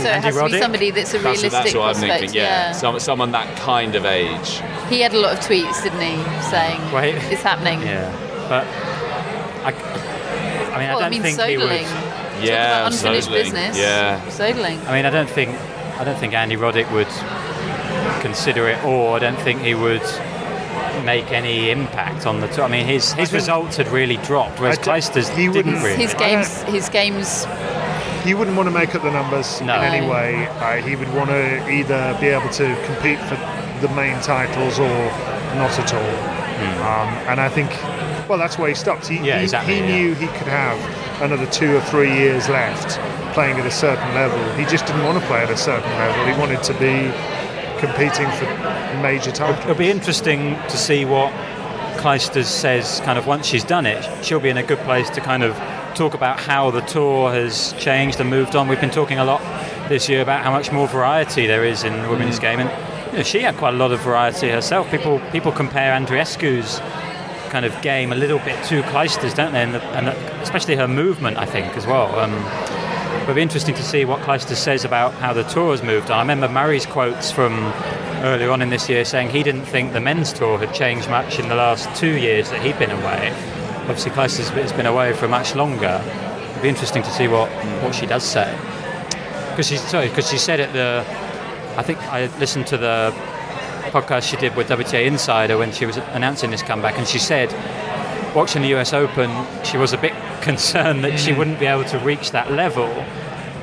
So 0.03 0.09
it 0.11 0.23
has 0.23 0.37
to 0.37 0.45
be 0.47 0.59
somebody 0.59 0.91
that's 0.91 1.11
a 1.15 1.19
That's, 1.19 1.25
realistic 1.43 1.51
that's 1.53 1.75
what 1.75 1.83
I'm 1.83 1.95
prospect. 1.95 2.21
thinking. 2.21 2.37
Yeah, 2.37 2.73
Some, 2.73 2.99
someone 3.01 3.33
that 3.33 3.57
kind 3.59 3.95
of 3.95 4.05
age. 4.05 4.61
He 4.89 5.01
had 5.01 5.15
a 5.15 5.19
lot 5.21 5.33
of 5.35 5.39
tweets, 5.41 5.83
didn't 5.83 6.01
he, 6.01 6.17
saying 6.51 6.81
Wait. 6.93 7.15
it's 7.33 7.43
happening. 7.43 7.81
Yeah, 7.83 8.11
but 8.49 8.67
I, 9.65 9.73
I 10.75 10.79
mean, 10.79 10.89
well, 10.89 10.99
I 10.99 11.01
don't 11.01 11.03
I 11.03 11.09
mean, 11.11 11.23
think 11.23 11.41
he 11.41 11.57
would. 11.57 11.67
Soderling. 11.69 11.83
Talk 11.89 12.45
Yeah, 12.45 12.79
about 12.81 12.93
unfinished 12.93 13.29
Soderling. 13.29 13.33
business. 13.33 13.79
Yeah. 13.79 14.21
Soderling. 14.27 14.87
I 14.89 14.93
mean, 14.95 15.07
I 15.07 15.11
don't 15.11 15.31
think 15.31 15.51
I 16.01 16.05
don't 16.05 16.19
think 16.19 16.35
Andy 16.35 16.57
Roddick 16.57 16.91
would 16.93 17.09
consider 18.23 18.69
it, 18.69 18.83
or 18.85 19.17
I 19.17 19.19
don't 19.21 19.39
think 19.39 19.61
he 19.61 19.75
would 19.75 20.03
make 21.05 21.31
any 21.33 21.71
impact 21.71 22.27
on 22.27 22.41
the 22.41 22.49
tour. 22.49 22.65
I 22.65 22.69
mean, 22.69 22.87
his 22.87 23.13
his 23.13 23.33
results 23.33 23.77
had 23.77 23.89
really 23.89 24.17
dropped, 24.19 24.61
whereas 24.61 24.79
I 24.79 24.83
d- 24.83 24.91
Clijsters 24.91 25.29
he 25.31 25.47
didn't 25.47 25.55
wouldn't- 25.57 25.85
really. 25.85 25.97
His 25.97 26.15
games, 26.15 26.63
his 26.63 26.89
games. 26.89 27.47
He 28.25 28.35
wouldn't 28.35 28.57
want 28.57 28.69
to 28.69 28.75
make 28.75 28.95
up 28.95 29.03
the 29.03 29.11
numbers 29.11 29.61
No. 29.61 29.77
in 29.77 29.83
any 29.83 30.07
way. 30.09 30.47
Uh, 30.47 30.77
he 30.77 30.97
would 30.97 31.13
want 31.15 31.31
to 31.31 31.69
either 31.71 32.17
be 32.21 32.29
able 32.29 32.49
to 32.51 32.77
compete 32.87 33.19
for 33.21 33.37
the 33.81 33.93
main 33.95 34.21
titles 34.23 34.79
or 34.79 34.89
not 35.57 35.77
at 35.79 35.93
all. 35.93 36.43
Um, 36.63 37.09
and 37.29 37.41
I 37.41 37.49
think, 37.49 37.71
well, 38.29 38.39
that's 38.39 38.57
why 38.57 38.69
he 38.69 38.75
stopped. 38.75 39.09
He. 39.09 39.17
Yeah, 39.17 39.39
he, 39.39 39.45
exactly, 39.45 39.75
he 39.75 39.81
yeah. 39.81 39.87
knew 39.97 40.15
he 40.15 40.27
could 40.29 40.47
have 40.47 40.79
another 41.21 41.47
two 41.47 41.77
or 41.77 41.81
three 41.83 42.13
years 42.15 42.49
left 42.49 42.99
playing 43.35 43.59
at 43.59 43.67
a 43.67 43.71
certain 43.71 44.15
level. 44.15 44.39
He 44.55 44.65
just 44.67 44.87
didn't 44.87 45.05
want 45.05 45.19
to 45.21 45.27
play 45.27 45.41
at 45.43 45.51
a 45.51 45.57
certain 45.57 45.91
level. 45.93 46.25
He 46.33 46.39
wanted 46.39 46.63
to 46.65 46.73
be 46.75 47.11
competing 47.81 48.31
for 48.39 48.45
major 49.03 49.33
titles. 49.33 49.59
It'll 49.65 49.75
be 49.75 49.91
interesting 49.91 50.55
to 50.69 50.77
see 50.77 51.05
what 51.05 51.33
Clijsters 51.99 52.45
says 52.45 53.01
kind 53.05 53.19
of 53.19 53.27
once 53.27 53.47
she's 53.47 53.65
done 53.65 53.87
it. 53.87 54.25
She'll 54.25 54.39
be 54.41 54.51
in 54.51 54.59
a 54.59 54.63
good 54.63 54.79
place 54.81 55.11
to 55.11 55.21
kind 55.21 55.43
of 55.43 55.57
talk 55.95 56.15
about 56.15 56.41
how 56.41 56.71
the 56.71 56.81
tour 56.81 57.33
has 57.33 57.73
changed 57.75 58.21
and 58.21 58.29
moved 58.31 58.57
on. 58.57 58.69
We've 58.69 58.81
been 58.81 58.91
talking 58.91 59.19
a 59.19 59.25
lot 59.25 59.41
this 59.89 60.09
year 60.09 60.23
about 60.23 60.43
how 60.43 60.51
much 60.51 60.73
more 60.73 60.89
variety 60.89 61.47
there 61.47 61.65
is 61.65 61.85
in 61.85 62.03
the 62.03 62.09
women's 62.09 62.39
game, 62.39 62.61
and 62.61 63.13
you 63.13 63.19
know, 63.19 63.23
she 63.23 63.41
had 63.41 63.57
quite 63.57 63.75
a 63.75 63.77
lot 63.77 63.93
of 63.93 64.01
variety 64.01 64.49
herself. 64.49 64.91
People 64.91 65.21
people 65.31 65.53
compare 65.53 65.93
Andreescu's 65.93 66.81
kind 67.51 67.65
of 67.65 67.83
game 67.83 68.13
a 68.13 68.17
little 68.17 68.39
bit 68.39 68.63
to 68.65 68.83
Clijsters, 68.85 69.35
don't 69.35 69.53
they? 69.53 69.63
And, 69.63 69.75
the, 69.75 69.83
and 69.97 70.07
the, 70.07 70.43
especially 70.43 70.75
her 70.77 70.89
movement, 70.89 71.37
I 71.37 71.45
think, 71.45 71.77
as 71.77 71.87
well. 71.87 72.19
Um, 72.19 72.33
It'll 73.23 73.35
be 73.37 73.43
interesting 73.43 73.77
to 73.77 73.85
see 73.85 74.05
what 74.05 74.21
Clijsters 74.23 74.57
says 74.57 74.85
about 74.85 75.15
how 75.15 75.33
the 75.33 75.45
tour 75.45 75.71
has 75.71 75.81
moved 75.81 76.11
on. 76.11 76.19
I 76.19 76.23
remember 76.23 76.49
Murray's 76.49 76.87
quotes 76.87 77.31
from 77.31 77.53
earlier 78.25 78.51
on 78.51 78.63
in 78.63 78.69
this 78.69 78.89
year 78.89 79.05
saying 79.05 79.31
he 79.31 79.45
didn't 79.45 79.65
think 79.65 79.93
the 79.93 80.01
men's 80.01 80.33
tour 80.33 80.59
had 80.59 80.75
changed 80.75 81.09
much 81.09 81.39
in 81.39 81.49
the 81.49 81.55
last 81.55 81.89
two 81.95 82.19
years 82.19 82.51
that 82.51 82.61
he'd 82.63 82.77
been 82.81 82.91
away. 82.91 83.33
Obviously, 83.83 84.13
Clijsters 84.13 84.49
has 84.51 84.73
been 84.73 84.87
away 84.87 85.13
for 85.13 85.27
much 85.27 85.55
longer. 85.55 86.01
It'd 86.51 86.63
be 86.63 86.69
interesting 86.69 87.03
to 87.03 87.11
see 87.11 87.27
what, 87.27 87.51
hmm. 87.51 87.85
what 87.85 87.95
she 87.95 88.07
does 88.07 88.23
say. 88.23 88.57
Because 89.51 89.67
she, 89.67 89.77
sorry, 89.77 90.09
because 90.09 90.31
she 90.31 90.39
said 90.39 90.61
at 90.61 90.73
the, 90.73 91.05
I 91.77 91.83
think 91.83 91.99
I 92.13 92.27
listened 92.39 92.67
to 92.69 92.79
the 92.79 93.13
podcast 93.91 94.23
she 94.23 94.37
did 94.37 94.55
with 94.57 94.69
WTA 94.69 95.05
Insider 95.05 95.59
when 95.59 95.73
she 95.73 95.85
was 95.85 95.97
announcing 95.97 96.51
this 96.51 96.63
comeback, 96.63 96.97
and 96.97 97.07
she 97.07 97.19
said 97.19 97.53
watching 98.35 98.63
the 98.63 98.75
US 98.77 98.93
Open, 98.93 99.31
she 99.65 99.77
was 99.77 99.93
a 99.93 99.99
bit 99.99 100.15
concerned 100.43 101.05
that 101.05 101.19
she 101.19 101.33
hmm. 101.33 101.39
wouldn't 101.39 101.59
be 101.59 101.67
able 101.67 101.85
to 101.85 101.99
reach 101.99 102.31
that 102.31 102.53
level. 102.53 102.89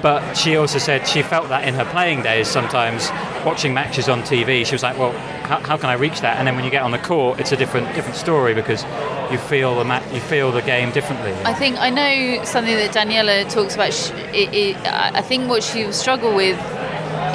But 0.01 0.33
she 0.35 0.55
also 0.55 0.79
said 0.79 1.07
she 1.07 1.21
felt 1.21 1.49
that 1.49 1.67
in 1.67 1.73
her 1.73 1.85
playing 1.85 2.23
days 2.23 2.47
sometimes, 2.47 3.09
watching 3.45 3.73
matches 3.73 4.09
on 4.09 4.21
TV, 4.23 4.65
she 4.65 4.73
was 4.73 4.83
like, 4.83 4.97
well, 4.97 5.11
how, 5.47 5.59
how 5.59 5.77
can 5.77 5.89
I 5.89 5.93
reach 5.93 6.21
that? 6.21 6.37
And 6.37 6.47
then 6.47 6.55
when 6.55 6.63
you 6.65 6.71
get 6.71 6.83
on 6.83 6.91
the 6.91 6.97
court, 6.99 7.39
it's 7.39 7.51
a 7.51 7.57
different 7.57 7.93
different 7.95 8.15
story 8.17 8.53
because 8.53 8.83
you 9.31 9.37
feel 9.37 9.75
the 9.81 10.03
you 10.13 10.19
feel 10.21 10.51
the 10.51 10.61
game 10.61 10.91
differently. 10.91 11.33
I 11.45 11.53
think 11.53 11.77
I 11.79 11.89
know 11.89 12.43
something 12.43 12.75
that 12.75 12.91
Daniela 12.93 13.49
talks 13.51 13.75
about. 13.75 13.93
sh- 13.93 14.11
It, 14.33 14.53
it, 14.53 14.77
I 14.87 15.21
think 15.21 15.49
what 15.49 15.63
she 15.63 15.85
will 15.85 15.93
struggle 15.93 16.35
with 16.35 16.57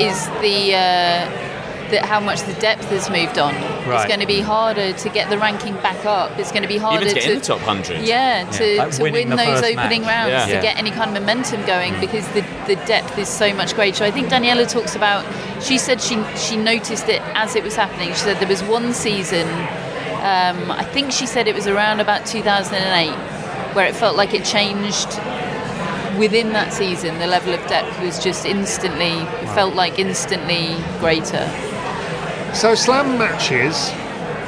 is 0.01 0.27
the. 0.41 0.75
Uh, 0.75 1.54
that 1.91 2.05
how 2.05 2.21
much 2.21 2.43
the 2.43 2.55
depth 2.55 2.85
has 2.91 3.09
moved 3.11 3.39
on. 3.39 3.55
It's 3.55 4.07
going 4.07 4.21
to 4.21 4.27
be 4.27 4.41
harder 4.41 4.93
to 4.93 5.09
get 5.11 5.31
the 5.31 5.39
ranking 5.39 5.75
back 5.75 6.05
up. 6.07 6.39
It's 6.39 6.51
going 6.51 6.63
to 6.63 6.69
be 6.69 6.79
harder 6.79 7.03
Even 7.07 7.09
to 7.09 7.21
get 7.21 7.25
to 7.27 7.33
in 7.33 7.39
the 7.39 7.45
top 7.45 7.61
100. 7.67 8.03
Yeah, 8.07 8.45
to, 8.51 8.77
Like 8.79 8.91
to 8.93 9.03
win 9.11 9.29
those 9.31 9.63
opening 9.63 10.03
match. 10.03 10.09
rounds 10.11 10.31
Yeah. 10.33 10.47
to 10.47 10.53
Yeah. 10.55 10.63
get 10.63 10.77
any 10.79 10.91
kind 10.91 11.15
of 11.15 11.23
momentum 11.23 11.65
going 11.67 11.99
because 12.01 12.27
the, 12.29 12.41
the 12.67 12.77
depth 12.87 13.19
is 13.19 13.29
so 13.29 13.53
much 13.55 13.75
greater. 13.75 14.05
I 14.05 14.11
think 14.11 14.29
Daniela 14.29 14.69
talks 14.71 14.95
about. 14.97 15.25
She 15.63 15.79
said 15.79 16.01
she 16.01 16.23
she 16.37 16.57
noticed 16.57 17.09
it 17.09 17.23
as 17.35 17.57
it 17.57 17.65
was 17.65 17.77
happening. 17.77 18.09
She 18.11 18.15
said 18.27 18.39
there 18.41 18.49
was 18.49 18.63
one 18.63 18.93
season. 18.93 19.49
Um, 20.23 20.71
I 20.71 20.85
think 20.93 21.13
she 21.13 21.27
said 21.27 21.49
it 21.49 21.55
was 21.55 21.67
around 21.67 22.01
about 22.01 22.25
2008 22.27 23.11
where 23.75 23.87
it 23.87 23.95
felt 23.95 24.17
like 24.17 24.33
it 24.35 24.45
changed 24.45 25.09
within 26.19 26.53
that 26.53 26.73
season. 26.73 27.19
The 27.19 27.27
level 27.27 27.53
of 27.53 27.61
depth 27.67 28.01
was 28.01 28.23
just 28.23 28.47
instantly. 28.47 29.13
It 29.43 29.49
felt 29.55 29.75
like 29.75 29.99
instantly 29.99 30.77
greater. 31.01 31.45
So, 32.55 32.75
slam 32.77 33.19
matches 33.19 33.91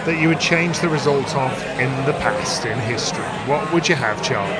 that 0.06 0.20
you 0.20 0.28
would 0.28 0.38
change 0.38 0.78
the 0.78 0.88
result 0.88 1.34
of 1.34 1.52
in 1.80 1.90
the 2.06 2.12
past, 2.12 2.64
in 2.64 2.78
history. 2.78 3.24
What 3.48 3.72
would 3.74 3.88
you 3.88 3.96
have, 3.96 4.22
Charlie? 4.22 4.54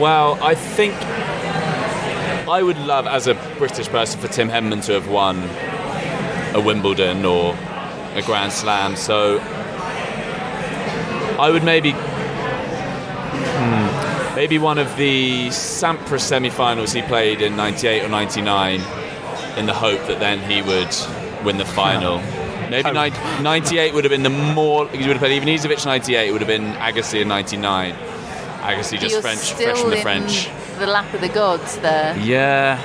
Well, 0.00 0.42
I 0.42 0.56
think 0.56 0.92
I 2.48 2.62
would 2.64 2.76
love, 2.78 3.06
as 3.06 3.28
a 3.28 3.34
British 3.58 3.86
person, 3.86 4.20
for 4.20 4.26
Tim 4.26 4.48
Henman 4.48 4.84
to 4.86 4.94
have 4.94 5.08
won 5.08 5.38
a 6.52 6.60
Wimbledon 6.60 7.24
or 7.24 7.56
a 8.14 8.22
Grand 8.22 8.52
Slam. 8.52 8.96
So 8.96 9.38
I 11.38 11.50
would 11.52 11.62
maybe, 11.62 11.92
hmm, 13.52 14.34
maybe 14.34 14.58
one 14.58 14.78
of 14.78 14.96
the 14.96 15.46
Sampras 15.50 16.22
semi-finals 16.22 16.92
he 16.92 17.02
played 17.02 17.40
in 17.40 17.54
'98 17.54 18.02
or 18.04 18.08
'99, 18.08 18.80
in 19.56 19.66
the 19.66 19.74
hope 19.74 20.04
that 20.08 20.18
then 20.18 20.40
he 20.40 20.60
would 20.60 20.94
win 21.44 21.56
the 21.56 21.64
final. 21.64 22.20
Maybe 22.74 22.82
Hope. 22.82 22.94
nine- 22.94 23.42
98 23.42 23.94
would 23.94 24.04
have 24.04 24.10
been 24.10 24.22
the 24.24 24.30
more. 24.30 24.88
He 24.88 24.98
would 24.98 25.06
have 25.16 25.18
played 25.18 25.32
even 25.32 25.48
Ivanisevic 25.48 25.84
98. 25.86 26.28
It 26.28 26.32
would 26.32 26.40
have 26.40 26.48
been 26.48 26.72
Agassi 26.74 27.20
in 27.20 27.28
99. 27.28 27.94
Agassi 28.62 28.98
just 28.98 29.12
You're 29.12 29.20
French, 29.22 29.38
still 29.38 29.68
fresh 29.68 29.80
from 29.80 29.90
the 29.90 29.96
French. 29.98 30.48
the 30.78 30.86
lap 30.86 31.12
of 31.14 31.20
the 31.20 31.28
gods 31.28 31.76
there. 31.78 32.16
Yeah. 32.18 32.80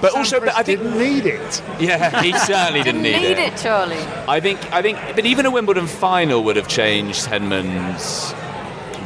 But 0.00 0.14
also, 0.16 0.40
but 0.40 0.48
I 0.56 0.62
think 0.62 0.80
didn't 0.82 0.98
need 0.98 1.24
it. 1.26 1.62
Yeah, 1.78 2.20
he 2.22 2.32
certainly 2.38 2.82
didn't 2.82 3.02
need, 3.02 3.14
it 3.14 3.38
Need 3.38 3.38
it, 3.38 3.56
Charlie. 3.56 3.96
I 4.28 4.40
think, 4.40 4.58
I 4.72 4.82
think, 4.82 4.98
but 5.14 5.24
even 5.24 5.46
a 5.46 5.50
Wimbledon 5.50 5.86
final 5.86 6.42
would 6.44 6.56
have 6.56 6.68
changed 6.68 7.24
Henman's 7.26 8.34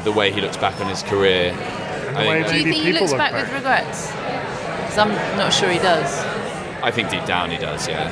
the 0.05 0.11
way 0.13 0.33
he 0.33 0.41
looks 0.41 0.57
back 0.57 0.81
on 0.81 0.89
his 0.89 1.03
career. 1.03 1.53
I 2.17 2.43
think, 2.43 2.49
Do 2.49 2.57
you 2.59 2.63
think 2.65 2.77
he 2.85 2.93
looks 2.93 3.11
look 3.11 3.19
back, 3.19 3.33
back. 3.33 3.45
with 3.45 3.55
regrets? 3.55 4.11
'Cause 4.11 4.99
I'm 4.99 5.13
not 5.37 5.53
sure 5.53 5.69
he 5.69 5.79
does. 5.79 6.25
I 6.83 6.91
think 6.91 7.11
deep 7.11 7.27
down 7.27 7.51
he 7.51 7.59
does. 7.59 7.87
Yeah. 7.89 8.09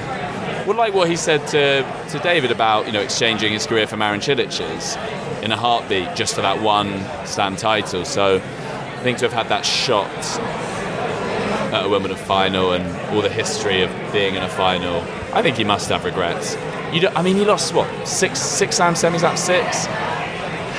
Well, 0.67 0.77
like 0.77 0.95
what 0.95 1.09
he 1.09 1.15
said 1.15 1.47
to 1.49 1.83
to 2.11 2.19
David 2.19 2.51
about 2.51 2.87
you 2.87 2.93
know 2.93 3.01
exchanging 3.01 3.53
his 3.53 3.67
career 3.67 3.87
for 3.87 3.97
Marin 3.97 4.21
Cilic's 4.21 4.97
in 5.41 5.53
a 5.53 5.57
heartbeat 5.57 6.17
just 6.17 6.35
for 6.35 6.43
that 6.43 6.61
one 6.61 7.05
Slam 7.25 7.55
title. 7.55 8.05
So 8.05 8.37
I 8.37 9.03
think 9.05 9.19
to 9.19 9.27
have 9.27 9.33
had 9.33 9.49
that 9.49 9.65
shot 9.65 10.11
at 11.73 11.85
a 11.85 11.89
Wimbledon 11.89 12.17
final 12.17 12.73
and 12.73 12.85
all 13.15 13.23
the 13.23 13.31
history 13.31 13.83
of 13.83 13.91
being 14.13 14.35
in 14.35 14.43
a 14.43 14.49
final, 14.49 15.03
I 15.33 15.41
think 15.41 15.57
he 15.57 15.63
must 15.63 15.89
have 15.91 16.05
regrets. 16.05 16.57
You 16.93 17.03
don't, 17.03 17.17
I 17.17 17.23
mean, 17.23 17.37
he 17.37 17.45
lost 17.45 17.73
what 17.73 17.89
six 18.09 18.41
six 18.41 18.77
Slam 18.77 18.95
semis 18.95 19.23
out 19.23 19.35
of 19.35 19.39
six. 19.39 19.87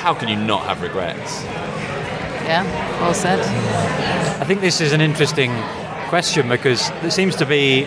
How 0.04 0.14
can 0.14 0.28
you 0.28 0.36
not 0.36 0.64
have 0.64 0.82
regrets? 0.82 1.44
Yeah, 2.44 2.64
well 3.00 3.14
said. 3.14 3.40
I 4.42 4.44
think 4.44 4.60
this 4.60 4.82
is 4.82 4.92
an 4.92 5.00
interesting 5.00 5.52
question 6.10 6.50
because 6.50 6.90
there 7.02 7.12
seems 7.12 7.38
to 7.38 7.46
be 7.46 7.86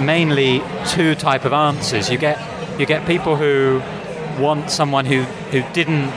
mainly 0.00 0.62
two 0.88 1.14
type 1.14 1.44
of 1.44 1.52
answers. 1.52 2.10
You 2.10 2.18
get 2.18 2.38
you 2.78 2.86
get 2.86 3.06
people 3.06 3.36
who 3.36 3.82
want 4.40 4.70
someone 4.70 5.04
who, 5.04 5.22
who 5.52 5.62
didn't 5.72 6.08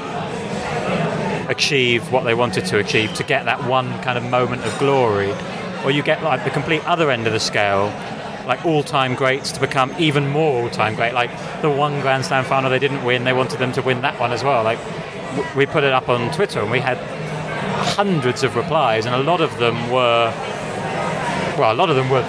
achieve 1.49 2.11
what 2.11 2.23
they 2.23 2.33
wanted 2.33 2.65
to 2.65 2.79
achieve 2.79 3.13
to 3.13 3.23
get 3.23 3.45
that 3.45 3.63
one 3.65 3.91
kind 4.01 4.17
of 4.17 4.23
moment 4.23 4.63
of 4.63 4.77
glory, 4.79 5.33
or 5.83 5.91
you 5.91 6.01
get 6.01 6.23
like 6.23 6.43
the 6.43 6.49
complete 6.49 6.83
other 6.87 7.11
end 7.11 7.27
of 7.27 7.33
the 7.33 7.39
scale, 7.39 7.93
like 8.47 8.65
all-time 8.65 9.15
greats 9.15 9.51
to 9.51 9.59
become 9.59 9.93
even 9.99 10.27
more 10.29 10.63
all-time 10.63 10.95
great. 10.95 11.13
Like 11.13 11.29
the 11.61 11.69
one 11.69 11.99
Grand 12.01 12.25
Slam 12.25 12.45
final 12.45 12.69
they 12.69 12.79
didn't 12.79 13.03
win, 13.03 13.25
they 13.25 13.33
wanted 13.33 13.59
them 13.59 13.73
to 13.73 13.81
win 13.81 14.01
that 14.01 14.19
one 14.19 14.31
as 14.31 14.43
well. 14.43 14.63
Like 14.63 14.79
we 15.55 15.65
put 15.65 15.83
it 15.83 15.91
up 15.91 16.07
on 16.09 16.31
Twitter 16.33 16.61
and 16.61 16.71
we 16.71 16.79
had 16.79 16.97
hundreds 17.95 18.43
of 18.43 18.55
replies, 18.55 19.05
and 19.05 19.13
a 19.13 19.23
lot 19.23 19.41
of 19.41 19.55
them 19.59 19.75
were, 19.91 20.33
well, 21.57 21.73
a 21.73 21.75
lot 21.75 21.89
of 21.89 21.95
them 21.95 22.09
were 22.09 22.23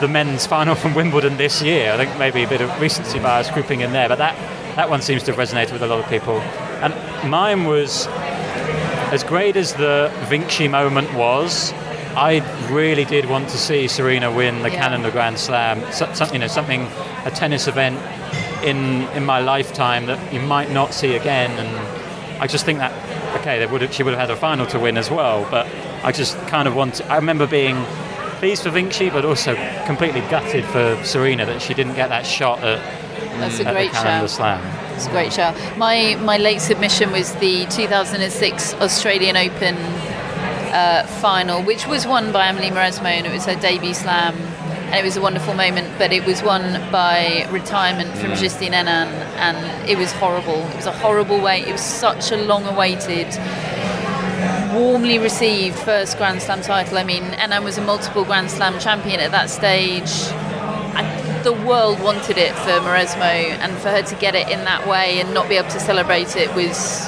the 0.00 0.08
men's 0.08 0.46
final 0.46 0.74
from 0.74 0.94
Wimbledon 0.94 1.36
this 1.36 1.62
year. 1.62 1.92
I 1.92 1.96
think 1.96 2.18
maybe 2.18 2.42
a 2.42 2.48
bit 2.48 2.60
of 2.60 2.80
recency 2.80 3.18
bias 3.18 3.50
grouping 3.50 3.80
in 3.80 3.92
there, 3.92 4.08
but 4.08 4.18
that, 4.18 4.36
that 4.76 4.90
one 4.90 5.00
seems 5.02 5.22
to 5.24 5.32
have 5.34 5.38
resonated 5.48 5.72
with 5.72 5.82
a 5.82 5.86
lot 5.86 5.98
of 6.00 6.08
people. 6.08 6.40
And 6.82 6.92
mine 7.30 7.64
was 7.64 8.06
as 9.12 9.22
great 9.24 9.56
as 9.56 9.72
the 9.74 10.10
Vinci 10.28 10.68
moment 10.68 11.12
was, 11.14 11.72
I 12.14 12.42
really 12.70 13.04
did 13.04 13.26
want 13.26 13.48
to 13.50 13.58
see 13.58 13.88
Serena 13.88 14.30
win 14.32 14.62
the 14.62 14.70
Yeah. 14.70 14.76
calendar 14.80 15.10
Grand 15.10 15.38
Slam. 15.38 15.82
So, 15.92 16.08
some- 16.14 16.32
you 16.32 16.38
know, 16.38 16.46
something, 16.46 16.88
a 17.24 17.30
tennis 17.30 17.66
event 17.68 17.98
in 18.64 19.06
in 19.14 19.24
my 19.24 19.38
lifetime 19.40 20.06
that 20.06 20.18
you 20.32 20.40
might 20.40 20.70
not 20.70 20.94
see 20.94 21.14
again. 21.14 21.50
And 21.58 21.68
I 22.40 22.46
just 22.46 22.64
think 22.64 22.78
that 22.78 22.92
okay, 23.40 23.58
they 23.58 23.66
would 23.66 23.82
have, 23.82 23.92
she 23.92 24.02
would 24.02 24.14
have 24.14 24.28
had 24.28 24.30
a 24.30 24.36
final 24.36 24.64
to 24.66 24.78
win 24.78 24.96
as 24.96 25.10
well. 25.10 25.46
But 25.50 25.66
I 26.02 26.10
just 26.12 26.38
kind 26.48 26.66
of 26.66 26.74
want. 26.74 27.00
I 27.10 27.16
remember 27.16 27.46
being 27.46 27.76
pleased 28.38 28.62
for 28.62 28.70
Vinci, 28.70 29.10
but 29.10 29.24
also 29.24 29.54
completely 29.86 30.20
gutted 30.22 30.64
for 30.66 30.98
Serena 31.04 31.46
that 31.46 31.60
she 31.62 31.74
didn't 31.74 31.94
get 31.94 32.08
that 32.08 32.26
shot 32.26 32.62
at, 32.62 32.78
That's 33.40 33.60
a 33.60 33.66
at 33.66 33.72
great 33.74 33.92
shout. 33.92 34.28
Slam. 34.30 34.60
It's 34.94 35.06
a 35.06 35.10
great 35.10 35.32
show. 35.32 35.54
My 35.76 36.16
my 36.22 36.36
late 36.38 36.60
submission 36.60 37.12
was 37.12 37.32
the 37.34 37.66
2006 37.66 38.74
Australian 38.74 39.36
Open 39.36 39.74
uh, 40.72 41.06
final, 41.20 41.62
which 41.62 41.86
was 41.86 42.06
won 42.06 42.32
by 42.32 42.46
Amelie 42.48 42.70
Mauresmo, 42.70 43.06
and 43.06 43.26
it 43.26 43.32
was 43.32 43.44
her 43.46 43.56
debut 43.56 43.94
slam, 43.94 44.34
and 44.34 44.94
it 44.94 45.04
was 45.04 45.16
a 45.16 45.20
wonderful 45.20 45.54
moment. 45.54 45.88
But 45.98 46.12
it 46.12 46.24
was 46.24 46.42
won 46.42 46.62
by 46.90 47.46
retirement 47.50 48.16
from 48.16 48.30
Mm. 48.32 48.38
Justine 48.40 48.72
Henin, 48.72 49.08
and 49.36 49.88
it 49.88 49.98
was 49.98 50.12
horrible. 50.12 50.60
It 50.70 50.76
was 50.76 50.86
a 50.86 50.92
horrible 50.92 51.40
way. 51.40 51.60
It 51.60 51.72
was 51.72 51.82
such 51.82 52.32
a 52.32 52.36
long-awaited. 52.36 53.28
Warmly 54.76 55.18
received 55.18 55.78
first 55.78 56.18
Grand 56.18 56.42
Slam 56.42 56.60
title. 56.60 56.98
I 56.98 57.02
mean, 57.04 57.22
Henin 57.22 57.64
was 57.64 57.78
a 57.78 57.80
multiple 57.80 58.24
Grand 58.26 58.50
Slam 58.50 58.78
champion 58.78 59.20
at 59.20 59.30
that 59.30 59.48
stage. 59.48 60.10
I, 60.94 61.40
the 61.42 61.54
world 61.54 61.98
wanted 62.02 62.36
it 62.36 62.54
for 62.56 62.72
Mauresmo, 62.80 63.22
and 63.22 63.72
for 63.78 63.88
her 63.88 64.02
to 64.02 64.14
get 64.16 64.34
it 64.34 64.50
in 64.50 64.64
that 64.64 64.86
way 64.86 65.18
and 65.20 65.32
not 65.32 65.48
be 65.48 65.56
able 65.56 65.70
to 65.70 65.80
celebrate 65.80 66.36
it 66.36 66.54
was 66.54 67.06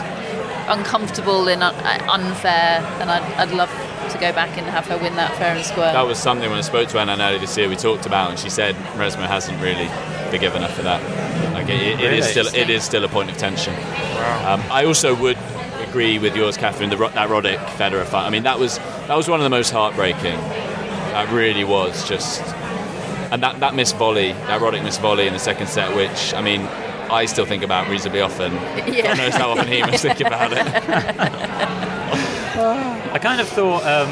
uncomfortable 0.69 1.47
and 1.49 1.63
un- 1.63 1.75
unfair. 2.09 2.81
And 3.01 3.11
I'd, 3.11 3.23
I'd 3.35 3.53
love 3.55 3.71
to 4.13 4.19
go 4.19 4.33
back 4.33 4.57
and 4.57 4.67
have 4.67 4.87
her 4.87 4.97
win 4.97 5.17
that 5.17 5.37
fair 5.37 5.55
and 5.55 5.63
square. 5.65 5.93
That 5.93 6.07
was 6.07 6.19
something 6.19 6.49
when 6.49 6.59
I 6.59 6.63
spoke 6.63 6.89
to 6.89 6.99
Anna 6.99 7.19
earlier 7.23 7.39
this 7.39 7.55
year 7.59 7.69
we 7.69 7.77
talked 7.77 8.07
about, 8.07 8.31
and 8.31 8.39
she 8.39 8.49
said 8.49 8.77
Mauresmo 8.97 9.27
hasn't 9.27 9.61
really 9.61 9.89
forgiven 10.31 10.63
her 10.63 10.69
for 10.69 10.83
that. 10.83 11.03
Like 11.53 11.69
it, 11.69 12.01
it 12.01 12.01
is 12.01 12.01
Really? 12.01 12.23
still 12.23 12.47
it 12.63 12.71
is 12.71 12.83
still 12.83 13.05
a 13.05 13.09
point 13.09 13.31
of 13.31 13.37
tension. 13.37 13.75
Um, 13.75 14.63
I 14.71 14.85
also 14.87 15.15
would 15.15 15.37
agree 15.89 16.19
with 16.19 16.37
yours, 16.37 16.57
Catherine. 16.57 16.91
The 16.91 16.97
that 16.97 17.29
Roddick 17.29 17.59
Federer 17.77 18.05
fight. 18.05 18.27
I 18.27 18.31
mean, 18.31 18.43
that 18.43 18.59
was 18.59 18.79
that 18.79 19.17
was 19.17 19.29
one 19.29 19.41
of 19.41 19.45
the 19.45 19.51
most 19.51 19.71
heartbreaking. 19.71 20.37
That 21.13 21.31
really 21.33 21.65
was 21.65 22.07
just, 22.09 22.43
and 23.33 23.43
that 23.43 23.61
that 23.61 23.75
missed 23.75 23.97
volley, 23.97 24.33
that 24.33 24.61
Roddick 24.61 24.83
missed 24.83 25.01
volley 25.01 25.27
in 25.27 25.33
the 25.33 25.39
second 25.39 25.69
set, 25.69 25.95
which 25.95 26.35
I 26.35 26.43
mean. 26.43 26.69
I 27.11 27.25
still 27.25 27.47
think 27.47 27.63
about 27.63 27.89
reasonably 27.89 28.21
often. 28.21 28.53
Yeah. 28.93 29.03
God 29.15 29.17
knows 29.17 29.35
how 29.35 29.53
often 29.53 29.67
he 29.67 29.81
must 29.81 30.03
think 30.03 30.21
about 30.21 30.53
it. 30.53 30.59
I 33.09 33.19
kind 33.19 33.41
of 33.41 33.49
thought 33.49 33.83
um, 33.85 34.11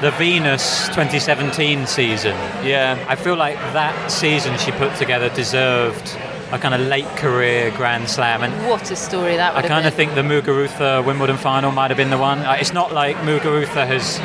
the 0.00 0.10
Venus 0.12 0.86
2017 0.86 1.86
season. 1.86 2.34
Yeah, 2.64 3.04
I 3.06 3.14
feel 3.14 3.36
like 3.36 3.56
that 3.74 4.10
season 4.10 4.56
she 4.56 4.70
put 4.72 4.96
together 4.96 5.28
deserved 5.34 6.16
a 6.52 6.58
kind 6.58 6.74
of 6.74 6.80
late 6.80 7.06
career 7.16 7.70
Grand 7.76 8.08
Slam, 8.08 8.42
and 8.42 8.52
what 8.68 8.90
a 8.90 8.96
story 8.96 9.36
that 9.36 9.54
would 9.54 9.64
I 9.64 9.68
kind 9.68 9.86
of 9.86 9.94
think 9.94 10.14
the 10.14 10.22
Muguruza 10.22 11.04
Wimbledon 11.04 11.36
final 11.36 11.70
might 11.72 11.90
have 11.90 11.96
been 11.96 12.10
the 12.10 12.18
one. 12.18 12.40
Uh, 12.40 12.56
It's 12.60 12.72
not 12.72 12.92
like 12.92 13.16
Muguruza 13.18 13.86
has 13.86 14.18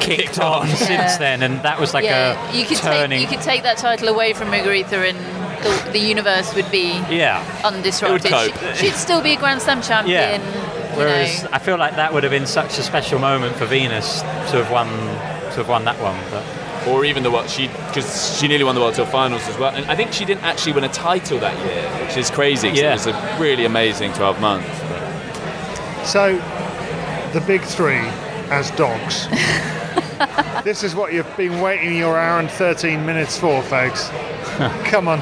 kicked, 0.00 0.22
Kicked 0.22 0.40
on, 0.40 0.62
on. 0.62 0.76
since 0.76 1.16
then, 1.16 1.42
and 1.42 1.62
that 1.62 1.80
was 1.80 1.92
like 1.94 2.04
yeah, 2.04 2.50
a 2.52 2.56
you 2.56 2.64
could 2.64 2.78
turning. 2.78 3.20
take 3.20 3.30
you 3.30 3.36
could 3.36 3.44
take 3.44 3.62
that 3.64 3.76
title 3.78 4.08
away 4.08 4.32
from 4.32 4.48
Muguruza 4.48 5.08
and 5.08 5.18
the, 5.64 5.90
the 5.92 5.98
universe 5.98 6.54
would 6.54 6.70
be 6.70 6.92
yeah. 7.10 7.44
undisrupted. 7.62 8.30
cope. 8.30 8.76
She, 8.76 8.86
would 8.86 8.94
still 8.94 9.20
be 9.20 9.32
a 9.32 9.36
Grand 9.36 9.60
Slam 9.60 9.82
champion. 9.82 10.40
You 10.40 10.96
Whereas 10.96 11.42
know. 11.42 11.50
I 11.52 11.58
feel 11.58 11.76
like 11.78 11.96
that 11.96 12.12
would 12.12 12.22
have 12.22 12.30
been 12.32 12.46
such 12.46 12.78
a 12.78 12.82
special 12.82 13.18
moment 13.18 13.56
for 13.56 13.66
Venus 13.66 14.20
to 14.20 14.62
have 14.62 14.70
won 14.70 14.88
to 14.88 15.56
have 15.56 15.68
won 15.68 15.84
that 15.84 15.98
one. 16.00 16.16
But 16.30 16.44
or 16.86 17.04
even 17.04 17.22
the 17.22 17.30
world 17.30 17.48
she 17.48 17.66
because 17.88 18.38
she 18.38 18.46
nearly 18.48 18.64
won 18.64 18.74
the 18.74 18.80
world 18.80 18.94
tour 18.94 19.06
finals 19.06 19.46
as 19.48 19.58
well 19.58 19.74
and 19.74 19.84
i 19.90 19.96
think 19.96 20.12
she 20.12 20.24
didn't 20.24 20.44
actually 20.44 20.72
win 20.72 20.84
a 20.84 20.88
title 20.88 21.38
that 21.38 21.56
year 21.66 22.06
which 22.06 22.16
is 22.16 22.30
crazy. 22.30 22.68
Yeah. 22.68 22.90
it 22.90 22.92
was 22.94 23.06
a 23.08 23.36
really 23.40 23.64
amazing 23.64 24.12
12 24.12 24.40
months 24.40 24.68
So, 26.10 26.36
the 27.32 27.40
big 27.46 27.60
three 27.62 28.00
as 28.50 28.70
dogs. 28.72 29.28
this 30.64 30.82
is 30.82 30.94
what 30.94 31.12
you've 31.12 31.36
been 31.36 31.60
waiting 31.60 31.94
your 31.96 32.18
hour 32.18 32.40
and 32.40 32.50
13 32.50 33.04
minutes 33.04 33.38
for, 33.38 33.62
folks. 33.62 34.08
come 34.84 35.06
on, 35.08 35.20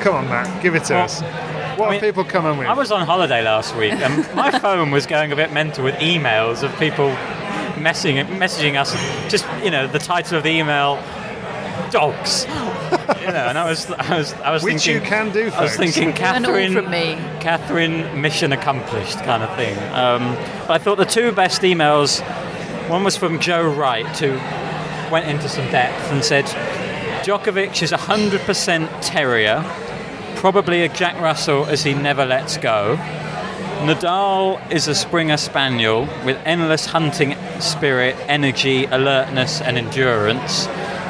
come 0.00 0.14
on, 0.16 0.28
Matt, 0.28 0.62
give 0.62 0.74
it 0.74 0.84
to 0.84 0.94
Well, 0.94 1.04
us. 1.04 1.22
What 1.78 1.88
I 1.88 1.90
mean, 1.92 1.98
are 1.98 2.00
people 2.06 2.24
coming 2.24 2.58
with? 2.58 2.66
I 2.66 2.72
was 2.72 2.90
on 2.90 3.06
holiday 3.06 3.42
last 3.42 3.76
week, 3.76 3.92
and 3.92 4.26
my 4.34 4.50
phone 4.58 4.90
was 4.90 5.06
going 5.06 5.30
a 5.30 5.36
bit 5.36 5.52
mental 5.52 5.84
with 5.84 5.94
emails 5.96 6.62
of 6.62 6.76
people 6.78 7.10
messaging 7.76 8.24
messaging 8.38 8.78
us. 8.78 8.92
Just 9.30 9.46
you 9.64 9.70
know, 9.70 9.86
the 9.86 9.98
title 9.98 10.36
of 10.38 10.42
the 10.42 10.50
email, 10.50 10.96
dogs. 11.90 12.44
you 13.20 13.26
know, 13.28 13.46
and 13.48 13.58
I 13.58 13.68
was 13.68 13.90
I 13.90 14.16
was 14.16 14.32
I 14.34 14.50
was 14.50 14.62
Which 14.62 14.84
thinking 14.84 14.94
you 14.94 15.00
can 15.00 15.32
do, 15.32 15.50
I 15.50 15.62
was 15.62 15.76
thinking 15.76 16.12
Catherine 16.12 16.72
from 16.72 16.90
me. 16.90 17.14
Catherine 17.40 18.20
mission 18.20 18.52
accomplished 18.52 19.18
kind 19.18 19.42
of 19.42 19.54
thing. 19.56 19.76
Um, 19.92 20.34
but 20.66 20.70
I 20.70 20.78
thought 20.78 20.96
the 20.96 21.04
two 21.04 21.32
best 21.32 21.62
emails. 21.62 22.20
One 22.88 23.02
was 23.02 23.16
from 23.16 23.40
Joe 23.40 23.68
Wright, 23.68 24.06
who 24.18 24.32
went 25.10 25.26
into 25.26 25.48
some 25.48 25.68
depth 25.72 26.12
and 26.12 26.24
said 26.24 26.44
Djokovic 27.24 27.82
is 27.82 27.90
100% 27.90 28.88
terrier, 29.00 29.64
probably 30.36 30.82
a 30.82 30.88
Jack 30.88 31.20
Russell 31.20 31.66
as 31.66 31.82
he 31.82 31.94
never 31.94 32.24
lets 32.24 32.56
go. 32.56 32.94
Nadal 33.84 34.72
is 34.72 34.88
a 34.88 34.94
Springer 34.94 35.36
Spaniel 35.36 36.08
with 36.24 36.40
endless 36.44 36.86
hunting 36.86 37.36
spirit, 37.60 38.16
energy, 38.26 38.86
alertness, 38.86 39.60
and 39.60 39.76
endurance. 39.78 40.66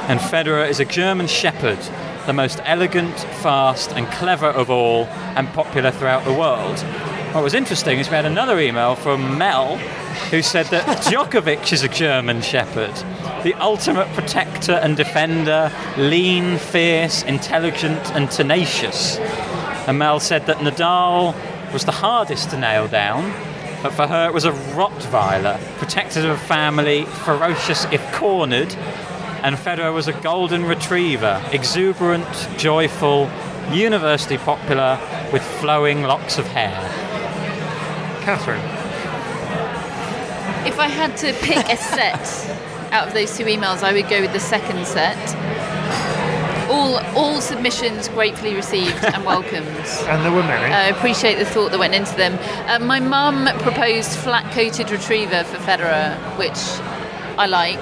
And 0.09 0.21
Federer 0.21 0.69
is 0.69 0.79
a 0.79 0.85
German 0.85 1.27
Shepherd, 1.27 1.79
the 2.27 2.33
most 2.33 2.61
elegant, 2.65 3.17
fast, 3.41 3.93
and 3.93 4.07
clever 4.09 4.49
of 4.49 4.69
all, 4.69 5.05
and 5.37 5.49
popular 5.49 5.91
throughout 5.91 6.25
the 6.25 6.35
world. 6.35 6.79
What 7.33 7.43
was 7.43 7.55
interesting 7.55 7.99
is 7.99 8.11
we 8.11 8.17
had 8.17 8.27
another 8.27 8.59
email 8.59 8.95
from 8.95 9.39
Mel 9.39 9.79
who 10.31 10.43
said 10.43 10.67
that 10.67 10.85
Djokovic 11.05 11.73
is 11.73 11.83
a 11.83 11.89
German 11.89 12.43
Shepherd, 12.43 12.95
the 13.43 13.55
ultimate 13.55 14.09
protector 14.09 14.73
and 14.73 14.97
defender, 14.97 15.73
lean, 15.97 16.59
fierce, 16.59 17.23
intelligent, 17.23 18.11
and 18.13 18.31
tenacious. 18.31 19.19
And 19.87 19.99
Mel 19.99 20.19
said 20.21 20.47
that 20.47 20.57
Nadal 20.59 21.35
was 21.73 21.85
the 21.85 21.93
hardest 21.93 22.51
to 22.51 22.57
nail 22.57 22.89
down, 22.89 23.31
but 23.83 23.93
for 23.93 24.07
her 24.07 24.27
it 24.29 24.35
was 24.35 24.45
a 24.45 24.53
Rottweiler, 24.53 25.61
protected 25.79 26.25
of 26.25 26.41
family, 26.41 27.05
ferocious 27.05 27.85
if 27.93 28.03
cornered, 28.13 28.75
and 29.43 29.57
Federer 29.57 29.93
was 29.93 30.09
a 30.09 30.13
golden 30.13 30.65
retriever, 30.65 31.43
exuberant, 31.53 32.27
joyful, 32.57 33.31
universally 33.71 34.39
popular, 34.39 34.99
with 35.33 35.43
flowing 35.61 36.03
locks 36.03 36.39
of 36.39 36.47
hair. 36.47 36.81
Catherine. 38.23 38.61
If 40.67 40.81
I 40.81 40.89
had 40.89 41.17
to 41.19 41.33
pick 41.35 41.65
a 41.69 41.77
set 41.77 42.91
out 42.93 43.09
of 43.09 43.15
those 43.15 43.37
two 43.37 43.45
emails, 43.45 43.83
I 43.83 43.93
would 43.93 44.09
go 44.09 44.21
with 44.21 44.33
the 44.33 44.41
second 44.41 44.87
set. 44.87 45.17
All 46.69 46.99
all 47.17 47.41
submissions 47.41 48.09
gratefully 48.09 48.55
received 48.55 49.05
and 49.05 49.25
welcomed. 49.25 49.67
And 50.07 50.25
there 50.25 50.33
were 50.33 50.43
many. 50.43 50.73
I 50.73 50.89
appreciate 50.89 51.39
the 51.39 51.45
thought 51.45 51.71
that 51.71 51.79
went 51.79 51.95
into 51.95 52.15
them. 52.17 52.39
Uh, 52.69 52.85
my 52.85 53.01
mum 53.01 53.49
proposed 53.61 54.11
flat-coated 54.19 54.91
retriever 54.91 55.45
for 55.45 55.59
Federer, 55.59 56.17
which 56.39 56.59
I 57.39 57.47
like 57.47 57.79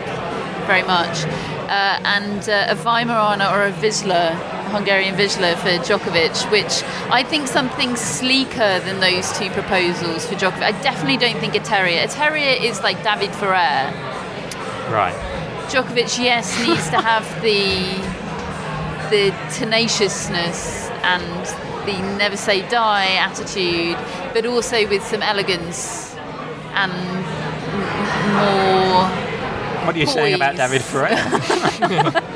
very 0.66 0.82
much, 0.82 1.24
uh, 1.68 2.00
and 2.04 2.48
uh, 2.48 2.66
a 2.68 2.74
Weimaraner 2.76 3.50
or 3.52 3.66
a 3.66 3.72
Vizsla, 3.72 4.34
Hungarian 4.70 5.14
Vizsla 5.14 5.56
for 5.56 5.68
Djokovic, 5.84 6.50
which 6.50 6.82
I 7.12 7.22
think 7.22 7.46
something 7.46 7.96
sleeker 7.96 8.80
than 8.80 9.00
those 9.00 9.36
two 9.38 9.50
proposals 9.50 10.26
for 10.26 10.34
Djokovic. 10.34 10.62
I 10.62 10.72
definitely 10.82 11.18
don't 11.18 11.38
think 11.38 11.54
a 11.54 11.60
terrier. 11.60 12.02
A 12.02 12.08
terrier 12.08 12.56
is 12.60 12.82
like 12.82 13.02
David 13.02 13.30
Ferrer. 13.34 13.92
Right. 14.90 15.14
Djokovic, 15.68 16.18
yes, 16.22 16.58
needs 16.66 16.88
to 16.90 17.00
have 17.00 17.24
the 17.42 18.13
the 19.10 19.30
tenaciousness 19.52 20.88
and 21.02 21.46
the 21.86 22.00
never 22.16 22.36
say 22.36 22.66
die 22.68 23.14
attitude, 23.14 23.96
but 24.32 24.46
also 24.46 24.88
with 24.88 25.04
some 25.04 25.22
elegance 25.22 26.14
and 26.74 26.92
more. 28.32 29.04
What 29.86 29.94
are 29.94 29.98
you 29.98 30.06
saying 30.06 30.34
about 30.34 30.56
David 30.56 30.82
Ferrer? 30.82 32.20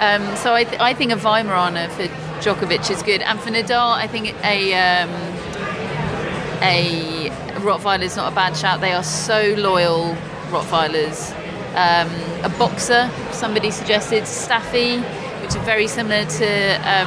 Um, 0.00 0.36
so 0.36 0.52
I, 0.52 0.64
th- 0.64 0.80
I 0.80 0.92
think 0.92 1.12
a 1.12 1.16
Weimaraner 1.16 1.88
for 1.90 2.02
Djokovic 2.42 2.90
is 2.90 3.02
good, 3.02 3.22
and 3.22 3.40
for 3.40 3.50
Nadal, 3.50 3.94
I 3.94 4.06
think 4.06 4.34
a 4.44 4.74
um, 4.74 5.10
a 6.60 7.30
Rottweiler 7.60 8.02
is 8.02 8.16
not 8.16 8.30
a 8.30 8.34
bad 8.34 8.56
shout. 8.56 8.80
They 8.80 8.92
are 8.92 9.04
so 9.04 9.54
loyal, 9.56 10.14
Rottweilers. 10.50 11.32
Um, 11.74 12.10
a 12.44 12.50
boxer, 12.58 13.10
somebody 13.32 13.70
suggested 13.70 14.26
Staffy, 14.26 15.02
which 15.44 15.54
are 15.56 15.64
very 15.64 15.86
similar 15.86 16.24
to 16.24 16.74
um, 16.88 17.06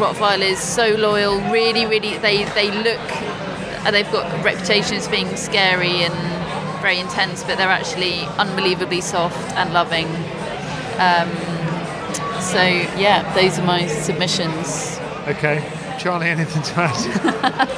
Rottweilers. 0.00 0.56
So 0.56 0.94
loyal, 0.94 1.38
really, 1.50 1.84
really. 1.84 2.16
They 2.16 2.44
they 2.44 2.70
look 2.70 3.00
and 3.84 3.94
they've 3.94 4.10
got 4.10 4.32
a 4.32 4.42
reputation 4.42 4.96
as 4.96 5.06
being 5.06 5.36
scary 5.36 6.04
and 6.04 6.14
very 6.80 6.98
intense, 6.98 7.44
but 7.44 7.58
they're 7.58 7.68
actually 7.68 8.20
unbelievably 8.38 9.02
soft 9.02 9.52
and 9.56 9.74
loving. 9.74 10.06
Um, 10.96 11.30
so 12.40 12.62
yeah, 12.96 13.30
those 13.34 13.58
are 13.58 13.66
my 13.66 13.86
submissions. 13.86 14.98
Okay. 15.28 15.79
Charlie, 16.00 16.28
anything 16.28 16.62
to 16.62 16.72
add? 16.80 17.68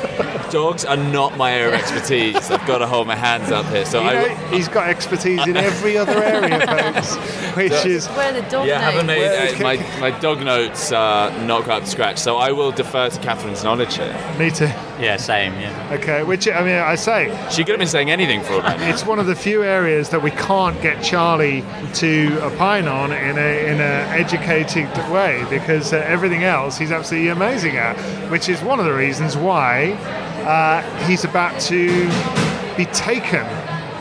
Dogs 0.52 0.84
are 0.84 0.96
not 0.96 1.36
my 1.36 1.50
area 1.52 1.74
of 1.74 1.74
expertise. 1.74 2.50
I've 2.52 2.64
got 2.68 2.78
to 2.78 2.86
hold 2.86 3.08
my 3.08 3.16
hands 3.16 3.50
up 3.50 3.66
here. 3.66 3.84
So 3.84 4.00
You 4.00 4.08
I, 4.08 4.12
know, 4.12 4.34
he's 4.46 4.68
got 4.68 4.88
expertise 4.88 5.44
in 5.48 5.56
every 5.70 5.98
other 5.98 6.22
area, 6.22 6.60
folks, 6.64 7.16
which 7.56 7.84
is 7.84 8.06
Where 8.08 8.32
the 8.32 8.42
dog 8.48 8.68
yeah, 8.68 8.78
I 8.78 8.82
haven't 8.82 9.06
made 9.06 9.56
uh, 9.56 9.62
my, 9.62 9.76
my 9.98 10.16
dog 10.20 10.40
notes 10.44 10.92
are 10.92 11.30
not 11.46 11.64
quite 11.64 11.78
up 11.78 11.84
to 11.84 11.90
scratch. 11.90 12.18
So 12.18 12.36
I 12.36 12.52
will 12.52 12.70
defer 12.70 13.08
to 13.08 13.20
Catherine's 13.20 13.64
knowledge 13.64 13.96
here. 13.96 14.14
me 14.38 14.50
too. 14.50 14.70
Yeah, 15.02 15.16
same. 15.16 15.52
Yeah. 15.60 15.98
Okay, 16.00 16.22
which 16.22 16.46
I 16.48 16.62
mean, 16.62 16.76
I 16.76 16.94
say 16.94 17.26
She 17.50 17.64
could 17.64 17.70
have 17.72 17.78
been 17.80 17.88
saying 17.88 18.10
anything 18.10 18.40
for 18.42 18.54
all 18.54 18.62
I 18.62 18.76
it's 18.88 19.04
one 19.04 19.18
of 19.18 19.26
the 19.26 19.34
few 19.34 19.64
areas 19.64 20.10
that 20.10 20.22
we 20.22 20.30
can't 20.30 20.80
get 20.80 21.02
Charlie 21.02 21.64
to 21.94 22.38
opine 22.42 22.86
on 22.86 23.10
in 23.10 23.36
a 23.36 23.66
in 23.66 23.80
a 23.80 23.92
educated 24.14 24.88
way 25.10 25.44
because 25.50 25.92
uh, 25.92 25.96
everything 26.06 26.44
else 26.44 26.78
he's 26.78 26.92
absolutely 26.92 27.30
amazing 27.30 27.76
at, 27.76 27.96
which 28.30 28.48
is 28.48 28.62
one 28.62 28.78
of 28.78 28.84
the 28.84 28.94
reasons 28.94 29.36
why 29.36 29.92
uh, 30.46 30.82
he's 31.06 31.24
about 31.24 31.60
to 31.62 31.88
be 32.76 32.84
taken. 32.92 33.44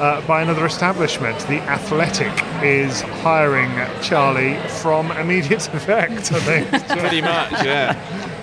Uh, 0.01 0.19
by 0.25 0.41
another 0.41 0.65
establishment, 0.65 1.37
the 1.41 1.59
Athletic 1.69 2.31
is 2.63 3.01
hiring 3.21 3.69
Charlie 4.01 4.57
from 4.81 5.11
immediate 5.11 5.67
effect. 5.75 6.31
I 6.31 6.39
think 6.39 6.87
Pretty 6.87 7.21
much, 7.21 7.51
yeah. 7.63 7.93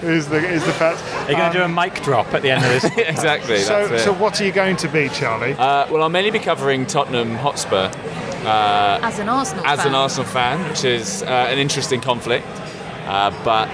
Is 0.03 0.29
the 0.29 0.37
is 0.37 0.65
the 0.65 0.73
fact. 0.73 1.03
Are 1.27 1.31
you 1.33 1.37
going 1.37 1.53
to 1.53 1.59
do 1.59 1.65
a 1.65 1.69
mic 1.69 2.03
drop 2.03 2.33
at 2.35 2.43
the 2.43 2.51
end 2.51 2.65
of 2.65 2.71
this? 2.71 2.85
exactly. 3.09 3.59
So, 3.59 3.89
that's 3.89 4.03
it. 4.03 4.05
so 4.05 4.13
what 4.13 4.41
are 4.41 4.45
you 4.45 4.53
going 4.53 4.77
to 4.77 4.89
be, 4.89 5.09
Charlie? 5.09 5.53
Uh, 5.55 5.91
well, 5.91 6.03
I'll 6.03 6.09
mainly 6.09 6.31
be 6.31 6.39
covering 6.39 6.87
Tottenham 6.87 7.35
Hotspur 7.37 7.91
As 8.45 9.19
an 9.19 9.29
Arsenal 9.29 9.67
as 9.67 9.79
fan. 9.81 9.89
an 9.89 9.95
Arsenal 9.95 10.31
fan, 10.31 10.69
which 10.69 10.85
is 10.85 11.23
uh, 11.23 11.27
an 11.27 11.59
interesting 11.59 12.01
conflict. 12.01 12.47
Uh, 13.07 13.31
but 13.45 13.69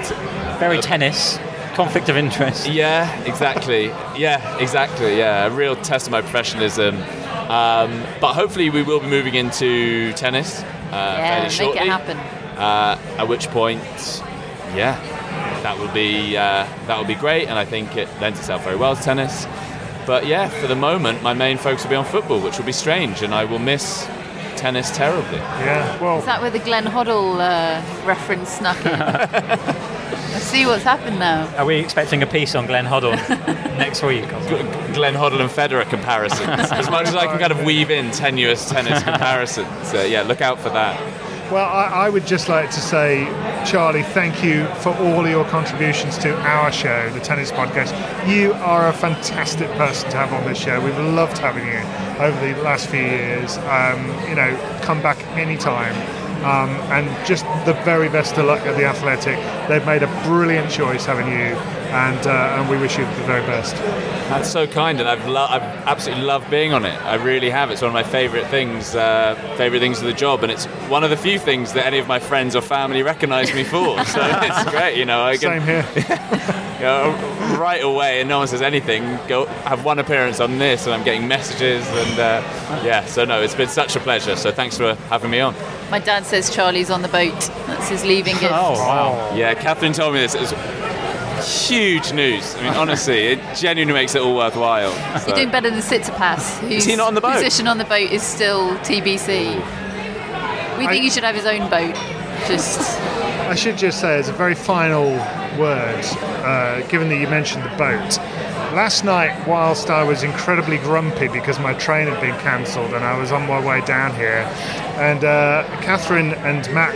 Very 0.59 0.79
tennis. 0.81 1.39
Conflict 1.75 2.09
of 2.09 2.17
interest. 2.17 2.69
yeah, 2.69 3.21
exactly. 3.25 3.87
Yeah, 4.17 4.59
exactly. 4.59 5.19
Yeah, 5.19 5.47
a 5.47 5.51
real 5.51 5.75
test 5.75 6.07
of 6.07 6.13
my 6.13 6.21
professionalism. 6.23 6.95
Um, 7.51 8.05
but 8.21 8.33
hopefully, 8.35 8.71
we 8.71 8.83
will 8.83 9.01
be 9.01 9.09
moving 9.09 9.35
into 9.35 10.13
tennis 10.13 10.63
uh, 10.63 10.65
Yeah, 10.93 11.27
fairly 11.29 11.43
make 11.43 11.51
shortly. 11.53 11.81
it 11.81 11.89
happen. 11.89 12.17
Uh, 12.57 12.97
at 13.19 13.27
which 13.29 13.49
point, 13.49 13.83
yeah, 14.77 14.97
that 15.65 15.79
will 15.79 15.93
be 15.93 16.37
uh, 16.37 16.67
that 16.87 16.97
will 16.99 17.07
be 17.07 17.15
great, 17.15 17.49
and 17.49 17.59
I 17.59 17.65
think 17.65 17.97
it 17.97 18.09
lends 18.21 18.39
itself 18.39 18.63
very 18.65 18.77
well 18.77 18.95
to 18.95 19.03
tennis. 19.03 19.47
But 20.07 20.27
yeah, 20.27 20.49
for 20.61 20.67
the 20.67 20.77
moment, 20.77 21.23
my 21.23 21.33
main 21.33 21.57
focus 21.57 21.83
will 21.85 21.91
be 21.91 21.97
on 21.97 22.05
football, 22.05 22.39
which 22.41 22.59
will 22.59 22.67
be 22.67 22.73
strange, 22.73 23.23
and 23.23 23.35
I 23.35 23.47
will 23.47 23.59
miss 23.59 24.07
tennis 24.57 24.95
terribly. 24.97 25.39
yeah, 25.39 25.99
well, 26.01 26.19
Is 26.19 26.27
that 26.27 26.41
where 26.43 26.51
the 26.51 26.59
Glenn 26.59 26.85
Hoddle 26.85 27.41
uh, 27.41 28.07
reference 28.07 28.51
snuck 28.51 28.79
in? 28.85 28.93
I 29.01 30.39
see 30.39 30.67
what's 30.67 30.85
happened 30.85 31.19
now. 31.19 31.49
Are 31.57 31.65
we 31.65 31.77
expecting 31.77 32.23
a 32.23 32.27
piece 32.27 32.55
on 32.55 32.67
Glenn 32.67 32.85
Hoddle 32.85 33.17
next 33.79 34.03
week? 34.03 34.25
G- 34.25 34.93
Glenn 34.95 35.15
Hoddle 35.15 35.41
and 35.41 35.51
Federer 35.51 35.89
comparisons. 35.89 36.49
as 36.73 36.91
much 36.91 37.07
as 37.09 37.15
I 37.17 37.27
can 37.27 37.39
kind 37.39 37.53
of 37.53 37.65
weave 37.65 37.91
in 37.91 38.11
tenuous 38.11 38.69
tennis 38.69 39.03
comparisons. 39.03 39.89
So 39.89 40.03
yeah, 40.03 40.23
look 40.23 40.41
out 40.43 40.59
for 40.61 40.69
that. 40.71 41.01
Well, 41.55 41.71
I, 41.71 42.07
I 42.07 42.09
would 42.09 42.27
just 42.27 42.49
like 42.49 42.73
to 42.73 42.81
say, 42.81 43.27
Charlie, 43.65 44.03
thank 44.03 44.43
you 44.43 44.67
for 44.83 44.93
all 44.97 45.25
your 45.25 45.45
contributions 45.45 46.19
to 46.19 46.35
our 46.41 46.73
show, 46.73 47.09
the 47.11 47.21
Tennis 47.21 47.53
Podcast. 47.53 47.95
You 48.29 48.55
are 48.55 48.89
a 48.89 48.93
fantastic 48.93 49.71
person 49.77 50.11
to 50.11 50.17
have 50.17 50.33
on 50.33 50.45
this 50.49 50.59
show. 50.59 50.81
We've 50.85 50.99
loved 50.99 51.39
having 51.39 51.65
you 51.69 51.79
over 52.19 52.37
the 52.45 52.61
last 52.65 52.89
few 52.89 53.03
years. 53.03 53.57
Um, 53.59 54.05
you 54.29 54.35
know, 54.35 54.81
come 54.83 55.01
back 55.01 55.17
anytime. 55.39 55.95
Um, 56.45 56.71
and 56.91 57.07
just 57.25 57.45
the 57.67 57.75
very 57.85 58.09
best 58.09 58.37
of 58.37 58.47
luck 58.47 58.67
at 58.67 58.77
the 58.77 58.87
Athletic. 58.87 59.39
They've 59.69 59.87
made 59.87 60.03
a 60.03 60.23
brilliant 60.25 60.73
choice 60.73 61.07
having 61.07 61.29
you, 61.29 61.55
and 61.95 62.27
uh, 62.27 62.57
and 62.59 62.69
we 62.69 62.77
wish 62.77 62.99
you 62.99 63.05
the 63.05 63.11
very 63.23 63.41
best. 63.47 63.75
That's 64.29 64.51
so 64.51 64.67
kind, 64.67 64.99
and 65.01 65.09
I've 65.09 65.27
lo- 65.29 65.47
I've 65.49 65.63
absolutely 65.63 66.25
loved 66.25 66.51
being 66.51 66.73
on 66.73 66.85
it. 66.85 67.01
I 67.05 67.15
really 67.15 67.51
have. 67.51 67.71
It's 67.71 67.83
one 67.83 67.89
of 67.89 67.95
my 67.95 68.03
favourite 68.03 68.47
things, 68.49 68.95
uh, 68.97 69.35
favourite 69.57 69.81
things 69.81 70.01
of 70.01 70.07
the 70.07 70.13
job, 70.13 70.43
and 70.43 70.51
it's 70.51 70.65
one 70.89 71.05
of 71.05 71.11
the 71.11 71.17
few 71.17 71.39
things 71.39 71.73
that 71.75 71.87
any 71.87 71.99
of 71.99 72.09
my 72.09 72.19
friends 72.19 72.57
or 72.57 72.63
family 72.63 73.03
recognise 73.03 73.55
me 73.55 73.65
for. 73.65 73.95
So 74.15 74.21
it's 74.23 74.71
great, 74.71 74.97
you 74.97 75.05
know. 75.05 75.23
I 75.23 75.37
Same 75.37 75.61
can 75.63 75.67
here. 75.67 75.87
you 76.79 76.85
know, 76.85 77.57
right 77.59 77.83
away, 77.83 78.21
and 78.21 78.29
no 78.29 78.39
one 78.39 78.49
says 78.49 78.63
anything. 78.63 79.03
Go 79.29 79.47
have 79.65 79.85
one 79.85 79.99
appearance 79.99 80.41
on 80.41 80.59
this, 80.59 80.87
and 80.87 80.95
I'm 80.95 81.05
getting 81.05 81.27
messages, 81.29 81.87
and 81.89 82.19
uh, 82.19 82.83
yeah. 82.85 83.05
So 83.07 83.25
no, 83.25 83.43
it's 83.43 83.55
been 83.55 83.69
such 83.69 83.95
a 83.97 84.01
pleasure. 84.01 84.37
So 84.37 84.51
thanks 84.53 84.77
for 84.77 84.95
having 85.11 85.31
me 85.31 85.41
on. 85.41 85.55
My 85.91 85.99
dad 85.99 86.25
says 86.27 86.51
Charlie's 86.55 86.91
on 86.91 87.03
the 87.03 87.09
boat. 87.09 87.39
That's 87.67 87.89
his 87.89 88.05
leaving 88.05 88.35
gift. 88.41 88.53
Oh, 88.53 88.73
wow. 88.73 89.35
Yeah, 89.35 89.55
Catherine 89.55 89.93
told 89.93 90.15
me 90.15 90.21
this. 90.21 90.35
It 90.35 90.41
was 90.41 90.53
huge 91.45 92.13
news. 92.13 92.55
I 92.57 92.63
mean, 92.63 92.75
honestly, 92.75 93.27
it 93.29 93.41
genuinely 93.57 93.95
makes 93.95 94.15
it 94.15 94.23
all 94.23 94.35
worthwhile. 94.37 94.93
So- 95.21 95.29
You're 95.29 95.37
doing 95.37 95.51
better 95.51 95.71
than 95.71 95.81
Tsitsipas, 95.81 96.59
whose 96.69 96.85
he 96.85 96.97
not 96.97 97.09
on 97.09 97.15
the 97.15 97.21
boat? 97.21 97.35
position 97.35 97.67
on 97.69 97.79
the 97.79 97.85
boat 97.85 98.11
is 98.11 98.23
still 98.23 98.77
TBC. 98.79 99.55
We 100.79 100.87
I- 100.87 100.91
think 100.91 101.05
he 101.05 101.11
should 101.11 101.25
have 101.25 101.35
his 101.37 101.47
own 101.47 101.69
boat. 101.71 101.95
Just 102.49 102.99
I 103.49 103.55
should 103.55 103.77
just 103.79 104.01
say, 104.01 104.19
as 104.19 104.29
a 104.29 104.33
very 104.33 104.55
final 104.55 105.11
word, 105.59 106.05
uh, 106.45 106.81
given 106.89 107.09
that 107.11 107.17
you 107.17 107.29
mentioned 107.29 107.63
the 107.65 107.77
boat, 107.77 108.19
last 108.75 109.05
night, 109.05 109.47
whilst 109.47 109.89
I 109.91 110.03
was 110.03 110.23
incredibly 110.23 110.79
grumpy 110.79 111.29
because 111.29 111.59
my 111.59 111.75
train 111.75 112.09
had 112.09 112.21
been 112.21 112.39
cancelled 112.41 112.93
and 112.93 113.05
I 113.05 113.17
was 113.19 113.33
on 113.33 113.47
my 113.47 113.65
way 113.65 113.81
down 113.87 114.15
here, 114.17 114.45
and 114.99 115.25
uh, 115.25 115.65
Catherine 115.83 116.33
and 116.35 116.63
Matt 116.75 116.95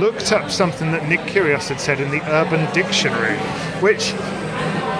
looked 0.00 0.32
up 0.32 0.50
something 0.50 0.92
that 0.92 1.08
Nick 1.08 1.20
Kyrgios 1.20 1.68
had 1.68 1.80
said 1.80 2.00
in 2.00 2.10
the 2.10 2.20
Urban 2.30 2.72
Dictionary, 2.72 3.36
which 3.80 4.12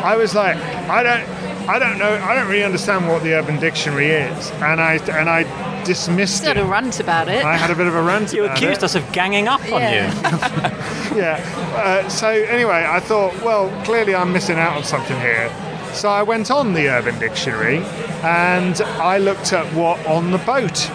I 0.04 0.16
was 0.16 0.34
like, 0.34 0.56
I 0.88 1.02
don't. 1.02 1.42
I 1.68 1.78
don't 1.78 1.96
know. 1.96 2.12
I 2.14 2.34
don't 2.34 2.48
really 2.48 2.64
understand 2.64 3.06
what 3.06 3.22
the 3.22 3.34
Urban 3.34 3.60
Dictionary 3.60 4.08
is, 4.10 4.50
and 4.50 4.80
I 4.80 4.94
and 5.16 5.30
I 5.30 5.44
dismissed 5.84 6.42
got 6.42 6.56
it. 6.56 6.60
a 6.60 6.64
rant 6.64 6.98
about 6.98 7.28
it. 7.28 7.44
I 7.44 7.56
had 7.56 7.70
a 7.70 7.76
bit 7.76 7.86
of 7.86 7.94
a 7.94 8.02
rant. 8.02 8.32
You 8.32 8.44
about 8.46 8.56
accused 8.56 8.78
it. 8.78 8.82
us 8.86 8.94
of 8.96 9.12
ganging 9.12 9.46
up 9.46 9.60
on 9.70 9.80
Yeah. 9.80 11.12
you. 11.12 11.16
yeah. 11.16 11.72
Uh, 11.76 12.08
so 12.08 12.26
anyway, 12.28 12.84
I 12.88 12.98
thought, 12.98 13.40
well, 13.44 13.70
clearly 13.84 14.12
I'm 14.12 14.32
missing 14.32 14.58
out 14.58 14.76
on 14.76 14.82
something 14.82 15.16
here. 15.20 15.48
So 15.92 16.08
I 16.08 16.22
went 16.22 16.50
on 16.50 16.72
the 16.72 16.88
Urban 16.88 17.18
Dictionary 17.18 17.78
and 18.22 18.80
I 18.82 19.18
looked 19.18 19.52
at 19.52 19.66
what 19.74 20.04
"on 20.06 20.30
the 20.30 20.38
boat" 20.38 20.90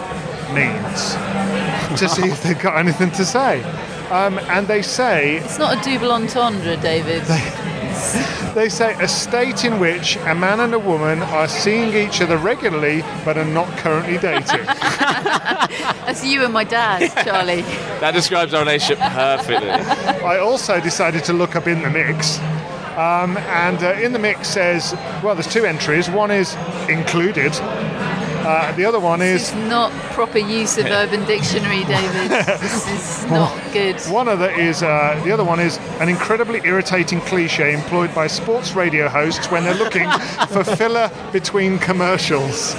means 0.54 1.14
to 2.00 2.10
see 2.16 2.28
if 2.28 2.42
they've 2.44 2.60
got 2.60 2.78
anything 2.78 3.12
to 3.12 3.26
say. 3.26 3.62
Um, 4.10 4.40
and 4.40 4.68
they 4.68 4.82
say 4.82 5.38
It's 5.38 5.60
not 5.60 5.78
a 5.78 5.90
double 5.90 6.12
entendre, 6.14 6.78
David. 6.78 7.24
they 8.56 8.70
say 8.70 8.96
a 9.02 9.08
state 9.08 9.66
in 9.66 9.80
which 9.80 10.16
a 10.18 10.34
man 10.34 10.62
and 10.62 10.74
a 10.74 10.80
woman 10.80 11.22
are 11.22 11.48
seeing 11.48 11.94
each 11.94 12.22
other 12.22 12.38
regularly 12.38 13.04
but 13.26 13.38
are 13.38 13.46
not 13.46 13.68
currently 13.78 14.18
dating. 14.18 14.66
That's 14.66 16.26
you 16.26 16.44
and 16.44 16.54
my 16.54 16.64
dad, 16.64 17.12
Charlie. 17.26 17.62
that 18.00 18.12
describes 18.14 18.54
our 18.54 18.62
relationship 18.62 19.00
perfectly. 19.12 19.70
I 19.70 20.40
also 20.40 20.80
decided 20.80 21.24
to 21.26 21.34
look 21.34 21.56
up 21.56 21.68
in 21.68 21.82
the 21.82 21.90
mix. 21.90 22.40
Um, 22.98 23.38
and 23.38 23.84
uh, 23.84 23.92
in 24.02 24.12
the 24.12 24.20
mix 24.20 24.48
says, 24.50 24.94
well, 25.24 25.36
there's 25.36 25.52
two 25.52 25.66
entries. 25.66 26.10
One 26.10 26.32
is 26.32 26.56
included. 26.90 27.52
Uh, 27.60 28.72
the 28.76 28.86
other 28.86 29.00
one 29.00 29.22
is 29.22 29.50
It's 29.50 29.54
not 29.70 29.92
proper 30.14 30.38
use 30.40 30.78
of 30.78 30.86
Urban 30.86 31.24
Dictionary, 31.26 31.84
David. 31.84 32.32
This 32.60 32.88
is 33.24 33.26
not 33.30 33.54
good. 33.74 34.00
one 34.04 34.28
other 34.28 34.50
is 34.50 34.82
uh, 34.82 35.20
the 35.26 35.32
other 35.32 35.44
one 35.44 35.60
is 35.60 35.78
an 36.00 36.08
incredibly 36.10 36.62
irritating 36.64 37.20
cliche 37.22 37.74
employed 37.74 38.16
by 38.16 38.28
sports 38.28 38.74
radio 38.74 39.10
hosts 39.10 39.52
when 39.52 39.64
they're 39.64 39.76
looking 39.76 40.10
for 40.50 40.64
filler 40.64 41.12
between 41.34 41.78
commercials. 41.78 42.74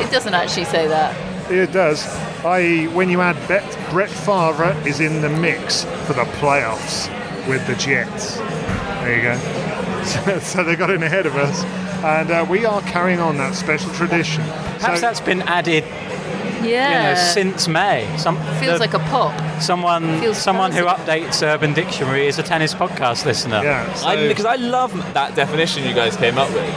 It 0.00 0.10
doesn't 0.10 0.34
actually 0.34 0.64
say 0.64 0.88
that. 0.88 1.14
It 1.50 1.72
does, 1.72 2.06
i.e., 2.44 2.88
when 2.88 3.10
you 3.10 3.20
add 3.20 3.36
Bet, 3.46 3.78
Brett 3.90 4.10
Favre 4.10 4.74
is 4.86 5.00
in 5.00 5.20
the 5.20 5.28
mix 5.28 5.84
for 6.06 6.14
the 6.14 6.24
playoffs 6.40 7.08
with 7.46 7.66
the 7.66 7.74
Jets. 7.74 8.38
There 9.04 9.16
you 9.16 9.22
go. 9.22 9.60
So, 10.04 10.38
so 10.38 10.62
they 10.64 10.76
got 10.76 10.90
in 10.90 11.02
ahead 11.02 11.24
of 11.24 11.34
us, 11.34 11.64
and 12.04 12.30
uh, 12.30 12.44
we 12.46 12.66
are 12.66 12.82
carrying 12.82 13.20
on 13.20 13.38
that 13.38 13.54
special 13.54 13.90
tradition. 13.94 14.42
Perhaps 14.44 15.00
so, 15.00 15.06
that's 15.06 15.20
been 15.22 15.40
added 15.42 15.82
you 16.62 16.70
Yeah. 16.72 17.14
know, 17.14 17.14
since 17.14 17.68
May. 17.68 18.06
Some, 18.18 18.36
Feels 18.60 18.74
the- 18.74 18.78
like 18.80 18.92
a 18.92 18.98
pop. 18.98 19.32
someone 19.62 20.20
feels 20.20 20.36
someone 20.36 20.72
who 20.72 20.84
updates 20.84 21.42
Urban 21.42 21.72
Dictionary 21.72 22.26
is 22.26 22.38
a 22.38 22.42
tennis 22.42 22.74
podcast 22.74 23.24
listener. 23.24 23.62
yeah. 23.64 23.90
So, 23.94 24.08
I, 24.08 24.28
because 24.28 24.44
I 24.44 24.56
love 24.56 24.92
that 25.14 25.34
definition 25.34 25.84
you 25.88 25.94
guys 25.94 26.16
came 26.18 26.36
up 26.36 26.50
with. 26.52 26.68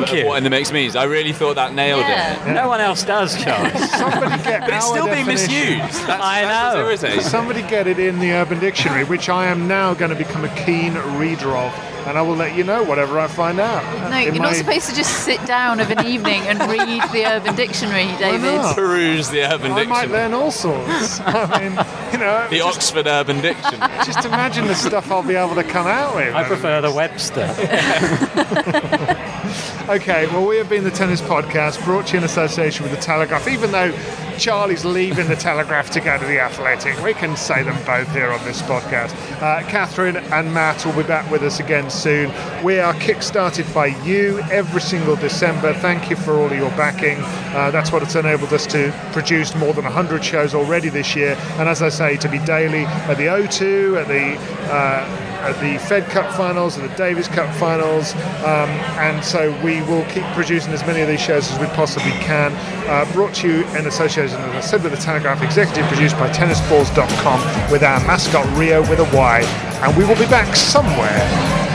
Thank 0.00 0.10
of 0.12 0.18
you. 0.18 0.26
what 0.26 0.38
in 0.38 0.44
the 0.44 0.50
mix 0.50 0.70
means. 0.72 0.96
I 0.96 1.04
really 1.04 1.32
thought 1.32 1.54
that 1.56 1.74
nailed 1.74 2.00
Yeah. 2.02 2.50
it. 2.50 2.54
No 2.54 2.68
one 2.68 2.80
else 2.80 3.02
does, 3.02 3.42
Charles. 3.42 3.72
Somebody 3.90 4.42
get 4.44 4.60
But 4.60 4.74
it's 4.74 4.84
our 4.86 4.90
still 4.96 5.06
being 5.06 5.26
misused. 5.26 6.06
That's, 6.06 6.22
I 6.22 6.42
that's 6.42 7.02
know. 7.02 7.10
what's. 7.12 7.30
Somebody 7.30 7.62
get 7.62 7.86
it 7.86 7.98
in 7.98 8.18
the 8.18 8.32
Urban 8.32 8.58
Dictionary, 8.60 9.04
which 9.04 9.28
I 9.28 9.46
am 9.46 9.66
now 9.68 9.94
going 9.94 10.10
to 10.10 10.16
become 10.16 10.44
a 10.44 10.54
keen 10.64 10.94
reader 11.18 11.56
of, 11.56 11.72
and 12.06 12.18
I 12.18 12.22
will 12.22 12.36
let 12.36 12.54
you 12.54 12.64
know 12.64 12.82
whatever 12.84 13.18
I 13.18 13.26
find 13.28 13.58
out. 13.58 13.82
No, 14.10 14.16
In 14.18 14.34
you're 14.34 14.42
not 14.42 14.54
supposed 14.56 14.88
to 14.90 14.94
just 14.94 15.24
sit 15.24 15.44
down 15.46 15.80
of 15.80 15.90
an 15.90 16.06
evening 16.06 16.42
and 16.42 16.58
read 16.70 17.02
the 17.12 17.24
Urban 17.26 17.54
Dictionary, 17.56 18.06
David. 18.18 18.42
not? 18.42 18.74
Peruse 18.76 19.30
the 19.30 19.42
Urban 19.42 19.72
I 19.72 19.84
might 19.84 20.10
learn 20.10 20.34
all 20.34 20.50
sorts. 20.50 21.20
I 21.20 21.58
mean, 21.60 21.72
you 22.12 22.18
know, 22.18 22.46
The 22.50 22.58
just, 22.58 22.76
Oxford 22.76 23.06
Urban 23.06 23.40
Dictionary. 23.40 23.92
just 24.04 24.24
imagine 24.26 24.66
the 24.66 24.74
stuff 24.74 25.10
I'll 25.10 25.22
be 25.22 25.34
able 25.36 25.54
to 25.54 25.64
come 25.64 25.86
out 25.86 26.14
with. 26.14 26.34
I 26.34 26.44
prefer 26.44 26.80
the 26.82 26.92
Webster. 26.92 27.46
Okay, 29.84 30.26
well, 30.28 30.46
we 30.46 30.56
have 30.56 30.70
been 30.70 30.82
the 30.82 30.90
Tennis 30.90 31.20
Podcast, 31.20 31.84
brought 31.84 32.06
to 32.06 32.12
you 32.14 32.18
in 32.20 32.24
association 32.24 32.84
with 32.84 32.94
the 32.94 33.00
Telegraph. 33.00 33.46
Even 33.46 33.70
though 33.70 33.92
Charlie's 34.38 34.84
leaving 34.86 35.28
the 35.28 35.36
Telegraph 35.36 35.90
to 35.90 36.00
go 36.00 36.18
to 36.18 36.24
the 36.24 36.40
Athletic, 36.40 36.98
we 37.02 37.12
can 37.12 37.36
say 37.36 37.62
them 37.62 37.76
both 37.84 38.10
here 38.12 38.32
on 38.32 38.42
this 38.46 38.62
podcast. 38.62 39.12
Uh, 39.42 39.62
Catherine 39.68 40.16
and 40.16 40.54
Matt 40.54 40.86
will 40.86 40.94
be 40.94 41.02
back 41.02 41.30
with 41.30 41.42
us 41.42 41.60
again 41.60 41.90
soon. 41.90 42.32
We 42.64 42.78
are 42.78 42.94
kickstarted 42.94 43.72
by 43.74 43.88
you 44.04 44.40
every 44.50 44.80
single 44.80 45.16
December. 45.16 45.74
Thank 45.74 46.08
you 46.08 46.16
for 46.16 46.32
all 46.32 46.50
your 46.50 46.70
backing. 46.70 47.18
Uh, 47.54 47.70
that's 47.70 47.92
what 47.92 48.02
it's 48.02 48.14
enabled 48.14 48.54
us 48.54 48.66
to 48.68 48.90
produce 49.12 49.54
more 49.54 49.74
than 49.74 49.84
100 49.84 50.24
shows 50.24 50.54
already 50.54 50.88
this 50.88 51.14
year. 51.14 51.36
And 51.58 51.68
as 51.68 51.82
I 51.82 51.90
say, 51.90 52.16
to 52.16 52.28
be 52.30 52.38
daily 52.38 52.84
at 52.86 53.18
the 53.18 53.26
O2, 53.26 54.00
at 54.00 54.08
the 54.08 54.72
uh, 54.72 55.23
at 55.44 55.60
the 55.60 55.78
Fed 55.78 56.04
Cup 56.10 56.32
finals, 56.34 56.78
at 56.78 56.88
the 56.88 56.96
Davis 56.96 57.28
Cup 57.28 57.54
finals, 57.56 58.14
um, 58.44 58.70
and 58.98 59.24
so 59.24 59.50
we 59.62 59.82
will 59.82 60.04
keep 60.06 60.24
producing 60.34 60.72
as 60.72 60.84
many 60.86 61.00
of 61.00 61.08
these 61.08 61.20
shows 61.20 61.50
as 61.50 61.58
we 61.58 61.66
possibly 61.68 62.12
can. 62.12 62.52
Uh, 62.88 63.10
brought 63.12 63.34
to 63.34 63.48
you 63.48 63.66
in 63.76 63.86
association, 63.86 64.36
as 64.40 64.54
I 64.54 64.60
said, 64.60 64.82
with 64.82 64.92
the 64.92 64.98
Telegraph, 64.98 65.42
executive 65.42 65.86
produced 65.86 66.18
by 66.18 66.28
tennisballs.com 66.30 67.70
with 67.70 67.82
our 67.82 68.00
mascot 68.06 68.46
Rio 68.58 68.80
with 68.88 69.00
a 69.00 69.16
Y, 69.16 69.40
and 69.82 69.96
we 69.96 70.04
will 70.04 70.18
be 70.18 70.26
back 70.26 70.56
somewhere. 70.56 71.20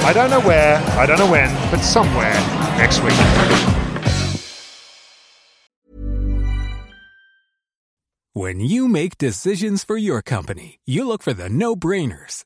I 0.06 0.14
don't 0.14 0.30
know 0.30 0.42
where, 0.42 0.78
I 0.98 1.06
don't 1.06 1.20
know 1.20 1.30
when, 1.30 1.54
but 1.72 1.82
somewhere 1.82 2.34
next 2.78 3.04
week. 3.04 3.14
When 8.34 8.60
you 8.60 8.88
make 8.88 9.18
decisions 9.18 9.84
for 9.84 9.98
your 9.98 10.22
company, 10.22 10.80
you 10.86 11.06
look 11.06 11.22
for 11.22 11.34
the 11.34 11.50
no 11.50 11.76
brainers. 11.76 12.46